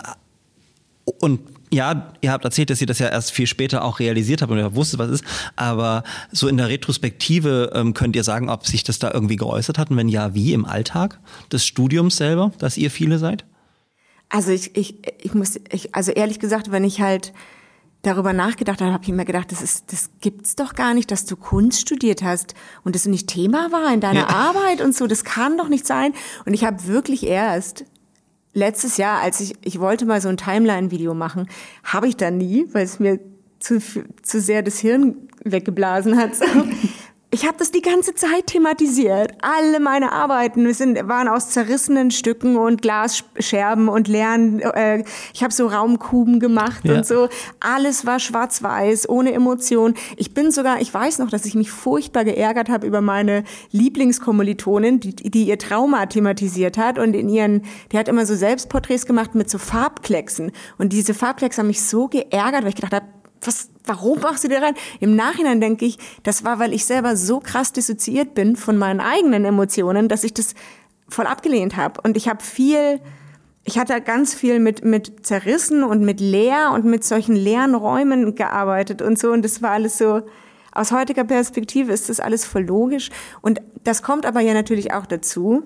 und 1.20 1.40
ja, 1.74 2.14
ihr 2.22 2.32
habt 2.32 2.46
erzählt, 2.46 2.70
dass 2.70 2.80
ihr 2.82 2.88
das 2.88 3.00
ja 3.00 3.10
erst 3.10 3.32
viel 3.32 3.48
später 3.48 3.84
auch 3.84 4.00
realisiert 4.00 4.42
habt 4.42 4.52
und 4.52 4.60
ihr 4.60 4.76
wusstet, 4.76 5.00
was 5.00 5.10
es 5.10 5.22
ist. 5.22 5.26
Aber 5.56 6.04
so 6.32 6.48
in 6.48 6.58
der 6.58 6.70
Retrospektive 6.70 7.72
ähm, 7.74 7.94
könnt 7.94 8.16
ihr 8.16 8.24
sagen, 8.24 8.50
ob 8.50 8.68
sich 8.68 8.84
das 8.84 9.00
da 9.00 9.12
irgendwie 9.12 9.36
geäußert 9.36 9.78
hat 9.78 9.90
und 9.90 9.98
wenn 9.98 10.10
ja, 10.10 10.36
wie 10.36 10.54
im 10.54 10.66
Alltag 10.66 11.20
des 11.52 11.66
Studiums 11.66 12.18
selber, 12.18 12.52
dass 12.60 12.78
ihr 12.78 12.92
viele 12.92 13.18
seid? 13.18 13.46
Also 14.30 14.52
ich, 14.52 14.76
ich, 14.78 14.96
ich 15.22 15.34
muss, 15.34 15.60
ich, 15.72 15.94
also 15.96 16.12
ehrlich 16.12 16.40
gesagt, 16.40 16.72
wenn 16.72 16.84
ich 16.84 17.02
halt 17.02 17.34
darüber 18.04 18.34
nachgedacht 18.34 18.82
habe, 18.82 18.94
habe 18.94 19.04
ich 19.04 19.12
mir 19.12 19.26
gedacht, 19.26 19.52
das 19.52 19.62
ist, 19.62 19.92
das 19.92 20.12
gibt's 20.22 20.56
doch 20.56 20.74
gar 20.74 20.94
nicht, 20.94 21.10
dass 21.10 21.26
du 21.26 21.36
Kunst 21.36 21.82
studiert 21.82 22.22
hast 22.22 22.54
und 22.84 22.96
das 22.96 23.06
nicht 23.06 23.28
Thema 23.28 23.72
war 23.72 23.92
in 23.92 24.02
deiner 24.02 24.22
Ja. 24.22 24.28
Arbeit 24.28 24.82
und 24.82 24.96
so. 24.96 25.08
Das 25.08 25.24
kann 25.24 25.58
doch 25.58 25.70
nicht 25.70 25.88
sein. 25.88 26.14
Und 26.46 26.54
ich 26.54 26.66
habe 26.66 26.86
wirklich 26.86 27.26
erst 27.26 27.86
letztes 28.54 28.98
Jahr, 28.98 29.22
als 29.22 29.40
ich, 29.40 29.56
ich 29.64 29.80
wollte 29.80 30.06
mal 30.06 30.22
so 30.22 30.30
ein 30.30 30.38
Timeline-Video 30.38 31.14
machen, 31.14 31.48
habe 31.84 32.08
ich 32.08 32.18
dann 32.18 32.38
nie, 32.38 32.68
weil 32.74 32.84
es 32.84 33.00
mir 33.00 33.20
zu, 33.60 33.80
zu 34.22 34.42
sehr 34.42 34.62
das 34.62 34.80
Hirn 34.80 35.16
weggeblasen 35.44 36.18
hat. 36.18 36.32
Ich 37.34 37.48
habe 37.48 37.58
das 37.58 37.72
die 37.72 37.82
ganze 37.82 38.14
Zeit 38.14 38.46
thematisiert. 38.46 39.32
Alle 39.42 39.80
meine 39.80 40.12
Arbeiten 40.12 40.72
sind, 40.72 41.08
waren 41.08 41.28
aus 41.28 41.50
zerrissenen 41.50 42.12
Stücken 42.12 42.58
und 42.58 42.84
Glasscherben 42.84 43.90
und 43.90 44.08
leeren. 44.08 44.60
Äh, 44.60 45.04
ich 45.34 45.42
habe 45.42 45.52
so 45.52 45.66
Raumkuben 45.66 46.40
gemacht 46.40 46.86
Ja. 46.86 46.94
und 46.94 47.08
so. 47.08 47.30
Alles 47.60 48.06
war 48.06 48.20
schwarz-weiß, 48.20 49.10
ohne 49.10 49.34
Emotion. 49.34 49.96
Ich 50.16 50.36
bin 50.36 50.52
sogar, 50.52 50.80
ich 50.80 50.94
weiß 50.94 51.18
noch, 51.18 51.32
dass 51.32 51.46
ich 51.46 51.56
mich 51.56 51.72
furchtbar 51.72 52.24
geärgert 52.24 52.70
habe 52.70 52.86
über 52.86 53.02
meine 53.02 53.46
Lieblingskommilitonin, 53.72 55.00
die, 55.00 55.16
die 55.16 55.46
ihr 55.46 55.58
Trauma 55.58 56.06
thematisiert 56.06 56.78
hat 56.78 57.00
und 57.00 57.16
in 57.16 57.30
ihren, 57.30 57.64
die 57.92 57.98
hat 57.98 58.10
immer 58.10 58.28
so 58.28 58.36
Selbstporträts 58.36 59.08
gemacht 59.08 59.34
mit 59.34 59.50
so 59.50 59.58
Farbklecksen. 59.58 60.52
Und 60.78 60.94
diese 60.94 61.16
Farbklecks 61.16 61.58
haben 61.58 61.66
mich 61.66 61.82
so 61.82 62.08
geärgert, 62.10 62.62
weil 62.62 62.70
ich 62.70 62.76
gedacht 62.76 62.94
habe, 62.94 63.06
was, 63.42 63.70
warum 63.86 64.20
machst 64.20 64.44
du 64.44 64.48
dir 64.48 64.62
rein? 64.62 64.76
Im 65.00 65.16
Nachhinein 65.16 65.62
denke 65.62 65.86
ich, 65.86 65.98
das 66.24 66.44
war, 66.44 66.60
weil 66.60 66.74
ich 66.74 66.86
selber 66.86 67.16
so 67.16 67.40
krass 67.40 67.72
dissoziiert 67.72 68.34
bin 68.34 68.56
von 68.56 68.78
meinen 68.78 69.00
eigenen 69.00 69.46
Emotionen, 69.46 70.08
dass 70.08 70.24
ich 70.24 70.34
das 70.34 70.56
voll 71.10 71.28
abgelehnt 71.28 71.76
habe. 71.76 72.02
Und 72.02 72.18
ich 72.18 72.28
habe 72.28 72.44
viel, 72.44 73.00
ich 73.64 73.78
hatte 73.78 74.00
ganz 74.02 74.34
viel 74.34 74.60
mit, 74.60 74.84
mit 74.84 75.26
Zerrissen 75.26 75.84
und 75.84 76.02
mit 76.02 76.20
leer 76.20 76.72
und 76.74 76.86
mit 76.86 77.04
solchen 77.04 77.36
leeren 77.36 77.76
Räumen 77.76 78.36
gearbeitet 78.36 79.02
und 79.02 79.20
so. 79.20 79.32
Und 79.32 79.44
das 79.44 79.62
war 79.62 79.72
alles 79.72 79.98
so, 79.98 80.22
aus 80.72 80.92
heutiger 80.92 81.24
Perspektive 81.24 81.92
ist 81.92 82.10
das 82.10 82.20
alles 82.20 82.46
voll 82.46 82.64
logisch. 82.64 83.10
Und 83.42 83.62
das 83.84 84.02
kommt 84.02 84.26
aber 84.26 84.42
ja 84.42 84.54
natürlich 84.54 84.94
auch 84.94 85.06
dazu, 85.06 85.64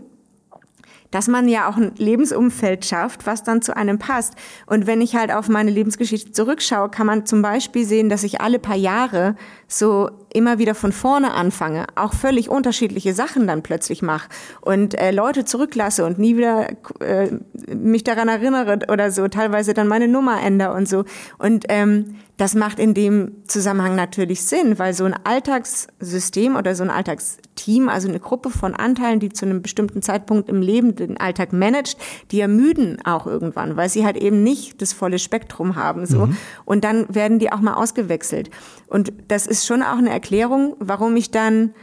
dass 1.12 1.28
man 1.28 1.48
ja 1.48 1.70
auch 1.70 1.78
ein 1.78 1.94
Lebensumfeld 1.98 2.86
schafft, 2.86 3.26
was 3.26 3.44
dann 3.44 3.62
zu 3.62 3.76
einem 3.76 4.00
passt. 4.00 4.36
Und 4.66 4.88
wenn 4.88 5.02
ich 5.02 5.16
halt 5.16 5.32
auf 5.32 5.50
meine 5.50 5.72
Lebensgeschichte 5.72 6.32
zurückschaue, 6.32 6.90
kann 6.90 7.08
man 7.08 7.26
zum 7.26 7.42
Beispiel 7.42 7.86
sehen, 7.86 8.10
dass 8.10 8.24
ich 8.24 8.42
alle 8.42 8.60
paar 8.60 8.76
Jahre 8.76 9.36
so 9.68 10.10
immer 10.34 10.60
wieder 10.60 10.76
von 10.76 10.92
vorne 10.92 11.34
anfange, 11.34 11.88
auch 11.96 12.14
völlig 12.14 12.50
unterschiedliche 12.50 13.14
Sachen 13.14 13.48
dann 13.48 13.64
plötzlich 13.64 14.02
mache 14.02 14.30
und 14.62 14.94
äh, 14.94 15.12
Leute 15.12 15.46
zurücklasse 15.46 16.06
und 16.06 16.20
nie 16.20 16.38
wieder 16.38 16.70
äh, 17.00 17.30
mich 17.74 18.04
daran 18.04 18.28
erinnere 18.28 18.80
oder 18.92 19.12
so, 19.12 19.28
teilweise 19.28 19.74
dann 19.74 19.88
meine 19.88 20.08
Nummer 20.08 20.42
ändere 20.42 20.74
und 20.74 20.88
so. 20.88 21.06
Und 21.38 21.66
ähm, 21.70 22.16
das 22.38 22.54
macht 22.54 22.78
in 22.78 22.94
dem 22.94 23.32
Zusammenhang 23.48 23.96
natürlich 23.96 24.44
Sinn, 24.44 24.78
weil 24.78 24.94
so 24.94 25.06
ein 25.06 25.16
Alltagssystem 25.24 26.56
oder 26.56 26.76
so 26.76 26.84
ein 26.84 26.92
Alltagsteam, 26.92 27.90
also 27.90 28.08
eine 28.08 28.20
Gruppe 28.20 28.52
von 28.52 28.76
Anteilen, 28.76 29.20
die 29.20 29.30
zu 29.30 29.46
einem 29.46 29.64
bestimmten 29.64 30.04
Zeitpunkt 30.04 30.48
im 30.48 30.62
Leben 30.62 30.96
den 30.96 31.20
Alltag 31.20 31.52
managt, 31.52 31.98
die 32.30 32.40
ermüden 32.40 33.00
auch 33.04 33.26
irgendwann, 33.26 33.76
weil 33.76 33.90
sie 33.90 34.06
halt 34.06 34.18
eben 34.18 34.44
nicht 34.44 34.84
das 34.84 34.94
volle 34.94 35.18
Spektrum 35.18 35.76
haben, 35.76 36.06
so. 36.06 36.28
Mhm. 36.28 36.38
Und 36.64 36.84
dann 36.84 37.14
werden 37.14 37.40
die 37.40 37.52
auch 37.52 37.60
mal 37.60 37.74
ausgewechselt. 37.74 38.52
Und 38.86 39.12
das 39.28 39.48
ist 39.48 39.66
schon 39.66 39.82
auch 39.82 39.98
eine 39.98 40.12
Erklärung, 40.18 40.76
warum 40.80 41.16
ich 41.16 41.32
dann, 41.32 41.74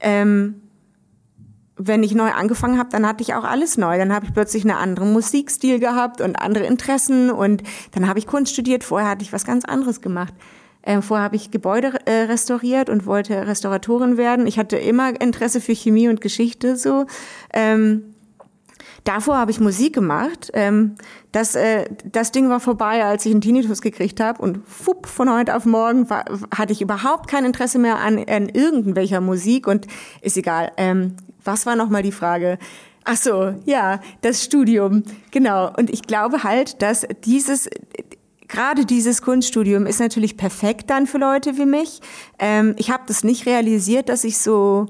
ähm, 0.00 0.62
wenn 1.76 2.04
ich 2.04 2.14
neu 2.14 2.30
angefangen 2.30 2.78
habe, 2.78 2.90
dann 2.90 3.06
hatte 3.06 3.22
ich 3.22 3.34
auch 3.34 3.42
alles 3.42 3.76
neu. 3.76 3.98
Dann 3.98 4.12
habe 4.12 4.26
ich 4.26 4.32
plötzlich 4.32 4.62
einen 4.62 4.76
anderen 4.76 5.12
Musikstil 5.12 5.80
gehabt 5.80 6.20
und 6.20 6.36
andere 6.36 6.64
Interessen 6.66 7.30
und 7.30 7.64
dann 7.92 8.08
habe 8.08 8.20
ich 8.20 8.28
Kunst 8.28 8.52
studiert. 8.52 8.84
Vorher 8.84 9.08
hatte 9.08 9.24
ich 9.24 9.32
was 9.32 9.44
ganz 9.44 9.64
anderes 9.64 10.00
gemacht. 10.00 10.32
Ähm, 10.86 11.02
vorher 11.02 11.24
habe 11.24 11.36
ich 11.36 11.50
Gebäude 11.50 11.94
äh, 12.04 12.24
restauriert 12.24 12.90
und 12.90 13.06
wollte 13.06 13.46
Restauratorin 13.46 14.16
werden. 14.16 14.46
Ich 14.46 14.58
hatte 14.58 14.76
immer 14.76 15.20
Interesse 15.20 15.60
für 15.60 15.74
Chemie 15.74 16.08
und 16.08 16.20
Geschichte 16.20 16.76
so. 16.76 17.06
Ähm, 17.52 18.13
Davor 19.04 19.36
habe 19.36 19.50
ich 19.50 19.60
Musik 19.60 19.94
gemacht. 19.94 20.50
Ähm, 20.54 20.94
das, 21.30 21.54
äh, 21.54 21.84
das 22.04 22.32
Ding 22.32 22.48
war 22.48 22.58
vorbei, 22.58 23.04
als 23.04 23.26
ich 23.26 23.32
einen 23.32 23.42
Tinnitus 23.42 23.82
gekriegt 23.82 24.18
habe 24.18 24.40
und 24.40 24.66
fupp, 24.66 25.06
von 25.06 25.30
heute 25.30 25.54
auf 25.54 25.66
morgen 25.66 26.08
war, 26.08 26.24
hatte 26.56 26.72
ich 26.72 26.80
überhaupt 26.80 27.28
kein 27.28 27.44
Interesse 27.44 27.78
mehr 27.78 27.98
an, 27.98 28.18
an 28.26 28.48
irgendwelcher 28.48 29.20
Musik 29.20 29.66
und 29.66 29.86
ist 30.22 30.38
egal. 30.38 30.72
Ähm, 30.78 31.16
was 31.44 31.66
war 31.66 31.76
nochmal 31.76 32.02
die 32.02 32.12
Frage? 32.12 32.58
Ach 33.04 33.18
so, 33.18 33.54
ja, 33.66 34.00
das 34.22 34.42
Studium, 34.42 35.02
genau. 35.30 35.70
Und 35.76 35.90
ich 35.90 36.02
glaube 36.04 36.42
halt, 36.42 36.80
dass 36.80 37.06
dieses 37.24 37.68
gerade 38.48 38.86
dieses 38.86 39.20
Kunststudium 39.20 39.84
ist 39.84 40.00
natürlich 40.00 40.36
perfekt 40.36 40.88
dann 40.88 41.06
für 41.06 41.18
Leute 41.18 41.58
wie 41.58 41.66
mich. 41.66 42.00
Ähm, 42.38 42.74
ich 42.78 42.90
habe 42.90 43.02
das 43.06 43.24
nicht 43.24 43.46
realisiert, 43.46 44.08
dass 44.08 44.24
ich 44.24 44.38
so 44.38 44.86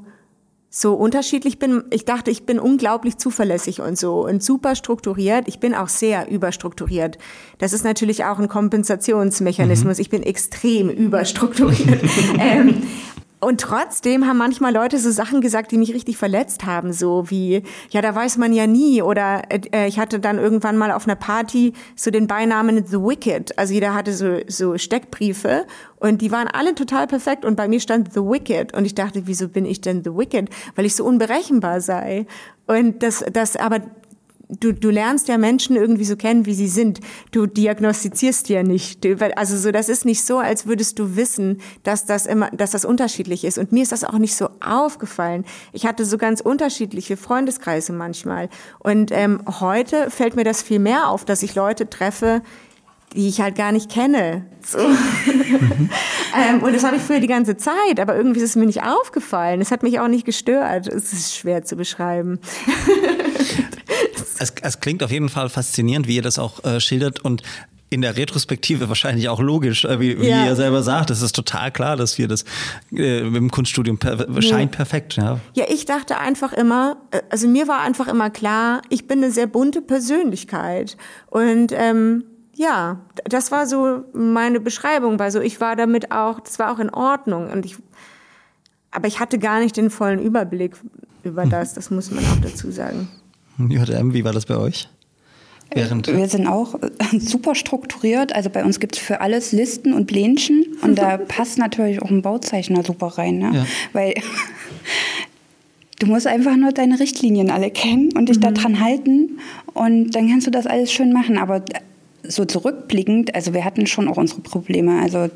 so 0.77 0.95
unterschiedlich 0.95 1.61
bin. 1.61 1.85
Ich 1.91 2.05
dachte, 2.05 2.33
ich 2.33 2.47
bin 2.47 2.59
unglaublich 2.59 3.16
zuverlässig 3.16 3.81
und 3.81 3.97
so 3.97 4.27
und 4.27 4.43
super 4.43 4.75
strukturiert. 4.75 5.47
Ich 5.47 5.61
bin 5.61 5.72
auch 5.72 5.87
sehr 5.87 6.29
überstrukturiert. 6.29 7.16
Das 7.59 7.72
ist 7.72 7.85
natürlich 7.85 8.25
auch 8.25 8.41
ein 8.41 8.49
Kompensationsmechanismus. 8.49 9.99
Mhm. 9.99 10.01
Ich 10.01 10.11
bin 10.11 10.25
extrem 10.25 10.91
überstrukturiert. 10.91 12.03
ähm, 12.41 12.83
und 13.45 13.61
trotzdem 13.61 14.26
haben 14.26 14.38
manchmal 14.38 14.72
Leute 14.72 14.99
so 14.99 15.11
Sachen 15.11 15.40
gesagt, 15.40 15.72
die 15.72 15.78
mich 15.78 15.95
richtig 15.95 16.16
verletzt 16.16 16.64
haben, 16.64 16.92
so 16.92 17.30
wie, 17.30 17.62
ja, 17.90 18.03
da 18.03 18.14
weiß 18.14 18.38
man 18.38 18.53
ja 18.53 18.66
nie. 18.66 19.03
Oder 19.03 19.42
äh, 19.51 19.86
ich 19.86 19.99
hatte 19.99 20.20
dann 20.20 20.38
irgendwann 20.38 20.76
mal 20.76 20.92
auf 20.92 21.07
einer 21.07 21.16
Party 21.16 21.72
so 21.97 22.11
den 22.11 22.26
Beinamen 22.26 22.86
The 22.86 22.99
Wicked. 22.99 23.59
Also 23.59 23.74
jeder 23.74 23.95
hatte 23.95 24.12
so, 24.12 24.38
so 24.49 24.78
Steckbriefe 24.78 25.66
und 25.97 26.20
die 26.20 26.30
waren 26.30 26.49
alle 26.49 26.74
total 26.74 27.07
perfekt 27.07 27.45
und 27.45 27.57
bei 27.57 27.66
mir 27.66 27.80
stand 27.80 28.12
The 28.12 28.20
Wicked. 28.20 28.74
Und 28.74 28.84
ich 28.84 28.95
dachte, 28.95 29.22
wieso 29.26 29.49
bin 29.49 29.64
ich 29.64 29.80
denn 29.80 30.05
The 30.05 30.11
Wicked? 30.11 30.51
Weil 30.74 30.84
ich 30.84 30.95
so 30.95 31.05
unberechenbar 31.05 31.80
sei. 31.80 32.26
Und 32.66 33.03
das, 33.03 33.24
das, 33.32 33.57
aber 33.57 33.80
du, 34.49 34.72
du 34.72 34.90
lernst 34.90 35.28
ja 35.28 35.38
Menschen 35.38 35.76
irgendwie 35.76 36.05
so 36.05 36.16
kennen, 36.16 36.47
wie 36.47 36.55
sie 36.55 36.68
sind. 36.68 37.01
Du 37.30 37.47
diagnostizierst 37.47 38.49
ja 38.49 38.62
nicht. 38.62 39.07
Also 39.36 39.57
so, 39.57 39.72
das 39.72 39.88
ist 39.88 40.05
nicht 40.05 40.24
so, 40.24 40.38
als 40.38 40.66
würdest 40.66 40.99
du 40.99 41.16
wissen, 41.16 41.61
dass 41.82 42.07
das 42.07 42.26
immer, 42.26 42.51
dass 42.51 42.72
das 42.72 42.84
unterschiedlich 42.84 43.45
ist. 43.45 43.59
Und 43.59 43.72
mir 43.72 43.82
ist 43.82 43.92
das 43.92 44.05
auch 44.05 44.18
nicht 44.18 44.36
so 44.36 44.49
aufgefallen. 44.61 45.45
Ich 45.72 45.86
hatte 45.86 46.05
so 46.05 46.18
ganz 46.18 46.40
unterschiedliche 46.40 47.16
Freundeskreise 47.16 47.92
manchmal. 47.92 48.49
Und 48.78 49.11
ähm, 49.12 49.42
heute 49.61 50.11
fällt 50.11 50.36
mir 50.36 50.45
das 50.45 50.62
viel 50.62 50.78
mehr 50.78 51.09
auf, 51.09 51.24
dass 51.24 51.42
ich 51.42 51.55
Leute 51.55 51.88
treffe, 51.88 52.42
die 53.14 53.28
ich 53.28 53.40
halt 53.40 53.55
gar 53.55 53.70
nicht 53.70 53.90
kenne. 53.90 54.45
So. 54.66 54.78
ähm, 54.78 56.62
und 56.62 56.74
das 56.74 56.82
habe 56.82 56.97
ich 56.97 57.03
früher 57.03 57.20
die 57.20 57.28
ganze 57.28 57.57
Zeit, 57.57 58.01
aber 58.01 58.16
irgendwie 58.16 58.40
ist 58.40 58.51
es 58.51 58.57
mir 58.57 58.66
nicht 58.66 58.82
aufgefallen. 58.82 59.61
Es 59.61 59.70
hat 59.70 59.84
mich 59.84 60.01
auch 60.01 60.09
nicht 60.09 60.24
gestört. 60.24 60.88
Es 60.88 61.12
ist 61.12 61.36
schwer 61.36 61.64
zu 61.64 61.76
beschreiben. 61.76 62.40
es, 64.38 64.52
es 64.61 64.80
klingt 64.80 65.02
auf 65.02 65.11
jeden 65.11 65.28
Fall 65.28 65.48
faszinierend, 65.48 66.09
wie 66.09 66.16
ihr 66.16 66.22
das 66.22 66.38
auch 66.38 66.64
äh, 66.64 66.80
schildert 66.80 67.20
und 67.20 67.42
in 67.94 68.02
der 68.02 68.16
Retrospektive 68.16 68.88
wahrscheinlich 68.88 69.28
auch 69.28 69.40
logisch, 69.40 69.84
äh, 69.84 70.00
wie, 70.00 70.20
wie 70.20 70.28
ja. 70.28 70.46
ihr 70.46 70.57
selber 70.57 70.82
sagt. 70.82 71.11
Es 71.11 71.22
ist 71.22 71.34
total 71.34 71.70
klar, 71.70 71.96
dass 71.96 72.18
wir 72.18 72.26
das 72.26 72.42
äh, 72.92 73.20
dem 73.20 73.50
Kunststudium 73.50 73.98
per 73.98 74.18
scheint 74.42 74.72
ja. 74.72 74.76
perfekt. 74.76 75.14
Ja. 75.14 75.38
ja, 75.55 75.64
ich 75.68 75.84
dachte 75.84 76.18
einfach 76.18 76.52
immer, 76.52 76.96
äh, 77.12 77.20
also 77.30 77.46
mir 77.46 77.68
war 77.68 77.80
einfach 77.80 78.09
immer 78.09 78.30
klar, 78.30 78.82
ich 78.88 79.07
bin 79.07 79.22
eine 79.22 79.30
sehr 79.30 79.46
bunte 79.46 79.80
Persönlichkeit 79.80 80.96
und 81.30 81.72
ähm, 81.72 82.24
ja, 82.57 83.00
das 83.24 83.52
war 83.52 83.66
so 83.66 84.05
meine 84.12 84.61
Beschreibung, 84.61 85.18
weil 85.18 85.30
so 85.30 85.40
ich 85.40 85.61
war 85.61 85.76
damit 85.76 86.11
auch, 86.11 86.40
das 86.40 86.59
war 86.59 86.72
auch 86.72 86.80
in 86.80 86.90
Ordnung 86.90 87.50
und 87.50 87.64
ich, 87.64 87.76
aber 88.90 89.07
ich 89.07 89.20
hatte 89.20 89.38
gar 89.38 89.61
nicht 89.61 89.76
den 89.76 89.90
vollen 89.90 90.18
Überblick 90.18 90.76
über 91.22 91.46
das, 91.46 91.74
das 91.74 91.90
muss 91.90 92.11
man 92.11 92.24
auch 92.24 92.40
dazu 92.42 92.72
sagen. 92.72 93.09
JM, 93.59 94.14
wie 94.14 94.24
war 94.24 94.32
das 94.32 94.46
bei 94.46 94.57
euch? 94.57 94.88
Während 95.72 96.07
wir 96.07 96.28
sind 96.28 96.46
auch 96.46 96.74
äh, 96.74 97.18
super 97.18 97.55
strukturiert. 97.55 98.34
Also 98.34 98.50
bei 98.50 98.64
uns 98.64 98.80
gibt 98.80 98.96
es 98.96 99.02
für 99.02 99.20
alles 99.20 99.52
Listen 99.52 99.92
und 99.92 100.07
Plänchen. 100.07 100.66
Und 100.82 100.96
da 100.96 101.16
passt 101.28 101.59
natürlich 101.59 102.00
auch 102.00 102.11
ein 102.11 102.22
Bauzeichner 102.22 102.84
super 102.84 103.07
rein. 103.18 103.38
Ne? 103.38 103.50
Ja. 103.52 103.66
Weil 103.92 104.14
du 105.98 106.07
musst 106.07 106.26
einfach 106.26 106.57
nur 106.57 106.72
deine 106.72 107.00
Richtlinien 107.00 107.50
alle 107.50 107.70
kennen 107.70 108.11
und 108.16 108.28
dich 108.28 108.38
mhm. 108.38 108.55
daran 108.55 108.80
halten. 108.80 109.38
Und 109.72 110.12
dann 110.12 110.28
kannst 110.28 110.46
du 110.46 110.50
das 110.50 110.66
alles 110.66 110.92
schön 110.92 111.12
machen. 111.12 111.38
Aber 111.38 111.64
so 112.22 112.44
zurückblickend, 112.44 113.34
also 113.34 113.52
wir 113.52 113.64
hatten 113.64 113.86
schon 113.86 114.09
auch 114.09 114.16
unsere 114.16 114.40
Probleme. 114.40 115.00
Also 115.00 115.28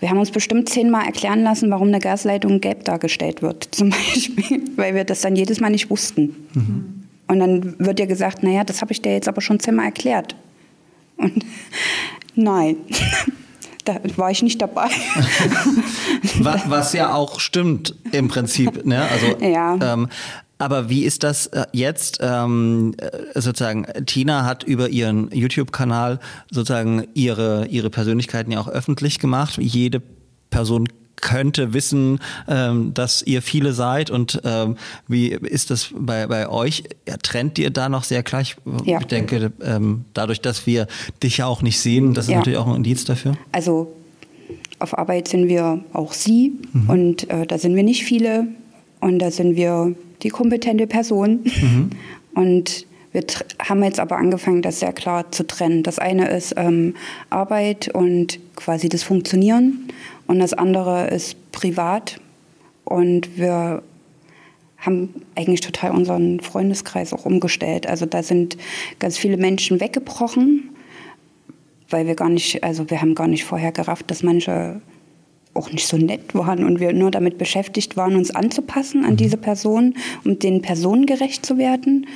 wir 0.00 0.10
haben 0.10 0.18
uns 0.18 0.30
bestimmt 0.30 0.68
zehnmal 0.68 1.06
erklären 1.06 1.42
lassen, 1.42 1.70
warum 1.70 1.88
eine 1.88 2.00
Gasleitung 2.00 2.60
gelb 2.60 2.84
dargestellt 2.84 3.42
wird, 3.42 3.68
zum 3.70 3.90
Beispiel, 3.90 4.62
weil 4.76 4.94
wir 4.94 5.04
das 5.04 5.20
dann 5.20 5.36
jedes 5.36 5.60
Mal 5.60 5.70
nicht 5.70 5.88
wussten. 5.88 6.34
Mhm. 6.54 7.05
Und 7.28 7.40
dann 7.40 7.78
wird 7.78 7.98
dir 7.98 8.06
gesagt, 8.06 8.42
naja, 8.42 8.64
das 8.64 8.82
habe 8.82 8.92
ich 8.92 9.02
dir 9.02 9.12
jetzt 9.12 9.28
aber 9.28 9.40
schon 9.40 9.60
zehnmal 9.60 9.86
erklärt. 9.86 10.36
Und 11.16 11.44
nein, 12.34 12.76
da 13.84 13.96
war 14.16 14.30
ich 14.30 14.42
nicht 14.42 14.60
dabei. 14.60 14.88
Was 16.40 16.92
ja 16.92 17.14
auch 17.14 17.40
stimmt 17.40 17.94
im 18.12 18.28
Prinzip. 18.28 18.84
Ne? 18.84 19.02
Also, 19.02 19.44
ja. 19.44 19.78
Ähm, 19.80 20.08
aber 20.58 20.88
wie 20.88 21.04
ist 21.04 21.22
das 21.22 21.48
äh, 21.48 21.66
jetzt? 21.72 22.18
Ähm, 22.22 22.94
äh, 22.98 23.40
sozusagen, 23.40 23.86
Tina 24.06 24.44
hat 24.44 24.62
über 24.62 24.88
ihren 24.88 25.30
YouTube-Kanal 25.30 26.18
sozusagen 26.50 27.06
ihre, 27.12 27.66
ihre 27.66 27.90
Persönlichkeiten 27.90 28.52
ja 28.52 28.60
auch 28.60 28.68
öffentlich 28.68 29.18
gemacht. 29.18 29.58
Jede 29.58 30.00
Person 30.48 30.88
könnte 31.26 31.74
wissen, 31.74 32.20
ähm, 32.46 32.94
dass 32.94 33.20
ihr 33.20 33.42
viele 33.42 33.72
seid 33.72 34.10
und 34.10 34.40
ähm, 34.44 34.76
wie 35.08 35.30
ist 35.30 35.72
das 35.72 35.90
bei, 35.92 36.28
bei 36.28 36.48
euch? 36.48 36.84
Ja, 37.08 37.16
trennt 37.16 37.58
ihr 37.58 37.70
da 37.70 37.88
noch 37.88 38.04
sehr 38.04 38.22
klar? 38.22 38.42
Ich 38.42 38.56
ja. 38.84 39.00
denke, 39.00 39.50
ähm, 39.60 40.04
dadurch, 40.14 40.40
dass 40.40 40.68
wir 40.68 40.86
dich 41.24 41.38
ja 41.38 41.46
auch 41.46 41.62
nicht 41.62 41.80
sehen, 41.80 42.14
das 42.14 42.26
ist 42.26 42.30
ja. 42.30 42.38
natürlich 42.38 42.60
auch 42.60 42.68
ein 42.68 42.76
Indiz 42.76 43.04
dafür. 43.04 43.36
Also 43.50 43.92
auf 44.78 44.96
Arbeit 44.96 45.26
sind 45.26 45.48
wir 45.48 45.80
auch 45.92 46.12
sie 46.12 46.52
mhm. 46.72 46.90
und 46.90 47.30
äh, 47.30 47.44
da 47.44 47.58
sind 47.58 47.74
wir 47.74 47.82
nicht 47.82 48.04
viele 48.04 48.46
und 49.00 49.18
da 49.18 49.32
sind 49.32 49.56
wir 49.56 49.96
die 50.22 50.28
kompetente 50.28 50.86
Person 50.86 51.40
mhm. 51.42 51.90
und 52.40 52.86
wir 53.10 53.24
haben 53.58 53.82
jetzt 53.82 53.98
aber 53.98 54.18
angefangen, 54.18 54.62
das 54.62 54.78
sehr 54.78 54.92
klar 54.92 55.32
zu 55.32 55.46
trennen. 55.46 55.82
Das 55.82 55.98
eine 55.98 56.28
ist 56.28 56.54
ähm, 56.56 56.94
Arbeit 57.30 57.88
und 57.88 58.38
quasi 58.54 58.90
das 58.90 59.02
Funktionieren 59.02 59.88
und 60.26 60.38
das 60.38 60.52
andere 60.52 61.08
ist 61.08 61.52
privat. 61.52 62.20
Und 62.84 63.36
wir 63.36 63.82
haben 64.78 65.08
eigentlich 65.34 65.60
total 65.60 65.90
unseren 65.90 66.40
Freundeskreis 66.40 67.12
auch 67.12 67.24
umgestellt. 67.24 67.86
Also 67.86 68.06
da 68.06 68.22
sind 68.22 68.56
ganz 68.98 69.18
viele 69.18 69.36
Menschen 69.36 69.80
weggebrochen, 69.80 70.70
weil 71.90 72.06
wir 72.06 72.14
gar 72.14 72.28
nicht, 72.28 72.62
also 72.62 72.88
wir 72.90 73.00
haben 73.00 73.14
gar 73.14 73.26
nicht 73.26 73.44
vorher 73.44 73.72
gerafft, 73.72 74.10
dass 74.10 74.22
manche 74.22 74.80
auch 75.54 75.72
nicht 75.72 75.86
so 75.86 75.96
nett 75.96 76.34
waren 76.34 76.64
und 76.64 76.80
wir 76.80 76.92
nur 76.92 77.10
damit 77.10 77.38
beschäftigt 77.38 77.96
waren, 77.96 78.14
uns 78.14 78.30
anzupassen 78.30 79.04
an 79.04 79.16
diese 79.16 79.38
Person, 79.38 79.94
um 80.24 80.38
den 80.38 80.60
Personen 80.62 81.06
gerecht 81.06 81.46
zu 81.46 81.56
werden. 81.56 82.06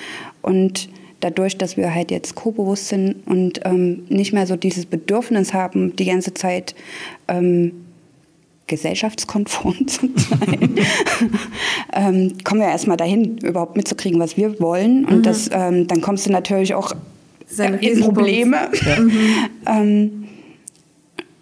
Und 0.42 0.90
dadurch, 1.20 1.56
dass 1.56 1.76
wir 1.76 1.94
halt 1.94 2.11
jetzt 2.11 2.34
co-bewusst 2.34 2.88
sind 2.88 3.26
und 3.26 3.61
ähm, 3.64 4.04
nicht 4.08 4.32
mehr 4.32 4.46
so 4.46 4.56
dieses 4.56 4.86
Bedürfnis 4.86 5.54
haben, 5.54 5.96
die 5.96 6.04
ganze 6.04 6.34
Zeit 6.34 6.74
ähm, 7.28 7.72
gesellschaftskonform 8.70 9.86
zu 9.86 10.08
sein, 10.16 10.78
ähm, 11.92 12.32
kommen 12.44 12.60
wir 12.60 12.68
erstmal 12.68 12.96
dahin, 12.96 13.38
überhaupt 13.38 13.76
mitzukriegen, 13.76 14.18
was 14.18 14.36
wir 14.36 14.58
wollen. 14.60 15.04
Und 15.04 15.26
das, 15.26 15.50
ähm, 15.52 15.86
dann 15.86 16.00
kommst 16.00 16.26
du 16.26 16.30
natürlich 16.32 16.74
auch 16.74 16.94
Sein 17.46 17.78
in. 17.80 18.00
Probleme. 18.00 18.70
ähm, 19.66 20.24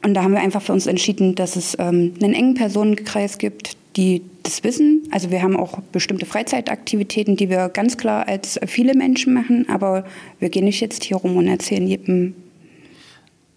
und 0.02 0.14
da 0.14 0.22
haben 0.22 0.32
wir 0.32 0.40
einfach 0.40 0.62
für 0.62 0.72
uns 0.72 0.86
entschieden, 0.86 1.34
dass 1.34 1.56
es 1.56 1.76
ähm, 1.78 2.14
einen 2.22 2.32
engen 2.32 2.54
Personenkreis 2.54 3.38
gibt, 3.38 3.76
die 3.96 4.22
das 4.44 4.64
wissen. 4.64 5.02
Also 5.10 5.30
wir 5.30 5.42
haben 5.42 5.56
auch 5.56 5.80
bestimmte 5.92 6.24
Freizeitaktivitäten, 6.24 7.36
die 7.36 7.50
wir 7.50 7.68
ganz 7.68 7.98
klar 7.98 8.26
als 8.26 8.58
viele 8.66 8.94
Menschen 8.94 9.34
machen, 9.34 9.66
aber 9.68 10.04
wir 10.38 10.48
gehen 10.48 10.64
nicht 10.64 10.80
jetzt 10.80 11.04
hier 11.04 11.16
rum 11.18 11.36
und 11.36 11.48
erzählen 11.48 11.86
jedem, 11.86 12.34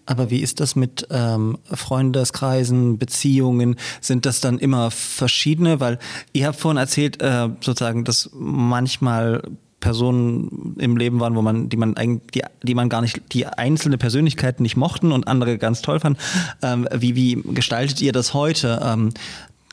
Aber 0.06 0.30
wie 0.30 0.40
ist 0.40 0.60
das 0.60 0.74
mit 0.76 1.06
ähm, 1.10 1.58
Freundeskreisen, 1.72 2.98
Beziehungen? 2.98 3.76
Sind 4.00 4.26
das 4.26 4.40
dann 4.40 4.58
immer 4.58 4.90
verschiedene? 4.90 5.80
Weil 5.80 5.98
ihr 6.32 6.46
habt 6.46 6.58
vorhin 6.58 6.78
erzählt, 6.78 7.22
äh, 7.22 7.48
sozusagen, 7.60 8.04
dass 8.04 8.30
manchmal 8.34 9.42
Personen 9.80 10.76
im 10.78 10.96
Leben 10.96 11.20
waren, 11.20 11.34
wo 11.36 11.42
man, 11.42 11.68
die 11.68 11.76
man 11.76 11.96
eigentlich, 11.96 12.30
die, 12.34 12.42
die 12.62 12.74
man 12.74 12.88
gar 12.88 13.00
nicht, 13.02 13.20
die 13.32 13.46
einzelne 13.46 13.98
Persönlichkeiten 13.98 14.62
nicht 14.62 14.76
mochten 14.76 15.12
und 15.12 15.26
andere 15.28 15.58
ganz 15.58 15.82
toll 15.82 16.00
fanden. 16.00 16.18
Ähm, 16.62 16.88
wie, 16.94 17.14
wie 17.16 17.42
gestaltet 17.54 18.00
ihr 18.00 18.12
das 18.12 18.32
heute? 18.32 18.80
Ähm, 18.84 19.10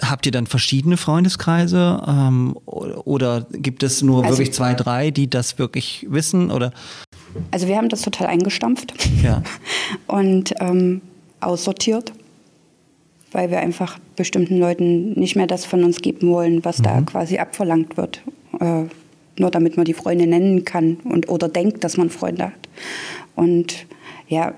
habt 0.01 0.25
ihr 0.25 0.31
dann 0.31 0.47
verschiedene 0.47 0.97
Freundeskreise 0.97 2.01
ähm, 2.07 2.57
oder, 2.65 3.45
gibt 3.51 3.83
es 3.83 4.01
nur 4.01 4.23
Also- 4.23 4.37
wirklich 4.37 4.53
zwei, 4.53 4.73
drei, 4.73 5.11
die 5.11 5.29
das 5.29 5.59
wirklich 5.59 6.05
wissen? 6.09 6.51
Oder 6.51 6.71
Also 7.51 7.67
wir 7.67 7.77
haben 7.77 7.89
das 7.89 8.01
total 8.01 8.27
eingestampft 8.27 8.93
ja. 9.23 9.43
und 10.07 10.53
ähm, 10.59 11.01
aussortiert, 11.39 12.11
weil 13.31 13.51
wir 13.51 13.59
einfach 13.59 13.99
bestimmten 14.15 14.59
Leuten 14.59 15.13
nicht 15.13 15.35
mehr 15.35 15.47
das 15.47 15.65
von 15.65 15.83
uns 15.83 16.01
geben 16.01 16.29
wollen, 16.29 16.65
was 16.65 16.77
da 16.77 17.01
quasi 17.01 17.37
abverlangt 17.37 17.97
wird. 17.97 18.21
Äh, 18.59 18.85
nur 19.37 19.51
damit 19.51 19.77
man 19.77 19.85
die 19.85 19.93
Freunde 19.93 20.27
nennen 20.27 20.65
kann 20.65 20.97
und 21.05 21.29
oder 21.29 21.47
denkt, 21.47 21.83
dass 21.83 21.97
man 21.97 22.09
Freunde 22.09 22.45
hat. 22.45 22.69
Und 23.35 23.85
ja, 24.27 24.53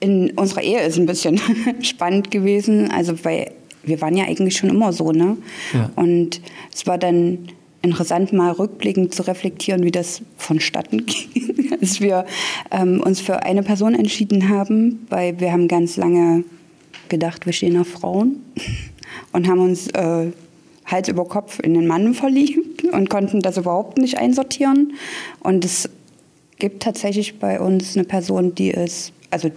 in 0.00 0.30
unserer 0.32 0.62
Ehe 0.62 0.80
ist 0.80 0.98
ein 0.98 1.06
bisschen 1.06 1.40
spannend 1.82 2.30
gewesen, 2.30 2.90
also 2.90 3.24
weil 3.24 3.50
wir 3.82 4.00
waren 4.00 4.16
ja 4.16 4.24
eigentlich 4.24 4.56
schon 4.56 4.70
immer 4.70 4.92
so, 4.92 5.10
ne? 5.10 5.36
Ja. 5.72 5.90
Und 5.96 6.40
es 6.72 6.86
war 6.86 6.98
dann 6.98 7.48
interessant, 7.82 8.32
mal 8.32 8.52
rückblickend 8.52 9.14
zu 9.14 9.26
reflektieren, 9.26 9.82
wie 9.82 9.90
das 9.90 10.22
vonstatten 10.36 11.06
ging, 11.06 11.72
als 11.80 12.00
wir 12.00 12.24
ähm, 12.70 13.00
uns 13.00 13.20
für 13.20 13.42
eine 13.42 13.62
Person 13.62 13.94
entschieden 13.94 14.48
haben, 14.48 15.06
weil 15.10 15.38
wir 15.40 15.52
haben 15.52 15.68
ganz 15.68 15.96
lange 15.96 16.44
gedacht, 17.08 17.44
wir 17.44 17.52
stehen 17.52 17.78
auf 17.78 17.88
Frauen 17.88 18.36
und 19.32 19.48
haben 19.48 19.60
uns 19.60 19.88
äh, 19.88 20.28
Hals 20.86 21.08
über 21.08 21.24
Kopf 21.24 21.58
in 21.60 21.74
den 21.74 21.86
Mann 21.86 22.14
verliebt 22.14 22.84
und 22.84 23.08
konnten 23.10 23.40
das 23.40 23.56
überhaupt 23.56 23.98
nicht 23.98 24.18
einsortieren. 24.18 24.94
Und 25.40 25.64
es 25.64 25.88
gibt 26.58 26.82
tatsächlich 26.82 27.38
bei 27.38 27.60
uns 27.60 27.96
eine 27.96 28.04
Person, 28.04 28.54
die 28.54 28.70
ist, 28.70 29.12
also 29.30 29.50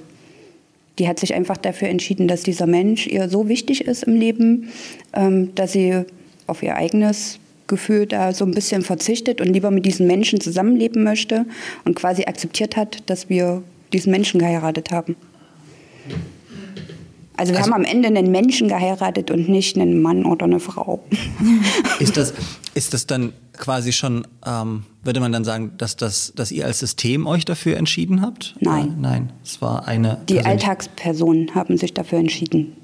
die 0.97 1.07
hat 1.07 1.19
sich 1.19 1.33
einfach 1.33 1.57
dafür 1.57 1.89
entschieden, 1.89 2.27
dass 2.27 2.43
dieser 2.43 2.67
Mensch 2.67 3.07
ihr 3.07 3.27
so 3.29 3.49
wichtig 3.49 3.81
ist 3.81 4.03
im 4.03 4.15
Leben, 4.15 4.69
ähm, 5.13 5.53
dass 5.55 5.73
sie 5.73 6.03
auf 6.47 6.63
ihr 6.63 6.75
eigenes 6.75 7.39
Gefühl 7.67 8.05
da 8.05 8.33
so 8.33 8.45
ein 8.45 8.51
bisschen 8.51 8.81
verzichtet 8.81 9.41
und 9.41 9.47
lieber 9.47 9.71
mit 9.71 9.85
diesen 9.85 10.07
Menschen 10.07 10.39
zusammenleben 10.41 11.03
möchte 11.03 11.45
und 11.83 11.95
quasi 11.95 12.25
akzeptiert 12.25 12.75
hat, 12.77 13.09
dass 13.09 13.29
wir 13.29 13.63
diesen 13.93 14.11
Menschen 14.11 14.39
geheiratet 14.39 14.91
haben. 14.91 15.15
Also 17.37 17.51
wir 17.51 17.59
Also- 17.59 17.71
haben 17.73 17.83
am 17.85 17.89
Ende 17.89 18.07
einen 18.07 18.31
Menschen 18.31 18.67
geheiratet 18.69 19.29
und 19.29 19.49
nicht 19.49 19.77
einen 19.77 20.01
Mann 20.01 20.25
oder 20.25 20.45
eine 20.45 20.59
Frau. 20.59 21.03
Ist 21.99 22.15
das, 22.17 22.33
ist 22.75 22.93
das 22.93 23.07
dann 23.07 23.33
quasi 23.53 23.91
schon, 23.91 24.25
ähm, 24.45 24.83
würde 25.03 25.19
man 25.19 25.31
dann 25.31 25.43
sagen, 25.43 25.71
dass, 25.77 25.95
das, 25.97 26.33
dass 26.35 26.51
ihr 26.51 26.65
als 26.65 26.79
System 26.79 27.25
euch 27.27 27.43
dafür 27.45 27.77
entschieden 27.77 28.21
habt? 28.21 28.55
Nein. 28.59 28.87
Äh, 28.87 29.01
nein, 29.01 29.33
es 29.43 29.61
war 29.61 29.87
eine. 29.87 30.21
Die 30.29 30.41
Alltagspersonen 30.45 31.55
haben 31.55 31.77
sich 31.77 31.93
dafür 31.93 32.19
entschieden. 32.19 32.75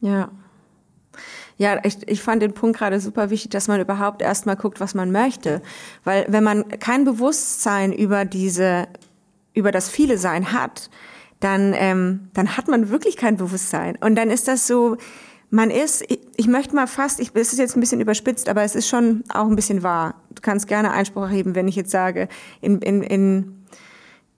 Ja. 0.00 0.30
Ja, 1.56 1.80
ich, 1.84 2.08
ich 2.08 2.22
fand 2.22 2.42
den 2.42 2.54
Punkt 2.54 2.78
gerade 2.78 2.98
super 3.00 3.30
wichtig, 3.30 3.50
dass 3.50 3.68
man 3.68 3.80
überhaupt 3.80 4.22
erstmal 4.22 4.56
guckt, 4.56 4.80
was 4.80 4.94
man 4.94 5.12
möchte. 5.12 5.62
Weil 6.04 6.26
wenn 6.28 6.44
man 6.44 6.68
kein 6.68 7.04
Bewusstsein 7.04 7.92
über 7.92 8.24
diese, 8.24 8.88
über 9.54 9.70
das 9.70 9.88
Viele 9.88 10.18
Sein 10.18 10.52
hat, 10.52 10.90
dann, 11.40 11.74
ähm, 11.76 12.28
dann 12.34 12.56
hat 12.56 12.68
man 12.68 12.88
wirklich 12.88 13.16
kein 13.16 13.36
Bewusstsein. 13.36 13.96
Und 14.00 14.14
dann 14.14 14.30
ist 14.30 14.48
das 14.48 14.66
so, 14.66 14.96
man 15.50 15.70
ist, 15.70 16.02
ich, 16.08 16.20
ich 16.36 16.48
möchte 16.48 16.74
mal 16.74 16.86
fast, 16.86 17.20
ich, 17.20 17.30
es 17.34 17.52
ist 17.52 17.58
jetzt 17.58 17.76
ein 17.76 17.80
bisschen 17.80 18.00
überspitzt, 18.00 18.48
aber 18.48 18.62
es 18.62 18.74
ist 18.74 18.88
schon 18.88 19.22
auch 19.28 19.46
ein 19.46 19.54
bisschen 19.54 19.82
wahr. 19.82 20.14
Du 20.30 20.40
kannst 20.40 20.66
gerne 20.66 20.92
Einspruch 20.92 21.24
erheben, 21.24 21.54
wenn 21.54 21.68
ich 21.68 21.76
jetzt 21.76 21.90
sage, 21.90 22.28
in, 22.60 22.80
in, 22.80 23.02
in, 23.02 23.64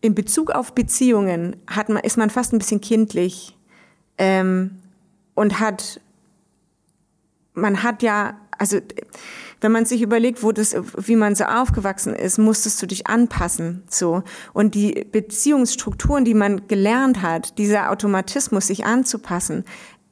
in 0.01 0.15
Bezug 0.15 0.51
auf 0.51 0.75
Beziehungen 0.75 1.57
hat 1.69 1.89
man, 1.89 2.03
ist 2.03 2.17
man 2.17 2.31
fast 2.31 2.53
ein 2.53 2.59
bisschen 2.59 2.81
kindlich 2.81 3.57
ähm, 4.19 4.79
und 5.35 5.61
hat, 5.61 6.01
man 7.55 7.83
hat 7.83 8.03
ja, 8.03 8.39
also 8.59 8.79
wenn 9.61 9.73
man 9.73 9.87
sich 9.87 10.03
überlegt, 10.03 10.43
wo 10.43 10.53
das, 10.53 10.77
wie 10.99 11.17
man 11.17 11.35
so 11.35 11.45
aufgewachsen 11.45 12.15
ist, 12.15 12.39
musstest 12.39 12.83
du 12.83 12.87
dich 12.87 13.07
anpassen, 13.07 13.83
so. 13.89 14.23
Und 14.53 14.75
die 14.75 15.07
Beziehungsstrukturen, 15.11 16.25
die 16.25 16.35
man 16.35 16.69
gelernt 16.69 17.23
hat, 17.23 17.57
dieser 17.57 17.91
Automatismus, 17.91 18.67
sich 18.67 18.85
anzupassen, 18.85 19.65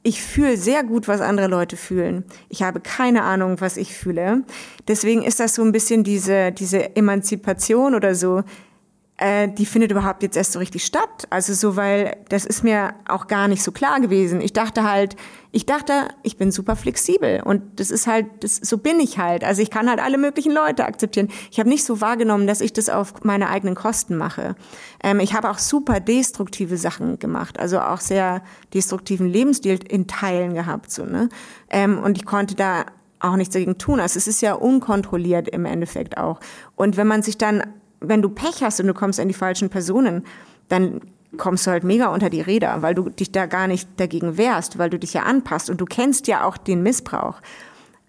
ich 0.02 0.22
fühle 0.22 0.56
sehr 0.56 0.82
gut, 0.82 1.06
was 1.06 1.20
andere 1.20 1.46
Leute 1.46 1.76
fühlen. 1.76 2.24
Ich 2.48 2.62
habe 2.62 2.80
keine 2.80 3.22
Ahnung, 3.22 3.60
was 3.60 3.76
ich 3.76 3.94
fühle. 3.94 4.42
Deswegen 4.88 5.22
ist 5.22 5.38
das 5.38 5.54
so 5.54 5.62
ein 5.62 5.70
bisschen 5.70 6.02
diese, 6.02 6.50
diese 6.50 6.96
Emanzipation 6.96 7.94
oder 7.94 8.14
so, 8.14 8.42
äh, 9.18 9.48
die 9.48 9.66
findet 9.66 9.90
überhaupt 9.90 10.22
jetzt 10.22 10.36
erst 10.36 10.52
so 10.52 10.58
richtig 10.58 10.84
statt. 10.84 11.26
Also 11.30 11.52
so, 11.54 11.76
weil 11.76 12.16
das 12.28 12.44
ist 12.44 12.64
mir 12.64 12.94
auch 13.06 13.26
gar 13.26 13.46
nicht 13.46 13.62
so 13.62 13.70
klar 13.70 14.00
gewesen. 14.00 14.40
Ich 14.40 14.52
dachte 14.52 14.82
halt, 14.82 15.16
ich 15.52 15.66
dachte, 15.66 16.08
ich 16.22 16.38
bin 16.38 16.50
super 16.50 16.76
flexibel 16.76 17.42
und 17.44 17.62
das 17.78 17.90
ist 17.90 18.06
halt, 18.06 18.26
das, 18.40 18.56
so 18.56 18.78
bin 18.78 18.98
ich 19.00 19.18
halt. 19.18 19.44
Also 19.44 19.60
ich 19.60 19.70
kann 19.70 19.88
halt 19.88 20.00
alle 20.00 20.16
möglichen 20.16 20.52
Leute 20.52 20.86
akzeptieren. 20.86 21.28
Ich 21.50 21.58
habe 21.58 21.68
nicht 21.68 21.84
so 21.84 22.00
wahrgenommen, 22.00 22.46
dass 22.46 22.60
ich 22.62 22.72
das 22.72 22.88
auf 22.88 23.22
meine 23.22 23.50
eigenen 23.50 23.74
Kosten 23.74 24.16
mache. 24.16 24.56
Ähm, 25.04 25.20
ich 25.20 25.34
habe 25.34 25.50
auch 25.50 25.58
super 25.58 26.00
destruktive 26.00 26.78
Sachen 26.78 27.18
gemacht, 27.18 27.60
also 27.60 27.80
auch 27.80 28.00
sehr 28.00 28.42
destruktiven 28.72 29.28
Lebensstil 29.28 29.78
in 29.88 30.06
Teilen 30.06 30.54
gehabt, 30.54 30.90
so 30.90 31.04
ne. 31.04 31.28
Ähm, 31.68 31.98
und 31.98 32.16
ich 32.16 32.24
konnte 32.24 32.54
da 32.54 32.86
auch 33.20 33.36
nichts 33.36 33.52
dagegen 33.52 33.78
tun. 33.78 34.00
Also 34.00 34.16
es 34.16 34.26
ist 34.26 34.40
ja 34.40 34.54
unkontrolliert 34.54 35.48
im 35.48 35.64
Endeffekt 35.64 36.18
auch. 36.18 36.40
Und 36.74 36.96
wenn 36.96 37.06
man 37.06 37.22
sich 37.22 37.38
dann 37.38 37.62
wenn 38.02 38.22
du 38.22 38.28
Pech 38.28 38.62
hast 38.62 38.80
und 38.80 38.86
du 38.86 38.94
kommst 38.94 39.20
an 39.20 39.28
die 39.28 39.34
falschen 39.34 39.70
Personen, 39.70 40.24
dann 40.68 41.00
kommst 41.36 41.66
du 41.66 41.70
halt 41.70 41.84
mega 41.84 42.08
unter 42.08 42.30
die 42.30 42.40
Räder, 42.40 42.82
weil 42.82 42.94
du 42.94 43.08
dich 43.08 43.32
da 43.32 43.46
gar 43.46 43.66
nicht 43.66 43.88
dagegen 43.96 44.36
wehrst, 44.36 44.78
weil 44.78 44.90
du 44.90 44.98
dich 44.98 45.14
ja 45.14 45.22
anpasst 45.22 45.70
und 45.70 45.80
du 45.80 45.84
kennst 45.84 46.26
ja 46.26 46.44
auch 46.44 46.56
den 46.56 46.82
Missbrauch. 46.82 47.40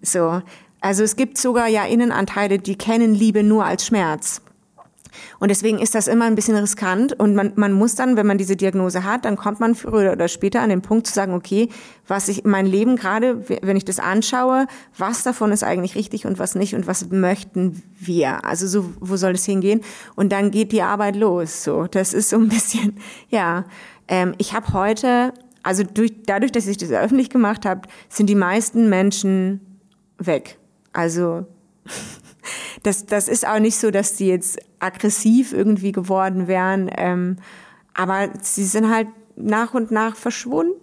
So. 0.02 0.42
Also 0.80 1.02
es 1.02 1.16
gibt 1.16 1.38
sogar 1.38 1.68
ja 1.68 1.84
Innenanteile, 1.86 2.58
die 2.58 2.76
kennen 2.76 3.14
Liebe 3.14 3.42
nur 3.42 3.64
als 3.64 3.86
Schmerz. 3.86 4.42
Und 5.38 5.50
deswegen 5.50 5.78
ist 5.78 5.94
das 5.94 6.06
immer 6.06 6.24
ein 6.26 6.34
bisschen 6.34 6.56
riskant 6.56 7.12
und 7.18 7.34
man, 7.34 7.52
man 7.56 7.72
muss 7.72 7.94
dann, 7.94 8.16
wenn 8.16 8.26
man 8.26 8.38
diese 8.38 8.56
Diagnose 8.56 9.04
hat, 9.04 9.24
dann 9.24 9.36
kommt 9.36 9.60
man 9.60 9.74
früher 9.74 10.12
oder 10.12 10.28
später 10.28 10.60
an 10.60 10.70
den 10.70 10.82
Punkt 10.82 11.06
zu 11.06 11.12
sagen, 11.12 11.34
okay, 11.34 11.68
was 12.06 12.28
ich 12.28 12.44
mein 12.44 12.66
Leben 12.66 12.96
gerade, 12.96 13.48
wenn 13.62 13.76
ich 13.76 13.84
das 13.84 13.98
anschaue, 13.98 14.66
was 14.96 15.22
davon 15.22 15.52
ist 15.52 15.64
eigentlich 15.64 15.94
richtig 15.94 16.26
und 16.26 16.38
was 16.38 16.54
nicht 16.54 16.74
und 16.74 16.86
was 16.86 17.10
möchten 17.10 17.82
wir? 17.98 18.44
Also 18.44 18.66
so, 18.66 18.92
wo 19.00 19.16
soll 19.16 19.32
es 19.32 19.44
hingehen? 19.44 19.80
Und 20.14 20.32
dann 20.32 20.50
geht 20.50 20.72
die 20.72 20.82
Arbeit 20.82 21.16
los. 21.16 21.64
So, 21.64 21.86
das 21.86 22.12
ist 22.12 22.30
so 22.30 22.36
ein 22.36 22.48
bisschen, 22.48 22.98
ja. 23.28 23.64
Ähm, 24.08 24.34
ich 24.38 24.52
habe 24.52 24.72
heute, 24.72 25.32
also 25.62 25.82
durch, 25.82 26.12
dadurch, 26.26 26.52
dass 26.52 26.66
ich 26.66 26.76
das 26.76 26.90
öffentlich 26.90 27.30
gemacht 27.30 27.64
habe, 27.64 27.82
sind 28.08 28.28
die 28.28 28.34
meisten 28.34 28.88
Menschen 28.88 29.60
weg. 30.18 30.58
Also 30.92 31.46
das, 32.82 33.06
das 33.06 33.28
ist 33.28 33.46
auch 33.46 33.58
nicht 33.58 33.76
so, 33.76 33.90
dass 33.90 34.16
die 34.16 34.28
jetzt 34.28 34.58
aggressiv 34.84 35.52
irgendwie 35.52 35.92
geworden 35.92 36.46
wären, 36.46 36.90
ähm, 36.96 37.36
aber 37.94 38.28
sie 38.40 38.64
sind 38.64 38.90
halt 38.90 39.08
nach 39.36 39.74
und 39.74 39.90
nach 39.90 40.16
verschwunden. 40.16 40.74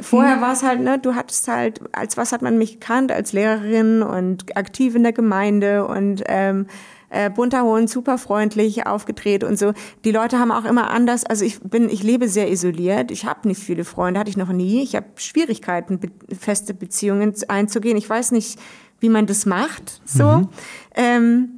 Vorher 0.00 0.40
war 0.40 0.52
es 0.52 0.62
halt, 0.62 0.80
ne, 0.80 0.98
du 0.98 1.14
hattest 1.14 1.48
halt, 1.48 1.80
als 1.92 2.16
was 2.16 2.32
hat 2.32 2.42
man 2.42 2.58
mich 2.58 2.80
gekannt, 2.80 3.10
als 3.10 3.32
Lehrerin 3.32 4.02
und 4.02 4.56
aktiv 4.56 4.94
in 4.94 5.02
der 5.02 5.12
Gemeinde 5.12 5.86
und 5.86 6.22
ähm, 6.26 6.66
äh, 7.10 7.30
bunter 7.30 7.62
Hund, 7.62 7.88
super 7.90 8.18
freundlich 8.18 8.86
aufgedreht 8.86 9.44
und 9.44 9.58
so. 9.58 9.72
Die 10.04 10.10
Leute 10.10 10.38
haben 10.38 10.52
auch 10.52 10.64
immer 10.64 10.90
anders, 10.90 11.24
also 11.24 11.44
ich 11.44 11.60
bin, 11.60 11.88
ich 11.88 12.02
lebe 12.02 12.28
sehr 12.28 12.50
isoliert, 12.50 13.10
ich 13.10 13.24
habe 13.24 13.48
nicht 13.48 13.62
viele 13.62 13.84
Freunde, 13.84 14.20
hatte 14.20 14.30
ich 14.30 14.36
noch 14.36 14.52
nie. 14.52 14.82
Ich 14.82 14.96
habe 14.96 15.06
Schwierigkeiten, 15.16 15.98
be 15.98 16.08
feste 16.38 16.74
Beziehungen 16.74 17.34
einzugehen. 17.48 17.96
Ich 17.96 18.08
weiß 18.08 18.32
nicht, 18.32 18.58
wie 19.00 19.08
man 19.08 19.26
das 19.26 19.46
macht, 19.46 20.00
so. 20.04 20.24
Mhm. 20.24 20.48
Ähm, 20.94 21.48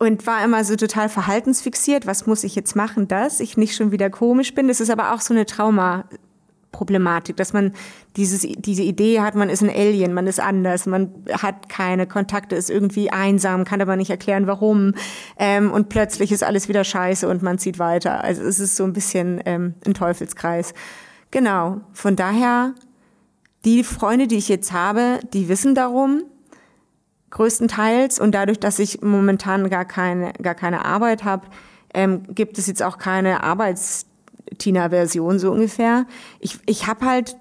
und 0.00 0.26
war 0.26 0.42
immer 0.42 0.64
so 0.64 0.76
total 0.76 1.08
verhaltensfixiert. 1.08 2.06
Was 2.06 2.26
muss 2.26 2.42
ich 2.42 2.56
jetzt 2.56 2.74
machen, 2.74 3.06
dass 3.06 3.38
ich 3.38 3.56
nicht 3.58 3.76
schon 3.76 3.92
wieder 3.92 4.08
komisch 4.08 4.54
bin? 4.54 4.66
Das 4.66 4.80
ist 4.80 4.90
aber 4.90 5.12
auch 5.12 5.20
so 5.20 5.34
eine 5.34 5.44
Trauma, 5.46 6.06
Problematik, 6.72 7.36
dass 7.36 7.52
man 7.52 7.72
dieses, 8.16 8.40
diese 8.42 8.82
Idee 8.82 9.20
hat, 9.20 9.34
man 9.34 9.50
ist 9.50 9.62
ein 9.62 9.68
Alien, 9.68 10.14
man 10.14 10.26
ist 10.26 10.40
anders, 10.40 10.86
man 10.86 11.12
hat 11.30 11.68
keine 11.68 12.06
Kontakte, 12.06 12.56
ist 12.56 12.70
irgendwie 12.70 13.10
einsam, 13.10 13.64
kann 13.64 13.82
aber 13.82 13.96
nicht 13.96 14.08
erklären, 14.08 14.46
warum. 14.46 14.94
Ähm, 15.38 15.70
und 15.70 15.88
plötzlich 15.88 16.32
ist 16.32 16.44
alles 16.44 16.68
wieder 16.68 16.84
scheiße 16.84 17.28
und 17.28 17.42
man 17.42 17.58
zieht 17.58 17.78
weiter. 17.78 18.24
Also 18.24 18.42
es 18.42 18.60
ist 18.60 18.76
so 18.76 18.84
ein 18.84 18.92
bisschen 18.92 19.42
ähm, 19.44 19.74
ein 19.84 19.94
Teufelskreis. 19.94 20.72
Genau. 21.30 21.80
Von 21.92 22.16
daher, 22.16 22.74
die 23.64 23.84
Freunde, 23.84 24.28
die 24.28 24.38
ich 24.38 24.48
jetzt 24.48 24.72
habe, 24.72 25.20
die 25.32 25.48
wissen 25.48 25.74
darum, 25.74 26.22
größtenteils. 27.30 28.18
Und 28.18 28.34
dadurch, 28.34 28.60
dass 28.60 28.78
ich 28.78 29.02
momentan 29.02 29.70
gar 29.70 29.84
keine, 29.84 30.32
gar 30.42 30.54
keine 30.54 30.84
Arbeit 30.84 31.24
habe, 31.24 31.46
ähm, 31.94 32.22
gibt 32.34 32.58
es 32.58 32.66
jetzt 32.66 32.82
auch 32.82 32.98
keine 32.98 33.42
Arbeits 33.42 34.06
Tina-Version 34.58 35.38
so 35.38 35.50
ungefähr. 35.52 36.06
Ich, 36.38 36.58
ich 36.66 36.86
habe 36.86 37.06
halt 37.06 37.36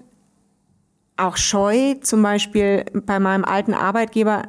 auch 1.18 1.38
Scheu, 1.38 1.96
zum 2.02 2.22
Beispiel 2.22 2.86
bei 2.94 3.20
meinem 3.20 3.44
alten 3.44 3.74
Arbeitgeber, 3.74 4.44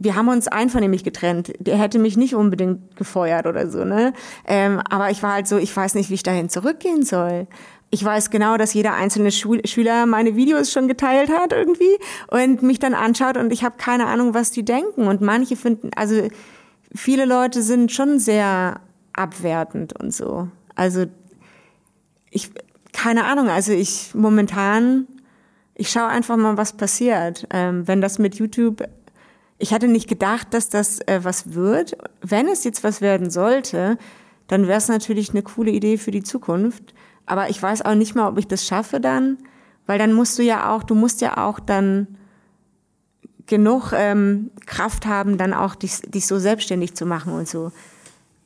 wir 0.00 0.14
haben 0.14 0.28
uns 0.28 0.46
einvernehmlich 0.46 1.02
getrennt. 1.02 1.52
Der 1.58 1.76
hätte 1.76 1.98
mich 1.98 2.16
nicht 2.16 2.34
unbedingt 2.34 2.96
gefeuert 2.96 3.46
oder 3.46 3.68
so, 3.68 3.84
ne? 3.84 4.12
Ähm, 4.46 4.80
aber 4.88 5.10
ich 5.10 5.22
war 5.24 5.32
halt 5.34 5.48
so, 5.48 5.58
ich 5.58 5.76
weiß 5.76 5.94
nicht, 5.94 6.08
wie 6.08 6.14
ich 6.14 6.22
dahin 6.22 6.48
zurückgehen 6.48 7.02
soll. 7.02 7.48
Ich 7.90 8.04
weiß 8.04 8.30
genau, 8.30 8.58
dass 8.58 8.74
jeder 8.74 8.94
einzelne 8.94 9.30
Schul 9.30 9.66
Schüler 9.66 10.04
meine 10.04 10.36
Videos 10.36 10.70
schon 10.70 10.88
geteilt 10.88 11.30
hat 11.30 11.52
irgendwie 11.52 11.96
und 12.30 12.62
mich 12.62 12.78
dann 12.78 12.92
anschaut 12.92 13.38
und 13.38 13.50
ich 13.50 13.64
habe 13.64 13.76
keine 13.78 14.06
Ahnung, 14.06 14.34
was 14.34 14.50
die 14.50 14.64
denken. 14.64 15.06
Und 15.06 15.22
manche 15.22 15.56
finden, 15.56 15.90
also 15.96 16.28
viele 16.94 17.24
Leute 17.24 17.62
sind 17.62 17.90
schon 17.90 18.18
sehr 18.18 18.80
abwertend 19.14 19.98
und 19.98 20.12
so. 20.12 20.48
Also 20.74 21.06
ich, 22.30 22.50
keine 22.92 23.24
Ahnung, 23.24 23.48
also 23.48 23.72
ich 23.72 24.14
momentan, 24.14 25.06
ich 25.74 25.90
schaue 25.90 26.08
einfach 26.08 26.36
mal, 26.36 26.56
was 26.56 26.74
passiert. 26.74 27.46
Ähm, 27.50 27.88
wenn 27.88 28.02
das 28.02 28.18
mit 28.18 28.34
YouTube, 28.34 28.86
ich 29.58 29.72
hatte 29.72 29.88
nicht 29.88 30.08
gedacht, 30.08 30.52
dass 30.52 30.68
das 30.68 31.00
äh, 31.06 31.20
was 31.22 31.54
wird. 31.54 31.96
Wenn 32.20 32.48
es 32.48 32.64
jetzt 32.64 32.84
was 32.84 33.00
werden 33.00 33.30
sollte, 33.30 33.96
dann 34.46 34.66
wäre 34.66 34.78
es 34.78 34.88
natürlich 34.88 35.30
eine 35.30 35.42
coole 35.42 35.70
Idee 35.70 35.98
für 35.98 36.10
die 36.10 36.22
Zukunft. 36.22 36.94
Aber 37.28 37.50
ich 37.50 37.62
weiß 37.62 37.82
auch 37.82 37.94
nicht 37.94 38.14
mal, 38.14 38.28
ob 38.28 38.38
ich 38.38 38.46
das 38.46 38.66
schaffe 38.66 39.00
dann, 39.00 39.38
weil 39.86 39.98
dann 39.98 40.12
musst 40.12 40.38
du 40.38 40.42
ja 40.42 40.70
auch, 40.74 40.82
du 40.82 40.94
musst 40.94 41.20
ja 41.20 41.46
auch 41.46 41.60
dann 41.60 42.06
genug 43.46 43.92
ähm, 43.94 44.50
Kraft 44.66 45.06
haben, 45.06 45.38
dann 45.38 45.54
auch 45.54 45.74
dich, 45.74 46.02
dich 46.02 46.26
so 46.26 46.38
selbstständig 46.38 46.94
zu 46.94 47.06
machen 47.06 47.32
und 47.32 47.48
so 47.48 47.72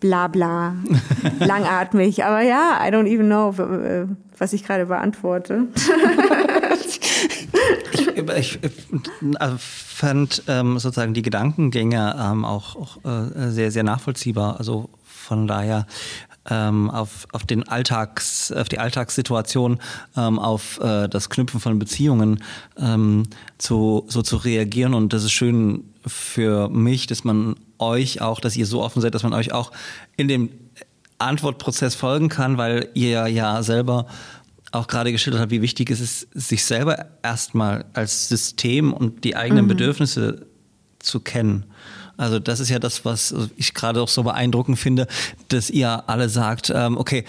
bla 0.00 0.28
bla, 0.28 0.74
langatmig. 1.38 2.24
Aber 2.24 2.40
ja, 2.42 2.80
I 2.82 2.90
don't 2.90 3.06
even 3.06 3.26
know, 3.26 3.54
was 4.36 4.52
ich 4.52 4.64
gerade 4.64 4.86
beantworte. 4.86 5.68
ich, 6.84 7.00
ich, 8.36 8.58
also 9.38 9.56
fand 9.58 10.42
ähm, 10.48 10.78
sozusagen 10.78 11.14
die 11.14 11.22
Gedankengänge 11.22 12.16
ähm, 12.18 12.44
auch, 12.44 12.76
auch 12.76 13.04
äh, 13.04 13.50
sehr, 13.50 13.70
sehr 13.70 13.84
nachvollziehbar. 13.84 14.58
Also 14.58 14.90
von 15.04 15.46
daher 15.46 15.86
ähm, 16.50 16.90
auf, 16.90 17.26
auf 17.32 17.44
den 17.44 17.68
Alltags, 17.68 18.50
auf 18.52 18.68
die 18.68 18.78
Alltagssituation, 18.78 19.78
ähm, 20.16 20.38
auf 20.38 20.80
äh, 20.80 21.08
das 21.08 21.30
Knüpfen 21.30 21.60
von 21.60 21.78
Beziehungen 21.78 22.42
ähm, 22.76 23.24
zu, 23.58 24.04
so 24.08 24.22
zu 24.22 24.36
reagieren. 24.36 24.94
Und 24.94 25.12
das 25.12 25.24
ist 25.24 25.32
schön 25.32 25.84
für 26.06 26.68
mich, 26.68 27.06
dass 27.06 27.24
man 27.24 27.56
euch 27.78 28.20
auch, 28.20 28.40
dass 28.40 28.56
ihr 28.56 28.66
so 28.66 28.82
offen 28.82 29.00
seid, 29.00 29.14
dass 29.14 29.22
man 29.22 29.32
euch 29.32 29.52
auch 29.52 29.72
in 30.16 30.28
dem 30.28 30.50
Antwortprozess 31.18 31.94
folgen 31.94 32.28
kann, 32.28 32.58
weil 32.58 32.88
ihr 32.94 33.28
ja 33.28 33.62
selber 33.62 34.06
auch 34.72 34.86
gerade 34.86 35.12
geschildert 35.12 35.42
habt, 35.42 35.52
wie 35.52 35.62
wichtig 35.62 35.90
es 35.90 36.00
ist, 36.00 36.28
sich 36.32 36.64
selber 36.64 37.06
erstmal 37.22 37.84
als 37.92 38.28
System 38.28 38.92
und 38.92 39.22
die 39.24 39.36
eigenen 39.36 39.66
mhm. 39.66 39.68
Bedürfnisse 39.68 40.46
zu 40.98 41.20
kennen. 41.20 41.66
Also 42.22 42.38
das 42.38 42.60
ist 42.60 42.68
ja 42.68 42.78
das, 42.78 43.04
was 43.04 43.34
ich 43.56 43.74
gerade 43.74 44.00
auch 44.00 44.08
so 44.08 44.22
beeindruckend 44.22 44.78
finde, 44.78 45.08
dass 45.48 45.70
ihr 45.70 46.08
alle 46.08 46.28
sagt, 46.28 46.72
ähm, 46.74 46.96
okay, 46.96 47.24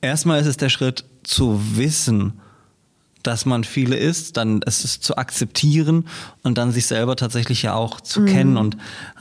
erstmal 0.00 0.40
ist 0.40 0.46
es 0.46 0.56
der 0.56 0.68
Schritt 0.68 1.04
zu 1.24 1.60
wissen, 1.76 2.34
dass 3.24 3.44
man 3.44 3.64
viele 3.64 3.96
ist, 3.96 4.36
dann 4.36 4.60
es 4.64 4.84
ist 4.84 5.02
zu 5.02 5.16
akzeptieren 5.16 6.06
und 6.44 6.58
dann 6.58 6.70
sich 6.70 6.86
selber 6.86 7.16
tatsächlich 7.16 7.62
ja 7.62 7.74
auch 7.74 8.00
zu 8.00 8.20
mhm. 8.20 8.26
kennen. 8.26 8.56
Und 8.56 8.76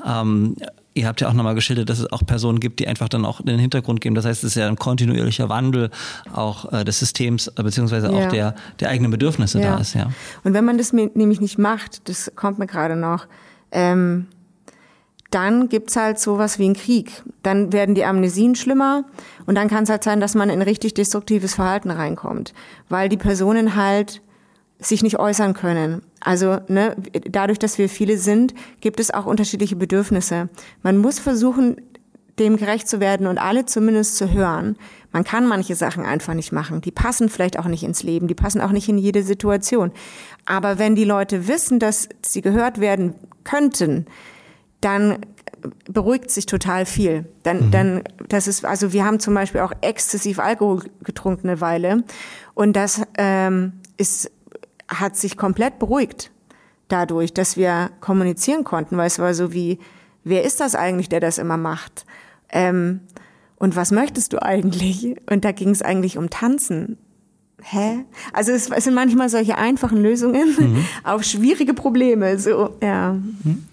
ähm, 0.05 0.57
ihr 0.93 1.07
habt 1.07 1.21
ja 1.21 1.27
auch 1.27 1.33
nochmal 1.33 1.55
geschildert, 1.55 1.89
dass 1.89 1.97
es 1.97 2.11
auch 2.11 2.23
Personen 2.23 2.59
gibt, 2.59 2.79
die 2.79 2.87
einfach 2.87 3.09
dann 3.09 3.25
auch 3.25 3.39
in 3.39 3.47
den 3.47 3.57
Hintergrund 3.57 4.01
gehen. 4.01 4.13
Das 4.13 4.25
heißt, 4.25 4.43
es 4.43 4.51
ist 4.51 4.55
ja 4.57 4.67
ein 4.67 4.75
kontinuierlicher 4.75 5.49
Wandel 5.49 5.89
auch 6.33 6.71
äh, 6.71 6.83
des 6.83 6.99
Systems, 6.99 7.47
äh, 7.47 7.63
beziehungsweise 7.63 8.11
ja. 8.11 8.13
auch 8.13 8.29
der, 8.29 8.53
der 8.79 8.89
eigenen 8.89 9.09
Bedürfnisse 9.09 9.59
ja. 9.59 9.71
da 9.71 9.81
ist. 9.81 9.95
Ja. 9.95 10.11
Und 10.43 10.53
wenn 10.53 10.65
man 10.65 10.77
das 10.77 10.93
nämlich 10.93 11.41
nicht 11.41 11.57
macht, 11.57 12.07
das 12.07 12.31
kommt 12.35 12.59
mir 12.59 12.67
gerade 12.67 12.95
noch, 12.95 13.25
ähm, 13.71 14.27
dann 15.31 15.69
gibt's 15.69 15.95
halt 15.95 16.19
sowas 16.19 16.59
wie 16.59 16.65
einen 16.65 16.75
Krieg. 16.75 17.23
Dann 17.43 17.73
werden 17.73 17.95
die 17.95 18.05
Amnesien 18.05 18.55
schlimmer 18.55 19.05
und 19.45 19.55
dann 19.55 19.67
kann 19.67 19.83
es 19.83 19.89
halt 19.89 20.03
sein, 20.03 20.19
dass 20.19 20.35
man 20.35 20.49
in 20.49 20.61
richtig 20.61 20.93
destruktives 20.93 21.55
Verhalten 21.55 21.91
reinkommt, 21.91 22.53
weil 22.89 23.09
die 23.09 23.17
Personen 23.17 23.75
halt 23.75 24.21
sich 24.79 25.03
nicht 25.03 25.19
äußern 25.19 25.53
können. 25.53 26.01
Also 26.19 26.59
ne, 26.67 26.95
dadurch, 27.29 27.59
dass 27.59 27.77
wir 27.77 27.89
viele 27.89 28.17
sind, 28.17 28.53
gibt 28.81 28.99
es 28.99 29.11
auch 29.11 29.25
unterschiedliche 29.25 29.75
Bedürfnisse. 29.75 30.49
Man 30.83 30.97
muss 30.97 31.19
versuchen, 31.19 31.77
dem 32.39 32.57
gerecht 32.57 32.89
zu 32.89 32.99
werden 32.99 33.27
und 33.27 33.37
alle 33.37 33.65
zumindest 33.65 34.17
zu 34.17 34.31
hören. 34.31 34.75
Man 35.13 35.23
kann 35.23 35.47
manche 35.47 35.75
Sachen 35.75 36.03
einfach 36.03 36.33
nicht 36.33 36.51
machen. 36.51 36.81
Die 36.81 36.91
passen 36.91 37.29
vielleicht 37.29 37.57
auch 37.57 37.67
nicht 37.67 37.83
ins 37.83 38.03
Leben, 38.03 38.27
die 38.27 38.35
passen 38.35 38.59
auch 38.59 38.71
nicht 38.71 38.89
in 38.89 38.97
jede 38.97 39.23
Situation. 39.23 39.91
Aber 40.45 40.77
wenn 40.77 40.95
die 40.95 41.05
Leute 41.05 41.47
wissen, 41.47 41.79
dass 41.79 42.09
sie 42.25 42.41
gehört 42.41 42.81
werden 42.81 43.15
könnten, 43.45 44.07
dann 44.85 45.17
beruhigt 45.91 46.29
sich 46.29 46.45
total 46.45 46.85
viel. 46.85 47.25
Dann, 47.41 47.67
mhm. 47.67 47.71
dann, 47.71 48.03
das 48.29 48.47
ist, 48.47 48.65
also 48.65 48.93
wir 48.93 49.03
haben 49.03 49.19
zum 49.19 49.33
Beispiel 49.33 49.61
auch 49.61 49.73
exzessiv 49.81 50.37
Alkohol 50.37 50.83
getrunken 51.03 51.49
eine 51.49 51.59
Weile 51.59 52.03
und 52.53 52.75
das 52.75 53.01
ähm, 53.17 53.73
ist, 53.97 54.29
hat 54.87 55.15
sich 55.17 55.37
komplett 55.37 55.79
beruhigt 55.79 56.29
dadurch, 56.87 57.33
dass 57.33 57.57
wir 57.57 57.89
kommunizieren 57.99 58.63
konnten, 58.63 58.95
weil 58.95 59.07
es 59.07 59.17
war 59.17 59.33
so 59.33 59.53
wie, 59.53 59.79
wer 60.23 60.43
ist 60.43 60.59
das 60.59 60.75
eigentlich, 60.75 61.09
der 61.09 61.19
das 61.19 61.39
immer 61.39 61.57
macht? 61.57 62.05
Ähm, 62.49 62.99
und 63.57 63.75
was 63.75 63.91
möchtest 63.91 64.33
du 64.33 64.43
eigentlich? 64.43 65.15
Und 65.31 65.45
da 65.45 65.51
ging 65.51 65.69
es 65.69 65.81
eigentlich 65.81 66.19
um 66.19 66.29
Tanzen. 66.29 66.99
Hä? 67.63 68.05
Also 68.33 68.51
es, 68.51 68.69
es 68.69 68.83
sind 68.83 68.93
manchmal 68.93 69.29
solche 69.29 69.57
einfachen 69.57 69.99
Lösungen 69.99 70.55
mhm. 70.59 70.85
auf 71.03 71.23
schwierige 71.23 71.73
Probleme. 71.73 72.37
So, 72.37 72.75
ja. 72.83 73.13
Mhm. 73.13 73.65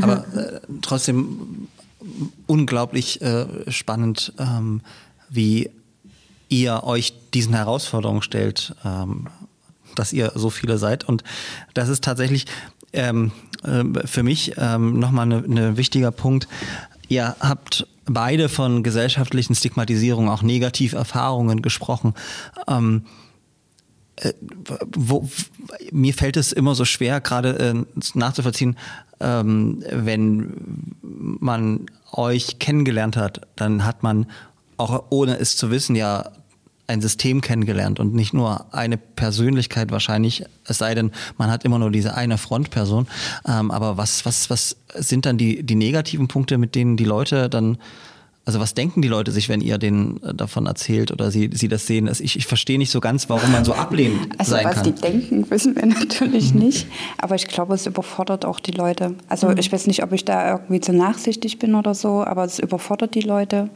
Aber 0.00 0.24
äh, 0.34 0.60
trotzdem 0.82 1.68
unglaublich 2.46 3.20
äh, 3.20 3.46
spannend, 3.70 4.32
ähm, 4.38 4.80
wie 5.28 5.70
ihr 6.48 6.82
euch 6.84 7.14
diesen 7.32 7.54
Herausforderungen 7.54 8.22
stellt, 8.22 8.74
ähm, 8.84 9.28
dass 9.94 10.12
ihr 10.12 10.32
so 10.34 10.50
viele 10.50 10.78
seid. 10.78 11.04
Und 11.04 11.24
das 11.74 11.88
ist 11.88 12.04
tatsächlich 12.04 12.46
ähm, 12.92 13.32
äh, 13.62 14.06
für 14.06 14.22
mich 14.22 14.54
ähm, 14.56 14.98
nochmal 14.98 15.26
ein 15.26 15.28
ne, 15.28 15.44
ne 15.46 15.76
wichtiger 15.76 16.10
Punkt. 16.10 16.48
Ihr 17.08 17.36
habt 17.40 17.86
beide 18.06 18.48
von 18.48 18.82
gesellschaftlichen 18.82 19.54
Stigmatisierungen, 19.54 20.30
auch 20.30 20.42
Negativerfahrungen 20.42 21.62
gesprochen. 21.62 22.14
Ähm, 22.66 23.04
äh, 24.20 24.32
wo, 24.96 25.28
mir 25.92 26.14
fällt 26.14 26.36
es 26.36 26.52
immer 26.52 26.74
so 26.74 26.84
schwer, 26.84 27.20
gerade 27.20 27.58
äh, 27.58 27.74
nachzuvollziehen, 28.14 28.76
ähm, 29.20 29.82
wenn 29.90 30.94
man 31.02 31.86
euch 32.12 32.58
kennengelernt 32.58 33.16
hat, 33.16 33.46
dann 33.56 33.84
hat 33.84 34.02
man 34.02 34.26
auch 34.76 35.04
ohne 35.10 35.38
es 35.38 35.56
zu 35.56 35.70
wissen 35.70 35.94
ja 35.94 36.30
ein 36.86 37.00
System 37.00 37.40
kennengelernt 37.40 38.00
und 38.00 38.14
nicht 38.14 38.34
nur 38.34 38.74
eine 38.74 38.96
Persönlichkeit 38.96 39.92
wahrscheinlich, 39.92 40.44
es 40.64 40.78
sei 40.78 40.94
denn, 40.94 41.12
man 41.38 41.50
hat 41.50 41.64
immer 41.64 41.78
nur 41.78 41.92
diese 41.92 42.14
eine 42.14 42.36
Frontperson. 42.36 43.06
Ähm, 43.46 43.70
aber 43.70 43.96
was, 43.96 44.26
was, 44.26 44.50
was 44.50 44.76
sind 44.96 45.24
dann 45.24 45.38
die, 45.38 45.62
die 45.62 45.76
negativen 45.76 46.26
Punkte, 46.26 46.58
mit 46.58 46.74
denen 46.74 46.96
die 46.96 47.04
Leute 47.04 47.48
dann 47.48 47.78
Also 48.50 48.58
was 48.58 48.74
denken 48.74 49.00
die 49.00 49.06
Leute 49.06 49.30
sich, 49.30 49.48
wenn 49.48 49.60
ihr 49.60 49.78
denen 49.78 50.20
äh, 50.24 50.34
davon 50.34 50.66
erzählt 50.66 51.12
oder 51.12 51.30
sie, 51.30 51.50
sie 51.52 51.68
das 51.68 51.86
sehen? 51.86 52.08
Also 52.08 52.24
ich, 52.24 52.34
ich 52.34 52.48
verstehe 52.48 52.78
nicht 52.78 52.90
so 52.90 52.98
ganz, 52.98 53.30
warum 53.30 53.52
man 53.52 53.64
so 53.64 53.74
ablehnend 53.74 54.26
Also 54.38 54.56
sein 54.56 54.64
was 54.64 54.74
kann. 54.74 54.82
die 54.82 54.92
denken, 54.92 55.48
wissen 55.50 55.76
wir 55.76 55.86
natürlich 55.86 56.52
nicht. 56.52 56.88
Aber 57.18 57.36
ich 57.36 57.46
glaube, 57.46 57.74
es 57.74 57.86
überfordert 57.86 58.44
auch 58.44 58.58
die 58.58 58.72
Leute. 58.72 59.14
Also 59.28 59.50
ich 59.50 59.70
weiß 59.70 59.86
nicht, 59.86 60.02
ob 60.02 60.12
ich 60.12 60.24
da 60.24 60.50
irgendwie 60.50 60.80
zu 60.80 60.92
nachsichtig 60.92 61.60
bin 61.60 61.76
oder 61.76 61.94
so, 61.94 62.24
aber 62.24 62.42
es 62.42 62.58
überfordert 62.58 63.14
die 63.14 63.20
Leute. 63.20 63.70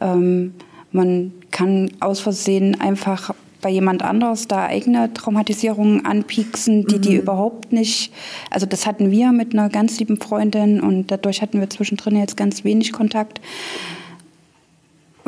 Ähm, 0.00 0.54
man 0.90 1.30
kann 1.52 1.92
aus 2.00 2.18
Versehen 2.18 2.80
einfach 2.80 3.32
bei 3.60 3.70
jemand 3.70 4.02
anders 4.02 4.48
da 4.48 4.64
eigene 4.66 5.14
Traumatisierungen 5.14 6.04
anpieksen, 6.04 6.86
die 6.86 6.98
die 6.98 7.14
überhaupt 7.14 7.72
nicht. 7.72 8.12
Also 8.50 8.66
das 8.66 8.84
hatten 8.84 9.12
wir 9.12 9.30
mit 9.30 9.52
einer 9.52 9.68
ganz 9.68 10.00
lieben 10.00 10.20
Freundin 10.20 10.80
und 10.80 11.12
dadurch 11.12 11.40
hatten 11.40 11.60
wir 11.60 11.70
zwischendrin 11.70 12.16
jetzt 12.16 12.36
ganz 12.36 12.64
wenig 12.64 12.92
Kontakt 12.92 13.40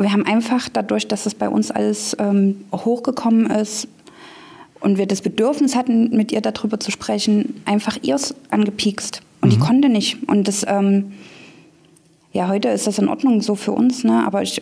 wir 0.03 0.11
haben 0.11 0.25
einfach 0.25 0.69
dadurch, 0.69 1.07
dass 1.07 1.25
es 1.25 1.35
bei 1.35 1.49
uns 1.49 1.71
alles 1.71 2.15
ähm, 2.19 2.65
hochgekommen 2.73 3.47
ist 3.47 3.87
und 4.79 4.97
wir 4.97 5.05
das 5.05 5.21
Bedürfnis 5.21 5.75
hatten, 5.75 6.15
mit 6.15 6.31
ihr 6.31 6.41
darüber 6.41 6.79
zu 6.79 6.91
sprechen, 6.91 7.61
einfach 7.65 7.97
ihrs 8.01 8.33
angepiekst. 8.49 9.21
Und 9.41 9.53
die 9.53 9.59
konnte 9.59 9.89
nicht. 9.89 10.17
Und 10.27 10.47
das, 10.47 10.65
ähm, 10.67 11.13
ja, 12.31 12.47
heute 12.47 12.69
ist 12.69 12.87
das 12.87 12.99
in 12.99 13.07
Ordnung 13.07 13.41
so 13.41 13.55
für 13.55 13.71
uns, 13.71 14.03
ne? 14.03 14.23
aber 14.25 14.41
ich, 14.43 14.61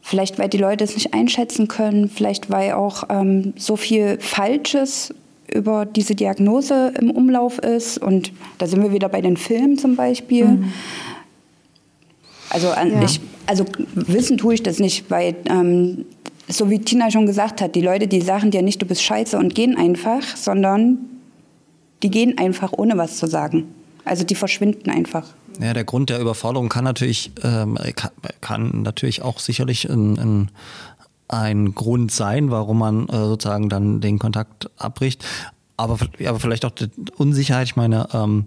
vielleicht 0.00 0.38
weil 0.38 0.48
die 0.48 0.58
Leute 0.58 0.84
es 0.84 0.94
nicht 0.94 1.12
einschätzen 1.12 1.68
können, 1.68 2.08
vielleicht 2.08 2.50
weil 2.50 2.72
auch 2.72 3.04
ähm, 3.10 3.52
so 3.56 3.76
viel 3.76 4.18
Falsches 4.18 5.14
über 5.52 5.86
diese 5.86 6.14
Diagnose 6.14 6.92
im 6.98 7.10
Umlauf 7.10 7.58
ist. 7.58 7.98
Und 7.98 8.32
da 8.58 8.66
sind 8.66 8.82
wir 8.82 8.92
wieder 8.92 9.08
bei 9.08 9.20
den 9.20 9.36
Filmen 9.36 9.78
zum 9.78 9.96
Beispiel. 9.96 10.64
Also, 12.50 12.70
an, 12.70 12.92
Ja. 12.92 13.02
ich, 13.02 13.20
also 13.48 13.64
wissen 13.94 14.36
tue 14.36 14.54
ich 14.54 14.62
das 14.62 14.78
nicht, 14.78 15.10
weil 15.10 15.34
ähm, 15.48 16.04
so 16.48 16.68
wie 16.70 16.78
Tina 16.78 17.10
schon 17.10 17.26
gesagt 17.26 17.60
hat, 17.60 17.74
die 17.74 17.80
Leute, 17.80 18.06
die 18.06 18.20
sagen 18.20 18.50
dir 18.50 18.62
nicht, 18.62 18.80
du 18.80 18.86
bist 18.86 19.02
scheiße 19.02 19.38
und 19.38 19.54
gehen 19.54 19.76
einfach, 19.76 20.22
sondern 20.36 20.98
die 22.02 22.10
gehen 22.10 22.36
einfach 22.38 22.72
ohne 22.72 22.96
was 22.98 23.16
zu 23.16 23.26
sagen. 23.26 23.68
Also 24.04 24.24
die 24.24 24.34
verschwinden 24.34 24.90
einfach. 24.90 25.26
Ja, 25.60 25.72
der 25.72 25.84
Grund 25.84 26.10
der 26.10 26.20
Überforderung 26.20 26.68
kann 26.68 26.84
natürlich, 26.84 27.32
ähm, 27.42 27.78
kann, 27.96 28.10
kann 28.40 28.82
natürlich 28.82 29.22
auch 29.22 29.38
sicherlich 29.38 29.88
ein, 29.88 30.18
ein, 30.18 30.50
ein 31.28 31.74
Grund 31.74 32.12
sein, 32.12 32.50
warum 32.50 32.78
man 32.78 33.08
äh, 33.08 33.16
sozusagen 33.16 33.68
dann 33.68 34.00
den 34.00 34.18
Kontakt 34.18 34.70
abbricht. 34.76 35.24
Aber, 35.76 35.98
aber 36.26 36.40
vielleicht 36.40 36.64
auch 36.64 36.70
die 36.70 36.90
Unsicherheit. 37.16 37.66
Ich 37.66 37.76
meine, 37.76 38.08
ähm, 38.12 38.46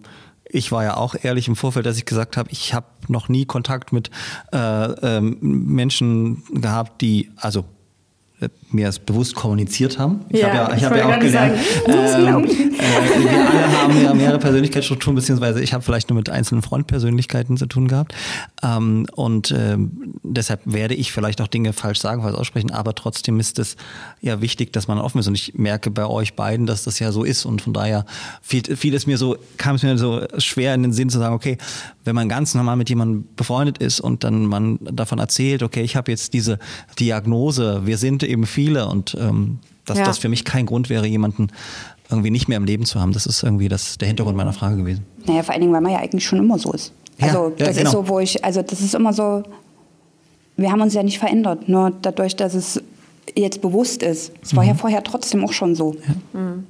ich 0.54 0.72
war 0.72 0.84
ja 0.84 0.98
auch 0.98 1.16
ehrlich 1.22 1.48
im 1.48 1.56
Vorfeld, 1.56 1.86
dass 1.86 1.98
ich 1.98 2.06
gesagt 2.06 2.38
habe, 2.38 2.50
ich 2.52 2.74
habe 2.74 2.88
noch 3.08 3.30
nie 3.30 3.46
Kontakt 3.46 3.94
mit 3.94 4.12
äh, 4.52 4.58
ähm, 4.58 5.38
Menschen 5.42 6.44
gehabt, 6.62 7.02
die, 7.02 7.32
also 7.38 7.66
äh, 8.40 8.50
mir 8.74 8.88
es 8.88 9.00
bewusst 9.00 9.36
kommuniziert 9.36 10.00
haben. 10.00 10.22
Ich 10.30 10.40
Ja, 10.40 10.48
habe 10.48 10.58
ja, 10.58 10.70
ich 10.72 10.78
ich 10.78 10.84
habe 10.86 10.98
ja 10.98 11.06
auch 11.06 11.20
gelernt, 11.20 11.56
sagen, 11.86 12.44
ähm, 12.44 12.46
äh, 12.46 13.32
wir 13.32 13.50
alle 13.50 13.78
haben 13.82 14.04
ja 14.04 14.14
mehrere 14.14 14.40
Persönlichkeitsstrukturen, 14.40 15.16
beziehungsweise 15.16 15.62
ich 15.62 15.74
habe 15.74 15.84
vielleicht 15.84 16.10
nur 16.10 16.18
mit 16.18 16.30
einzelnen 16.30 16.62
Frontpersönlichkeiten 16.62 17.58
zu 17.58 17.66
tun 17.66 17.88
gehabt. 17.88 18.14
Ähm, 18.64 19.06
und 19.14 19.54
ähm, 19.58 20.14
deshalb 20.24 20.62
werde 20.66 20.96
ich 20.96 21.12
vielleicht 21.12 21.42
auch 21.42 21.48
Dinge 21.48 21.74
falsch 21.74 22.00
sagen, 22.00 22.22
falsch 22.22 22.36
aussprechen, 22.36 22.72
aber 22.72 22.96
trotzdem 22.96 23.40
ist 23.40 23.60
es 23.60 23.76
ja 24.22 24.42
wichtig, 24.42 24.74
dass 24.74 24.88
man 24.88 24.98
offen 24.98 25.20
ist. 25.20 25.28
Und 25.28 25.36
ich 25.36 25.54
merke 25.56 25.92
bei 25.92 26.06
euch 26.06 26.36
beiden, 26.36 26.66
dass 26.66 26.84
das 26.84 27.00
ja 27.00 27.12
so 27.12 27.24
ist. 27.24 27.46
Und 27.46 27.62
von 27.62 27.74
daher 27.74 28.06
fiel, 28.42 28.64
fiel 28.64 28.94
es 28.94 29.08
mir 29.08 29.18
so, 29.18 29.38
kam 29.58 29.76
es 29.76 29.84
mir 29.84 29.98
so 29.98 30.26
schwer 30.38 30.74
in 30.74 30.84
den 30.84 30.94
Sinn 30.94 31.10
zu 31.10 31.20
sagen, 31.20 31.36
okay, 31.36 31.58
wenn 32.04 32.16
man 32.16 32.30
ganz 32.30 32.56
normal 32.56 32.78
mit 32.78 32.90
jemandem 32.90 33.26
befreundet 33.36 33.78
ist 33.78 34.00
und 34.00 34.24
dann 34.24 34.46
man 34.46 34.80
davon 34.82 35.20
erzählt, 35.20 35.64
okay, 35.64 35.82
ich 35.82 35.96
habe 35.96 36.12
jetzt 36.12 36.34
diese 36.34 36.58
Diagnose, 37.00 37.82
wir 37.86 37.98
sind 37.98 38.24
eben 38.24 38.46
viele 38.66 38.88
und 38.88 39.16
ähm, 39.20 39.60
dass 39.86 39.98
Ja. 39.98 40.06
das 40.06 40.18
für 40.20 40.30
mich 40.30 40.46
kein 40.46 40.66
Grund 40.66 40.90
wäre, 40.90 41.08
jemanden 41.08 41.48
irgendwie 42.10 42.30
nicht 42.30 42.48
mehr 42.48 42.58
im 42.58 42.66
Leben 42.66 42.86
zu 42.86 43.00
haben. 43.00 43.14
Das 43.14 43.26
ist 43.26 43.42
irgendwie 43.44 43.68
das, 43.70 43.98
der 43.98 44.08
Hintergrund 44.08 44.38
meiner 44.38 44.54
Frage 44.54 44.78
gewesen. 44.78 45.06
Naja, 45.26 45.44
vor 45.44 45.54
allen 45.54 45.62
Dingen, 45.62 45.74
weil 45.74 45.82
man 45.82 45.92
ja 45.94 46.00
eigentlich 46.00 46.26
schon 46.26 46.40
immer 46.40 46.60
so 46.60 46.72
ist. 46.74 46.92
Ja, 47.20 47.28
Also 47.28 47.54
ja, 47.58 47.66
das 47.68 47.78
genau. 47.78 47.90
ist 47.90 47.92
so, 47.94 48.08
wo 48.08 48.20
ich, 48.20 48.44
also 48.44 48.62
das 48.62 48.82
ist 48.82 48.94
immer 48.94 49.14
so, 49.14 49.44
wir 50.58 50.72
haben 50.72 50.82
uns 50.82 50.94
ja 50.94 51.02
nicht 51.04 51.20
verändert, 51.20 51.68
nur 51.70 51.92
dadurch, 52.02 52.36
dass 52.36 52.54
es 52.54 52.82
jetzt 53.36 53.62
bewusst 53.62 54.04
ist. 54.04 54.34
Es 54.42 54.52
Mhm. 54.54 54.58
war 54.58 54.64
ja 54.66 54.74
vorher 54.76 55.04
trotzdem 55.04 55.44
auch 55.46 55.54
schon 55.54 55.74
so. 55.76 55.96
Ihr, 55.96 56.64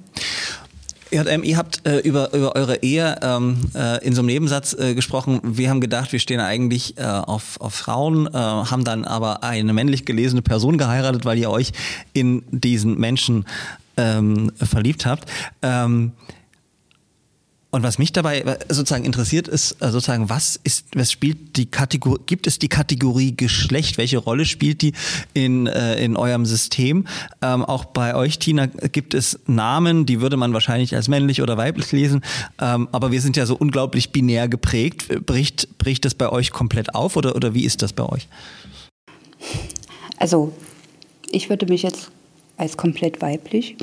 ähm, 1.11 1.43
ihr 1.43 1.57
habt 1.57 1.85
äh, 1.85 1.99
über, 1.99 2.33
über 2.33 2.55
eure 2.55 2.77
Ehe 2.83 3.17
ähm, 3.21 3.57
äh, 3.75 4.05
in 4.05 4.13
so 4.13 4.21
einem 4.21 4.27
Nebensatz 4.27 4.73
äh, 4.73 4.95
gesprochen. 4.95 5.39
Wir 5.43 5.69
haben 5.69 5.81
gedacht, 5.81 6.11
wir 6.11 6.19
stehen 6.19 6.39
eigentlich 6.39 6.97
äh, 6.97 7.03
auf, 7.03 7.59
auf 7.59 7.73
Frauen, 7.73 8.27
äh, 8.27 8.31
haben 8.37 8.83
dann 8.83 9.05
aber 9.05 9.43
eine 9.43 9.73
männlich 9.73 10.05
gelesene 10.05 10.41
Person 10.41 10.77
geheiratet, 10.77 11.25
weil 11.25 11.37
ihr 11.37 11.49
euch 11.49 11.71
in 12.13 12.43
diesen 12.51 12.97
Menschen 12.99 13.45
ähm, 13.97 14.51
verliebt 14.55 15.05
habt. 15.05 15.29
Ähm, 15.61 16.13
und 17.71 17.83
was 17.83 17.97
mich 17.97 18.11
dabei 18.11 18.41
äh, 18.41 18.57
sozusagen 18.67 19.05
interessiert 19.05 19.47
ist, 19.47 19.81
äh, 19.81 19.91
sozusagen, 19.91 20.29
was 20.29 20.59
ist, 20.61 20.87
was 20.93 21.09
spielt 21.09 21.55
die 21.55 21.67
Kategorie, 21.67 22.19
gibt 22.25 22.45
es 22.45 22.59
die 22.59 22.67
Kategorie 22.67 23.35
Geschlecht? 23.35 23.97
Welche 23.97 24.17
Rolle 24.17 24.45
spielt 24.45 24.81
die 24.81 24.91
in, 25.33 25.67
äh, 25.67 26.03
in 26.03 26.17
eurem 26.17 26.45
System? 26.45 27.07
Ähm, 27.41 27.63
auch 27.63 27.85
bei 27.85 28.13
euch, 28.13 28.39
Tina, 28.39 28.65
gibt 28.65 29.13
es 29.13 29.39
Namen, 29.47 30.05
die 30.05 30.19
würde 30.19 30.35
man 30.35 30.53
wahrscheinlich 30.53 30.95
als 30.95 31.07
männlich 31.07 31.41
oder 31.41 31.55
weiblich 31.55 31.93
lesen. 31.93 32.21
Ähm, 32.59 32.89
aber 32.91 33.11
wir 33.11 33.21
sind 33.21 33.37
ja 33.37 33.45
so 33.45 33.55
unglaublich 33.55 34.11
binär 34.11 34.49
geprägt. 34.49 35.25
Bricht, 35.25 35.77
bricht 35.77 36.03
das 36.03 36.13
bei 36.13 36.29
euch 36.29 36.51
komplett 36.51 36.93
auf 36.93 37.15
oder, 37.15 37.37
oder 37.37 37.53
wie 37.53 37.63
ist 37.63 37.81
das 37.81 37.93
bei 37.93 38.03
euch? 38.03 38.27
Also 40.17 40.53
ich 41.31 41.49
würde 41.49 41.67
mich 41.67 41.83
jetzt 41.83 42.11
als 42.57 42.75
komplett 42.75 43.21
weiblich. 43.21 43.77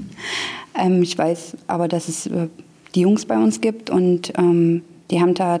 ähm, 0.74 1.02
ich 1.02 1.16
weiß 1.16 1.56
aber, 1.68 1.86
dass 1.86 2.08
es 2.08 2.26
äh, 2.26 2.48
die 2.94 3.00
Jungs 3.00 3.26
bei 3.26 3.36
uns 3.36 3.60
gibt 3.60 3.90
und 3.90 4.32
ähm, 4.36 4.82
die 5.10 5.20
haben 5.20 5.34
da 5.34 5.60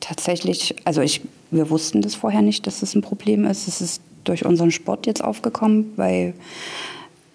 tatsächlich, 0.00 0.74
also 0.84 1.00
ich, 1.00 1.22
wir 1.50 1.70
wussten 1.70 2.02
das 2.02 2.14
vorher 2.14 2.42
nicht, 2.42 2.66
dass 2.66 2.80
das 2.80 2.94
ein 2.94 3.02
Problem 3.02 3.44
ist. 3.44 3.68
Es 3.68 3.80
ist 3.80 4.02
durch 4.24 4.44
unseren 4.44 4.70
Sport 4.70 5.06
jetzt 5.06 5.22
aufgekommen, 5.22 5.92
weil 5.96 6.34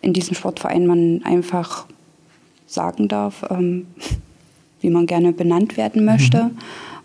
in 0.02 0.14
diesem 0.14 0.36
Sportverein 0.36 0.86
man 0.86 1.22
einfach 1.24 1.86
sagen 2.68 3.08
darf, 3.08 3.44
ähm, 3.50 3.88
wie 4.82 4.90
man 4.90 5.08
gerne 5.08 5.32
benannt 5.32 5.78
werden 5.78 6.06
möchte. 6.06 6.52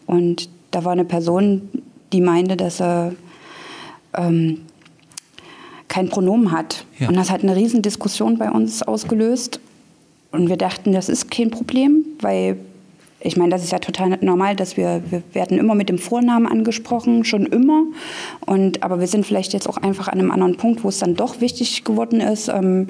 Und 0.07 0.49
da 0.71 0.85
war 0.85 0.93
eine 0.93 1.05
Person, 1.05 1.69
die 2.13 2.21
meinte, 2.21 2.57
dass 2.57 2.81
er 2.81 3.15
ähm, 4.15 4.63
kein 5.89 6.09
Pronomen 6.09 6.53
hat. 6.53 6.85
Ja. 6.99 7.09
Und 7.09 7.17
das 7.17 7.31
hat 7.31 7.43
eine 7.43 7.57
riesen 7.57 7.83
Diskussion 7.83 8.39
bei 8.39 8.51
uns 8.51 8.83
ausgelöst. 8.83 9.61
Und 10.33 10.49
wir 10.49 10.57
dachten, 10.57 10.93
das 10.93 11.09
ist 11.09 11.31
kein 11.31 11.51
Problem, 11.51 12.05
weil 12.21 12.57
ich 13.23 13.37
meine, 13.37 13.51
das 13.51 13.63
ist 13.63 13.73
ja 13.73 13.79
total 13.79 14.19
normal, 14.23 14.57
dass 14.57 14.77
wir, 14.77 15.03
wir 15.11 15.23
werden 15.33 15.59
immer 15.59 15.75
mit 15.75 15.91
dem 15.91 15.99
Vornamen 15.99 16.47
angesprochen, 16.47 17.25
schon 17.25 17.45
immer. 17.45 17.85
Und, 18.47 18.83
aber 18.83 18.99
wir 18.99 19.07
sind 19.07 19.27
vielleicht 19.27 19.53
jetzt 19.53 19.69
auch 19.69 19.77
einfach 19.77 20.09
an 20.09 20.19
einem 20.19 20.31
anderen 20.31 20.57
Punkt, 20.57 20.85
wo 20.85 20.89
es 20.89 20.99
dann 20.99 21.17
doch 21.17 21.41
wichtig 21.41 21.85
geworden 21.85 22.21
ist, 22.21 22.49
ähm, 22.49 22.89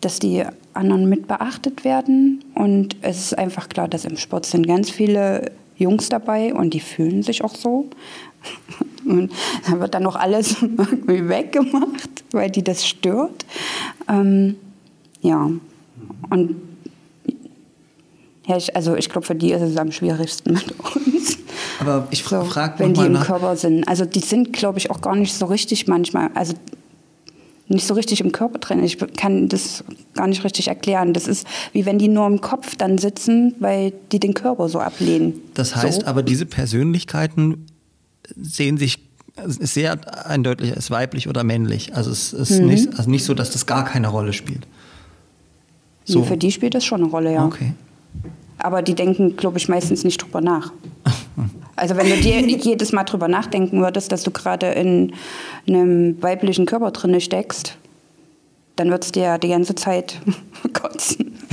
dass 0.00 0.18
die 0.18 0.42
anderen 0.72 1.08
mit 1.08 1.28
beachtet 1.28 1.84
werden. 1.84 2.42
Und 2.54 2.96
es 3.02 3.18
ist 3.18 3.38
einfach 3.38 3.68
klar, 3.68 3.88
dass 3.88 4.06
im 4.06 4.16
Sport 4.16 4.46
sind 4.46 4.66
ganz 4.66 4.88
viele 4.88 5.52
Jungs 5.76 6.08
dabei 6.08 6.54
und 6.54 6.72
die 6.72 6.80
fühlen 6.80 7.22
sich 7.22 7.44
auch 7.44 7.54
so. 7.54 7.88
Und 9.04 9.32
da 9.68 9.80
wird 9.80 9.94
dann 9.94 10.04
noch 10.04 10.14
alles 10.14 10.62
irgendwie 10.62 11.28
weggemacht, 11.28 12.22
weil 12.30 12.50
die 12.50 12.62
das 12.62 12.86
stört. 12.86 13.44
Ähm, 14.08 14.54
ja, 15.22 15.50
und 16.30 16.56
ja, 18.46 18.56
ich, 18.56 18.74
also 18.74 18.96
ich 18.96 19.08
glaube, 19.08 19.26
für 19.26 19.34
die 19.34 19.52
ist 19.52 19.62
es 19.62 19.76
am 19.76 19.92
schwierigsten 19.92 20.54
mit 20.54 20.74
uns. 20.80 21.38
Aber 21.80 22.08
ich 22.10 22.24
So, 22.24 22.42
frage 22.44 22.78
wenn 22.80 22.92
die 22.94 23.02
im 23.06 23.12
nach. 23.12 23.26
Körper 23.26 23.56
sind. 23.56 23.86
Also 23.86 24.04
die 24.04 24.20
sind, 24.20 24.52
glaube 24.52 24.78
ich, 24.78 24.90
auch 24.90 25.00
gar 25.00 25.14
nicht 25.14 25.32
so 25.34 25.46
richtig 25.46 25.86
manchmal, 25.86 26.30
also 26.34 26.54
nicht 27.68 27.86
so 27.86 27.94
richtig 27.94 28.20
im 28.20 28.32
Körper 28.32 28.58
drin. 28.58 28.82
Ich 28.82 28.98
kann 29.16 29.48
das 29.48 29.84
gar 30.14 30.26
nicht 30.26 30.42
richtig 30.44 30.68
erklären. 30.68 31.12
Das 31.14 31.26
ist 31.28 31.46
wie 31.72 31.86
wenn 31.86 31.98
die 31.98 32.08
nur 32.08 32.26
im 32.26 32.40
Kopf 32.40 32.74
dann 32.76 32.98
sitzen, 32.98 33.54
weil 33.60 33.92
die 34.10 34.18
den 34.20 34.34
Körper 34.34 34.68
so 34.68 34.80
ablehnen. 34.80 35.34
Das 35.54 35.76
heißt 35.76 36.00
so. 36.02 36.06
aber, 36.06 36.22
diese 36.22 36.44
Persönlichkeiten 36.44 37.66
sehen 38.36 38.76
sich 38.76 38.98
sehr 39.46 40.26
eindeutig 40.28 40.74
als 40.74 40.90
weiblich 40.90 41.28
oder 41.28 41.44
männlich. 41.44 41.94
Also 41.94 42.10
es 42.10 42.32
ist 42.32 42.58
Mhm. 42.60 42.66
nicht, 42.66 42.98
also 42.98 43.08
nicht 43.08 43.24
so, 43.24 43.34
dass 43.34 43.50
das 43.52 43.66
gar 43.66 43.84
keine 43.84 44.08
Rolle 44.08 44.32
spielt. 44.32 44.66
Nee, 46.08 46.22
für 46.22 46.36
die 46.36 46.52
spielt 46.52 46.74
das 46.74 46.84
schon 46.84 47.02
eine 47.02 47.10
Rolle, 47.10 47.32
ja. 47.32 47.44
Okay. 47.46 47.72
Aber 48.58 48.82
die 48.82 48.94
denken, 48.94 49.36
glaube 49.36 49.58
ich, 49.58 49.68
meistens 49.68 50.04
nicht 50.04 50.22
drüber 50.22 50.40
nach. 50.40 50.72
Also 51.76 51.96
wenn 51.96 52.08
du 52.08 52.16
dir 52.16 52.40
jedes 52.46 52.92
Mal 52.92 53.04
drüber 53.04 53.28
nachdenken 53.28 53.80
würdest, 53.80 54.12
dass 54.12 54.22
du 54.22 54.30
gerade 54.30 54.66
in 54.66 55.12
einem 55.66 56.22
weiblichen 56.22 56.66
Körper 56.66 56.90
drin 56.90 57.20
steckst, 57.20 57.76
dann 58.76 58.90
würdest 58.90 59.16
du 59.16 59.20
ja 59.20 59.38
die 59.38 59.48
ganze 59.48 59.74
Zeit 59.74 60.20
kotzen. 60.72 61.38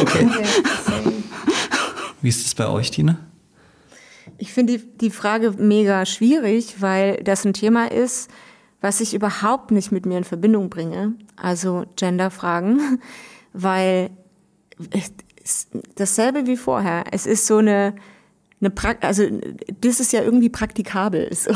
Okay. 0.00 0.28
Wie 2.22 2.28
ist 2.28 2.46
es 2.46 2.54
bei 2.54 2.68
euch, 2.68 2.90
Tina? 2.90 3.18
Ich 4.38 4.52
finde 4.52 4.78
die, 4.78 4.84
die 4.98 5.10
Frage 5.10 5.52
mega 5.58 6.06
schwierig, 6.06 6.76
weil 6.80 7.16
das 7.24 7.44
ein 7.44 7.52
Thema 7.52 7.90
ist, 7.90 8.30
was 8.80 9.00
ich 9.00 9.14
überhaupt 9.14 9.70
nicht 9.70 9.92
mit 9.92 10.06
mir 10.06 10.18
in 10.18 10.24
Verbindung 10.24 10.70
bringe. 10.70 11.14
Also 11.36 11.84
Genderfragen, 11.96 13.00
weil 13.56 14.10
dasselbe 15.94 16.46
wie 16.46 16.56
vorher. 16.56 17.04
Es 17.12 17.26
ist 17.26 17.46
so 17.46 17.58
eine, 17.58 17.94
eine 18.60 18.70
Prak 18.70 19.04
also 19.04 19.24
das 19.80 20.00
ist 20.00 20.12
ja 20.12 20.22
irgendwie 20.22 20.48
praktikabel. 20.48 21.30
So. 21.34 21.52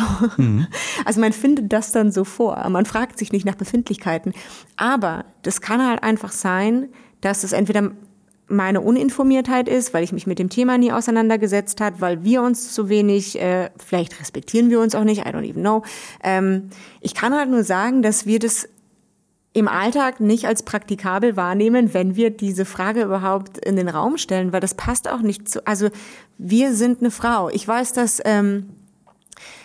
Also 1.04 1.20
man 1.20 1.32
findet 1.32 1.72
das 1.72 1.92
dann 1.92 2.12
so 2.12 2.24
vor. 2.24 2.68
Man 2.68 2.86
fragt 2.86 3.18
sich 3.18 3.32
nicht 3.32 3.44
nach 3.44 3.56
Befindlichkeiten. 3.56 4.32
Aber 4.76 5.24
das 5.42 5.60
kann 5.60 5.86
halt 5.86 6.02
einfach 6.02 6.32
sein, 6.32 6.88
dass 7.20 7.44
es 7.44 7.52
entweder 7.52 7.92
meine 8.50 8.80
Uninformiertheit 8.80 9.68
ist, 9.68 9.94
weil 9.94 10.02
ich 10.02 10.12
mich 10.12 10.26
mit 10.26 10.38
dem 10.38 10.48
Thema 10.48 10.76
nie 10.76 10.90
auseinandergesetzt 10.90 11.80
hat, 11.80 12.00
weil 12.00 12.24
wir 12.24 12.42
uns 12.42 12.72
zu 12.72 12.88
wenig, 12.88 13.40
äh, 13.40 13.70
vielleicht 13.78 14.20
respektieren 14.20 14.70
wir 14.70 14.80
uns 14.80 14.94
auch 14.94 15.04
nicht, 15.04 15.20
I 15.20 15.28
don't 15.28 15.48
even 15.48 15.62
know. 15.62 15.84
Ähm, 16.22 16.70
ich 17.00 17.14
kann 17.14 17.32
halt 17.32 17.48
nur 17.48 17.62
sagen, 17.62 18.02
dass 18.02 18.26
wir 18.26 18.40
das 18.40 18.68
im 19.52 19.66
Alltag 19.66 20.20
nicht 20.20 20.46
als 20.46 20.62
praktikabel 20.62 21.36
wahrnehmen, 21.36 21.92
wenn 21.92 22.14
wir 22.14 22.30
diese 22.30 22.64
Frage 22.64 23.02
überhaupt 23.02 23.58
in 23.58 23.76
den 23.76 23.88
Raum 23.88 24.16
stellen, 24.16 24.52
weil 24.52 24.60
das 24.60 24.74
passt 24.74 25.08
auch 25.08 25.22
nicht 25.22 25.48
zu. 25.48 25.66
Also 25.66 25.88
wir 26.38 26.74
sind 26.74 27.00
eine 27.00 27.10
Frau. 27.10 27.48
Ich 27.48 27.66
weiß, 27.66 27.92
dass, 27.92 28.20
ähm, 28.24 28.70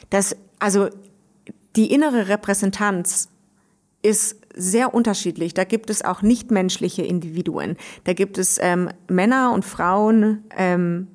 dass 0.10 0.36
also 0.60 0.90
die 1.76 1.92
innere 1.92 2.30
Repräsentanz 2.30 3.30
ist 4.02 4.38
sehr 4.56 4.94
unterschiedlich. 4.94 5.54
Da 5.54 5.66
gibt 5.66 5.90
es 5.90 6.04
auch 6.04 6.22
nichtmenschliche 6.22 7.04
Individuen. 7.04 7.76
Da 8.06 8.14
gibt 8.14 8.38
es 8.38 8.58
ähm, 8.62 8.90
Männer 9.08 9.52
und 9.52 9.66
Frauen 9.66 10.44
ähm, 10.56 11.08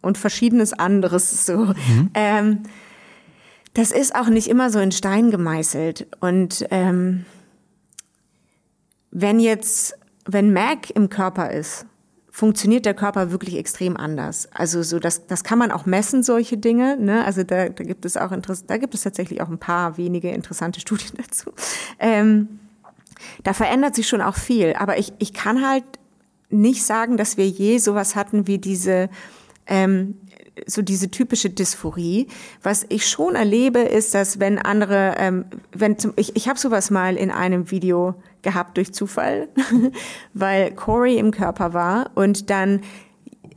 und 0.00 0.18
verschiedenes 0.18 0.72
anderes. 0.72 1.46
So. 1.46 1.72
Ähm, 2.14 2.60
das 3.74 3.90
ist 3.90 4.14
auch 4.14 4.28
nicht 4.28 4.48
immer 4.48 4.70
so 4.70 4.78
in 4.78 4.92
Stein 4.92 5.30
gemeißelt. 5.30 6.06
Und 6.20 6.66
ähm, 6.70 7.24
wenn 9.12 9.38
jetzt, 9.38 9.96
wenn 10.24 10.52
Mac 10.52 10.90
im 10.90 11.08
Körper 11.08 11.50
ist, 11.52 11.86
funktioniert 12.30 12.86
der 12.86 12.94
Körper 12.94 13.30
wirklich 13.30 13.56
extrem 13.58 13.96
anders. 13.96 14.48
Also 14.52 14.82
so, 14.82 14.98
das, 14.98 15.26
das 15.26 15.44
kann 15.44 15.58
man 15.58 15.70
auch 15.70 15.84
messen, 15.84 16.22
solche 16.22 16.56
Dinge. 16.56 16.96
Ne? 16.96 17.24
Also 17.24 17.44
da, 17.44 17.68
da 17.68 17.84
gibt 17.84 18.06
es 18.06 18.16
auch 18.16 18.32
Interess 18.32 18.64
da 18.64 18.78
gibt 18.78 18.94
es 18.94 19.02
tatsächlich 19.02 19.42
auch 19.42 19.50
ein 19.50 19.58
paar 19.58 19.98
wenige 19.98 20.30
interessante 20.30 20.80
Studien 20.80 21.12
dazu. 21.18 21.52
Ähm, 21.98 22.58
da 23.44 23.52
verändert 23.52 23.94
sich 23.94 24.08
schon 24.08 24.22
auch 24.22 24.34
viel. 24.34 24.74
Aber 24.78 24.98
ich, 24.98 25.12
ich 25.18 25.34
kann 25.34 25.64
halt 25.68 25.84
nicht 26.48 26.84
sagen, 26.84 27.18
dass 27.18 27.36
wir 27.36 27.46
je 27.46 27.78
sowas 27.78 28.16
hatten 28.16 28.46
wie 28.46 28.58
diese 28.58 29.10
ähm, 29.66 30.14
so 30.66 30.82
diese 30.82 31.10
typische 31.10 31.50
Dysphorie. 31.50 32.28
Was 32.62 32.84
ich 32.88 33.08
schon 33.08 33.34
erlebe, 33.34 33.80
ist, 33.80 34.14
dass 34.14 34.38
wenn 34.38 34.58
andere, 34.58 35.14
ähm, 35.18 35.44
wenn 35.72 35.98
zum, 35.98 36.12
ich, 36.16 36.36
ich 36.36 36.48
habe 36.48 36.58
sowas 36.58 36.90
mal 36.90 37.16
in 37.16 37.30
einem 37.30 37.70
Video 37.70 38.14
gehabt 38.42 38.76
durch 38.76 38.92
Zufall, 38.92 39.48
weil 40.34 40.72
Corey 40.72 41.18
im 41.18 41.30
Körper 41.30 41.72
war 41.72 42.10
und 42.14 42.50
dann 42.50 42.80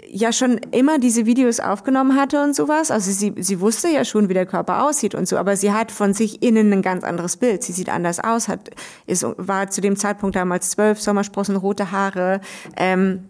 ja 0.08 0.32
schon 0.32 0.60
immer 0.72 0.98
diese 1.00 1.26
Videos 1.26 1.60
aufgenommen 1.60 2.16
hatte 2.16 2.42
und 2.42 2.56
sowas. 2.56 2.92
Also 2.92 3.12
sie, 3.12 3.34
sie 3.38 3.60
wusste 3.60 3.90
ja 3.90 4.06
schon, 4.06 4.30
wie 4.30 4.34
der 4.34 4.46
Körper 4.46 4.84
aussieht 4.84 5.16
und 5.16 5.28
so, 5.28 5.38
aber 5.38 5.58
sie 5.58 5.74
hat 5.74 5.92
von 5.92 6.14
sich 6.14 6.42
innen 6.42 6.72
ein 6.72 6.82
ganz 6.82 7.04
anderes 7.04 7.38
Bild. 7.38 7.64
Sie 7.64 7.74
sieht 7.74 7.90
anders 7.90 8.20
aus, 8.20 8.48
hat, 8.48 8.70
ist, 9.08 9.26
war 9.38 9.70
zu 9.70 9.82
dem 9.82 9.96
Zeitpunkt 9.96 10.36
damals 10.36 10.70
zwölf, 10.72 11.02
Sommersprossen, 11.02 11.56
rote 11.56 11.92
Haare, 11.92 12.40
ähm, 12.78 13.26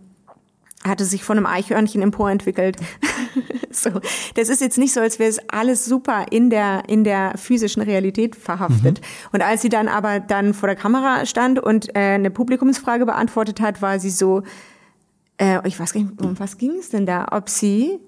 hatte 0.84 1.06
sich 1.06 1.24
von 1.24 1.38
einem 1.38 1.47
Eichhörnchen 1.47 2.01
emporentwickelt. 2.01 2.78
so. 3.71 3.89
Das 4.36 4.49
ist 4.49 4.61
jetzt 4.61 4.77
nicht 4.77 4.93
so, 4.93 4.99
als 4.99 5.19
wäre 5.19 5.29
es 5.29 5.39
alles 5.49 5.86
super 5.86 6.25
in 6.31 6.49
der, 6.49 6.83
in 6.88 7.03
der 7.03 7.38
physischen 7.38 7.81
Realität 7.81 8.36
verhaftet. 8.36 9.01
Und 9.31 9.41
als 9.41 9.61
sie 9.61 9.69
dann 9.69 9.88
aber 9.88 10.19
dann 10.19 10.53
vor 10.53 10.67
der 10.67 10.75
Kamera 10.75 11.25
stand 11.25 11.59
und 11.59 11.95
äh, 11.95 12.15
eine 12.15 12.31
Publikumsfrage 12.31 13.05
beantwortet 13.05 13.61
hat, 13.61 13.81
war 13.81 13.99
sie 13.99 14.09
so, 14.09 14.43
äh, 15.38 15.65
ich 15.67 15.79
weiß 15.79 15.93
gar 15.93 16.01
nicht, 16.01 16.21
um 16.21 16.39
was 16.39 16.57
ging 16.57 16.71
es 16.79 16.89
denn 16.89 17.05
da? 17.05 17.27
Ob 17.31 17.49
sie, 17.49 17.99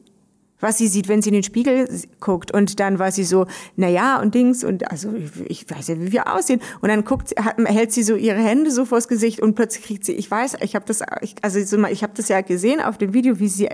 was 0.60 0.78
sie 0.78 0.88
sieht, 0.88 1.08
wenn 1.08 1.22
sie 1.22 1.30
in 1.30 1.34
den 1.34 1.44
Spiegel 1.44 1.88
guckt. 2.20 2.52
Und 2.52 2.80
dann 2.80 3.00
war 3.00 3.12
sie 3.12 3.24
so, 3.24 3.46
na 3.76 3.90
ja, 3.90 4.20
und 4.20 4.34
Dings, 4.34 4.64
und 4.64 4.90
also 4.90 5.14
ich 5.46 5.70
weiß 5.70 5.90
ja, 5.90 6.00
wie 6.00 6.12
wir 6.12 6.34
aussehen. 6.34 6.62
Und 6.82 6.90
dann 6.90 7.04
guckt, 7.04 7.34
hält 7.66 7.92
sie 7.92 8.04
so 8.04 8.16
ihre 8.16 8.40
Hände 8.40 8.72
so 8.72 8.86
vors 8.86 9.08
Gesicht 9.08 9.40
und 9.40 9.56
plötzlich 9.56 9.86
kriegt 9.86 10.06
sie, 10.06 10.14
ich 10.14 10.30
weiß, 10.30 10.58
ich 10.62 10.76
habe 10.76 10.86
das, 10.86 11.02
ich, 11.22 11.36
also 11.42 11.60
ich 11.60 12.04
habe 12.04 12.14
das 12.16 12.30
ja 12.30 12.42
gesehen 12.42 12.82
auf 12.82 12.98
dem 12.98 13.14
Video, 13.14 13.40
wie 13.40 13.48
sie 13.48 13.70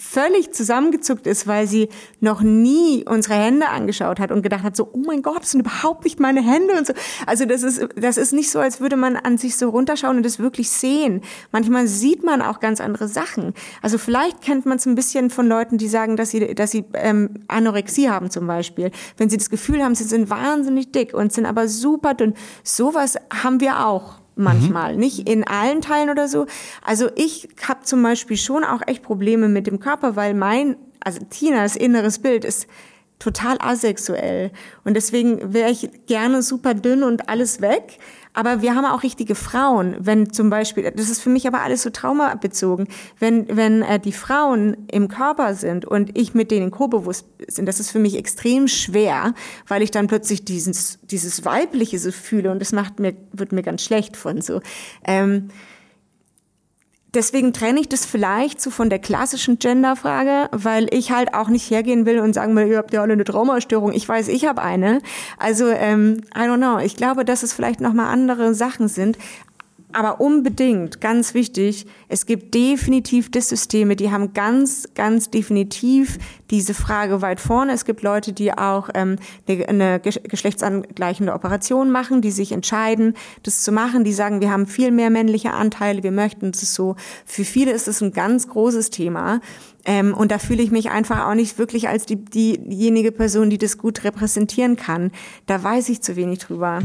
völlig 0.00 0.52
zusammengezuckt 0.52 1.26
ist, 1.26 1.46
weil 1.46 1.66
sie 1.66 1.88
noch 2.20 2.40
nie 2.40 3.04
unsere 3.06 3.34
Hände 3.34 3.68
angeschaut 3.68 4.18
hat 4.18 4.32
und 4.32 4.42
gedacht 4.42 4.62
hat, 4.62 4.74
so, 4.74 4.88
oh 4.92 5.02
mein 5.06 5.22
Gott, 5.22 5.42
das 5.42 5.50
sind 5.50 5.60
überhaupt 5.60 6.04
nicht 6.04 6.18
meine 6.18 6.42
Hände 6.42 6.74
und 6.76 6.86
so. 6.86 6.94
Also 7.26 7.44
das 7.44 7.62
ist, 7.62 7.86
das 7.96 8.16
ist 8.16 8.32
nicht 8.32 8.50
so, 8.50 8.60
als 8.60 8.80
würde 8.80 8.96
man 8.96 9.16
an 9.16 9.36
sich 9.36 9.56
so 9.56 9.68
runterschauen 9.68 10.16
und 10.16 10.22
das 10.24 10.38
wirklich 10.38 10.70
sehen. 10.70 11.20
Manchmal 11.52 11.86
sieht 11.86 12.24
man 12.24 12.40
auch 12.40 12.60
ganz 12.60 12.80
andere 12.80 13.08
Sachen. 13.08 13.52
Also 13.82 13.98
vielleicht 13.98 14.40
kennt 14.40 14.64
man 14.64 14.78
es 14.78 14.86
ein 14.86 14.94
bisschen 14.94 15.28
von 15.28 15.46
Leuten, 15.46 15.76
die 15.76 15.88
sagen, 15.88 16.16
dass 16.16 16.30
sie, 16.30 16.54
dass 16.54 16.70
sie 16.70 16.84
ähm, 16.94 17.44
Anorexie 17.48 18.08
haben 18.08 18.30
zum 18.30 18.46
Beispiel. 18.46 18.90
Wenn 19.18 19.28
sie 19.28 19.36
das 19.36 19.50
Gefühl 19.50 19.84
haben, 19.84 19.94
sie 19.94 20.04
sind 20.04 20.30
wahnsinnig 20.30 20.92
dick 20.92 21.12
und 21.12 21.32
sind 21.32 21.44
aber 21.44 21.68
super 21.68 22.14
dünn. 22.14 22.34
Sowas 22.64 23.16
haben 23.42 23.60
wir 23.60 23.86
auch 23.86 24.19
manchmal, 24.36 24.96
nicht 24.96 25.28
in 25.28 25.46
allen 25.46 25.80
Teilen 25.80 26.10
oder 26.10 26.28
so. 26.28 26.46
Also 26.82 27.08
ich 27.16 27.48
habe 27.66 27.82
zum 27.82 28.02
Beispiel 28.02 28.36
schon 28.36 28.64
auch 28.64 28.82
echt 28.86 29.02
Probleme 29.02 29.48
mit 29.48 29.66
dem 29.66 29.80
Körper, 29.80 30.16
weil 30.16 30.34
mein, 30.34 30.76
also 31.00 31.20
Tinas 31.28 31.76
inneres 31.76 32.18
Bild 32.18 32.44
ist 32.44 32.66
total 33.18 33.58
asexuell 33.60 34.50
und 34.84 34.94
deswegen 34.94 35.52
wäre 35.52 35.70
ich 35.70 35.90
gerne 36.06 36.42
super 36.42 36.74
dünn 36.74 37.02
und 37.02 37.28
alles 37.28 37.60
weg. 37.60 37.98
Aber 38.32 38.62
wir 38.62 38.74
haben 38.74 38.84
auch 38.84 39.02
richtige 39.02 39.34
Frauen, 39.34 39.96
wenn 39.98 40.32
zum 40.32 40.50
Beispiel, 40.50 40.90
das 40.90 41.10
ist 41.10 41.20
für 41.20 41.30
mich 41.30 41.46
aber 41.46 41.62
alles 41.62 41.82
so 41.82 41.90
traumabezogen, 41.90 42.86
wenn, 43.18 43.56
wenn 43.56 43.82
äh, 43.82 43.98
die 43.98 44.12
Frauen 44.12 44.76
im 44.90 45.08
Körper 45.08 45.54
sind 45.54 45.84
und 45.84 46.16
ich 46.16 46.32
mit 46.34 46.50
denen 46.50 46.70
co-bewusst 46.70 47.26
bin, 47.38 47.66
das 47.66 47.80
ist 47.80 47.90
für 47.90 47.98
mich 47.98 48.16
extrem 48.16 48.68
schwer, 48.68 49.34
weil 49.66 49.82
ich 49.82 49.90
dann 49.90 50.06
plötzlich 50.06 50.44
dieses, 50.44 50.98
dieses 51.02 51.44
Weibliche 51.44 51.98
so 51.98 52.12
fühle 52.12 52.50
und 52.52 52.60
das 52.60 52.72
macht 52.72 53.00
mir, 53.00 53.14
wird 53.32 53.52
mir 53.52 53.62
ganz 53.62 53.82
schlecht 53.82 54.16
von 54.16 54.40
so. 54.40 54.60
Ähm, 55.04 55.48
Deswegen 57.14 57.52
trenne 57.52 57.80
ich 57.80 57.88
das 57.88 58.06
vielleicht 58.06 58.60
so 58.60 58.70
von 58.70 58.88
der 58.88 59.00
klassischen 59.00 59.58
Genderfrage, 59.58 60.48
weil 60.52 60.86
ich 60.94 61.10
halt 61.10 61.34
auch 61.34 61.48
nicht 61.48 61.68
hergehen 61.70 62.06
will 62.06 62.20
und 62.20 62.34
sagen 62.34 62.54
will, 62.54 62.68
ihr 62.68 62.78
habt 62.78 62.92
ja 62.92 63.02
alle 63.02 63.14
eine 63.14 63.24
Traumastörung. 63.24 63.92
Ich 63.92 64.08
weiß, 64.08 64.28
ich 64.28 64.46
habe 64.46 64.62
eine. 64.62 65.00
Also, 65.38 65.68
ähm, 65.68 66.22
I 66.36 66.40
don't 66.40 66.58
know. 66.58 66.78
Ich 66.78 66.96
glaube, 66.96 67.24
dass 67.24 67.42
es 67.42 67.52
vielleicht 67.52 67.80
nochmal 67.80 68.06
andere 68.06 68.54
Sachen 68.54 68.86
sind. 68.86 69.18
Aber 69.92 70.20
unbedingt, 70.20 71.00
ganz 71.00 71.34
wichtig, 71.34 71.86
es 72.08 72.26
gibt 72.26 72.54
definitiv 72.54 73.30
Dissysteme, 73.30 73.96
die 73.96 74.10
haben 74.10 74.32
ganz, 74.34 74.88
ganz 74.94 75.30
definitiv 75.30 76.18
diese 76.50 76.74
Frage 76.74 77.22
weit 77.22 77.40
vorne. 77.40 77.72
Es 77.72 77.84
gibt 77.84 78.02
Leute, 78.02 78.32
die 78.32 78.52
auch 78.52 78.88
ähm, 78.94 79.16
eine, 79.48 79.68
eine 79.68 79.98
gesch- 79.98 80.26
geschlechtsangleichende 80.28 81.32
Operation 81.32 81.90
machen, 81.90 82.22
die 82.22 82.30
sich 82.30 82.52
entscheiden, 82.52 83.14
das 83.42 83.62
zu 83.62 83.72
machen, 83.72 84.04
die 84.04 84.12
sagen, 84.12 84.40
wir 84.40 84.50
haben 84.50 84.66
viel 84.66 84.90
mehr 84.90 85.10
männliche 85.10 85.52
Anteile, 85.52 86.02
wir 86.02 86.12
möchten 86.12 86.50
es 86.50 86.74
so. 86.74 86.96
Für 87.24 87.44
viele 87.44 87.72
ist 87.72 87.88
es 87.88 88.00
ein 88.00 88.12
ganz 88.12 88.48
großes 88.48 88.90
Thema. 88.90 89.40
Ähm, 89.84 90.12
und 90.12 90.30
da 90.30 90.38
fühle 90.38 90.62
ich 90.62 90.70
mich 90.70 90.90
einfach 90.90 91.26
auch 91.26 91.34
nicht 91.34 91.58
wirklich 91.58 91.88
als 91.88 92.04
die, 92.04 92.16
diejenige 92.16 93.12
Person, 93.12 93.48
die 93.48 93.58
das 93.58 93.78
gut 93.78 94.04
repräsentieren 94.04 94.76
kann. 94.76 95.10
Da 95.46 95.62
weiß 95.62 95.88
ich 95.88 96.02
zu 96.02 96.16
wenig 96.16 96.40
drüber. 96.40 96.80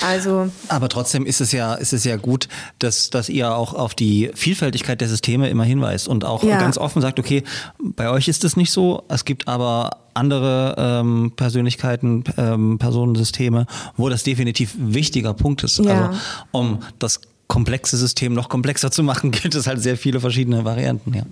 Also 0.00 0.50
Aber 0.68 0.88
trotzdem 0.88 1.26
ist 1.26 1.40
es 1.40 1.52
ja, 1.52 1.74
ist 1.74 1.92
es 1.92 2.04
ja 2.04 2.16
gut, 2.16 2.48
dass, 2.78 3.10
dass 3.10 3.28
ihr 3.28 3.54
auch 3.54 3.74
auf 3.74 3.94
die 3.94 4.30
Vielfältigkeit 4.34 5.00
der 5.00 5.08
Systeme 5.08 5.48
immer 5.48 5.64
hinweist 5.64 6.08
und 6.08 6.24
auch 6.24 6.42
Ja. 6.42 6.58
ganz 6.58 6.78
offen 6.78 7.02
sagt, 7.02 7.18
okay, 7.18 7.44
bei 7.78 8.08
euch 8.10 8.28
ist 8.28 8.44
es 8.44 8.56
nicht 8.56 8.70
so, 8.72 9.04
es 9.08 9.24
gibt 9.24 9.48
aber 9.48 9.98
andere 10.14 10.74
ähm, 10.78 11.32
Persönlichkeiten, 11.36 12.24
ähm, 12.36 12.78
Personensysteme, 12.78 13.66
wo 13.96 14.08
das 14.08 14.22
definitiv 14.24 14.74
ein 14.74 14.94
wichtiger 14.94 15.34
Punkt 15.34 15.62
ist. 15.64 15.78
Ja. 15.78 16.08
Also 16.08 16.18
um 16.52 16.78
das 16.98 17.20
komplexe 17.48 17.96
System 17.96 18.32
noch 18.32 18.48
komplexer 18.48 18.90
zu 18.90 19.02
machen, 19.02 19.30
gibt 19.30 19.54
es 19.54 19.66
halt 19.66 19.82
sehr 19.82 19.96
viele 19.96 20.20
verschiedene 20.20 20.64
Varianten, 20.64 21.14
ja. 21.14 21.24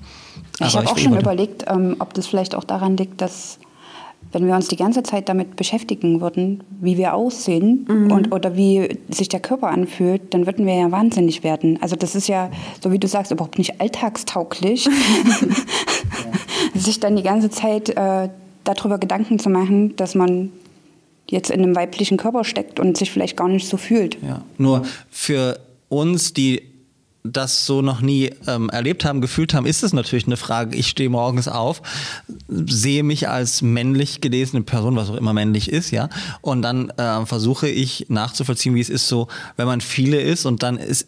Ich 0.67 0.77
habe 0.77 0.87
auch 0.87 0.99
schon 0.99 1.19
überlegt, 1.19 1.65
ähm, 1.67 1.97
ob 1.99 2.13
das 2.15 2.27
vielleicht 2.27 2.55
auch 2.55 2.65
daran 2.65 2.97
liegt, 2.97 3.21
dass 3.23 3.59
wenn 4.33 4.47
wir 4.47 4.55
uns 4.55 4.69
die 4.69 4.77
ganze 4.77 5.03
Zeit 5.03 5.29
damit 5.29 5.57
beschäftigen 5.57 6.21
würden, 6.21 6.63
wie 6.81 6.97
wir 6.97 7.15
aussehen 7.15 7.85
und 8.11 8.33
oder 8.33 8.57
wie 8.57 8.99
sich 9.09 9.29
der 9.29 9.41
Körper 9.41 9.69
anfühlt, 9.69 10.33
dann 10.33 10.47
würden 10.47 10.67
wir 10.67 10.75
ja 10.75 10.91
wahnsinnig 10.91 11.43
werden. 11.43 11.79
Also 11.81 11.97
das 11.97 12.15
ist 12.15 12.29
ja, 12.29 12.51
so 12.83 12.93
wie 12.93 12.99
du 12.99 13.09
sagst, 13.09 13.33
überhaupt 13.33 13.59
nicht 13.59 13.81
alltagstauglich, 13.81 14.89
sich 16.75 17.01
dann 17.01 17.17
die 17.17 17.23
ganze 17.23 17.51
Zeit 17.51 17.91
äh, 17.91 18.29
darüber 18.65 18.99
Gedanken 18.99 19.39
zu 19.39 19.51
machen, 19.51 19.97
dass 19.97 20.15
man 20.15 20.53
jetzt 21.27 21.51
in 21.51 21.63
einem 21.63 21.77
weiblichen 21.77 22.17
Körper 22.17 22.45
steckt 22.45 22.81
und 22.81 22.97
sich 22.97 23.11
vielleicht 23.11 23.37
gar 23.37 23.49
nicht 23.49 23.67
so 23.67 23.77
fühlt. 23.77 24.19
Ja. 24.23 24.45
Nur 24.59 24.83
für 25.11 25.59
uns, 25.89 26.33
die 26.33 26.70
das 27.23 27.67
so 27.67 27.83
noch 27.83 28.01
nie 28.01 28.31
ähm, 28.47 28.71
erlebt 28.71 29.05
haben, 29.05 29.21
gefühlt 29.21 29.53
haben, 29.55 29.67
ist 29.67 29.83
es 29.83 29.93
natürlich 29.93 30.27
eine 30.27 30.37
Frage. 30.37 30.77
Ich 30.77 30.89
stehe 30.89 31.11
morgens 31.11 31.49
auf, 31.49 31.83
sehe 32.49 33.03
mich 33.03 33.29
als 33.29 33.63
männlich 33.63 34.21
gelesene 34.21 34.63
Person, 34.63 34.97
was 34.97 35.11
auch 35.11 35.17
immer 35.17 35.33
männlich 35.33 35.71
ist, 35.71 35.91
ja, 35.91 36.09
und 36.41 36.63
dann 36.63 36.91
äh, 36.91 37.27
versuche 37.27 37.69
ich 37.69 38.07
nachzuvollziehen, 38.09 38.75
wie 38.75 38.81
es 38.81 38.89
ist, 38.89 39.09
so, 39.09 39.29
wenn 39.57 39.67
man 39.67 39.81
viele 39.81 40.21
ist 40.21 40.47
und 40.47 40.63
dann 40.63 40.79
ist 40.79 41.07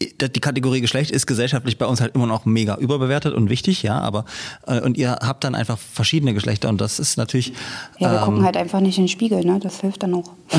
die 0.00 0.40
Kategorie 0.40 0.82
Geschlecht 0.82 1.10
ist 1.10 1.26
gesellschaftlich 1.26 1.78
bei 1.78 1.86
uns 1.86 2.02
halt 2.02 2.14
immer 2.14 2.26
noch 2.26 2.44
mega 2.44 2.76
überbewertet 2.76 3.32
und 3.34 3.48
wichtig, 3.48 3.82
ja, 3.82 3.98
aber 3.98 4.26
äh, 4.66 4.80
und 4.80 4.98
ihr 4.98 5.12
habt 5.22 5.42
dann 5.42 5.54
einfach 5.54 5.78
verschiedene 5.78 6.34
Geschlechter 6.34 6.68
und 6.68 6.80
das 6.80 6.98
ist 6.98 7.16
natürlich. 7.16 7.54
Ja, 7.98 8.10
wir 8.10 8.18
ähm, 8.18 8.24
gucken 8.24 8.44
halt 8.44 8.58
einfach 8.58 8.80
nicht 8.80 8.98
in 8.98 9.04
den 9.04 9.08
Spiegel, 9.08 9.42
ne? 9.44 9.58
Das 9.58 9.80
hilft 9.80 10.02
dann 10.02 10.14
auch. 10.14 10.32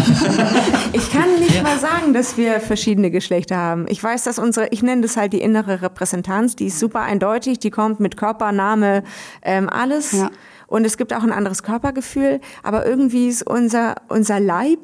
Ich 0.94 1.12
kann 1.12 1.40
nicht 1.40 1.62
mal 1.62 1.78
sagen, 1.78 2.14
dass 2.14 2.38
wir 2.38 2.60
verschiedene 2.60 3.12
Geschlechter 3.12 3.58
haben. 3.58 3.86
Ich 3.90 4.02
weiß, 4.02 4.24
dass 4.24 4.40
unsere, 4.40 4.70
ich 4.70 4.82
nenne 4.82 5.02
das 5.02 5.18
halt 5.18 5.34
die 5.34 5.42
innere 5.42 5.82
Repräsentanz, 5.82 6.56
die 6.56 6.68
ist 6.68 6.80
super 6.80 7.02
eindeutig, 7.02 7.60
die 7.60 7.70
kommt 7.70 8.00
mit 8.00 8.18
Körper, 8.18 8.52
Name, 8.52 9.04
ähm, 9.44 9.70
alles. 9.70 10.14
Ja. 10.14 10.32
Und 10.68 10.86
es 10.86 10.98
gibt 10.98 11.14
auch 11.14 11.24
ein 11.24 11.32
anderes 11.32 11.62
Körpergefühl, 11.62 12.40
aber 12.64 12.86
irgendwie 12.86 13.28
ist 13.28 13.44
unser, 13.44 13.96
unser 14.08 14.40
Leib 14.40 14.80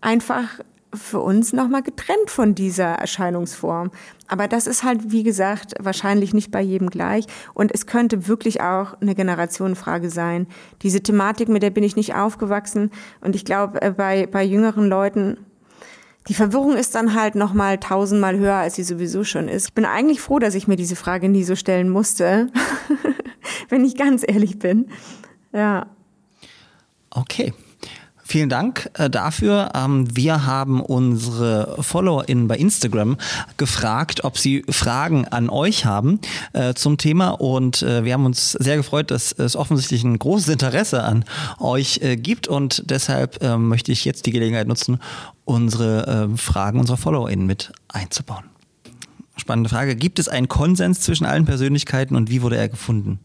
einfach 0.00 0.60
für 0.96 1.20
uns 1.20 1.52
nochmal 1.52 1.82
getrennt 1.82 2.28
von 2.28 2.54
dieser 2.54 2.94
Erscheinungsform. 2.94 3.90
Aber 4.28 4.48
das 4.48 4.66
ist 4.66 4.82
halt, 4.82 5.12
wie 5.12 5.22
gesagt, 5.22 5.74
wahrscheinlich 5.78 6.34
nicht 6.34 6.50
bei 6.50 6.60
jedem 6.60 6.90
gleich. 6.90 7.26
Und 7.54 7.72
es 7.72 7.86
könnte 7.86 8.28
wirklich 8.28 8.60
auch 8.60 9.00
eine 9.00 9.14
Generationenfrage 9.14 10.10
sein. 10.10 10.46
Diese 10.82 11.02
Thematik, 11.02 11.48
mit 11.48 11.62
der 11.62 11.70
bin 11.70 11.84
ich 11.84 11.96
nicht 11.96 12.14
aufgewachsen. 12.14 12.90
Und 13.20 13.36
ich 13.36 13.44
glaube, 13.44 13.80
äh, 13.82 13.92
bei, 13.92 14.26
bei 14.26 14.42
jüngeren 14.42 14.88
Leuten, 14.88 15.38
die 16.28 16.34
Verwirrung 16.34 16.76
ist 16.76 16.94
dann 16.94 17.14
halt 17.14 17.36
nochmal 17.36 17.78
tausendmal 17.78 18.36
höher, 18.36 18.56
als 18.56 18.74
sie 18.74 18.82
sowieso 18.82 19.22
schon 19.22 19.48
ist. 19.48 19.68
Ich 19.68 19.74
bin 19.74 19.84
eigentlich 19.84 20.20
froh, 20.20 20.40
dass 20.40 20.56
ich 20.56 20.66
mir 20.66 20.76
diese 20.76 20.96
Frage 20.96 21.28
nie 21.28 21.44
so 21.44 21.54
stellen 21.54 21.88
musste, 21.88 22.48
wenn 23.68 23.84
ich 23.84 23.96
ganz 23.96 24.24
ehrlich 24.26 24.58
bin. 24.58 24.88
Ja. 25.52 25.86
Okay. 27.10 27.54
Vielen 28.28 28.48
Dank 28.48 28.90
äh, 28.94 29.08
dafür. 29.08 29.70
Ähm, 29.76 30.08
wir 30.16 30.46
haben 30.46 30.80
unsere 30.80 31.76
FollowerInnen 31.80 32.48
bei 32.48 32.56
Instagram 32.56 33.18
gefragt, 33.56 34.24
ob 34.24 34.36
sie 34.36 34.64
Fragen 34.68 35.28
an 35.28 35.48
euch 35.48 35.84
haben 35.84 36.18
äh, 36.52 36.74
zum 36.74 36.98
Thema 36.98 37.28
und 37.28 37.82
äh, 37.82 38.02
wir 38.02 38.14
haben 38.14 38.26
uns 38.26 38.50
sehr 38.50 38.76
gefreut, 38.76 39.12
dass 39.12 39.30
es 39.30 39.54
offensichtlich 39.54 40.02
ein 40.02 40.18
großes 40.18 40.48
Interesse 40.48 41.04
an 41.04 41.24
euch 41.60 42.00
gibt 42.16 42.48
und 42.48 42.90
deshalb 42.90 43.44
ähm, 43.44 43.68
möchte 43.68 43.92
ich 43.92 44.04
jetzt 44.04 44.26
die 44.26 44.32
Gelegenheit 44.32 44.66
nutzen, 44.66 44.98
unsere 45.44 46.28
äh, 46.32 46.36
Fragen 46.36 46.80
unserer 46.80 46.96
FollowerInnen 46.96 47.46
mit 47.46 47.70
einzubauen. 47.86 48.44
Spannende 49.36 49.70
Frage. 49.70 49.94
Gibt 49.94 50.18
es 50.18 50.28
einen 50.28 50.48
Konsens 50.48 51.00
zwischen 51.00 51.26
allen 51.26 51.44
Persönlichkeiten 51.44 52.16
und 52.16 52.28
wie 52.28 52.42
wurde 52.42 52.56
er 52.56 52.68
gefunden? 52.68 53.20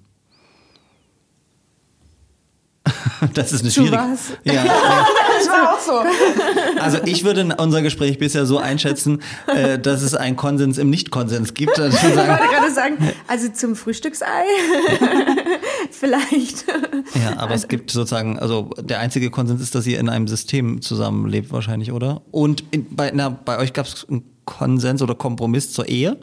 Das 3.33 3.51
ist 3.53 3.61
eine 3.61 3.71
schwierige. 3.71 3.97
was? 3.97 4.31
Ja, 4.43 4.63
Das 5.37 5.47
war 5.47 5.73
auch 5.73 5.79
so. 5.79 6.79
also 6.81 6.99
ich 7.05 7.23
würde 7.23 7.55
unser 7.57 7.81
Gespräch 7.81 8.17
bisher 8.17 8.45
so 8.45 8.57
einschätzen, 8.57 9.21
äh, 9.47 9.77
dass 9.79 10.01
es 10.01 10.15
einen 10.15 10.35
Konsens 10.35 10.77
im 10.77 10.89
Nicht-Konsens 10.89 11.53
gibt. 11.53 11.79
Also 11.79 11.95
ich 11.97 12.03
wollte 12.03 12.25
gerade 12.25 12.71
sagen, 12.73 12.97
also 13.27 13.49
zum 13.49 13.75
Frühstücksei 13.75 14.25
vielleicht. 15.91 16.65
ja, 17.15 17.37
aber 17.37 17.53
es 17.53 17.67
gibt 17.67 17.91
sozusagen, 17.91 18.39
also 18.39 18.69
der 18.79 18.99
einzige 18.99 19.29
Konsens 19.29 19.61
ist, 19.61 19.75
dass 19.75 19.85
ihr 19.87 19.99
in 19.99 20.09
einem 20.09 20.27
System 20.27 20.81
zusammenlebt 20.81 21.51
wahrscheinlich, 21.51 21.91
oder? 21.91 22.21
Und 22.31 22.63
in, 22.71 22.95
bei, 22.95 23.11
na, 23.13 23.29
bei 23.29 23.57
euch 23.59 23.73
gab 23.73 23.85
es 23.85 24.07
einen 24.09 24.23
Konsens 24.45 25.01
oder 25.01 25.15
Kompromiss 25.15 25.71
zur 25.71 25.87
Ehe, 25.87 26.17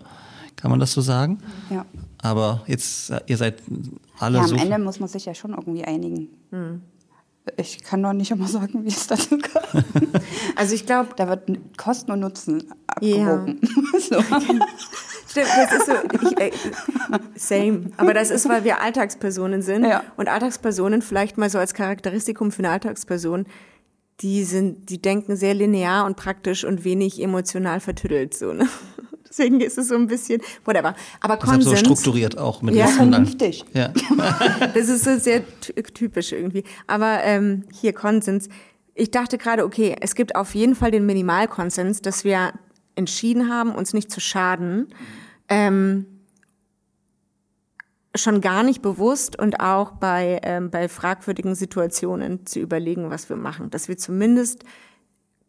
kann 0.57 0.71
man 0.71 0.81
das 0.81 0.93
so 0.93 1.01
sagen? 1.01 1.39
Ja. 1.71 1.87
Aber 2.21 2.63
jetzt, 2.67 3.13
ihr 3.27 3.37
seid 3.37 3.63
alle 4.21 4.39
Ja, 4.39 4.45
am 4.45 4.49
so... 4.49 4.57
Ende 4.57 4.79
muss 4.79 5.01
man 5.01 5.09
sich 5.09 5.25
ja 5.25 5.35
schon 5.35 5.53
irgendwie 5.53 5.85
einigen. 5.85 6.29
Ich 7.57 7.83
kann 7.83 8.03
doch 8.03 8.13
nicht 8.13 8.31
immer 8.31 8.47
sagen, 8.47 8.85
wie 8.85 8.89
es 8.89 9.07
dazu 9.07 9.39
kommt. 9.39 9.85
Also 10.57 10.75
ich 10.75 10.87
glaube, 10.87 11.11
Da 11.17 11.29
wird 11.29 11.49
Kosten 11.77 12.11
und 12.11 12.21
Nutzen 12.21 12.65
abgewogen. 12.87 13.61
so. 13.99 14.21
Stimmt, 15.29 15.49
das 15.57 15.73
ist 15.73 15.87
so, 15.87 15.93
ich, 16.23 16.41
äh, 16.41 16.51
same. 17.37 17.91
Aber 17.97 18.15
das 18.15 18.31
ist, 18.31 18.49
weil 18.49 18.65
wir 18.65 18.81
Alltagspersonen 18.81 19.63
sind. 19.63 19.85
Ja. 19.85 20.03
Und 20.17 20.29
Alltagspersonen, 20.29 21.03
vielleicht 21.03 21.37
mal 21.39 21.51
so 21.51 21.59
als 21.59 21.75
Charakteristikum 21.75 22.51
für 22.51 22.61
eine 22.61 22.71
Alltagsperson, 22.71 23.47
die 24.21 24.43
sind, 24.45 24.91
die 24.91 25.01
denken 25.01 25.37
sehr 25.37 25.55
linear 25.55 26.07
und 26.07 26.17
praktisch 26.17 26.65
und 26.65 26.83
wenig 26.83 27.23
emotional 27.23 27.79
vertüttelt, 27.81 28.35
so, 28.35 28.53
ne? 28.53 28.69
Deswegen 29.29 29.61
ist 29.61 29.79
es 29.79 29.89
so 29.89 29.95
ein 29.95 30.07
bisschen, 30.07 30.41
whatever. 30.65 30.95
Aber 31.21 31.37
Deshalb 31.37 31.63
so 31.63 31.71
Konsens, 31.71 31.81
strukturiert 31.81 32.39
auch 32.39 32.63
mit 32.63 32.75
Ja, 32.75 32.87
vernünftig. 32.87 33.65
Ja. 33.75 33.93
das 34.75 34.89
ist 34.89 35.05
so 35.05 35.19
sehr 35.19 35.43
ty- 35.61 35.75
typisch 35.83 36.33
irgendwie. 36.33 36.65
Aber 36.87 37.21
ähm, 37.25 37.65
hier 37.73 37.93
Konsens. 37.93 38.49
Ich 38.95 39.11
dachte 39.11 39.39
gerade, 39.39 39.65
okay, 39.65 39.95
es 40.01 40.15
gibt 40.15 40.35
auf 40.35 40.55
jeden 40.55 40.75
Fall 40.75 40.91
den 40.91 41.07
Minimalkonsens, 41.07 42.03
dass 42.03 42.25
wir 42.25 42.53
entschieden 42.97 43.49
haben, 43.49 43.75
uns 43.75 43.95
nicht 43.95 44.11
zu 44.11 44.21
schaden. 44.21 44.89
Ähm, 45.49 46.07
schon 48.17 48.41
gar 48.41 48.63
nicht 48.63 48.83
bewusst 48.83 49.39
und 49.39 49.61
auch 49.61 49.93
bei, 49.93 50.41
ähm, 50.43 50.71
bei 50.71 50.89
fragwürdigen 50.89 51.55
Situationen 51.55 52.47
zu 52.47 52.59
überlegen, 52.59 53.11
was 53.11 53.29
wir 53.29 53.37
machen. 53.37 53.71
Dass 53.71 53.89
wir 53.89 53.97
zumindest 53.97 54.65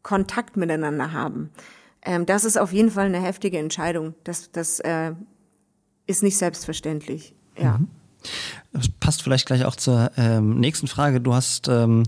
Kontakt 0.04 0.58
miteinander 0.58 1.12
haben. 1.12 1.50
Ähm, 2.02 2.26
das 2.26 2.46
ist 2.46 2.58
auf 2.58 2.72
jeden 2.72 2.92
Fall 2.92 3.06
eine 3.06 3.22
heftige 3.22 3.60
Entscheidung. 3.60 4.16
Das, 4.24 4.52
das 4.52 4.80
äh, 4.80 5.14
ist 6.06 6.24
nicht 6.24 6.38
selbstverständlich. 6.38 7.36
Ja. 7.58 7.80
Das 8.74 8.90
passt 8.90 9.22
vielleicht 9.22 9.46
gleich 9.46 9.66
auch 9.66 9.76
zur 9.76 10.12
ähm, 10.18 10.60
nächsten 10.60 10.88
Frage. 10.88 11.22
Du 11.22 11.34
hast 11.34 11.68
ähm, 11.68 12.04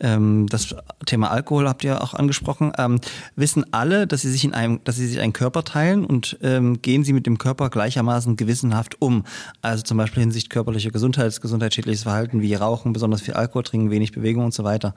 ähm, 0.00 0.46
das 0.48 0.74
Thema 1.06 1.30
Alkohol 1.30 1.68
habt 1.68 1.84
ihr 1.84 2.02
auch 2.02 2.14
angesprochen. 2.14 2.72
Ähm, 2.78 3.00
wissen 3.36 3.72
alle, 3.72 4.06
dass 4.06 4.22
sie 4.22 4.30
sich 4.30 4.44
in 4.44 4.54
einem, 4.54 4.80
dass 4.84 4.96
sie 4.96 5.06
sich 5.06 5.20
einen 5.20 5.32
Körper 5.32 5.64
teilen 5.64 6.04
und 6.04 6.38
ähm, 6.42 6.80
gehen 6.82 7.04
sie 7.04 7.12
mit 7.12 7.26
dem 7.26 7.38
Körper 7.38 7.70
gleichermaßen 7.70 8.36
gewissenhaft 8.36 9.00
um? 9.00 9.24
Also 9.62 9.82
zum 9.82 9.96
Beispiel 9.96 10.20
hinsichtlich 10.22 10.50
körperlicher 10.50 10.90
Gesundheit, 10.90 11.40
gesundheitsschädliches 11.40 12.04
Verhalten 12.04 12.42
wie 12.42 12.54
Rauchen, 12.54 12.92
besonders 12.92 13.22
viel 13.22 13.34
Alkohol 13.34 13.64
trinken, 13.64 13.90
wenig 13.90 14.12
Bewegung 14.12 14.44
und 14.44 14.54
so 14.54 14.64
weiter. 14.64 14.94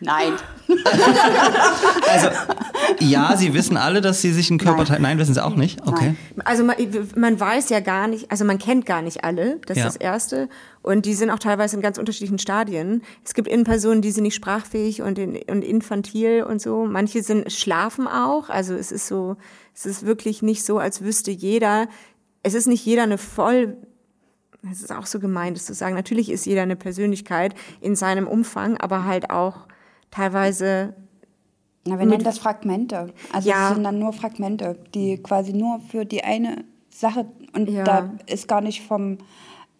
Nein. 0.00 0.34
Also 2.10 2.28
ja, 3.00 3.36
sie 3.36 3.52
wissen 3.54 3.76
alle, 3.76 4.00
dass 4.00 4.22
sie 4.22 4.32
sich 4.32 4.50
einen 4.50 4.58
Körper 4.58 4.78
Nein. 4.78 4.86
teilen. 4.86 5.02
Nein, 5.02 5.18
wissen 5.18 5.34
sie 5.34 5.44
auch 5.44 5.56
nicht. 5.56 5.86
Okay. 5.86 6.14
Also 6.44 6.64
man, 6.64 6.76
man 7.16 7.38
weiß 7.38 7.68
ja 7.68 7.80
gar 7.80 8.08
nicht, 8.08 8.30
also 8.30 8.44
man 8.44 8.58
kennt 8.58 8.86
gar 8.86 9.02
nicht 9.02 9.24
alle, 9.24 9.60
das 9.66 9.76
Ja. 9.76 9.86
ist 9.86 9.94
das 9.96 10.00
Erste. 10.00 10.48
Und 10.82 11.04
die 11.04 11.14
sind 11.14 11.30
auch 11.30 11.38
teilweise 11.38 11.76
in 11.76 11.82
ganz 11.82 11.98
unterschiedlichen 11.98 12.38
Stadien. 12.38 13.02
Es 13.24 13.34
gibt 13.34 13.48
Innenpersonen, 13.48 14.00
die 14.02 14.10
sind 14.10 14.22
nicht 14.22 14.34
sprachfähig 14.34 15.02
und, 15.02 15.18
in, 15.18 15.36
und 15.50 15.62
infantil 15.62 16.44
und 16.48 16.60
so. 16.60 16.86
Manche 16.86 17.22
sind 17.22 17.52
schlafen 17.52 18.06
auch. 18.06 18.48
Also 18.48 18.74
es 18.74 18.90
ist 18.90 19.06
so, 19.06 19.36
es 19.74 19.86
ist 19.86 20.06
wirklich 20.06 20.42
nicht 20.42 20.64
so, 20.64 20.78
als 20.78 21.02
wüsste 21.02 21.30
jeder. 21.30 21.88
Es 22.42 22.54
ist 22.54 22.66
nicht 22.66 22.84
jeder 22.84 23.02
eine 23.02 23.18
voll 23.18 23.76
es 24.70 24.82
ist 24.82 24.92
auch 24.92 25.06
so 25.06 25.20
gemeint, 25.20 25.56
das 25.56 25.66
zu 25.66 25.74
sagen. 25.74 25.94
Natürlich 25.94 26.30
ist 26.30 26.44
jeder 26.44 26.62
eine 26.62 26.74
Persönlichkeit 26.76 27.54
in 27.80 27.94
seinem 27.94 28.26
Umfang, 28.26 28.76
aber 28.76 29.04
halt 29.04 29.30
auch 29.30 29.68
teilweise 30.10 30.94
Na, 31.86 31.98
wir 31.98 32.04
nennen 32.06 32.24
das 32.24 32.38
Fragmente. 32.38 33.14
Also 33.32 33.48
Ja. 33.48 33.68
es 33.68 33.74
sind 33.74 33.84
dann 33.84 33.98
nur 33.98 34.12
Fragmente, 34.12 34.78
die 34.94 35.16
quasi 35.22 35.52
nur 35.54 35.80
für 35.80 36.04
die 36.04 36.22
eine 36.22 36.64
Sache 36.90 37.26
und 37.54 37.68
Ja. 37.70 37.84
da 37.84 38.10
ist 38.26 38.46
gar 38.48 38.60
nicht 38.60 38.82
vom, 38.86 39.18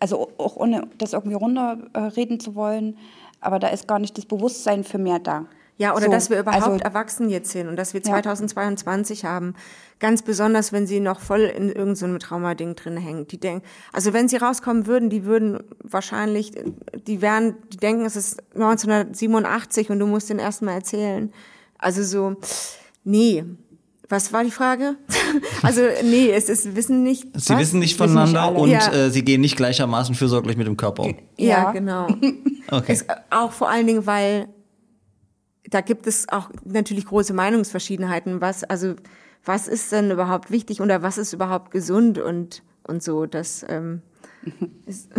also 0.00 0.30
auch 0.38 0.56
ohne 0.56 0.86
das 0.96 1.12
irgendwie 1.12 1.34
runterreden 1.36 2.40
zu 2.40 2.54
wollen, 2.54 2.96
aber 3.40 3.58
da 3.58 3.68
ist 3.68 3.86
gar 3.88 3.98
nicht 3.98 4.16
das 4.16 4.24
Bewusstsein 4.24 4.84
für 4.84 4.98
mehr 4.98 5.18
da. 5.18 5.46
Ja, 5.76 5.92
oder 5.94 6.06
So, 6.06 6.10
dass 6.10 6.30
wir 6.30 6.40
überhaupt 6.40 6.62
also- 6.64 6.78
erwachsen 6.82 7.28
jetzt 7.28 7.50
sind 7.50 7.68
und 7.68 7.76
dass 7.76 7.92
wir 7.94 8.00
Ja. 8.00 8.06
2022 8.10 9.24
haben. 9.24 9.54
Ganz 10.00 10.22
besonders, 10.22 10.72
wenn 10.72 10.86
sie 10.86 11.00
noch 11.00 11.18
voll 11.20 11.40
in 11.40 11.68
irgendeinem 11.70 12.12
so 12.12 12.18
Traumading 12.18 12.76
drin 12.76 12.96
hängen. 12.96 13.26
Die 13.26 13.38
denken, 13.38 13.66
also 13.92 14.12
wenn 14.12 14.28
sie 14.28 14.36
rauskommen 14.36 14.86
würden, 14.86 15.10
die 15.10 15.24
würden 15.24 15.58
wahrscheinlich, 15.82 16.52
die 17.06 17.20
wären, 17.20 17.56
die 17.72 17.78
denken, 17.78 18.04
es 18.04 18.14
ist 18.14 18.40
1987 18.54 19.90
und 19.90 19.98
du 19.98 20.06
musst 20.06 20.30
den 20.30 20.38
ersten 20.38 20.66
Mal 20.66 20.74
erzählen. 20.74 21.32
Also 21.78 22.02
so, 22.04 22.36
nee. 23.04 23.44
Was 24.10 24.32
war 24.32 24.42
die 24.42 24.50
Frage? 24.50 24.96
also 25.62 25.82
nee, 26.02 26.30
es 26.30 26.48
ist 26.48 26.74
Wissen 26.76 27.02
nicht. 27.02 27.24
Sie 27.34 27.52
was? 27.52 27.58
wissen 27.58 27.78
nicht 27.80 27.98
wissen 28.00 28.14
nicht 28.14 28.14
voneinander 28.14 28.52
und 28.58 28.70
Ja. 28.70 28.90
äh, 28.90 29.10
sie 29.10 29.22
gehen 29.22 29.42
nicht 29.42 29.56
gleichermaßen 29.56 30.14
fürsorglich 30.14 30.56
mit 30.56 30.66
dem 30.66 30.76
Körper 30.78 31.02
um. 31.02 31.14
Ja, 31.36 31.46
Ja. 31.46 31.72
genau. 31.72 32.06
Okay. 32.70 32.92
Es, 32.92 33.06
auch 33.30 33.52
vor 33.52 33.70
allen 33.70 33.86
Dingen, 33.86 34.04
weil 34.06 34.46
da 35.70 35.80
gibt 35.80 36.06
es 36.06 36.28
auch 36.28 36.50
natürlich 36.64 37.06
große 37.06 37.32
Meinungsverschiedenheiten. 37.32 38.42
Was, 38.42 38.62
also, 38.62 38.94
was 39.44 39.68
ist 39.68 39.92
denn 39.92 40.10
überhaupt 40.10 40.50
wichtig 40.50 40.80
oder 40.80 41.02
was 41.02 41.18
ist 41.18 41.32
überhaupt 41.32 41.70
gesund 41.70 42.18
und, 42.18 42.62
und 42.84 43.02
so. 43.02 43.26
Das, 43.26 43.64
ähm, 43.68 44.02
ist, 44.86 45.10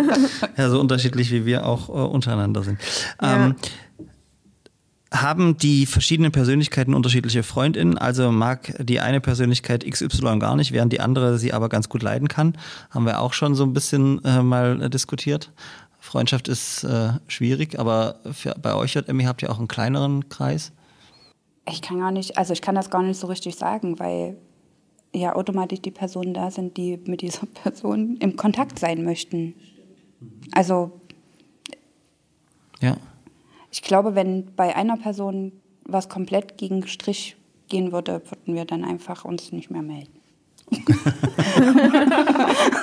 Ja, 0.56 0.70
so 0.70 0.80
unterschiedlich 0.80 1.30
wie 1.30 1.46
wir 1.46 1.66
auch 1.66 1.88
äh, 1.88 1.92
untereinander 1.92 2.62
sind. 2.62 2.78
Ja. 3.20 3.46
Ähm, 3.46 3.56
haben 5.12 5.58
die 5.58 5.84
verschiedenen 5.86 6.32
Persönlichkeiten 6.32 6.94
unterschiedliche 6.94 7.42
Freundinnen? 7.42 7.98
Also 7.98 8.32
mag 8.32 8.74
die 8.82 9.00
eine 9.00 9.20
Persönlichkeit 9.20 9.84
XY 9.84 10.38
gar 10.38 10.56
nicht, 10.56 10.72
während 10.72 10.92
die 10.92 11.00
andere 11.00 11.38
sie 11.38 11.52
aber 11.52 11.68
ganz 11.68 11.88
gut 11.88 12.02
leiden 12.02 12.28
kann? 12.28 12.56
Haben 12.90 13.04
wir 13.04 13.20
auch 13.20 13.34
schon 13.34 13.54
so 13.54 13.64
ein 13.64 13.74
bisschen 13.74 14.24
äh, 14.24 14.42
mal 14.42 14.80
äh, 14.82 14.90
diskutiert. 14.90 15.52
Freundschaft 16.00 16.48
ist 16.48 16.84
äh, 16.84 17.10
schwierig, 17.28 17.78
aber 17.78 18.16
für, 18.32 18.54
bei 18.60 18.74
euch, 18.74 18.96
Emmy, 18.96 19.24
habt 19.24 19.42
ihr 19.42 19.50
auch 19.50 19.58
einen 19.58 19.68
kleineren 19.68 20.28
Kreis? 20.28 20.72
Ich 21.68 21.80
kann 21.82 21.98
gar 22.00 22.10
nicht, 22.10 22.36
also 22.38 22.52
ich 22.52 22.60
kann 22.62 22.74
das 22.74 22.90
gar 22.90 23.02
nicht 23.02 23.18
so 23.18 23.26
richtig 23.28 23.54
sagen, 23.56 23.98
weil 23.98 24.36
ja 25.14 25.34
automatisch 25.34 25.80
die 25.80 25.90
Personen 25.90 26.34
da 26.34 26.50
sind, 26.50 26.76
die 26.76 26.98
mit 27.06 27.20
dieser 27.22 27.46
Person 27.62 28.16
im 28.18 28.36
Kontakt 28.36 28.78
sein 28.78 29.04
möchten. 29.04 29.54
Also 30.52 30.92
Ja. 32.80 32.96
ich 33.70 33.82
glaube, 33.82 34.14
wenn 34.14 34.54
bei 34.56 34.74
einer 34.74 34.96
Person 34.96 35.52
was 35.84 36.08
komplett 36.08 36.58
gegen 36.58 36.86
Strich 36.86 37.36
gehen 37.68 37.92
würde, 37.92 38.22
würden 38.28 38.54
wir 38.54 38.64
dann 38.64 38.84
einfach 38.84 39.24
uns 39.24 39.52
nicht 39.52 39.70
mehr 39.70 39.82
melden. 39.82 40.12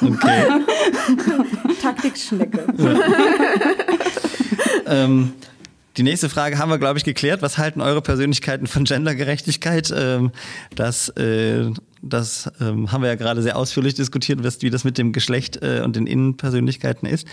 Okay. 0.02 0.46
Taktikschnecke. 1.82 2.68
ähm, 4.86 5.34
die 6.00 6.04
nächste 6.04 6.30
Frage 6.30 6.58
haben 6.58 6.70
wir, 6.70 6.78
glaube 6.78 6.98
ich, 6.98 7.04
geklärt. 7.04 7.42
Was 7.42 7.58
halten 7.58 7.82
eure 7.82 8.02
Persönlichkeiten 8.02 8.68
von 8.68 8.86
Gendergerechtigkeit? 8.86 9.94
Ähm, 9.94 10.32
das 10.74 11.10
äh, 11.10 11.72
das 12.02 12.50
ähm, 12.62 12.94
haben 12.94 13.02
wir 13.02 13.10
ja 13.10 13.16
gerade 13.16 13.42
sehr 13.42 13.58
ausführlich 13.58 13.96
diskutiert, 13.96 14.40
wie 14.62 14.70
das 14.70 14.86
mit 14.86 14.98
dem 14.98 15.12
Geschlecht 15.12 15.62
äh, 15.62 15.82
und 15.84 15.98
den 15.98 16.08
Innenpersönlichkeiten 16.08 17.06
ist. 17.06 17.28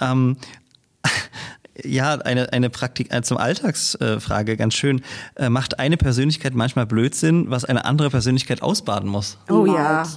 Ähm, 0.00 0.38
ja, 1.84 2.14
eine, 2.14 2.52
eine 2.52 2.70
Praktik 2.70 3.12
äh, 3.12 3.22
zum 3.22 3.36
Alltagsfrage, 3.36 4.56
ganz 4.56 4.74
schön. 4.74 5.02
Äh, 5.34 5.48
macht 5.50 5.78
eine 5.78 5.96
Persönlichkeit 5.96 6.54
manchmal 6.54 6.86
Blödsinn, 6.86 7.50
was 7.50 7.64
eine 7.64 7.84
andere 7.84 8.10
Persönlichkeit 8.10 8.62
ausbaden 8.62 9.08
muss? 9.08 9.38
Oh 9.50 9.66
ja. 9.66 10.04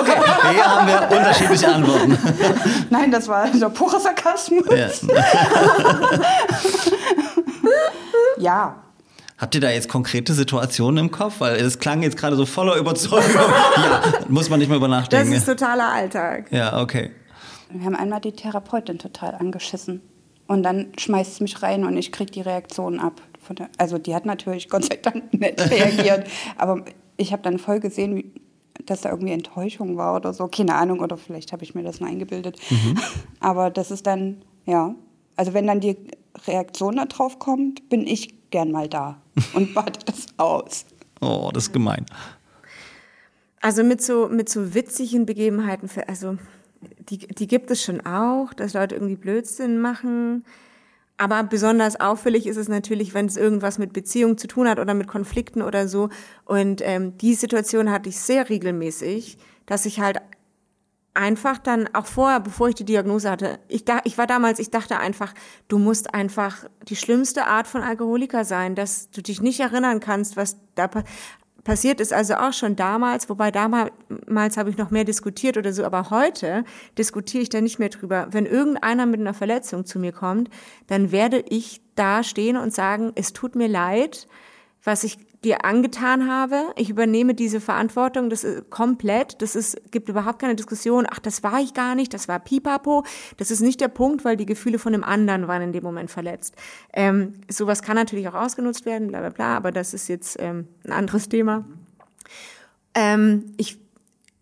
Okay, 0.00 0.12
hier 0.52 0.64
haben 0.64 0.86
wir 0.86 1.16
unterschiedliche 1.16 1.68
Antworten. 1.68 2.16
Nein, 2.90 3.10
das 3.10 3.28
war 3.28 3.48
der 3.50 3.68
pure 3.68 4.00
Sarkasmus. 4.00 4.64
Ja. 4.70 4.88
Ja. 8.38 8.76
Habt 9.36 9.54
ihr 9.54 9.60
da 9.60 9.70
jetzt 9.70 9.88
konkrete 9.88 10.32
Situationen 10.32 11.06
im 11.06 11.10
Kopf? 11.10 11.34
Weil 11.40 11.56
es 11.56 11.78
klang 11.78 12.02
jetzt 12.02 12.16
gerade 12.16 12.36
so 12.36 12.46
voller 12.46 12.76
Überzeugung. 12.76 13.24
ja, 13.76 14.02
muss 14.28 14.48
man 14.48 14.58
nicht 14.60 14.68
mehr 14.68 14.76
über 14.78 14.88
Das 14.88 14.96
nachdenken. 15.00 15.32
ist 15.32 15.46
totaler 15.46 15.88
Alltag. 15.92 16.46
ja, 16.50 16.80
okay. 16.80 17.10
Wir 17.70 17.84
haben 17.84 17.96
einmal 17.96 18.20
die 18.20 18.32
Therapeutin 18.32 18.98
total 18.98 19.34
angeschissen. 19.34 20.00
Und 20.46 20.62
dann 20.62 20.92
schmeißt 20.98 21.32
es 21.32 21.40
mich 21.40 21.62
rein 21.62 21.84
und 21.84 21.96
ich 21.96 22.10
kriege 22.10 22.32
die 22.32 22.40
Reaktion 22.40 23.00
ab. 23.00 23.20
Von 23.42 23.56
der, 23.56 23.68
also 23.76 23.98
die 23.98 24.14
hat 24.14 24.24
natürlich 24.24 24.70
Gott 24.70 24.86
sei 24.86 24.96
Dank 24.96 25.32
nett 25.38 25.60
reagiert. 25.70 26.26
aber 26.56 26.84
ich 27.18 27.32
habe 27.32 27.42
dann 27.42 27.58
voll 27.58 27.80
gesehen, 27.80 28.16
wie, 28.16 28.32
dass 28.86 29.02
da 29.02 29.10
irgendwie 29.10 29.32
Enttäuschung 29.32 29.96
war 29.98 30.16
oder 30.16 30.32
so. 30.32 30.48
Keine 30.48 30.74
Ahnung, 30.74 31.00
oder 31.00 31.18
vielleicht 31.18 31.52
habe 31.52 31.64
ich 31.64 31.74
mir 31.74 31.82
das 31.82 32.00
nur 32.00 32.08
eingebildet. 32.08 32.58
Aber 33.40 33.70
das 33.70 33.90
ist 33.90 34.06
dann, 34.06 34.42
ja. 34.64 34.94
Also 35.36 35.52
wenn 35.52 35.66
dann 35.66 35.80
die 35.80 35.96
Reaktion 36.46 36.96
da 36.96 37.04
drauf 37.04 37.38
kommt, 37.38 37.88
bin 37.88 38.06
ich 38.06 38.50
gern 38.50 38.70
mal 38.70 38.88
da 38.88 39.20
und 39.52 39.74
warte 39.74 40.04
das 40.06 40.26
aus. 40.36 40.86
Oh, 41.20 41.50
das 41.52 41.64
ist 41.64 41.72
gemein. 41.72 42.06
Also 43.60 43.82
mit 43.82 44.00
so, 44.00 44.28
mit 44.28 44.48
so 44.48 44.74
witzigen 44.74 45.26
Begebenheiten, 45.26 45.88
für, 45.88 46.08
also 46.08 46.38
die, 46.80 47.18
die 47.18 47.46
gibt 47.46 47.70
es 47.70 47.82
schon 47.82 48.04
auch, 48.04 48.52
dass 48.54 48.74
Leute 48.74 48.94
irgendwie 48.94 49.16
Blödsinn 49.16 49.80
machen. 49.80 50.44
Aber 51.16 51.42
besonders 51.42 52.00
auffällig 52.00 52.46
ist 52.46 52.56
es 52.56 52.68
natürlich, 52.68 53.12
wenn 53.12 53.26
es 53.26 53.36
irgendwas 53.36 53.78
mit 53.78 53.92
Beziehungen 53.92 54.38
zu 54.38 54.46
tun 54.46 54.68
hat 54.68 54.78
oder 54.78 54.94
mit 54.94 55.08
Konflikten 55.08 55.62
oder 55.62 55.88
so. 55.88 56.10
Und 56.44 56.80
ähm, 56.84 57.18
die 57.18 57.34
Situation 57.34 57.90
hatte 57.90 58.08
ich 58.08 58.20
sehr 58.20 58.48
regelmäßig, 58.48 59.36
dass 59.66 59.84
ich 59.84 60.00
halt 60.00 60.18
einfach 61.14 61.58
dann 61.58 61.92
auch 61.92 62.06
vorher, 62.06 62.38
bevor 62.38 62.68
ich 62.68 62.76
die 62.76 62.84
Diagnose 62.84 63.28
hatte, 63.28 63.58
ich, 63.66 63.84
da, 63.84 64.00
ich 64.04 64.16
war 64.16 64.28
damals, 64.28 64.60
ich 64.60 64.70
dachte 64.70 65.00
einfach, 65.00 65.34
du 65.66 65.78
musst 65.78 66.14
einfach 66.14 66.64
die 66.88 66.94
schlimmste 66.94 67.46
Art 67.46 67.66
von 67.66 67.82
Alkoholiker 67.82 68.44
sein, 68.44 68.76
dass 68.76 69.10
du 69.10 69.20
dich 69.20 69.42
nicht 69.42 69.58
erinnern 69.58 69.98
kannst, 69.98 70.36
was 70.36 70.56
da 70.76 70.86
pa 70.86 71.02
passiert 71.68 72.00
ist. 72.00 72.14
Also 72.14 72.34
auch 72.36 72.54
schon 72.54 72.76
damals, 72.76 73.28
wobei 73.28 73.50
damals 73.50 74.56
habe 74.56 74.70
ich 74.70 74.78
noch 74.78 74.90
mehr 74.90 75.04
diskutiert 75.04 75.58
oder 75.58 75.74
so, 75.74 75.84
aber 75.84 76.08
heute 76.08 76.64
diskutiere 76.96 77.42
ich 77.42 77.50
da 77.50 77.60
nicht 77.60 77.78
mehr 77.78 77.90
drüber. 77.90 78.28
Wenn 78.30 78.46
irgendeiner 78.46 79.04
mit 79.04 79.20
einer 79.20 79.34
Verletzung 79.34 79.84
zu 79.84 79.98
mir 79.98 80.12
kommt, 80.12 80.48
dann 80.86 81.12
werde 81.12 81.44
ich 81.46 81.82
da 81.94 82.24
stehen 82.24 82.56
und 82.56 82.72
sagen, 82.72 83.12
es 83.16 83.34
tut 83.34 83.54
mir 83.54 83.68
leid, 83.68 84.28
was 84.82 85.04
ich 85.04 85.18
dir 85.44 85.64
angetan 85.64 86.28
habe. 86.28 86.72
Ich 86.76 86.90
übernehme 86.90 87.34
diese 87.34 87.60
Verantwortung, 87.60 88.28
das 88.28 88.42
ist 88.42 88.70
komplett, 88.70 89.40
das 89.40 89.54
ist, 89.54 89.90
gibt 89.92 90.08
überhaupt 90.08 90.40
keine 90.40 90.56
Diskussion, 90.56 91.06
ach, 91.08 91.20
das 91.20 91.42
war 91.42 91.60
ich 91.60 91.74
gar 91.74 91.94
nicht, 91.94 92.12
das 92.12 92.26
war 92.26 92.40
Pipapo. 92.40 93.04
Das 93.36 93.50
ist 93.50 93.60
nicht 93.60 93.80
der 93.80 93.88
Punkt, 93.88 94.24
weil 94.24 94.36
die 94.36 94.46
Gefühle 94.46 94.78
von 94.78 94.92
dem 94.92 95.04
anderen 95.04 95.46
waren 95.46 95.62
in 95.62 95.72
dem 95.72 95.84
Moment 95.84 96.10
verletzt. 96.10 96.56
Ähm, 96.92 97.34
sowas 97.48 97.82
kann 97.82 97.94
natürlich 97.94 98.28
auch 98.28 98.34
ausgenutzt 98.34 98.84
werden, 98.84 99.08
bla 99.08 99.20
bla 99.20 99.30
bla, 99.30 99.56
aber 99.56 99.70
das 99.70 99.94
ist 99.94 100.08
jetzt 100.08 100.36
ähm, 100.40 100.66
ein 100.84 100.92
anderes 100.92 101.28
Thema. 101.28 101.64
Ähm, 102.94 103.52
ich 103.58 103.78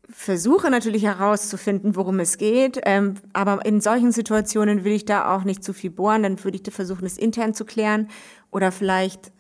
versuche 0.09 0.71
natürlich 0.71 1.03
herauszufinden, 1.03 1.95
worum 1.95 2.21
es 2.21 2.39
geht, 2.39 2.81
ähm, 2.85 3.17
aber 3.35 3.67
in 3.67 3.83
solchen 3.83 4.13
Situationen 4.13 4.83
will 4.83 4.93
ich 4.93 5.05
da 5.05 5.37
auch 5.37 5.45
nicht 5.45 5.63
zu 5.63 5.75
viel 5.75 5.91
bohren, 5.91 6.23
dann 6.23 6.43
würde 6.43 6.57
ich 6.57 6.63
da 6.63 6.71
versuchen, 6.71 7.05
es 7.05 7.19
intern 7.19 7.53
zu 7.53 7.67
klären 7.67 8.09
oder 8.51 8.73
vielleicht 8.73 9.31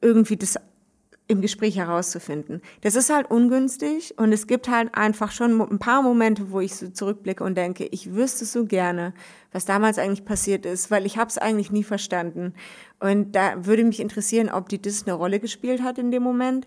irgendwie 0.00 0.36
das 0.36 0.56
im 1.28 1.42
Gespräch 1.42 1.76
herauszufinden. 1.76 2.62
Das 2.80 2.96
ist 2.96 3.10
halt 3.10 3.30
ungünstig 3.30 4.14
und 4.16 4.32
es 4.32 4.46
gibt 4.46 4.68
halt 4.68 4.94
einfach 4.94 5.30
schon 5.30 5.60
ein 5.60 5.78
paar 5.78 6.02
Momente, 6.02 6.50
wo 6.50 6.60
ich 6.60 6.74
so 6.74 6.88
zurückblicke 6.88 7.44
und 7.44 7.54
denke, 7.54 7.84
ich 7.84 8.14
wüsste 8.14 8.46
so 8.46 8.64
gerne, 8.64 9.12
was 9.52 9.66
damals 9.66 9.98
eigentlich 9.98 10.24
passiert 10.24 10.64
ist, 10.64 10.90
weil 10.90 11.04
ich 11.04 11.18
habe 11.18 11.28
es 11.28 11.36
eigentlich 11.36 11.70
nie 11.70 11.84
verstanden. 11.84 12.54
Und 12.98 13.32
da 13.36 13.66
würde 13.66 13.84
mich 13.84 14.00
interessieren, 14.00 14.48
ob 14.48 14.70
die 14.70 14.80
das 14.80 15.06
eine 15.06 15.14
Rolle 15.14 15.38
gespielt 15.38 15.82
hat 15.82 15.98
in 15.98 16.10
dem 16.10 16.22
Moment. 16.22 16.66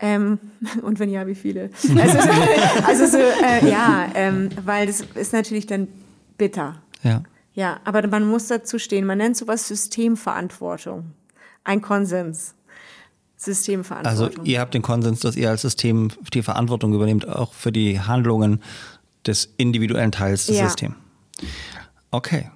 Ähm, 0.00 0.38
und 0.82 0.98
wenn 0.98 1.10
ja, 1.10 1.26
wie 1.26 1.34
viele? 1.34 1.70
Also, 1.96 2.18
also 2.86 3.06
so, 3.06 3.18
äh, 3.18 3.70
ja, 3.70 4.10
ähm, 4.14 4.48
weil 4.64 4.86
das 4.86 5.02
ist 5.02 5.34
natürlich 5.34 5.66
dann 5.66 5.86
bitter. 6.38 6.80
Ja. 7.02 7.22
Ja, 7.52 7.80
aber 7.84 8.06
man 8.06 8.26
muss 8.26 8.46
dazu 8.46 8.78
stehen. 8.78 9.04
Man 9.04 9.18
nennt 9.18 9.36
sowas 9.36 9.66
Systemverantwortung. 9.68 11.12
Ein 11.64 11.82
Konsens. 11.82 12.54
Also 13.40 13.52
Systemverantwortung. 13.52 14.44
ihr 14.46 14.60
habt 14.60 14.74
den 14.74 14.82
Konsens, 14.82 15.20
dass 15.20 15.36
ihr 15.36 15.48
als 15.50 15.62
System 15.62 16.10
die 16.34 16.42
Verantwortung 16.42 16.92
übernehmt, 16.92 17.28
auch 17.28 17.52
für 17.52 17.70
die 17.70 18.00
Handlungen 18.00 18.60
des 19.26 19.52
individuellen 19.56 20.10
Teils 20.10 20.46
des 20.46 20.56
Ja. 20.58 20.64
Systems. 20.66 20.96
Okay. 22.10 22.50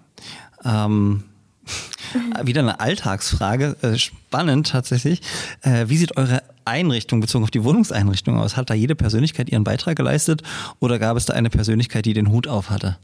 Ähm, 0.65 1.23
wieder 2.43 2.63
eine 2.63 2.81
Alltagsfrage, 2.81 3.77
äh, 3.83 3.97
spannend 3.97 4.69
tatsächlich. 4.71 5.23
Äh, 5.61 5.89
wie 5.89 5.97
sieht 5.97 6.17
eure 6.17 6.43
Einrichtung 6.65 7.21
bezogen 7.21 7.45
auf 7.45 7.51
die 7.53 7.63
Wohnungseinrichtung 7.63 8.37
aus? 8.39 8.57
Hat 8.57 8.69
da 8.71 8.75
jede 8.75 8.97
Persönlichkeit 8.97 9.51
ihren 9.51 9.63
Beitrag 9.65 9.97
geleistet 9.97 10.43
oder 10.81 10.99
gab 10.99 11.17
es 11.17 11.27
da 11.27 11.35
eine 11.35 11.51
Persönlichkeit, 11.51 12.07
die 12.07 12.13
den 12.15 12.29
Hut 12.31 12.49
auf 12.49 12.71
hatte? 12.71 12.99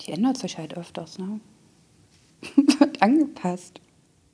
Die 0.00 0.12
ändert 0.12 0.36
sich 0.36 0.58
halt 0.58 0.76
öfters, 0.76 1.18
ne? 1.18 1.40
Wird 2.78 3.00
angepasst. 3.02 3.80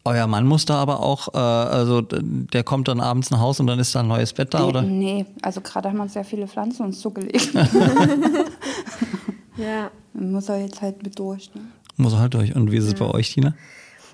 Euer 0.05 0.27
Mann 0.27 0.47
muss 0.47 0.67
da 0.67 0.75
aber 0.75 1.01
auch, 1.01 1.33
äh, 1.33 1.39
also 1.39 2.03
der 2.03 2.63
kommt 2.63 2.89
dann 2.89 3.01
abends 3.01 3.31
nach 3.31 3.41
Hause 3.41 3.63
und 3.63 3.69
dann 3.69 3.79
ist 3.79 3.95
da 3.95 4.01
ein 4.01 4.09
neues 4.09 4.35
Bett 4.35 4.53
da, 4.53 4.61
nee, 4.61 4.69
oder? 4.69 4.83
nee, 4.83 5.27
also 5.41 5.63
gerade 5.63 5.89
haben 5.89 5.97
wir 5.97 6.03
uns 6.03 6.13
sehr 6.13 6.25
viele 6.25 6.47
Pflanzen 6.47 6.85
uns 6.85 7.01
zugelegt. 7.01 7.55
ja. 9.57 9.91
Muss 10.15 10.49
er 10.49 10.61
jetzt 10.61 10.81
halt 10.81 11.03
mit 11.03 11.19
durch. 11.19 11.53
Ne? 11.55 11.63
Muss 11.97 12.13
er 12.13 12.21
halt 12.21 12.35
durch. 12.35 12.55
Und 12.55 12.71
wie 12.71 12.77
ist 12.77 12.85
es 12.85 12.95
bei 12.95 13.07
euch, 13.07 13.33
Tina? 13.33 13.55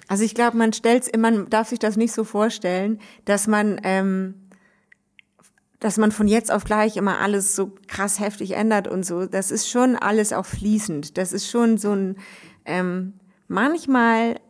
Also 0.09 0.25
ich 0.25 0.35
glaube, 0.35 0.57
man 0.57 0.73
stellt 0.73 1.17
man 1.17 1.49
darf 1.51 1.69
sich 1.69 1.79
das 1.79 1.97
nicht 1.97 2.13
so 2.13 2.25
vorstellen, 2.25 2.99
dass 3.27 3.47
man, 3.47 3.81
ähm, 3.85 4.35
dass 5.79 5.99
man 5.99 6.11
von 6.11 6.27
jetzt 6.27 6.51
auf 6.51 6.65
gleich 6.65 6.97
immer 6.97 7.21
alles 7.21 7.55
so 7.55 7.73
krass 7.87 8.19
heftig 8.19 8.53
ändert 8.53 8.89
und 8.89 9.05
so. 9.05 9.27
Das 9.27 9.51
ist 9.51 9.69
schon 9.69 9.95
alles 9.95 10.33
auch 10.33 10.47
fließend. 10.47 11.19
Das 11.19 11.33
ist 11.33 11.49
schon 11.49 11.79
so 11.79 11.93
ein 11.93 12.17
ähm, 12.65 13.13
manchmal, 13.47 14.41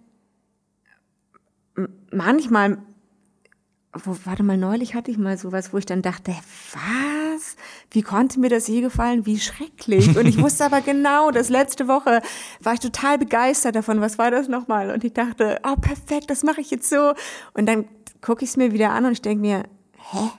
manchmal 2.11 2.79
wo, 3.93 4.17
warte 4.25 4.45
mal, 4.45 4.57
neulich 4.57 4.95
hatte 4.95 5.11
ich 5.11 5.19
mal 5.19 5.37
sowas, 5.37 5.73
wo 5.73 5.79
ich 5.79 5.87
dann 5.87 6.03
dachte, 6.03 6.33
was? 6.73 7.57
Wie 7.91 8.03
konnte 8.03 8.39
mir 8.39 8.49
das 8.49 8.69
je 8.69 8.83
gefallen? 8.83 9.27
Wie 9.27 9.41
schrecklich. 9.41 10.17
Und 10.17 10.27
ich 10.27 10.41
wusste 10.41 10.65
aber 10.65 10.81
genau, 10.81 11.31
dass 11.33 11.49
letzte 11.49 11.89
Woche 11.89 12.23
war 12.61 12.75
ich 12.75 12.81
total 12.81 13.19
begeistert 13.19 13.75
davon. 13.75 14.01
Was 14.01 14.17
war 14.17 14.31
das 14.31 14.49
nochmal? 14.49 14.91
Und 14.91 15.03
ich 15.03 15.13
dachte, 15.13 15.61
oh, 15.65 15.75
perfekt, 15.75 16.31
das 16.31 16.45
mache 16.45 16.61
ich 16.61 16.71
jetzt 16.71 16.89
so. 16.89 17.15
Und 17.55 17.67
dann 17.67 17.87
gucke 18.21 18.45
ich 18.45 18.51
es 18.51 18.57
mir 18.57 18.73
wieder 18.73 18.91
an 18.91 19.07
und 19.07 19.13
ich 19.13 19.23
denke 19.23 19.41
mir, 19.41 19.65
hä? 20.13 20.31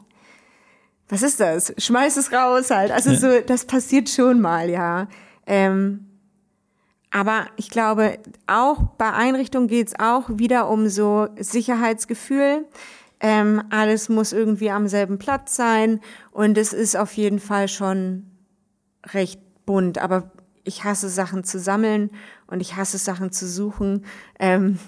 Was 1.09 1.23
ist 1.23 1.41
das? 1.41 1.73
Schmeiß 1.77 2.15
es 2.15 2.31
raus 2.31 2.71
halt. 2.71 2.91
Also 2.91 3.13
so, 3.13 3.41
das 3.41 3.65
passiert 3.65 4.09
schon 4.09 4.39
mal, 4.39 4.69
ja. 4.69 5.09
Ähm, 5.45 6.10
Aber 7.11 7.45
ich 7.57 7.69
glaube, 7.69 8.19
auch 8.47 8.83
bei 8.97 9.11
Einrichtungen 9.11 9.67
geht 9.67 9.89
es 9.89 9.99
auch 9.99 10.29
wieder 10.29 10.69
um 10.69 10.87
so 10.87 11.27
Sicherheitsgefühl. 11.37 12.65
Ähm, 13.19 13.61
alles 13.69 14.09
muss 14.09 14.33
irgendwie 14.33 14.71
am 14.71 14.87
selben 14.87 15.19
Platz 15.19 15.55
sein 15.55 15.99
und 16.31 16.57
es 16.57 16.73
ist 16.73 16.97
auf 16.97 17.13
jeden 17.13 17.39
Fall 17.39 17.67
schon 17.67 18.25
recht 19.05 19.39
bunt. 19.65 19.99
Aber 19.99 20.31
ich 20.63 20.83
hasse 20.83 21.09
Sachen 21.09 21.43
zu 21.43 21.59
sammeln 21.59 22.11
und 22.47 22.61
ich 22.61 22.75
hasse 22.75 22.97
Sachen 22.97 23.31
zu 23.31 23.47
suchen. 23.47 24.05
Ähm, 24.39 24.79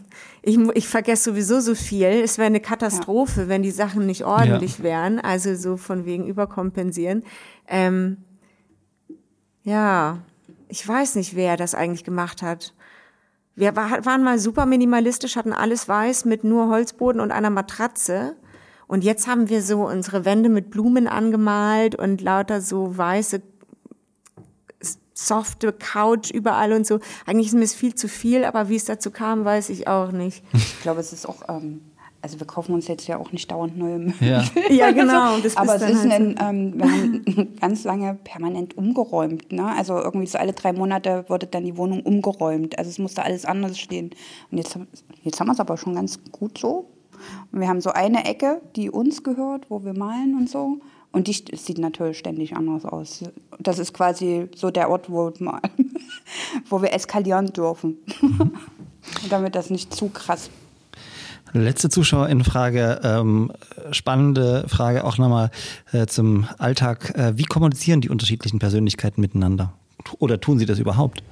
ich, 0.41 0.57
ich 0.57 0.87
vergesse 0.87 1.31
sowieso 1.31 1.59
so 1.59 1.75
viel. 1.75 2.07
Es 2.07 2.37
wäre 2.37 2.47
eine 2.47 2.59
Katastrophe, 2.59 3.41
ja. 3.41 3.47
wenn 3.49 3.63
die 3.63 3.71
Sachen 3.71 4.05
nicht 4.05 4.23
ordentlich 4.23 4.79
ja. 4.79 4.83
wären. 4.83 5.19
Also 5.19 5.55
so 5.55 5.77
von 5.77 6.05
wegen 6.05 6.25
überkompensieren. 6.27 7.23
Ähm, 7.67 8.17
ja, 9.63 10.19
ich 10.73 10.87
weiß 10.87 11.13
nicht, 11.17 11.35
wer 11.35 11.55
das 11.55 11.75
eigentlich 11.75 12.03
gemacht 12.03 12.41
hat. 12.41 12.73
Wir 13.55 13.75
waren 13.75 14.23
mal 14.23 14.39
super 14.39 14.65
minimalistisch, 14.65 15.35
hatten 15.35 15.53
alles 15.53 15.87
weiß 15.87 16.25
mit 16.25 16.43
nur 16.43 16.69
Holzboden 16.69 17.21
und 17.21 17.31
einer 17.31 17.51
Matratze. 17.51 18.35
Und 18.87 19.03
jetzt 19.03 19.27
haben 19.27 19.49
wir 19.49 19.61
so 19.61 19.85
unsere 19.85 20.25
Wände 20.25 20.49
mit 20.49 20.71
Blumen 20.71 21.07
angemalt 21.07 21.93
und 21.93 22.21
lauter 22.21 22.59
so 22.59 22.97
weiße 22.97 23.43
softe 25.13 25.73
Couch 25.73 26.31
überall 26.31 26.73
und 26.73 26.87
so. 26.87 26.99
Eigentlich 27.27 27.47
ist 27.49 27.53
mir 27.53 27.65
es 27.65 27.75
viel 27.75 27.93
zu 27.93 28.07
viel, 28.07 28.43
aber 28.43 28.67
wie 28.67 28.75
es 28.75 28.85
dazu 28.85 29.11
kam, 29.11 29.45
weiß 29.45 29.69
ich 29.69 29.87
auch 29.87 30.11
nicht. 30.11 30.43
Ich 30.53 30.81
glaube, 30.81 31.01
es 31.01 31.13
ist 31.13 31.27
auch, 31.27 31.47
ähm, 31.49 31.81
also 32.23 32.39
wir 32.39 32.47
kaufen 32.47 32.73
uns 32.73 32.87
jetzt 32.87 33.05
ja 33.05 33.17
auch 33.17 33.33
nicht 33.33 33.51
dauernd 33.51 33.77
neue 33.77 33.99
Möbel. 33.99 34.27
Ja, 34.27 34.43
ja 34.69 34.91
genau. 34.91 35.37
Das 35.39 35.57
aber 35.57 35.75
es 35.75 35.81
ist 35.81 36.09
halt 36.09 36.39
ein, 36.39 36.39
ähm, 36.39 36.73
wir 36.77 36.89
haben 36.89 37.55
ganz 37.59 37.83
lange 37.83 38.17
permanent 38.23 38.77
umgeräumt. 38.77 39.51
Ne? 39.51 39.65
Also 39.65 39.97
irgendwie 39.97 40.27
so 40.27 40.37
alle 40.37 40.53
drei 40.53 40.71
Monate 40.71 41.25
wurde 41.27 41.47
dann 41.47 41.65
die 41.65 41.75
Wohnung 41.75 41.99
umgeräumt. 41.99 42.79
Also 42.79 42.89
es 42.89 42.97
musste 42.97 43.23
alles 43.23 43.43
anders 43.43 43.77
stehen. 43.77 44.11
Und 44.49 44.57
jetzt, 44.57 44.79
jetzt 45.23 45.39
haben 45.41 45.47
wir 45.47 45.51
es 45.51 45.59
aber 45.59 45.75
schon 45.75 45.95
ganz 45.95 46.17
gut 46.31 46.57
so. 46.57 46.87
Und 47.51 47.59
wir 47.59 47.67
haben 47.67 47.81
so 47.81 47.89
eine 47.89 48.23
Ecke, 48.23 48.61
die 48.77 48.89
uns 48.89 49.23
gehört, 49.23 49.69
wo 49.69 49.83
wir 49.83 49.93
malen 49.93 50.37
und 50.37 50.49
so. 50.49 50.77
Und 51.11 51.27
die 51.27 51.33
sieht 51.33 51.77
natürlich 51.77 52.19
ständig 52.19 52.55
anders 52.55 52.85
aus. 52.85 53.25
Das 53.59 53.79
ist 53.79 53.93
quasi 53.93 54.47
so 54.55 54.71
der 54.71 54.89
Ort, 54.89 55.11
wo, 55.11 55.33
wo 56.69 56.81
wir 56.81 56.93
eskalieren 56.93 57.47
dürfen. 57.47 57.97
Damit 59.29 59.55
das 59.55 59.69
nicht 59.69 59.93
zu 59.93 60.07
krass. 60.07 60.49
Letzte 61.53 61.89
Zuschauerinnenfrage, 61.89 63.01
ähm, 63.03 63.51
spannende 63.91 64.65
Frage 64.67 65.03
auch 65.03 65.19
nochmal 65.19 65.51
äh, 65.91 66.07
zum 66.07 66.47
Alltag. 66.57 67.15
Äh, 67.15 67.37
wie 67.37 67.43
kommunizieren 67.43 68.01
die 68.01 68.09
unterschiedlichen 68.09 68.57
Persönlichkeiten 68.57 69.21
miteinander? 69.21 69.71
Oder 70.17 70.41
tun 70.41 70.57
sie 70.57 70.65
das 70.65 70.79
überhaupt? 70.79 71.23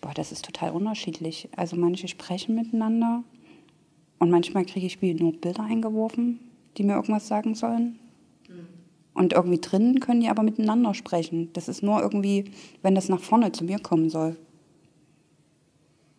Boah, 0.00 0.14
das 0.14 0.30
ist 0.30 0.44
total 0.44 0.70
unterschiedlich. 0.70 1.48
Also 1.56 1.76
manche 1.76 2.06
sprechen 2.06 2.54
miteinander 2.54 3.24
und 4.20 4.30
manchmal 4.30 4.64
kriege 4.64 4.86
ich 4.86 5.02
wie 5.02 5.14
nur 5.14 5.32
Bilder 5.32 5.64
eingeworfen, 5.64 6.38
die 6.76 6.84
mir 6.84 6.94
irgendwas 6.94 7.26
sagen 7.26 7.56
sollen. 7.56 7.98
Und 9.14 9.32
irgendwie 9.32 9.60
drinnen 9.60 9.98
können 9.98 10.20
die 10.20 10.28
aber 10.28 10.44
miteinander 10.44 10.94
sprechen. 10.94 11.52
Das 11.54 11.68
ist 11.68 11.82
nur 11.82 12.00
irgendwie, 12.00 12.52
wenn 12.82 12.94
das 12.94 13.08
nach 13.08 13.20
vorne 13.20 13.50
zu 13.50 13.64
mir 13.64 13.80
kommen 13.80 14.08
soll. 14.08 14.36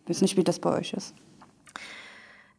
Ich 0.04 0.10
weiß 0.10 0.20
nicht, 0.20 0.36
wie 0.36 0.44
das 0.44 0.58
bei 0.58 0.78
euch 0.78 0.92
ist. 0.92 1.14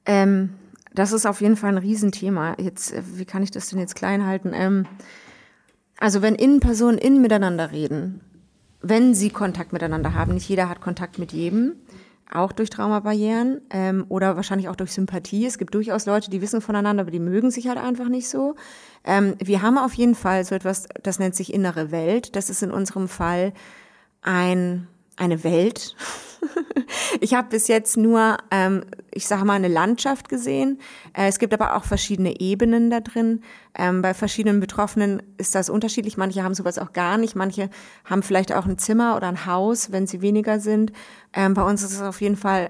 Ähm, 0.06 0.56
das 0.94 1.12
ist 1.12 1.26
auf 1.26 1.42
jeden 1.42 1.56
Fall 1.56 1.72
ein 1.72 1.78
Riesenthema. 1.78 2.56
Jetzt, 2.60 2.94
äh, 2.94 3.02
wie 3.16 3.26
kann 3.26 3.44
ich 3.44 3.52
das 3.52 3.70
denn 3.70 3.80
jetzt 3.80 3.96
klein 3.96 4.26
halten? 4.26 4.52
Ähm, 4.54 4.86
also 6.00 6.22
wenn 6.22 6.36
Innenpersonen 6.36 6.98
innen 6.98 7.22
miteinander 7.22 7.72
reden, 7.72 8.22
wenn 8.82 9.14
sie 9.16 9.30
Kontakt 9.30 9.74
miteinander 9.74 10.14
haben, 10.14 10.34
nicht 10.34 10.50
jeder 10.50 10.68
hat 10.68 10.82
Kontakt 10.82 11.18
mit 11.18 11.32
jedem, 11.32 11.76
auch 12.32 12.52
durch 12.52 12.70
Traumabarrieren 12.70 13.62
ähm, 13.70 14.06
oder 14.10 14.36
wahrscheinlich 14.36 14.68
auch 14.68 14.76
durch 14.76 14.92
Sympathie. 14.92 15.46
Es 15.46 15.58
gibt 15.58 15.74
durchaus 15.76 16.06
Leute, 16.06 16.30
die 16.30 16.42
wissen 16.42 16.62
voneinander, 16.62 17.02
aber 17.02 17.12
die 17.12 17.20
mögen 17.20 17.52
sich 17.52 17.68
halt 17.68 17.78
einfach 17.78 18.10
nicht 18.10 18.28
so. 18.28 18.56
Ähm, 19.04 19.36
wir 19.40 19.62
haben 19.62 19.78
auf 19.78 19.94
jeden 19.94 20.16
Fall 20.16 20.44
so 20.44 20.56
etwas, 20.56 20.88
das 21.04 21.20
nennt 21.20 21.36
sich 21.36 21.54
innere 21.54 21.92
Welt. 21.92 22.36
Das 22.36 22.50
ist 22.50 22.64
in 22.64 22.72
unserem 22.72 23.08
Fall 23.08 23.54
ein, 24.22 24.88
eine 25.18 25.44
Welt. 25.44 25.96
ich 27.22 27.34
habe 27.34 27.50
bis 27.50 27.68
jetzt 27.68 27.98
nur, 27.98 28.38
ähm, 28.52 28.84
ich 29.12 29.28
sage 29.28 29.46
mal, 29.46 29.54
eine 29.54 29.68
Landschaft 29.68 30.30
gesehen. 30.30 30.80
Äh, 31.14 31.28
es 31.28 31.40
gibt 31.40 31.54
aber 31.54 31.76
auch 31.76 31.84
verschiedene 31.84 32.40
Ebenen 32.40 32.90
da 32.90 33.00
drin. 33.00 33.42
Ähm, 33.76 34.02
bei 34.02 34.14
verschiedenen 34.14 34.60
Betroffenen 34.60 35.22
ist 35.38 35.56
das 35.56 35.70
unterschiedlich. 35.70 36.18
Manche 36.18 36.44
haben 36.44 36.54
sowas 36.54 36.80
auch 36.80 36.94
gar 36.94 37.18
nicht. 37.18 37.36
Manche 37.36 37.70
haben 38.06 38.24
vielleicht 38.24 38.54
auch 38.54 38.66
ein 38.66 38.78
Zimmer 38.78 39.16
oder 39.16 39.28
ein 39.28 39.46
Haus, 39.46 39.92
wenn 39.92 40.08
sie 40.08 40.22
weniger 40.22 40.60
sind. 40.60 40.92
Ähm, 41.34 41.54
bei 41.54 41.64
uns 41.64 41.84
ist 41.84 41.94
es 41.94 42.02
auf 42.02 42.22
jeden 42.22 42.38
Fall 42.38 42.70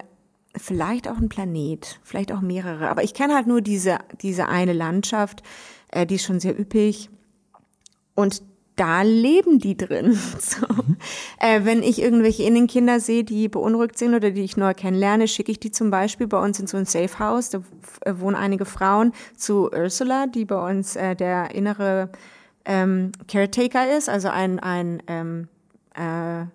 vielleicht 0.55 1.07
auch 1.07 1.17
ein 1.17 1.29
Planet, 1.29 1.99
vielleicht 2.03 2.31
auch 2.31 2.41
mehrere. 2.41 2.89
Aber 2.89 3.03
ich 3.03 3.15
kenne 3.15 3.33
halt 3.33 3.47
nur 3.47 3.61
diese, 3.61 3.97
diese 4.21 4.49
eine 4.49 4.73
Landschaft 4.73 5.41
äh, 5.93 6.05
die 6.05 6.15
ist 6.15 6.23
schon 6.23 6.39
sehr 6.39 6.59
üppig. 6.59 7.09
Und 8.15 8.41
da 8.75 9.01
leben 9.01 9.59
die 9.59 9.77
drin. 9.77 10.17
So. 10.39 10.65
Äh, 11.39 11.61
wenn 11.63 11.83
ich 11.83 12.01
irgendwelche 12.01 12.43
Innenkinder 12.43 12.99
sehe, 12.99 13.23
die 13.23 13.47
beunruhigt 13.47 13.97
sind 13.97 14.13
oder 14.13 14.31
die 14.31 14.43
ich 14.43 14.57
neu 14.57 14.73
kennenlerne, 14.73 15.27
schicke 15.27 15.51
ich 15.51 15.59
die 15.59 15.71
zum 15.71 15.89
Beispiel 15.89 16.27
bei 16.27 16.39
uns 16.39 16.59
in 16.59 16.67
so 16.67 16.77
ein 16.77 16.85
Safe 16.85 17.19
House. 17.19 17.49
Da 17.49 17.63
äh, 18.01 18.13
wohnen 18.19 18.35
einige 18.35 18.65
Frauen 18.65 19.13
zu 19.35 19.71
Ursula, 19.71 20.27
die 20.27 20.45
bei 20.45 20.69
uns 20.69 20.95
äh, 20.95 21.15
der 21.15 21.55
innere 21.55 22.09
ähm, 22.65 23.11
Caretaker 23.27 23.95
ist, 23.95 24.09
also 24.09 24.29
ein, 24.29 24.59
ein 24.59 25.03
ähm, 25.07 25.47
äh, 25.95 26.45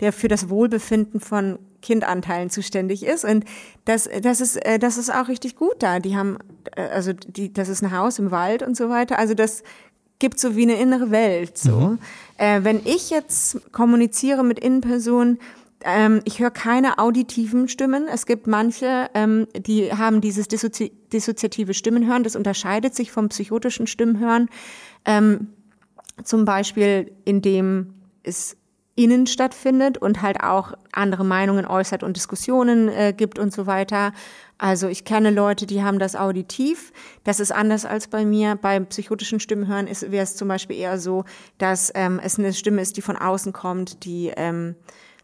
der 0.00 0.12
für 0.12 0.28
das 0.28 0.48
Wohlbefinden 0.48 1.20
von 1.20 1.58
Kindanteilen 1.80 2.50
zuständig 2.50 3.04
ist. 3.04 3.24
Und 3.24 3.44
das, 3.84 4.08
das 4.22 4.40
ist, 4.40 4.56
äh, 4.56 4.78
das 4.78 4.96
ist 4.96 5.14
auch 5.14 5.28
richtig 5.28 5.56
gut 5.56 5.74
da. 5.80 6.00
Die 6.00 6.16
haben, 6.16 6.38
äh, 6.76 6.82
also 6.82 7.12
die, 7.12 7.52
das 7.52 7.68
ist 7.68 7.82
ein 7.82 7.96
Haus 7.96 8.18
im 8.18 8.30
Wald 8.30 8.62
und 8.62 8.76
so 8.76 8.88
weiter. 8.88 9.18
Also 9.18 9.34
das 9.34 9.62
gibt 10.22 10.38
so 10.38 10.54
wie 10.54 10.62
eine 10.62 10.80
innere 10.80 11.10
Welt. 11.10 11.58
So, 11.58 11.78
mhm. 11.80 11.98
äh, 12.38 12.60
wenn 12.62 12.80
ich 12.86 13.10
jetzt 13.10 13.72
kommuniziere 13.72 14.44
mit 14.44 14.60
Innenpersonen, 14.60 15.40
ähm, 15.84 16.20
ich 16.24 16.38
höre 16.38 16.52
keine 16.52 17.00
auditiven 17.00 17.66
Stimmen. 17.66 18.06
Es 18.06 18.24
gibt 18.24 18.46
manche, 18.46 19.10
ähm, 19.14 19.48
die 19.54 19.92
haben 19.92 20.20
dieses 20.20 20.46
dissozi 20.46 20.92
dissoziative 21.12 21.74
Stimmenhören. 21.74 22.22
Das 22.22 22.36
unterscheidet 22.36 22.94
sich 22.94 23.10
vom 23.10 23.30
psychotischen 23.30 23.88
Stimmenhören. 23.88 24.48
Ähm, 25.04 25.48
zum 26.22 26.44
Beispiel, 26.44 27.10
indem 27.24 27.94
es 28.22 28.56
innen 28.94 29.26
stattfindet 29.26 29.96
und 29.98 30.20
halt 30.20 30.42
auch 30.42 30.74
andere 30.92 31.24
Meinungen 31.24 31.66
äußert 31.66 32.02
und 32.02 32.16
Diskussionen 32.16 32.88
äh, 32.88 33.14
gibt 33.16 33.38
und 33.38 33.52
so 33.52 33.66
weiter. 33.66 34.12
Also 34.58 34.86
ich 34.88 35.04
kenne 35.04 35.30
Leute, 35.30 35.66
die 35.66 35.82
haben 35.82 35.98
das 35.98 36.14
auditiv. 36.14 36.92
Das 37.24 37.40
ist 37.40 37.52
anders 37.52 37.84
als 37.84 38.08
bei 38.08 38.24
mir. 38.24 38.54
Beim 38.54 38.86
psychotischen 38.86 39.40
Stimmenhören 39.40 39.86
wäre 39.86 40.22
es 40.22 40.36
zum 40.36 40.48
Beispiel 40.48 40.76
eher 40.76 40.98
so, 40.98 41.24
dass 41.58 41.90
ähm, 41.94 42.20
es 42.22 42.38
eine 42.38 42.52
Stimme 42.52 42.82
ist, 42.82 42.96
die 42.96 43.02
von 43.02 43.16
außen 43.16 43.52
kommt, 43.52 44.04
die 44.04 44.30
ähm, 44.36 44.76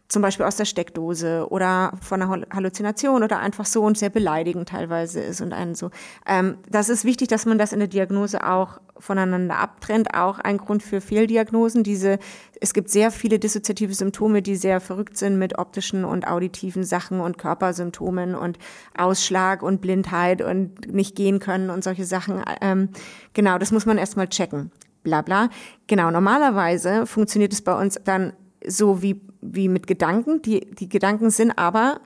zum 0.09 0.23
Beispiel 0.23 0.45
aus 0.45 0.55
der 0.55 0.65
Steckdose 0.65 1.47
oder 1.49 1.93
von 2.01 2.21
einer 2.21 2.45
Halluzination 2.51 3.21
oder 3.21 3.37
einfach 3.39 3.65
so 3.65 3.83
und 3.83 3.95
sehr 3.95 4.09
beleidigend 4.09 4.67
teilweise 4.67 5.21
ist 5.21 5.39
und 5.39 5.53
einen 5.53 5.75
so. 5.75 5.91
Ähm, 6.25 6.57
das 6.67 6.89
ist 6.89 7.05
wichtig, 7.05 7.27
dass 7.27 7.45
man 7.45 7.59
das 7.59 7.73
in 7.73 7.79
der 7.79 7.87
Diagnose 7.87 8.45
auch 8.45 8.81
voneinander 8.97 9.57
abtrennt. 9.57 10.15
Auch 10.15 10.39
ein 10.39 10.57
Grund 10.57 10.81
für 10.81 10.99
Fehldiagnosen. 10.99 11.83
Diese, 11.83 12.17
es 12.59 12.73
gibt 12.73 12.89
sehr 12.89 13.11
viele 13.11 13.37
dissoziative 13.37 13.93
Symptome, 13.93 14.41
die 14.41 14.55
sehr 14.55 14.81
verrückt 14.81 15.15
sind 15.15 15.37
mit 15.37 15.59
optischen 15.59 16.03
und 16.03 16.27
auditiven 16.27 16.83
Sachen 16.83 17.21
und 17.21 17.37
Körpersymptomen 17.37 18.33
und 18.33 18.57
Ausschlag 18.97 19.61
und 19.61 19.79
Blindheit 19.79 20.41
und 20.41 20.91
nicht 20.91 21.15
gehen 21.15 21.39
können 21.39 21.69
und 21.69 21.83
solche 21.83 22.05
Sachen. 22.05 22.43
Ähm, 22.61 22.89
genau, 23.33 23.59
das 23.59 23.71
muss 23.71 23.85
man 23.85 23.99
erstmal 23.99 24.27
checken. 24.27 24.71
Bla 25.03 25.21
bla. 25.21 25.49
Genau, 25.85 26.09
normalerweise 26.09 27.05
funktioniert 27.05 27.53
es 27.53 27.61
bei 27.61 27.79
uns 27.79 27.99
dann 28.03 28.33
so 28.65 29.01
wie, 29.01 29.21
wie 29.41 29.69
mit 29.69 29.87
Gedanken. 29.87 30.41
Die, 30.41 30.71
die 30.71 30.89
Gedanken 30.89 31.29
sind 31.29 31.51
aber, 31.57 32.01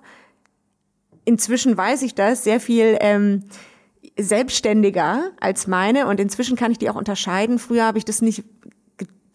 inzwischen 1.25 1.77
weiß 1.77 2.01
ich 2.03 2.15
das, 2.15 2.43
sehr 2.43 2.59
viel 2.59 2.97
ähm, 3.01 3.43
selbstständiger 4.17 5.31
als 5.39 5.67
meine 5.67 6.07
und 6.07 6.19
inzwischen 6.19 6.55
kann 6.55 6.71
ich 6.71 6.77
die 6.77 6.89
auch 6.89 6.95
unterscheiden. 6.95 7.59
Früher 7.59 7.85
habe 7.85 7.97
ich 7.97 8.05
das 8.05 8.21
nicht 8.21 8.43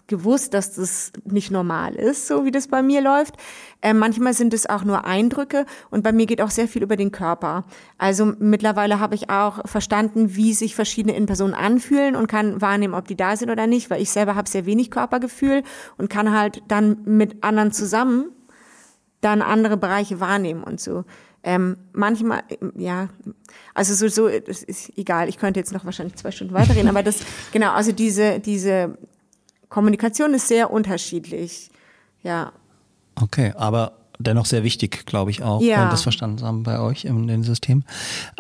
gewusst, 0.08 0.54
dass 0.54 0.74
das 0.74 1.12
nicht 1.24 1.50
normal 1.50 1.94
ist, 1.94 2.26
so 2.26 2.44
wie 2.44 2.50
das 2.50 2.66
bei 2.66 2.82
mir 2.82 3.00
läuft. 3.00 3.36
Äh, 3.80 3.94
manchmal 3.94 4.32
sind 4.32 4.52
es 4.52 4.68
auch 4.68 4.82
nur 4.82 5.04
Eindrücke 5.04 5.66
und 5.90 6.02
bei 6.02 6.12
mir 6.12 6.26
geht 6.26 6.40
auch 6.40 6.50
sehr 6.50 6.66
viel 6.66 6.82
über 6.82 6.96
den 6.96 7.12
Körper. 7.12 7.64
Also 7.96 8.32
mittlerweile 8.38 8.98
habe 8.98 9.14
ich 9.14 9.30
auch 9.30 9.66
verstanden, 9.68 10.34
wie 10.34 10.52
sich 10.54 10.74
verschiedene 10.74 11.14
Innenpersonen 11.14 11.54
anfühlen 11.54 12.16
und 12.16 12.26
kann 12.26 12.60
wahrnehmen, 12.60 12.94
ob 12.94 13.06
die 13.06 13.16
da 13.16 13.36
sind 13.36 13.50
oder 13.50 13.66
nicht, 13.66 13.90
weil 13.90 14.02
ich 14.02 14.10
selber 14.10 14.34
habe 14.34 14.48
sehr 14.48 14.66
wenig 14.66 14.90
Körpergefühl 14.90 15.62
und 15.96 16.10
kann 16.10 16.36
halt 16.36 16.62
dann 16.66 16.98
mit 17.04 17.44
anderen 17.44 17.70
zusammen 17.70 18.32
dann 19.20 19.42
andere 19.42 19.76
Bereiche 19.76 20.20
wahrnehmen 20.20 20.62
und 20.62 20.80
so. 20.80 21.04
Ähm, 21.42 21.76
manchmal, 21.92 22.42
ja, 22.76 23.08
also 23.74 23.94
so, 23.94 24.08
so, 24.08 24.28
das 24.28 24.62
ist 24.62 24.96
egal, 24.98 25.28
ich 25.28 25.38
könnte 25.38 25.60
jetzt 25.60 25.72
noch 25.72 25.84
wahrscheinlich 25.84 26.16
zwei 26.16 26.30
Stunden 26.30 26.52
weiterreden, 26.52 26.88
aber 26.88 27.02
das, 27.02 27.20
genau, 27.52 27.72
also 27.72 27.92
diese, 27.92 28.40
diese 28.40 28.98
Kommunikation 29.68 30.34
ist 30.34 30.48
sehr 30.48 30.70
unterschiedlich. 30.70 31.70
Ja. 32.22 32.52
Okay, 33.14 33.52
aber 33.56 33.92
dennoch 34.18 34.46
sehr 34.46 34.64
wichtig, 34.64 35.06
glaube 35.06 35.30
ich 35.30 35.42
auch, 35.42 35.60
Ja. 35.60 35.76
wenn 35.76 35.84
wir 35.86 35.90
das 35.90 36.02
verstanden 36.02 36.42
haben 36.42 36.62
bei 36.62 36.80
euch 36.80 37.04
in 37.04 37.26
dem 37.28 37.44
System. 37.44 37.84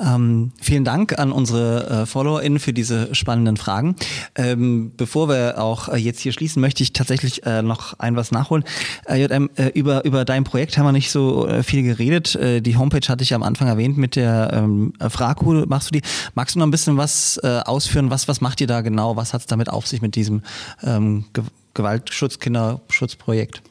Ähm, 0.00 0.52
vielen 0.60 0.84
Dank 0.84 1.18
an 1.18 1.32
unsere 1.32 2.02
äh, 2.02 2.06
FollowerInnen 2.06 2.58
für 2.58 2.72
diese 2.72 3.14
spannenden 3.14 3.56
Fragen. 3.56 3.96
Ähm, 4.34 4.92
bevor 4.96 5.28
wir 5.28 5.62
auch 5.62 5.88
äh, 5.88 5.96
jetzt 5.96 6.20
hier 6.20 6.32
schließen, 6.32 6.60
möchte 6.60 6.82
ich 6.82 6.92
tatsächlich 6.92 7.44
äh, 7.46 7.62
noch 7.62 7.98
ein 7.98 8.16
was 8.16 8.32
nachholen. 8.32 8.64
Äh, 9.06 9.22
JM, 9.22 9.50
äh, 9.56 9.68
über, 9.68 10.04
über 10.04 10.24
dein 10.24 10.44
Projekt 10.44 10.76
haben 10.78 10.86
wir 10.86 10.92
nicht 10.92 11.10
so 11.10 11.46
äh, 11.46 11.62
viel 11.62 11.82
geredet. 11.82 12.38
Die 12.38 12.76
Homepage 12.76 13.06
hatte 13.08 13.22
ich 13.22 13.34
am 13.34 13.42
Anfang 13.42 13.68
erwähnt 13.68 13.96
mit 13.98 14.16
der 14.16 14.50
ähm, 14.52 14.92
Fraku, 15.08 15.64
machst 15.66 15.88
du 15.90 15.92
die. 15.92 16.02
Magst 16.34 16.54
du 16.54 16.58
noch 16.58 16.66
ein 16.66 16.70
bisschen 16.70 16.96
was 16.96 17.38
ausführen? 17.38 18.10
Was, 18.10 18.28
was 18.28 18.40
macht 18.40 18.60
ihr 18.60 18.66
da 18.66 18.80
genau? 18.80 19.16
Was 19.16 19.32
hat 19.34 19.42
es 19.42 19.46
damit 19.46 19.68
auf 19.70 19.86
sich 19.86 20.02
mit 20.02 20.14
diesem 20.16 20.42
ähm, 20.82 21.24
Ge 21.32 21.44
Gewaltschutz, 21.74 22.38
Kinderschutzprojekt? 22.40 23.62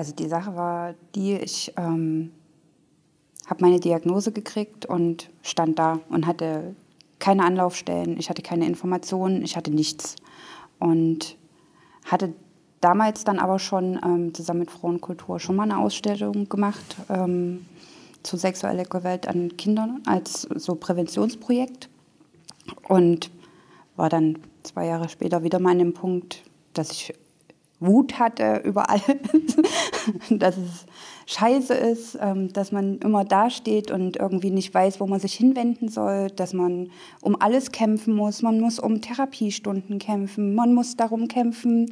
Also 0.00 0.14
die 0.14 0.28
Sache 0.28 0.56
war 0.56 0.94
die, 1.14 1.34
ich 1.34 1.74
ähm, 1.76 2.32
habe 3.46 3.60
meine 3.60 3.80
Diagnose 3.80 4.32
gekriegt 4.32 4.86
und 4.86 5.28
stand 5.42 5.78
da 5.78 6.00
und 6.08 6.26
hatte 6.26 6.74
keine 7.18 7.44
Anlaufstellen, 7.44 8.16
ich 8.18 8.30
hatte 8.30 8.40
keine 8.40 8.64
Informationen, 8.64 9.42
ich 9.42 9.58
hatte 9.58 9.70
nichts. 9.70 10.16
Und 10.78 11.36
hatte 12.06 12.32
damals 12.80 13.24
dann 13.24 13.38
aber 13.38 13.58
schon 13.58 14.00
ähm, 14.02 14.32
zusammen 14.32 14.60
mit 14.60 14.70
Frauenkultur 14.70 15.38
schon 15.38 15.56
mal 15.56 15.64
eine 15.64 15.76
Ausstellung 15.76 16.48
gemacht 16.48 16.96
ähm, 17.10 17.66
zu 18.22 18.38
sexueller 18.38 18.84
Gewalt 18.84 19.28
an 19.28 19.54
Kindern 19.58 20.00
als 20.06 20.48
so 20.54 20.76
Präventionsprojekt. 20.76 21.90
Und 22.88 23.30
war 23.96 24.08
dann 24.08 24.38
zwei 24.62 24.86
Jahre 24.86 25.10
später 25.10 25.42
wieder 25.42 25.58
mal 25.58 25.72
an 25.72 25.78
dem 25.78 25.92
Punkt, 25.92 26.42
dass 26.72 26.90
ich 26.90 27.12
Wut 27.80 28.18
hatte 28.18 28.62
überall, 28.64 29.00
dass 30.30 30.56
es 30.56 30.86
scheiße 31.26 31.74
ist, 31.74 32.18
ähm, 32.20 32.52
dass 32.52 32.72
man 32.72 32.98
immer 32.98 33.24
dasteht 33.24 33.90
und 33.90 34.16
irgendwie 34.16 34.50
nicht 34.50 34.72
weiß, 34.72 35.00
wo 35.00 35.06
man 35.06 35.20
sich 35.20 35.34
hinwenden 35.34 35.88
soll, 35.88 36.28
dass 36.28 36.52
man 36.52 36.90
um 37.22 37.40
alles 37.40 37.72
kämpfen 37.72 38.14
muss, 38.14 38.42
man 38.42 38.60
muss 38.60 38.78
um 38.78 39.00
Therapiestunden 39.00 39.98
kämpfen, 39.98 40.54
man 40.54 40.74
muss 40.74 40.96
darum 40.96 41.28
kämpfen, 41.28 41.88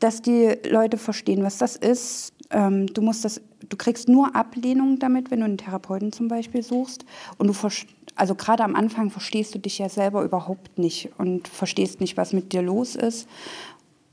dass 0.00 0.22
die 0.22 0.54
Leute 0.68 0.98
verstehen, 0.98 1.42
was 1.42 1.58
das 1.58 1.76
ist. 1.76 2.32
Ähm, 2.50 2.86
du 2.86 3.02
musst 3.02 3.24
das, 3.24 3.40
du 3.68 3.76
kriegst 3.76 4.08
nur 4.08 4.34
Ablehnung 4.34 4.98
damit, 4.98 5.30
wenn 5.30 5.40
du 5.40 5.44
einen 5.44 5.58
Therapeuten 5.58 6.12
zum 6.12 6.28
Beispiel 6.28 6.62
suchst. 6.62 7.04
Und 7.38 7.46
du 7.46 7.54
also 8.16 8.34
gerade 8.34 8.64
am 8.64 8.74
Anfang 8.74 9.10
verstehst 9.10 9.54
du 9.54 9.58
dich 9.58 9.78
ja 9.78 9.88
selber 9.88 10.24
überhaupt 10.24 10.78
nicht 10.78 11.10
und 11.16 11.48
verstehst 11.48 12.00
nicht, 12.00 12.16
was 12.16 12.32
mit 12.32 12.52
dir 12.52 12.62
los 12.62 12.96
ist. 12.96 13.28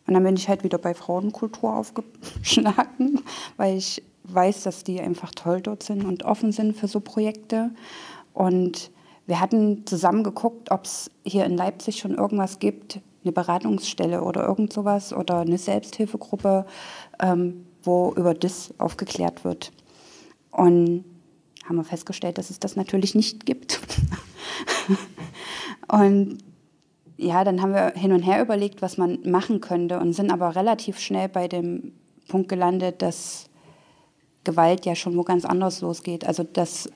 Und 0.07 0.13
dann 0.13 0.23
bin 0.23 0.35
ich 0.35 0.47
halt 0.47 0.63
wieder 0.63 0.77
bei 0.77 0.93
Frauenkultur 0.93 1.75
aufgeschlagen, 1.75 3.21
weil 3.57 3.77
ich 3.77 4.01
weiß, 4.23 4.63
dass 4.63 4.83
die 4.83 4.99
einfach 4.99 5.31
toll 5.31 5.61
dort 5.61 5.83
sind 5.83 6.05
und 6.05 6.23
offen 6.23 6.51
sind 6.51 6.75
für 6.75 6.87
so 6.87 7.01
Projekte. 7.01 7.71
Und 8.33 8.91
wir 9.25 9.41
hatten 9.41 9.85
zusammen 9.85 10.23
geguckt, 10.23 10.71
ob 10.71 10.85
es 10.85 11.11
hier 11.23 11.45
in 11.45 11.57
Leipzig 11.57 11.99
schon 11.99 12.15
irgendwas 12.15 12.59
gibt, 12.59 13.01
eine 13.23 13.33
Beratungsstelle 13.33 14.23
oder 14.23 14.47
irgend 14.47 14.71
sowas 14.71 15.11
oder 15.11 15.41
eine 15.41 15.57
Selbsthilfegruppe, 15.57 16.65
ähm, 17.19 17.65
wo 17.83 18.13
über 18.15 18.33
das 18.33 18.73
aufgeklärt 18.77 19.43
wird. 19.43 19.71
Und 20.51 21.03
haben 21.65 21.75
wir 21.75 21.83
festgestellt, 21.83 22.37
dass 22.37 22.49
es 22.49 22.59
das 22.59 22.77
natürlich 22.77 23.15
nicht 23.15 23.45
gibt. 23.45 23.81
und 25.91 26.37
ja, 27.17 27.43
dann 27.43 27.61
haben 27.61 27.73
wir 27.73 27.93
hin 27.95 28.11
und 28.11 28.21
her 28.21 28.41
überlegt, 28.41 28.81
was 28.81 28.97
man 28.97 29.19
machen 29.25 29.59
könnte 29.59 29.99
und 29.99 30.13
sind 30.13 30.31
aber 30.31 30.55
relativ 30.55 30.99
schnell 30.99 31.27
bei 31.27 31.47
dem 31.47 31.93
Punkt 32.27 32.47
gelandet, 32.47 33.01
dass 33.01 33.49
Gewalt 34.43 34.85
ja 34.85 34.95
schon 34.95 35.17
wo 35.17 35.23
ganz 35.23 35.43
anders 35.43 35.81
losgeht. 35.81 36.25
Also 36.25 36.43
dass 36.43 36.89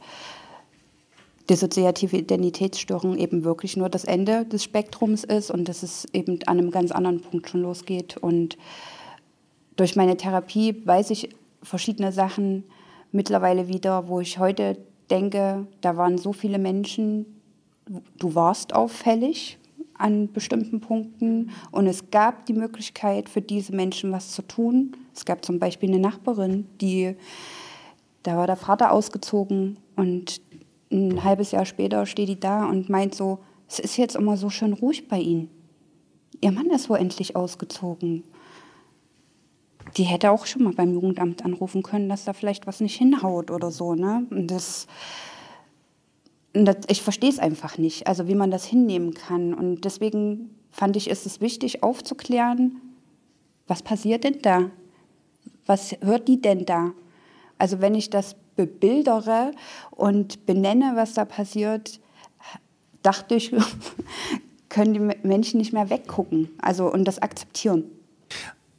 dissoziative 1.49 2.17
Identitätsstörung 2.17 3.17
eben 3.17 3.43
wirklich 3.43 3.75
nur 3.75 3.89
das 3.89 4.05
Ende 4.05 4.45
des 4.45 4.63
Spektrums 4.63 5.23
ist 5.23 5.51
und 5.51 5.67
dass 5.67 5.83
es 5.83 6.05
eben 6.13 6.39
an 6.45 6.59
einem 6.59 6.71
ganz 6.71 6.91
anderen 6.91 7.21
Punkt 7.21 7.49
schon 7.49 7.63
losgeht. 7.63 8.17
Und 8.17 8.57
durch 9.75 9.95
meine 9.95 10.17
Therapie 10.17 10.81
weiß 10.85 11.09
ich 11.09 11.29
verschiedene 11.63 12.11
Sachen 12.11 12.63
mittlerweile 13.11 13.67
wieder, 13.67 14.07
wo 14.07 14.19
ich 14.19 14.37
heute 14.37 14.77
denke, 15.09 15.65
da 15.81 15.97
waren 15.97 16.17
so 16.17 16.31
viele 16.31 16.59
Menschen, 16.59 17.25
du 18.17 18.35
warst 18.35 18.73
auffällig 18.73 19.57
an 20.01 20.31
bestimmten 20.31 20.81
Punkten 20.81 21.51
und 21.71 21.87
es 21.87 22.11
gab 22.11 22.45
die 22.45 22.53
Möglichkeit 22.53 23.29
für 23.29 23.41
diese 23.41 23.75
Menschen 23.75 24.11
was 24.11 24.31
zu 24.31 24.41
tun. 24.41 24.95
Es 25.13 25.25
gab 25.25 25.45
zum 25.45 25.59
Beispiel 25.59 25.89
eine 25.89 25.99
Nachbarin, 25.99 26.67
die, 26.81 27.15
da 28.23 28.37
war 28.37 28.47
der 28.47 28.55
Vater 28.55 28.91
ausgezogen 28.91 29.77
und 29.95 30.41
ein 30.91 31.23
halbes 31.23 31.51
Jahr 31.51 31.65
später 31.65 32.05
steht 32.05 32.29
die 32.29 32.39
da 32.39 32.65
und 32.65 32.89
meint 32.89 33.15
so, 33.15 33.39
es 33.67 33.79
ist 33.79 33.97
jetzt 33.97 34.15
immer 34.15 34.35
so 34.35 34.49
schön 34.49 34.73
ruhig 34.73 35.07
bei 35.07 35.19
Ihnen. 35.19 35.49
Ihr 36.41 36.51
Mann 36.51 36.69
ist 36.71 36.89
wohl 36.89 36.97
endlich 36.97 37.35
ausgezogen. 37.35 38.23
Die 39.97 40.03
hätte 40.03 40.31
auch 40.31 40.45
schon 40.45 40.63
mal 40.63 40.73
beim 40.73 40.93
Jugendamt 40.93 41.45
anrufen 41.45 41.83
können, 41.83 42.09
dass 42.09 42.25
da 42.25 42.33
vielleicht 42.33 42.67
was 42.67 42.81
nicht 42.81 42.97
hinhaut 42.97 43.51
oder 43.51 43.71
so. 43.71 43.95
Ne? 43.95 44.25
Und 44.29 44.47
das, 44.47 44.87
das, 46.53 46.77
ich 46.87 47.01
verstehe 47.01 47.29
es 47.29 47.39
einfach 47.39 47.77
nicht, 47.77 48.07
also 48.07 48.27
wie 48.27 48.35
man 48.35 48.51
das 48.51 48.65
hinnehmen 48.65 49.13
kann. 49.13 49.53
Und 49.53 49.85
deswegen 49.85 50.49
fand 50.71 50.95
ich, 50.95 51.09
ist 51.09 51.25
es 51.25 51.41
wichtig 51.41 51.83
aufzuklären, 51.83 52.81
was 53.67 53.83
passiert 53.83 54.23
denn 54.23 54.41
da? 54.41 54.69
Was 55.65 55.95
hört 56.01 56.27
die 56.27 56.41
denn 56.41 56.65
da? 56.65 56.91
Also 57.57 57.79
wenn 57.79 57.95
ich 57.95 58.09
das 58.09 58.35
bebildere 58.55 59.51
und 59.91 60.45
benenne, 60.45 60.93
was 60.95 61.13
da 61.13 61.25
passiert, 61.25 61.99
dachte 63.01 63.35
ich, 63.35 63.53
können 64.69 64.93
die 64.93 65.27
Menschen 65.27 65.57
nicht 65.57 65.73
mehr 65.73 65.89
weggucken 65.89 66.49
also, 66.61 66.91
und 66.91 67.05
das 67.05 67.19
akzeptieren. 67.19 67.85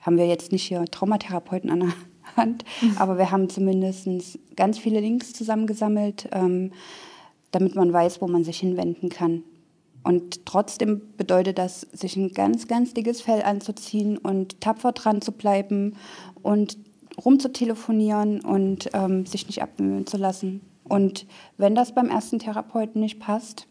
haben 0.00 0.16
wir 0.16 0.26
jetzt 0.26 0.50
nicht 0.50 0.64
hier 0.64 0.84
Traumatherapeuten 0.86 1.70
an 1.70 1.80
der 1.80 1.92
Hand, 2.36 2.64
aber 2.96 3.18
wir 3.18 3.30
haben 3.30 3.48
zumindest 3.48 4.08
ganz 4.56 4.78
viele 4.78 5.00
Links 5.00 5.32
zusammengesammelt, 5.32 6.28
ähm, 6.32 6.72
damit 7.50 7.74
man 7.74 7.92
weiß, 7.92 8.22
wo 8.22 8.28
man 8.28 8.44
sich 8.44 8.58
hinwenden 8.58 9.10
kann. 9.10 9.42
Und 10.04 10.46
trotzdem 10.46 11.00
bedeutet 11.16 11.58
das, 11.58 11.82
sich 11.92 12.16
ein 12.16 12.32
ganz, 12.32 12.66
ganz 12.66 12.92
dickes 12.94 13.20
Fell 13.20 13.42
anzuziehen 13.42 14.18
und 14.18 14.60
tapfer 14.60 14.92
dran 14.92 15.22
zu 15.22 15.32
bleiben 15.32 15.96
und 16.42 16.76
rumzutelefonieren 17.24 18.40
und 18.40 18.90
ähm, 18.94 19.26
sich 19.26 19.46
nicht 19.46 19.62
abmühen 19.62 20.06
zu 20.06 20.16
lassen. 20.16 20.60
Und 20.84 21.26
wenn 21.56 21.74
das 21.74 21.94
beim 21.94 22.08
ersten 22.08 22.38
Therapeuten 22.38 23.00
nicht 23.00 23.20
passt 23.20 23.66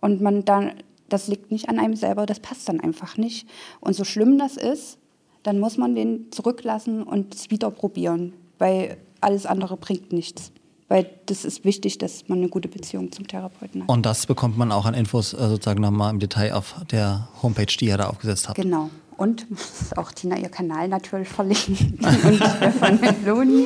und 0.00 0.20
man 0.20 0.44
dann, 0.44 0.74
das 1.08 1.28
liegt 1.28 1.50
nicht 1.50 1.68
an 1.68 1.78
einem 1.78 1.96
selber, 1.96 2.26
das 2.26 2.40
passt 2.40 2.68
dann 2.68 2.80
einfach 2.80 3.16
nicht. 3.16 3.48
Und 3.80 3.94
so 3.94 4.04
schlimm 4.04 4.38
das 4.38 4.56
ist, 4.56 4.98
dann 5.42 5.58
muss 5.58 5.76
man 5.76 5.94
den 5.94 6.30
zurücklassen 6.30 7.02
und 7.02 7.34
es 7.34 7.50
wieder 7.50 7.70
probieren, 7.70 8.32
weil 8.58 8.96
alles 9.20 9.46
andere 9.46 9.76
bringt 9.76 10.12
nichts. 10.12 10.51
Weil 10.92 11.08
das 11.24 11.46
ist 11.46 11.64
wichtig, 11.64 11.96
dass 11.96 12.28
man 12.28 12.36
eine 12.40 12.48
gute 12.50 12.68
Beziehung 12.68 13.10
zum 13.12 13.26
Therapeuten 13.26 13.80
hat. 13.80 13.88
Und 13.88 14.04
das 14.04 14.26
bekommt 14.26 14.58
man 14.58 14.70
auch 14.70 14.84
an 14.84 14.92
Infos 14.92 15.32
äh, 15.32 15.48
sozusagen 15.48 15.80
nochmal 15.80 16.12
im 16.12 16.18
Detail 16.18 16.52
auf 16.52 16.74
der 16.90 17.28
Homepage, 17.42 17.64
die 17.64 17.86
ihr 17.86 17.96
da 17.96 18.08
aufgesetzt 18.10 18.46
habt. 18.46 18.60
Genau. 18.60 18.90
Und 19.16 19.48
muss 19.50 19.90
auch 19.96 20.12
Tina 20.12 20.36
ihr 20.36 20.50
Kanal 20.50 20.88
natürlich 20.88 21.28
verlinken 21.28 21.98
und 22.26 22.36
Stefan 22.36 23.00
Meloni. 23.00 23.64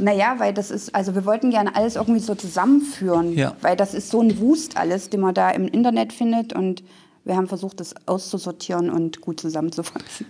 Naja, 0.00 0.34
weil 0.36 0.52
das 0.52 0.70
ist, 0.70 0.94
also 0.94 1.14
wir 1.14 1.24
wollten 1.24 1.48
gerne 1.50 1.74
alles 1.74 1.96
irgendwie 1.96 2.20
so 2.20 2.34
zusammenführen, 2.34 3.32
Ja. 3.32 3.56
weil 3.62 3.74
das 3.74 3.94
ist 3.94 4.10
so 4.10 4.20
ein 4.20 4.38
Wust 4.38 4.76
alles, 4.76 5.08
den 5.08 5.20
man 5.20 5.32
da 5.32 5.52
im 5.52 5.68
Internet 5.68 6.12
findet 6.12 6.52
und 6.52 6.82
wir 7.24 7.36
haben 7.36 7.48
versucht, 7.48 7.80
das 7.80 7.94
auszusortieren 8.06 8.90
und 8.90 9.22
gut 9.22 9.40
zusammenzufassen. 9.40 10.26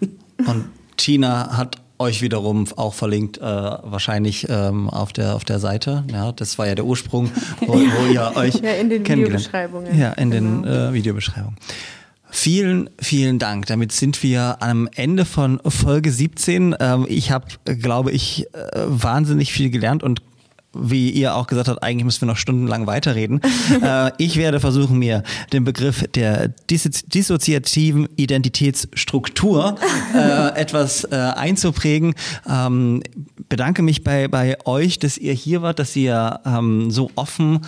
Und 0.46 0.68
Tina 0.96 1.56
hat 1.56 1.78
euch 1.98 2.22
wiederum 2.22 2.66
auch 2.76 2.94
verlinkt, 2.94 3.38
äh, 3.38 3.42
wahrscheinlich 3.42 4.46
ähm, 4.48 4.88
auf, 4.90 5.12
der, 5.12 5.34
auf 5.34 5.44
der 5.44 5.58
Seite. 5.58 6.04
Ja, 6.12 6.32
das 6.32 6.58
war 6.58 6.66
ja 6.66 6.74
der 6.74 6.84
Ursprung, 6.84 7.30
wo, 7.60 7.74
wo 7.74 8.06
ihr 8.12 8.32
euch 8.36 8.56
Ja, 8.56 8.72
in 8.72 8.90
den 8.90 9.06
Videobeschreibungen. 9.06 9.98
Ja, 9.98 10.12
in 10.12 10.30
den 10.30 10.62
Genau. 10.62 10.88
äh, 10.90 10.92
Videobeschreibungen. 10.92 11.56
Vielen, 12.30 12.90
vielen 12.98 13.38
Dank. 13.38 13.66
Damit 13.66 13.92
sind 13.92 14.22
wir 14.22 14.56
am 14.60 14.88
Ende 14.94 15.24
von 15.24 15.60
Folge 15.66 16.10
17. 16.10 16.74
Ähm, 16.80 17.06
ich 17.08 17.30
habe, 17.30 17.46
glaube 17.64 18.10
ich, 18.10 18.46
äh, 18.52 18.82
wahnsinnig 18.86 19.52
viel 19.52 19.70
gelernt 19.70 20.02
und 20.02 20.20
wie 20.80 21.10
ihr 21.10 21.34
auch 21.34 21.46
gesagt 21.46 21.68
habt, 21.68 21.82
eigentlich 21.82 22.04
müssen 22.04 22.22
wir 22.22 22.28
noch 22.28 22.36
stundenlang 22.36 22.86
weiterreden. 22.86 23.40
äh, 23.82 24.10
ich 24.18 24.36
werde 24.36 24.60
versuchen, 24.60 24.98
mir 24.98 25.22
den 25.52 25.64
Begriff 25.64 26.04
der 26.14 26.48
dissoziativen 26.70 28.08
Identitätsstruktur 28.16 29.76
äh, 30.14 30.48
etwas 30.60 31.04
äh, 31.04 31.16
einzuprägen. 31.16 32.14
Ähm, 32.48 33.02
bedanke 33.48 33.82
mich 33.82 34.04
bei, 34.04 34.28
bei 34.28 34.56
euch, 34.64 34.98
dass 34.98 35.18
ihr 35.18 35.32
hier 35.32 35.62
wart, 35.62 35.78
dass 35.78 35.94
ihr 35.96 36.40
ähm, 36.44 36.90
so 36.90 37.10
offen 37.14 37.60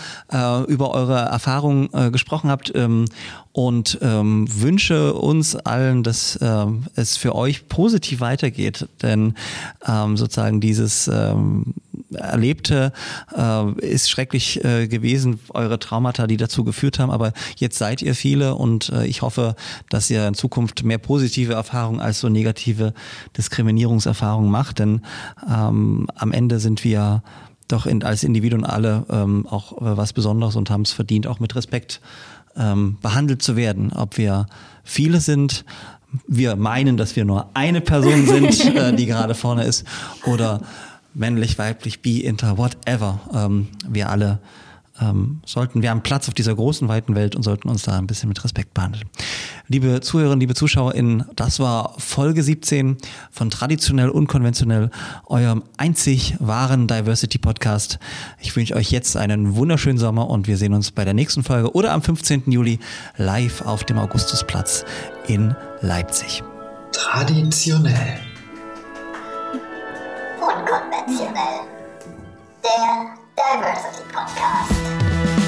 über 0.66 0.90
eure 0.90 1.18
Erfahrungen 1.18 2.12
gesprochen 2.12 2.50
habt 2.50 2.72
ähm, 2.74 3.06
und 3.52 3.98
wünsche 4.00 5.14
uns 5.14 5.56
allen, 5.56 6.02
dass 6.02 6.38
es 6.94 7.16
für 7.16 7.34
euch 7.34 7.68
positiv 7.68 8.20
weitergeht. 8.20 8.88
Denn 9.02 9.34
sozusagen 10.14 10.60
dieses 10.60 11.10
Erlebte 12.14 12.92
äh, 13.36 13.72
ist 13.80 14.10
schrecklich 14.10 14.64
äh, 14.64 14.88
gewesen, 14.88 15.40
eure 15.50 15.78
Traumata, 15.78 16.26
die 16.26 16.36
dazu 16.36 16.64
geführt 16.64 16.98
haben. 16.98 17.10
Aber 17.10 17.32
jetzt 17.56 17.78
seid 17.78 18.02
ihr 18.02 18.14
viele 18.14 18.54
und 18.54 18.90
äh, 18.90 19.06
ich 19.06 19.22
hoffe, 19.22 19.56
dass 19.88 20.10
ihr 20.10 20.26
in 20.26 20.34
Zukunft 20.34 20.84
mehr 20.84 20.98
positive 20.98 21.54
Erfahrungen 21.54 22.00
als 22.00 22.20
so 22.20 22.28
negative 22.28 22.94
Diskriminierungserfahrungen 23.36 24.50
macht. 24.50 24.78
Denn 24.78 25.02
ähm, 25.48 26.08
am 26.14 26.32
Ende 26.32 26.60
sind 26.60 26.84
wir 26.84 27.22
doch 27.68 27.86
in, 27.86 28.02
als 28.02 28.24
Individuen 28.24 28.64
alle 28.64 29.04
ähm, 29.10 29.46
auch 29.46 29.72
äh, 29.78 29.96
was 29.96 30.12
Besonderes 30.12 30.56
und 30.56 30.70
haben 30.70 30.82
es 30.82 30.92
verdient, 30.92 31.26
auch 31.26 31.40
mit 31.40 31.54
Respekt 31.54 32.00
ähm, 32.56 32.96
behandelt 33.00 33.42
zu 33.42 33.56
werden. 33.56 33.92
Ob 33.92 34.18
wir 34.18 34.46
viele 34.84 35.20
sind, 35.20 35.64
wir 36.26 36.56
meinen, 36.56 36.96
dass 36.96 37.16
wir 37.16 37.24
nur 37.24 37.50
eine 37.54 37.80
Person 37.80 38.26
sind, 38.26 38.64
äh, 38.76 38.94
die 38.94 39.06
gerade 39.06 39.34
vorne 39.34 39.64
ist, 39.64 39.86
oder 40.24 40.62
männlich, 41.14 41.58
weiblich, 41.58 42.00
bi, 42.00 42.20
inter, 42.20 42.58
whatever. 42.58 43.20
Ähm, 43.34 43.68
wir 43.88 44.10
alle 44.10 44.40
ähm, 45.00 45.40
sollten, 45.46 45.82
wir 45.82 45.90
haben 45.90 46.02
Platz 46.02 46.28
auf 46.28 46.34
dieser 46.34 46.54
großen, 46.54 46.88
weiten 46.88 47.14
Welt 47.14 47.36
und 47.36 47.42
sollten 47.42 47.68
uns 47.68 47.82
da 47.82 47.98
ein 47.98 48.06
bisschen 48.06 48.28
mit 48.28 48.42
Respekt 48.42 48.74
behandeln. 48.74 49.08
Liebe 49.68 50.00
Zuhörerinnen, 50.00 50.40
liebe 50.40 50.54
ZuschauerInnen, 50.54 51.24
das 51.36 51.60
war 51.60 51.94
Folge 51.98 52.42
17 52.42 52.96
von 53.30 53.50
Traditionell 53.50 54.08
Unkonventionell, 54.08 54.90
eurem 55.26 55.62
einzig 55.76 56.34
wahren 56.40 56.86
Diversity 56.86 57.38
Podcast. 57.38 57.98
Ich 58.40 58.54
wünsche 58.56 58.74
euch 58.74 58.90
jetzt 58.90 59.16
einen 59.16 59.56
wunderschönen 59.56 59.98
Sommer 59.98 60.28
und 60.28 60.46
wir 60.46 60.56
sehen 60.56 60.74
uns 60.74 60.90
bei 60.90 61.04
der 61.04 61.14
nächsten 61.14 61.42
Folge 61.42 61.72
oder 61.74 61.92
am 61.92 62.02
15. 62.02 62.50
Juli 62.50 62.78
live 63.16 63.62
auf 63.62 63.84
dem 63.84 63.98
Augustusplatz 63.98 64.84
in 65.26 65.54
Leipzig. 65.80 66.42
Traditionell. 66.92 68.27
Sensationell, 71.08 71.64
der 72.62 73.14
Diversity 73.34 74.02
Podcast. 74.12 75.47